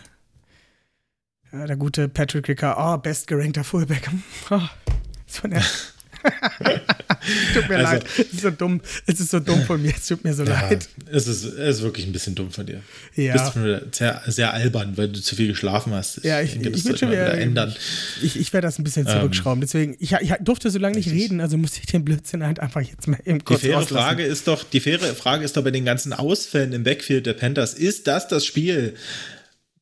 hier. 1.52 1.60
Ja, 1.60 1.68
der 1.68 1.78
gute 1.78 2.10
Patrick 2.10 2.48
Ricard, 2.48 2.78
oh, 2.80 2.98
bestgerankter 2.98 3.64
Fullback. 3.64 4.10
Oh, 4.50 4.60
so 5.28 5.44
eine 5.44 5.64
tut 7.54 7.70
mir 7.70 7.78
Also- 7.78 7.92
leid. 7.94 8.06
Es 8.18 8.34
ist 8.34 8.42
so 8.42 8.50
dumm. 8.52 8.82
Es 9.06 9.20
ist 9.20 9.32
so 9.32 9.40
dumm 9.40 9.62
von 9.64 9.82
mir. 9.82 9.94
Es 9.96 10.08
tut 10.08 10.24
mir 10.24 10.34
so 10.34 10.44
Ja, 10.44 10.62
leid. 10.62 10.88
es 11.12 11.28
ist, 11.28 11.44
es 11.44 11.78
ist 11.78 11.82
wirklich 11.82 12.06
ein 12.06 12.12
bisschen 12.12 12.36
dumm 12.36 12.52
von 12.52 12.66
dir. 12.66 12.82
Ja. 13.16 13.34
Bist 13.34 13.54
schon 13.54 13.64
wieder 13.66 13.82
sehr, 13.92 14.22
sehr 14.28 14.54
albern, 14.54 14.98
weil 14.98 15.10
du 15.10 15.22
zu 15.22 15.36
viel 15.36 15.48
geschlafen 15.48 15.94
hast. 15.94 16.24
Ja, 16.24 16.42
ich, 16.42 16.54
denke, 16.54 16.70
ich, 16.70 16.84
sollte 16.84 17.00
schon 17.00 17.12
wieder, 17.12 17.28
wieder 17.34 17.38
ändern. 17.38 17.74
Ich, 18.22 18.40
ich 18.40 18.52
werde 18.54 18.68
das 18.68 18.80
ein 18.80 18.84
bisschen 18.84 19.08
zurückschrauben. 19.08 19.62
Deswegen, 19.62 19.96
ich, 20.00 20.14
ich 20.14 20.34
durfte 20.42 20.70
so 20.70 20.80
lange 20.80 20.96
nicht 20.98 21.10
reden, 21.10 21.42
also 21.42 21.58
musste 21.58 21.80
ich 21.80 21.86
den 21.88 22.04
Blödsinn 22.06 22.44
halt 22.44 22.60
einfach 22.60 22.82
jetzt 22.82 23.08
mal 23.08 23.20
eben 23.26 23.40
Die 23.40 23.46
kurz 23.46 23.62
faire 23.62 23.76
rauslassen. 23.76 23.96
Frage 24.06 24.24
ist 24.24 24.48
doch, 24.48 24.64
die 24.64 24.80
faire 24.80 25.00
Frage 25.16 25.44
ist 25.46 25.58
doch 25.58 25.64
bei 25.64 25.72
den 25.72 25.86
ganzen 25.86 26.14
Ausfällen 26.14 26.74
im 26.74 26.84
Backfield 26.84 27.26
der 27.26 27.34
Panthers, 27.34 27.74
ist 27.74 28.08
das 28.08 28.28
das 28.28 28.46
Spiel, 28.46 28.96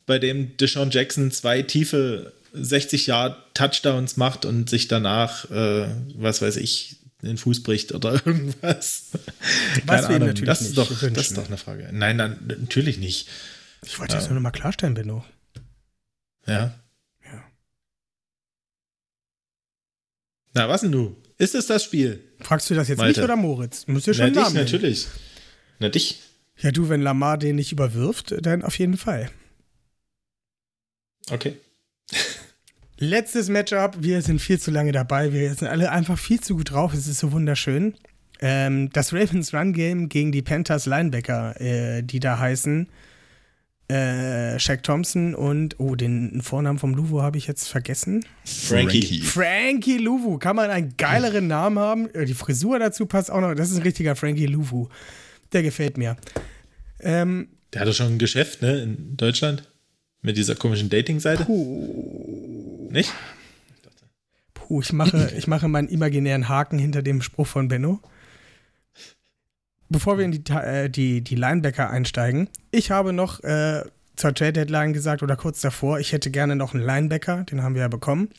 bei 0.05 0.19
dem 0.19 0.57
Deshaun 0.57 0.89
Jackson 0.91 1.31
zwei 1.31 1.61
tiefe 1.61 2.34
60 2.53 3.07
Yard 3.07 3.56
Touchdowns 3.56 4.18
macht 4.18 4.45
und 4.45 4.69
sich 4.69 4.88
danach, 4.88 5.49
äh, 5.52 5.88
was 6.15 6.41
weiß 6.41 6.57
ich, 6.57 6.98
den 7.22 7.38
Fuß 7.38 7.64
bricht 7.64 7.94
oder 7.94 8.14
irgendwas? 8.26 9.10
Was 9.86 10.10
wir 10.10 10.18
ihm 10.18 10.26
natürlich 10.26 10.45
das, 10.45 10.61
ist 10.61 10.78
doch, 10.78 10.90
wünschen. 10.90 11.14
das 11.14 11.30
ist 11.30 11.38
doch 11.38 11.48
eine 11.48 11.57
Frage. 11.57 11.90
Nein, 11.91 12.18
nein, 12.18 12.40
natürlich 12.45 12.98
nicht. 12.98 13.28
Ich 13.86 13.99
wollte 13.99 14.15
das 14.15 14.26
nur 14.26 14.36
noch 14.36 14.41
mal 14.41 14.52
klarstellen, 14.52 14.94
Benno. 14.94 15.23
Ja. 16.48 16.73
Ja. 17.23 17.44
Na, 20.53 20.69
was 20.69 20.82
denn 20.82 20.91
du? 20.91 21.15
Ist 21.38 21.56
es 21.56 21.68
das 21.68 21.84
Spiel? 21.84 22.23
Fragst 22.40 22.69
du 22.69 22.76
das 22.76 22.88
jetzt 22.88 22.99
Malte. 22.99 23.19
nicht 23.19 23.23
oder 23.23 23.36
Moritz? 23.36 23.86
Dir 23.86 23.94
Na, 23.94 23.99
schon 23.99 24.26
dich 24.28 24.36
Namen 24.36 24.56
natürlich. 24.56 25.07
Na, 25.80 25.90
dich. 25.90 26.19
Ja, 26.60 26.72
du, 26.72 26.90
wenn 26.90 27.02
Lamar 27.02 27.38
den 27.38 27.56
nicht 27.56 27.72
überwirft, 27.72 28.36
dann 28.41 28.64
auf 28.64 28.78
jeden 28.78 28.98
Fall. 28.98 29.32
Okay. 31.30 31.57
Letztes 33.03 33.49
Matchup. 33.49 33.95
Wir 33.99 34.22
sind 34.22 34.40
viel 34.40 34.60
zu 34.60 34.69
lange 34.69 34.91
dabei. 34.91 35.34
Wir 35.34 35.52
sind 35.56 35.68
alle 35.68 35.91
einfach 35.91 36.19
viel 36.19 36.40
zu 36.40 36.56
gut 36.56 36.69
drauf. 36.69 36.94
Es 36.94 37.07
ist 37.07 37.18
so 37.18 37.32
wunderschön. 37.32 37.95
Ähm, 38.41 38.91
das 38.94 39.11
Ravens 39.11 39.56
Run 39.56 39.73
Game 39.73 40.07
gegen 40.07 40.32
die 40.32 40.44
Panthers 40.44 40.86
Linebacker, 40.86 41.60
äh, 41.60 42.03
die 42.03 42.19
da 42.19 42.38
heißen. 42.38 42.88
Äh, 43.88 44.60
Shaq 44.60 44.84
Thompson 44.84 45.34
und, 45.34 45.80
oh, 45.80 45.95
den 45.95 46.44
Vornamen 46.44 46.78
vom 46.78 46.94
Luvo 46.94 47.23
habe 47.23 47.40
ich 47.40 47.48
jetzt 47.48 47.69
vergessen. 47.69 48.23
Frankie. 48.45 49.22
Frankie 49.22 49.98
Luvu. 49.98 50.38
Kann 50.38 50.56
man 50.56 50.69
einen 50.69 50.95
geileren 50.95 51.48
Namen 51.48 51.80
haben? 51.80 52.07
Äh, 52.14 52.26
Die 52.26 52.36
Frisur 52.36 52.78
dazu 52.78 53.07
passt 53.07 53.32
auch 53.32 53.41
noch. 53.41 53.56
Das 53.56 53.72
ist 53.72 53.78
ein 53.78 53.82
richtiger 53.84 54.15
Frankie 54.15 54.45
Luvu. 54.45 54.90
Der 55.53 55.64
gefällt 55.64 55.98
mir. 55.98 56.18
Ähm, 56.99 57.48
Der 57.73 57.82
hat 57.82 57.88
doch 57.88 57.95
schon 57.95 58.14
ein 58.14 58.19
Geschäft, 58.19 58.61
ne, 58.61 58.80
in 58.84 59.18
Deutschland. 59.18 59.68
Mit 60.22 60.38
dieser 60.38 60.53
komischen 60.53 60.88
Dating-Seite. 60.90 61.48
Nicht? 62.91 63.13
puh, 64.72 64.81
ich 64.81 64.93
mache, 64.93 65.31
ich 65.38 65.47
mache 65.47 65.68
meinen 65.68 65.89
imaginären 65.89 66.47
Haken 66.47 66.80
hinter 66.80 67.01
dem 67.01 67.22
Spruch 67.22 67.47
von 67.47 67.68
Benno. 67.68 67.99
Bevor 69.89 70.18
wir 70.18 70.23
in 70.23 70.31
die, 70.31 70.51
äh, 70.53 70.89
die, 70.89 71.22
die 71.22 71.35
Linebacker 71.35 71.89
einsteigen, 71.89 72.49
ich 72.72 72.91
habe 72.91 73.11
noch 73.11 73.41
äh, 73.43 73.84
zur 74.15 74.34
Trade 74.34 74.53
Deadline 74.53 74.93
gesagt 74.93 75.23
oder 75.23 75.35
kurz 75.35 75.59
davor, 75.59 75.99
ich 75.99 76.13
hätte 76.13 76.31
gerne 76.31 76.55
noch 76.55 76.73
einen 76.73 76.85
Linebacker, 76.85 77.43
den 77.43 77.61
haben 77.61 77.76
wir 77.76 77.81
ja 77.81 77.88
bekommen. 77.89 78.30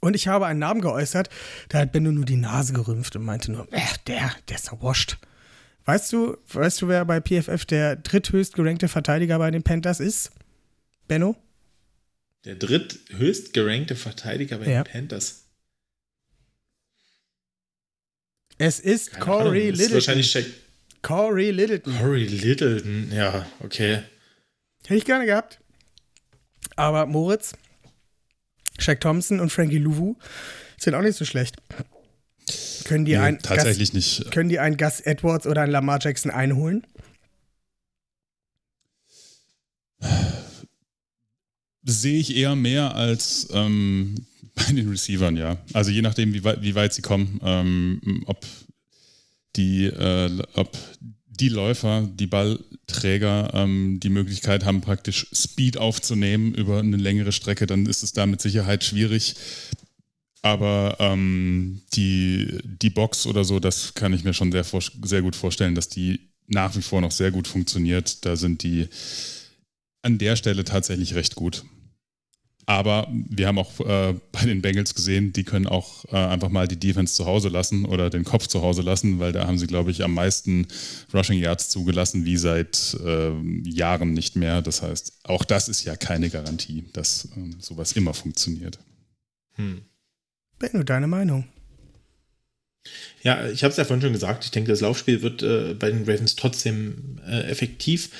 Und 0.00 0.16
ich 0.16 0.28
habe 0.28 0.46
einen 0.46 0.60
Namen 0.60 0.80
geäußert, 0.80 1.28
da 1.68 1.80
hat 1.80 1.92
Benno 1.92 2.10
nur 2.10 2.24
die 2.24 2.36
Nase 2.36 2.72
gerümpft 2.72 3.14
und 3.16 3.24
meinte 3.24 3.52
nur, 3.52 3.68
äh, 3.72 3.80
der, 4.06 4.32
der 4.48 4.56
ist 4.56 4.68
doch 4.68 4.82
washed. 4.82 5.18
Weißt 5.84 6.10
du, 6.12 6.38
weißt 6.52 6.80
du, 6.80 6.88
wer 6.88 7.04
bei 7.04 7.20
PFF 7.20 7.66
der 7.66 7.96
dritthöchst 7.96 8.54
gerankte 8.54 8.88
Verteidiger 8.88 9.38
bei 9.38 9.50
den 9.50 9.62
Panthers 9.62 10.00
ist? 10.00 10.30
Benno? 11.08 11.36
Der 12.44 12.54
dritthöchst 12.56 13.52
gerankte 13.52 13.96
Verteidiger 13.96 14.58
bei 14.58 14.66
Ja. 14.70 14.82
den 14.82 14.90
Panthers. 14.90 15.44
Es 18.58 18.78
ist 18.80 19.12
Keine 19.12 19.24
Corey 19.24 19.40
Ahnung, 19.40 19.54
ist 19.56 19.64
Littleton. 19.78 19.94
wahrscheinlich 19.94 20.30
Shaq 20.30 20.44
Corey 21.02 21.50
Littleton. 21.50 21.96
Corey 21.98 22.24
Littleton. 22.24 23.10
Ja, 23.12 23.46
okay. 23.60 24.02
Hätte 24.84 24.96
ich 24.96 25.04
gerne 25.04 25.24
gehabt. 25.26 25.60
Aber 26.76 27.06
Moritz, 27.06 27.52
Shaq 28.78 29.00
Thompson 29.00 29.40
und 29.40 29.50
Frankie 29.50 29.78
Louvu 29.78 30.16
sind 30.78 30.94
auch 30.94 31.02
nicht 31.02 31.16
so 31.16 31.24
schlecht. 31.24 31.56
Können 32.84 33.04
die, 33.04 33.12
Nee, 33.12 33.18
ein 33.18 33.38
tatsächlich 33.38 33.92
nicht. 33.92 34.24
Gus, 34.24 34.30
können 34.30 34.48
die 34.48 34.58
einen 34.58 34.76
Gus 34.76 35.00
Edwards 35.00 35.46
oder 35.46 35.62
einen 35.62 35.72
Lamar 35.72 35.98
Jackson 36.02 36.30
einholen? 36.30 36.86
Sehe 41.84 42.18
ich 42.18 42.36
eher 42.36 42.56
mehr 42.56 42.94
als 42.94 43.48
ähm, 43.52 44.26
bei 44.54 44.72
den 44.72 44.88
Receivern, 44.88 45.36
ja. 45.36 45.58
Also 45.72 45.90
je 45.90 46.02
nachdem, 46.02 46.34
wie 46.34 46.44
weit, 46.44 46.62
wie 46.62 46.74
weit 46.74 46.92
sie 46.92 47.02
kommen, 47.02 47.40
ähm, 47.42 48.22
ob 48.26 48.44
die, 49.56 49.86
äh, 49.86 50.42
ob 50.54 50.76
die 51.28 51.48
Läufer, 51.48 52.08
die 52.12 52.26
Ballträger 52.26 53.50
ähm, 53.54 53.98
die 54.00 54.10
Möglichkeit 54.10 54.64
haben, 54.64 54.82
praktisch 54.82 55.26
Speed 55.32 55.78
aufzunehmen 55.78 56.54
über 56.54 56.80
eine 56.80 56.98
längere 56.98 57.32
Strecke, 57.32 57.66
dann 57.66 57.86
ist 57.86 58.02
es 58.02 58.12
da 58.12 58.26
mit 58.26 58.40
Sicherheit 58.40 58.84
schwierig. 58.84 59.34
Aber 60.42 60.96
ähm, 61.00 61.82
die, 61.94 62.58
die 62.64 62.90
Box 62.90 63.26
oder 63.26 63.44
so, 63.44 63.60
das 63.60 63.94
kann 63.94 64.12
ich 64.12 64.24
mir 64.24 64.32
schon 64.32 64.52
sehr, 64.52 64.64
sehr 64.64 65.22
gut 65.22 65.36
vorstellen, 65.36 65.74
dass 65.74 65.88
die 65.88 66.30
nach 66.46 66.74
wie 66.76 66.82
vor 66.82 67.00
noch 67.00 67.10
sehr 67.10 67.30
gut 67.30 67.46
funktioniert. 67.46 68.24
Da 68.24 68.36
sind 68.36 68.62
die 68.62 68.88
an 70.02 70.18
der 70.18 70.36
Stelle 70.36 70.64
tatsächlich 70.64 71.14
recht 71.14 71.34
gut. 71.34 71.64
Aber 72.66 73.08
wir 73.10 73.48
haben 73.48 73.58
auch 73.58 73.80
äh, 73.80 74.14
bei 74.30 74.44
den 74.44 74.62
Bengals 74.62 74.94
gesehen, 74.94 75.32
die 75.32 75.42
können 75.42 75.66
auch 75.66 76.04
äh, 76.12 76.16
einfach 76.16 76.50
mal 76.50 76.68
die 76.68 76.78
Defense 76.78 77.14
zu 77.14 77.26
Hause 77.26 77.48
lassen 77.48 77.84
oder 77.84 78.10
den 78.10 78.22
Kopf 78.22 78.46
zu 78.46 78.62
Hause 78.62 78.82
lassen, 78.82 79.18
weil 79.18 79.32
da 79.32 79.46
haben 79.46 79.58
sie, 79.58 79.66
glaube 79.66 79.90
ich, 79.90 80.04
am 80.04 80.14
meisten 80.14 80.68
Rushing 81.12 81.40
Yards 81.40 81.68
zugelassen, 81.68 82.24
wie 82.24 82.36
seit 82.36 82.96
äh, 83.04 83.32
Jahren 83.64 84.12
nicht 84.12 84.36
mehr. 84.36 84.62
Das 84.62 84.82
heißt, 84.82 85.20
auch 85.24 85.44
das 85.44 85.68
ist 85.68 85.84
ja 85.84 85.96
keine 85.96 86.30
Garantie, 86.30 86.84
dass 86.92 87.28
ähm, 87.36 87.56
sowas 87.60 87.92
immer 87.92 88.14
funktioniert. 88.14 88.78
Hm. 89.54 89.82
Benno, 90.60 90.84
deine 90.84 91.08
Meinung? 91.08 91.48
Ja, 93.22 93.48
ich 93.48 93.64
habe 93.64 93.72
es 93.72 93.76
ja 93.76 93.84
vorhin 93.84 94.02
schon 94.02 94.12
gesagt. 94.12 94.44
Ich 94.44 94.50
denke, 94.50 94.70
das 94.70 94.80
Laufspiel 94.80 95.22
wird 95.22 95.42
äh, 95.42 95.74
bei 95.74 95.90
den 95.90 96.08
Ravens 96.08 96.36
trotzdem 96.36 97.20
äh, 97.26 97.42
effektiv, 97.50 98.10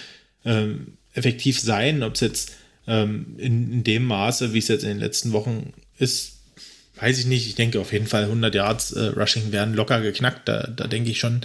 ähm, 0.45 0.99
effektiv 1.15 1.61
sein. 1.61 2.03
Ob 2.03 2.15
es 2.15 2.21
jetzt 2.21 2.53
ähm, 2.87 3.37
in, 3.39 3.73
in 3.73 3.85
dem 3.85 4.05
Maße, 4.05 4.53
wie 4.53 4.59
es 4.59 4.69
jetzt 4.69 4.83
in 4.83 4.91
den 4.91 4.99
letzten 5.01 5.33
Wochen 5.33 5.73
ist, 5.99 6.39
weiß 6.97 7.19
ich 7.19 7.27
nicht. 7.27 7.47
Ich 7.47 7.55
denke 7.55 7.81
auf 7.81 7.93
jeden 7.93 8.07
Fall 8.07 8.25
100 8.25 8.55
Yards 8.55 8.93
äh, 8.93 9.07
Rushing 9.07 9.53
werden 9.53 9.75
locker 9.75 10.01
geknackt. 10.01 10.49
Da, 10.49 10.67
da 10.67 10.87
denke 10.87 11.11
ich 11.11 11.21
schon, 11.21 11.41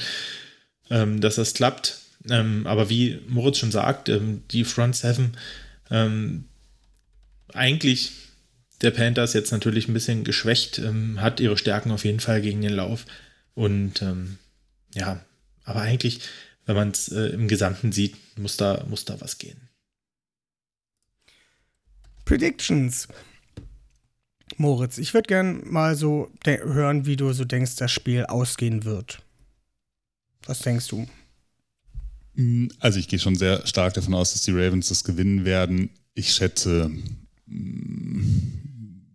ähm, 0.89 1.21
dass 1.21 1.35
das 1.35 1.53
klappt. 1.53 1.99
Ähm, 2.29 2.65
aber 2.65 2.89
wie 2.89 3.19
Moritz 3.27 3.59
schon 3.59 3.71
sagt, 3.71 4.09
ähm, 4.09 4.43
die 4.51 4.63
Front 4.63 4.95
Seven 4.95 5.37
ähm, 5.91 6.45
eigentlich 7.53 8.11
der 8.81 8.91
Panthers 8.91 9.33
jetzt 9.33 9.51
natürlich 9.51 9.87
ein 9.87 9.93
bisschen 9.93 10.23
geschwächt, 10.23 10.79
ähm, 10.79 11.21
hat 11.21 11.39
ihre 11.39 11.57
Stärken 11.57 11.91
auf 11.91 12.03
jeden 12.03 12.19
Fall 12.19 12.41
gegen 12.41 12.61
den 12.61 12.73
Lauf. 12.73 13.05
Und 13.53 14.03
ja, 14.93 15.23
aber 15.63 15.81
eigentlich, 15.81 16.19
wenn 16.65 16.75
man 16.75 16.89
es 16.91 17.09
äh, 17.09 17.27
im 17.27 17.47
Gesamten 17.47 17.91
sieht, 17.91 18.15
muss 18.37 18.57
da, 18.57 18.83
muss 18.89 19.05
da 19.05 19.19
was 19.21 19.37
gehen. 19.37 19.69
Predictions. 22.25 23.07
Moritz, 24.57 24.97
ich 24.97 25.13
würde 25.13 25.27
gern 25.27 25.61
mal 25.69 25.95
so 25.95 26.31
hören, 26.45 27.05
wie 27.05 27.15
du 27.15 27.33
so 27.33 27.45
denkst, 27.45 27.75
das 27.75 27.91
Spiel 27.91 28.25
ausgehen 28.25 28.83
wird. 28.83 29.21
Was 30.45 30.59
denkst 30.59 30.87
du? 30.87 31.07
Mm, 32.35 32.67
Also 32.79 32.99
ich 32.99 33.07
gehe 33.07 33.19
schon 33.19 33.35
sehr 33.35 33.65
stark 33.65 33.93
davon 33.95 34.13
aus, 34.13 34.33
dass 34.33 34.43
die 34.43 34.51
Ravens 34.51 34.89
das 34.89 35.03
gewinnen 35.03 35.45
werden. 35.45 35.89
Ich 36.13 36.33
schätze, 36.33 36.91
mm, 37.47 38.21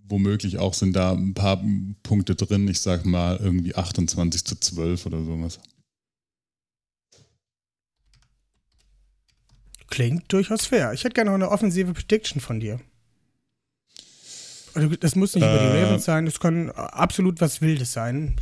womöglich 0.09 0.59
auch 0.59 0.75
sind 0.75 0.95
da 0.95 1.13
ein 1.13 1.35
paar 1.35 1.63
Punkte 2.03 2.35
drin. 2.35 2.69
Ich 2.69 2.81
sag 2.81 3.07
mal 3.07 3.37
irgendwie 3.37 3.75
28 3.75 4.45
zu 4.45 4.57
12 4.57 5.07
oder 5.07 5.25
sowas. 5.25 5.59
Klingt 9.91 10.33
durchaus 10.33 10.67
fair. 10.67 10.93
Ich 10.93 11.05
hätte 11.05 11.15
gerne 11.15 11.31
noch 11.31 11.35
eine 11.35 11.51
offensive 11.51 11.93
Prediction 11.93 12.41
von 12.41 12.61
dir. 12.61 12.81
Also 14.75 14.89
das 14.89 15.17
muss 15.17 15.35
nicht 15.35 15.43
über 15.43 15.59
die 15.59 15.65
Äh. 15.79 15.85
Ravens 15.85 16.05
sein, 16.05 16.27
das 16.27 16.39
kann 16.39 16.71
absolut 16.71 17.41
was 17.41 17.61
Wildes 17.61 17.93
sein. 17.93 18.37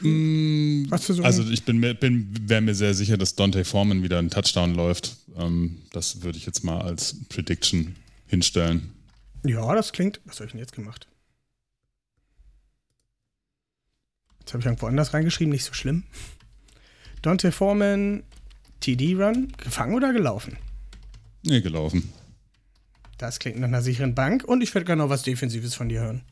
Mm, 0.00 0.86
Was 0.90 1.06
für 1.06 1.14
so 1.14 1.22
Also 1.22 1.48
ich 1.50 1.64
bin, 1.64 1.80
bin 1.80 2.34
wäre 2.48 2.60
mir 2.60 2.74
sehr 2.74 2.94
sicher, 2.94 3.16
dass 3.16 3.34
Dante 3.34 3.64
Foreman 3.64 4.02
wieder 4.02 4.18
einen 4.18 4.28
Touchdown 4.30 4.74
läuft. 4.74 5.16
Ähm, 5.36 5.78
das 5.92 6.22
würde 6.22 6.36
ich 6.36 6.44
jetzt 6.46 6.64
mal 6.64 6.82
als 6.82 7.16
Prediction 7.28 7.96
hinstellen. 8.26 8.92
Ja, 9.44 9.74
das 9.74 9.92
klingt. 9.92 10.20
Was 10.24 10.36
habe 10.36 10.46
ich 10.46 10.52
denn 10.52 10.60
jetzt 10.60 10.74
gemacht? 10.74 11.06
Jetzt 14.40 14.52
habe 14.52 14.60
ich 14.60 14.66
irgendwo 14.66 14.86
anders 14.86 15.14
reingeschrieben, 15.14 15.52
nicht 15.52 15.64
so 15.64 15.72
schlimm. 15.72 16.02
Dante 17.22 17.52
Foreman, 17.52 18.22
TD-Run, 18.84 19.52
gefangen 19.56 19.94
oder 19.94 20.12
gelaufen? 20.12 20.58
Nee, 21.42 21.62
gelaufen. 21.62 22.12
Das 23.16 23.38
klingt 23.38 23.58
nach 23.58 23.68
einer 23.68 23.80
sicheren 23.80 24.14
Bank 24.14 24.44
und 24.44 24.62
ich 24.62 24.74
würde 24.74 24.84
gerne 24.84 25.02
noch 25.02 25.08
was 25.08 25.22
Defensives 25.22 25.74
von 25.74 25.88
dir 25.88 26.00
hören. 26.00 26.22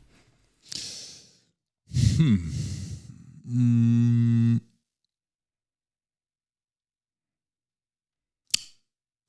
Hm. 2.17 2.55
Mm. 3.45 4.61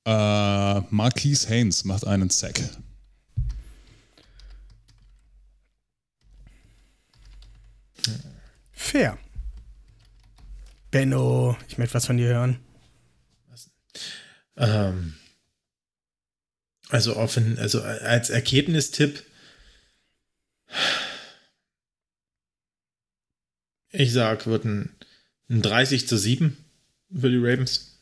Äh, 0.06 0.80
Marquise 0.90 1.48
Haynes 1.48 1.84
macht 1.84 2.06
einen 2.06 2.28
Sack. 2.28 2.60
Fair. 8.72 9.16
Benno, 10.90 11.56
ich 11.68 11.78
möchte 11.78 11.94
was 11.94 12.04
von 12.04 12.18
dir 12.18 12.28
hören. 12.28 12.63
Ähm, 14.56 15.14
also 16.88 17.16
offen, 17.16 17.58
also 17.58 17.82
als 17.82 18.30
Ergebnistipp. 18.30 19.24
Ich 23.90 24.12
sag, 24.12 24.46
wird 24.46 24.64
ein, 24.64 24.94
ein 25.48 25.62
30 25.62 26.06
zu 26.06 26.16
7 26.18 26.56
für 27.10 27.30
die 27.30 27.38
Ravens. 27.38 27.98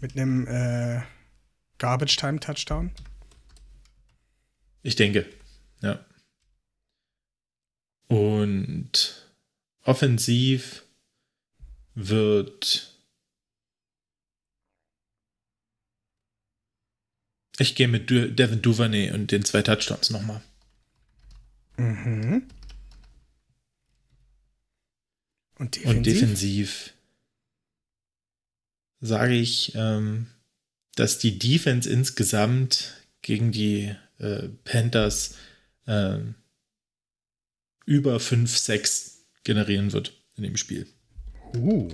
Mit 0.00 0.16
einem 0.16 0.46
äh, 0.46 1.02
Garbage 1.78 2.16
Time 2.16 2.40
Touchdown. 2.40 2.92
Ich 4.82 4.96
denke, 4.96 5.26
ja. 5.80 6.04
Und 8.06 9.26
offensiv 9.82 10.84
wird. 11.94 12.95
Ich 17.58 17.74
gehe 17.74 17.88
mit 17.88 18.10
Du- 18.10 18.30
Devin 18.30 18.62
Duvernay 18.62 19.12
und 19.12 19.30
den 19.32 19.44
zwei 19.44 19.62
Touchdowns 19.62 20.10
nochmal. 20.10 20.42
Mhm. 21.78 22.42
Und 25.58 25.76
defensiv? 25.76 25.96
Und 25.96 26.06
defensiv 26.06 26.92
sage 29.00 29.34
ich, 29.34 29.72
ähm, 29.74 30.26
dass 30.96 31.18
die 31.18 31.38
Defense 31.38 31.88
insgesamt 31.88 32.92
gegen 33.22 33.52
die 33.52 33.94
äh, 34.18 34.48
Panthers 34.64 35.34
ähm, 35.86 36.34
über 37.84 38.18
5, 38.20 38.56
6 38.56 39.24
generieren 39.44 39.92
wird 39.92 40.12
in 40.36 40.42
dem 40.42 40.56
Spiel. 40.56 40.86
Uh. 41.54 41.88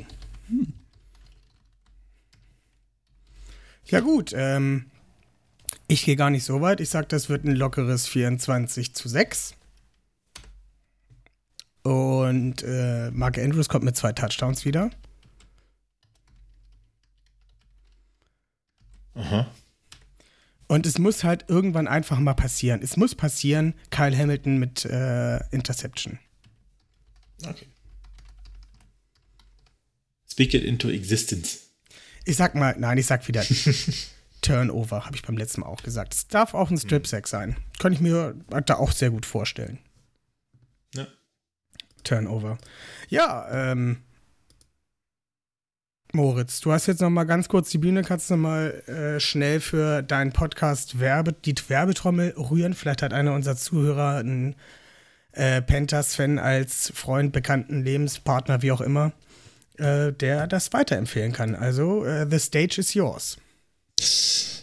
Ja 3.87 4.01
gut, 4.01 4.33
ähm, 4.35 4.91
ich 5.89 6.05
gehe 6.05 6.17
gar 6.17 6.31
nicht 6.31 6.45
so 6.45 6.61
weit. 6.61 6.81
Ich 6.81 6.91
sage, 6.91 7.07
das 7.09 7.29
wird 7.29 7.45
ein 7.45 7.55
lockeres 7.55 8.07
24 8.07 8.95
zu 8.95 9.09
6. 9.09 9.55
Und 11.83 12.63
äh, 12.63 13.11
Mark 13.11 13.39
Andrews 13.39 13.69
kommt 13.69 13.85
mit 13.85 13.97
zwei 13.97 14.13
Touchdowns 14.13 14.65
wieder. 14.65 14.91
Aha. 19.15 19.51
Und 20.69 20.87
es 20.87 20.99
muss 20.99 21.23
halt 21.23 21.45
irgendwann 21.49 21.87
einfach 21.87 22.19
mal 22.19 22.35
passieren. 22.35 22.81
Es 22.83 22.97
muss 22.97 23.15
passieren, 23.15 23.75
Kyle 23.91 24.17
Hamilton 24.17 24.59
mit 24.59 24.87
äh, 24.87 25.37
Interception. 25.51 26.19
Okay. 27.45 27.67
Speak 30.31 30.55
it 30.55 30.65
into 30.65 30.89
existence. 30.89 31.59
Ich 32.25 32.37
sag 32.37 32.55
mal, 32.55 32.75
nein, 32.79 32.97
ich 32.97 33.05
sag 33.05 33.27
wieder 33.29 33.45
Turnover, 34.43 35.07
habe 35.07 35.17
ich 35.17 35.23
beim 35.23 35.37
letzten 35.37 35.63
Mal 35.63 35.69
auch 35.69 35.83
gesagt. 35.83 36.15
Es 36.15 36.29
darf 36.29 36.53
auch 36.53 36.71
ein 36.71 36.77
Strip-Sack 36.77 37.27
sein. 37.27 37.57
Kann 37.79 37.93
ich 37.93 38.01
mir 38.01 38.35
da 38.67 38.75
auch 38.75 38.93
sehr 38.93 39.11
gut 39.11 39.25
vorstellen. 39.25 39.79
Ja. 40.95 41.07
Turnover. 42.05 42.59
Ja, 43.09 43.49
ähm, 43.51 44.03
Moritz, 46.13 46.61
du 46.61 46.73
hast 46.73 46.89
jetzt 46.89 47.01
noch 47.01 47.09
mal 47.09 47.25
ganz 47.25 47.49
kurz 47.49 47.71
die 47.71 47.79
Bühne, 47.79 48.03
kannst 48.03 48.29
du 48.29 48.35
noch 48.35 48.43
mal 48.43 48.71
äh, 48.87 49.19
schnell 49.19 49.61
für 49.61 50.03
deinen 50.03 50.33
Podcast 50.33 51.01
Werbe, 51.01 51.33
die 51.33 51.55
Werbetrommel 51.69 52.35
rühren. 52.37 52.75
Vielleicht 52.75 53.01
hat 53.01 53.15
einer 53.15 53.33
unserer 53.33 53.57
Zuhörer 53.57 54.17
einen 54.17 54.55
äh, 55.33 55.63
Panthers-Fan 55.63 56.39
als 56.39 56.93
Freund, 56.95 57.33
Bekannten, 57.33 57.83
Lebenspartner, 57.83 58.61
wie 58.61 58.73
auch 58.73 58.83
immer, 58.83 59.13
äh, 59.79 60.13
der 60.13 60.47
das 60.49 60.73
weiterempfehlen 60.75 61.33
kann. 61.33 61.55
Also, 61.55 62.05
äh, 62.05 62.27
the 62.31 62.39
stage 62.39 62.79
is 62.79 62.93
yours. 62.93 63.39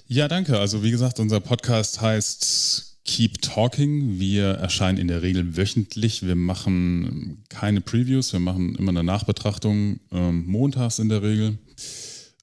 Ja, 0.08 0.28
danke. 0.28 0.60
Also 0.60 0.84
wie 0.84 0.92
gesagt, 0.92 1.20
unser 1.20 1.40
Podcast 1.40 2.02
heißt 2.02 3.00
Keep 3.06 3.42
Talking. 3.42 4.20
Wir 4.20 4.52
erscheinen 4.52 4.98
in 4.98 5.08
der 5.08 5.22
Regel 5.22 5.56
wöchentlich. 5.58 6.26
Wir 6.26 6.36
machen 6.36 7.44
keine 7.50 7.82
Previews, 7.82 8.34
wir 8.34 8.40
machen 8.40 8.76
immer 8.76 8.90
eine 8.90 9.04
Nachbetrachtung, 9.04 10.00
ähm, 10.12 10.46
montags 10.46 11.00
in 11.00 11.10
der 11.10 11.24
Regel. 11.24 11.58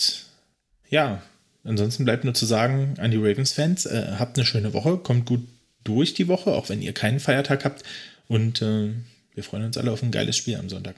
ja, 0.89 1.21
ansonsten 1.65 2.05
bleibt 2.05 2.25
nur 2.25 2.35
zu 2.35 2.47
sagen 2.47 2.95
an 2.99 3.11
die 3.11 3.17
Ravens-Fans, 3.17 3.87
äh, 3.87 4.15
habt 4.19 4.39
eine 4.39 4.47
schöne 4.47 4.73
Woche, 4.73 4.99
kommt 4.99 5.27
gut 5.27 5.47
durch 5.83 6.15
die 6.15 6.29
Woche, 6.29 6.53
auch 6.53 6.69
wenn 6.69 6.81
ihr 6.81 6.93
keinen 6.93 7.19
Feiertag 7.19 7.65
habt. 7.65 7.83
Und 8.29 8.63
äh, 8.63 8.91
wir 9.35 9.45
freuen 9.45 9.65
uns 9.65 9.77
alle 9.77 9.91
auf 9.91 10.03
ein 10.03 10.13
geiles 10.13 10.37
Spiel 10.37 10.57
am 10.57 10.69
Sonntag. 10.69 10.95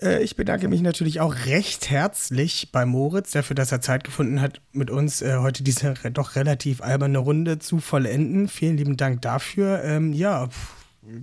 Äh, 0.00 0.22
Ich 0.22 0.36
bedanke 0.36 0.68
mich 0.68 0.82
natürlich 0.82 1.20
auch 1.20 1.34
recht 1.46 1.90
herzlich 1.90 2.70
bei 2.72 2.86
Moritz, 2.86 3.30
dafür, 3.32 3.54
dass 3.54 3.72
er 3.72 3.80
Zeit 3.80 4.04
gefunden 4.04 4.40
hat, 4.40 4.60
mit 4.72 4.90
uns 4.90 5.22
äh, 5.22 5.36
heute 5.38 5.62
diese 5.62 5.94
doch 6.12 6.36
relativ 6.36 6.80
alberne 6.80 7.18
Runde 7.18 7.58
zu 7.58 7.78
vollenden. 7.78 8.48
Vielen 8.48 8.76
lieben 8.76 8.96
Dank 8.96 9.22
dafür. 9.22 9.82
Ähm, 9.84 10.12
ja, 10.12 10.48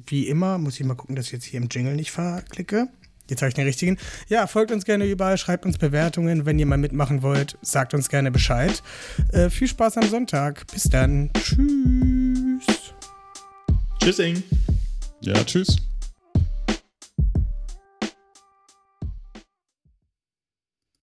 wie 0.08 0.28
immer, 0.28 0.58
muss 0.58 0.80
ich 0.80 0.86
mal 0.86 0.96
gucken, 0.96 1.16
dass 1.16 1.28
ich 1.28 1.34
jetzt 1.34 1.46
hier 1.46 1.60
im 1.62 1.68
Jingle 1.70 1.96
nicht 1.96 2.12
verklicke. 2.12 2.88
Jetzt 3.30 3.42
habe 3.42 3.48
ich 3.50 3.56
den 3.56 3.66
richtigen. 3.66 3.98
Ja, 4.28 4.48
folgt 4.48 4.72
uns 4.72 4.84
gerne 4.84 5.06
überall, 5.06 5.38
schreibt 5.38 5.66
uns 5.66 5.78
Bewertungen. 5.78 6.46
Wenn 6.46 6.60
ihr 6.60 6.66
mal 6.66 6.78
mitmachen 6.78 7.22
wollt, 7.22 7.58
sagt 7.62 7.94
uns 7.94 8.10
gerne 8.10 8.32
Bescheid. 8.32 8.84
Äh, 9.32 9.50
viel 9.50 9.68
Spaß 9.68 9.98
am 9.98 10.10
Sonntag. 10.10 10.68
Bis 10.72 10.84
dann. 10.84 11.32
Tschüss. 11.34 12.94
Tschüssing. 14.02 14.44
Ja, 15.22 15.42
tschüss. 15.46 15.78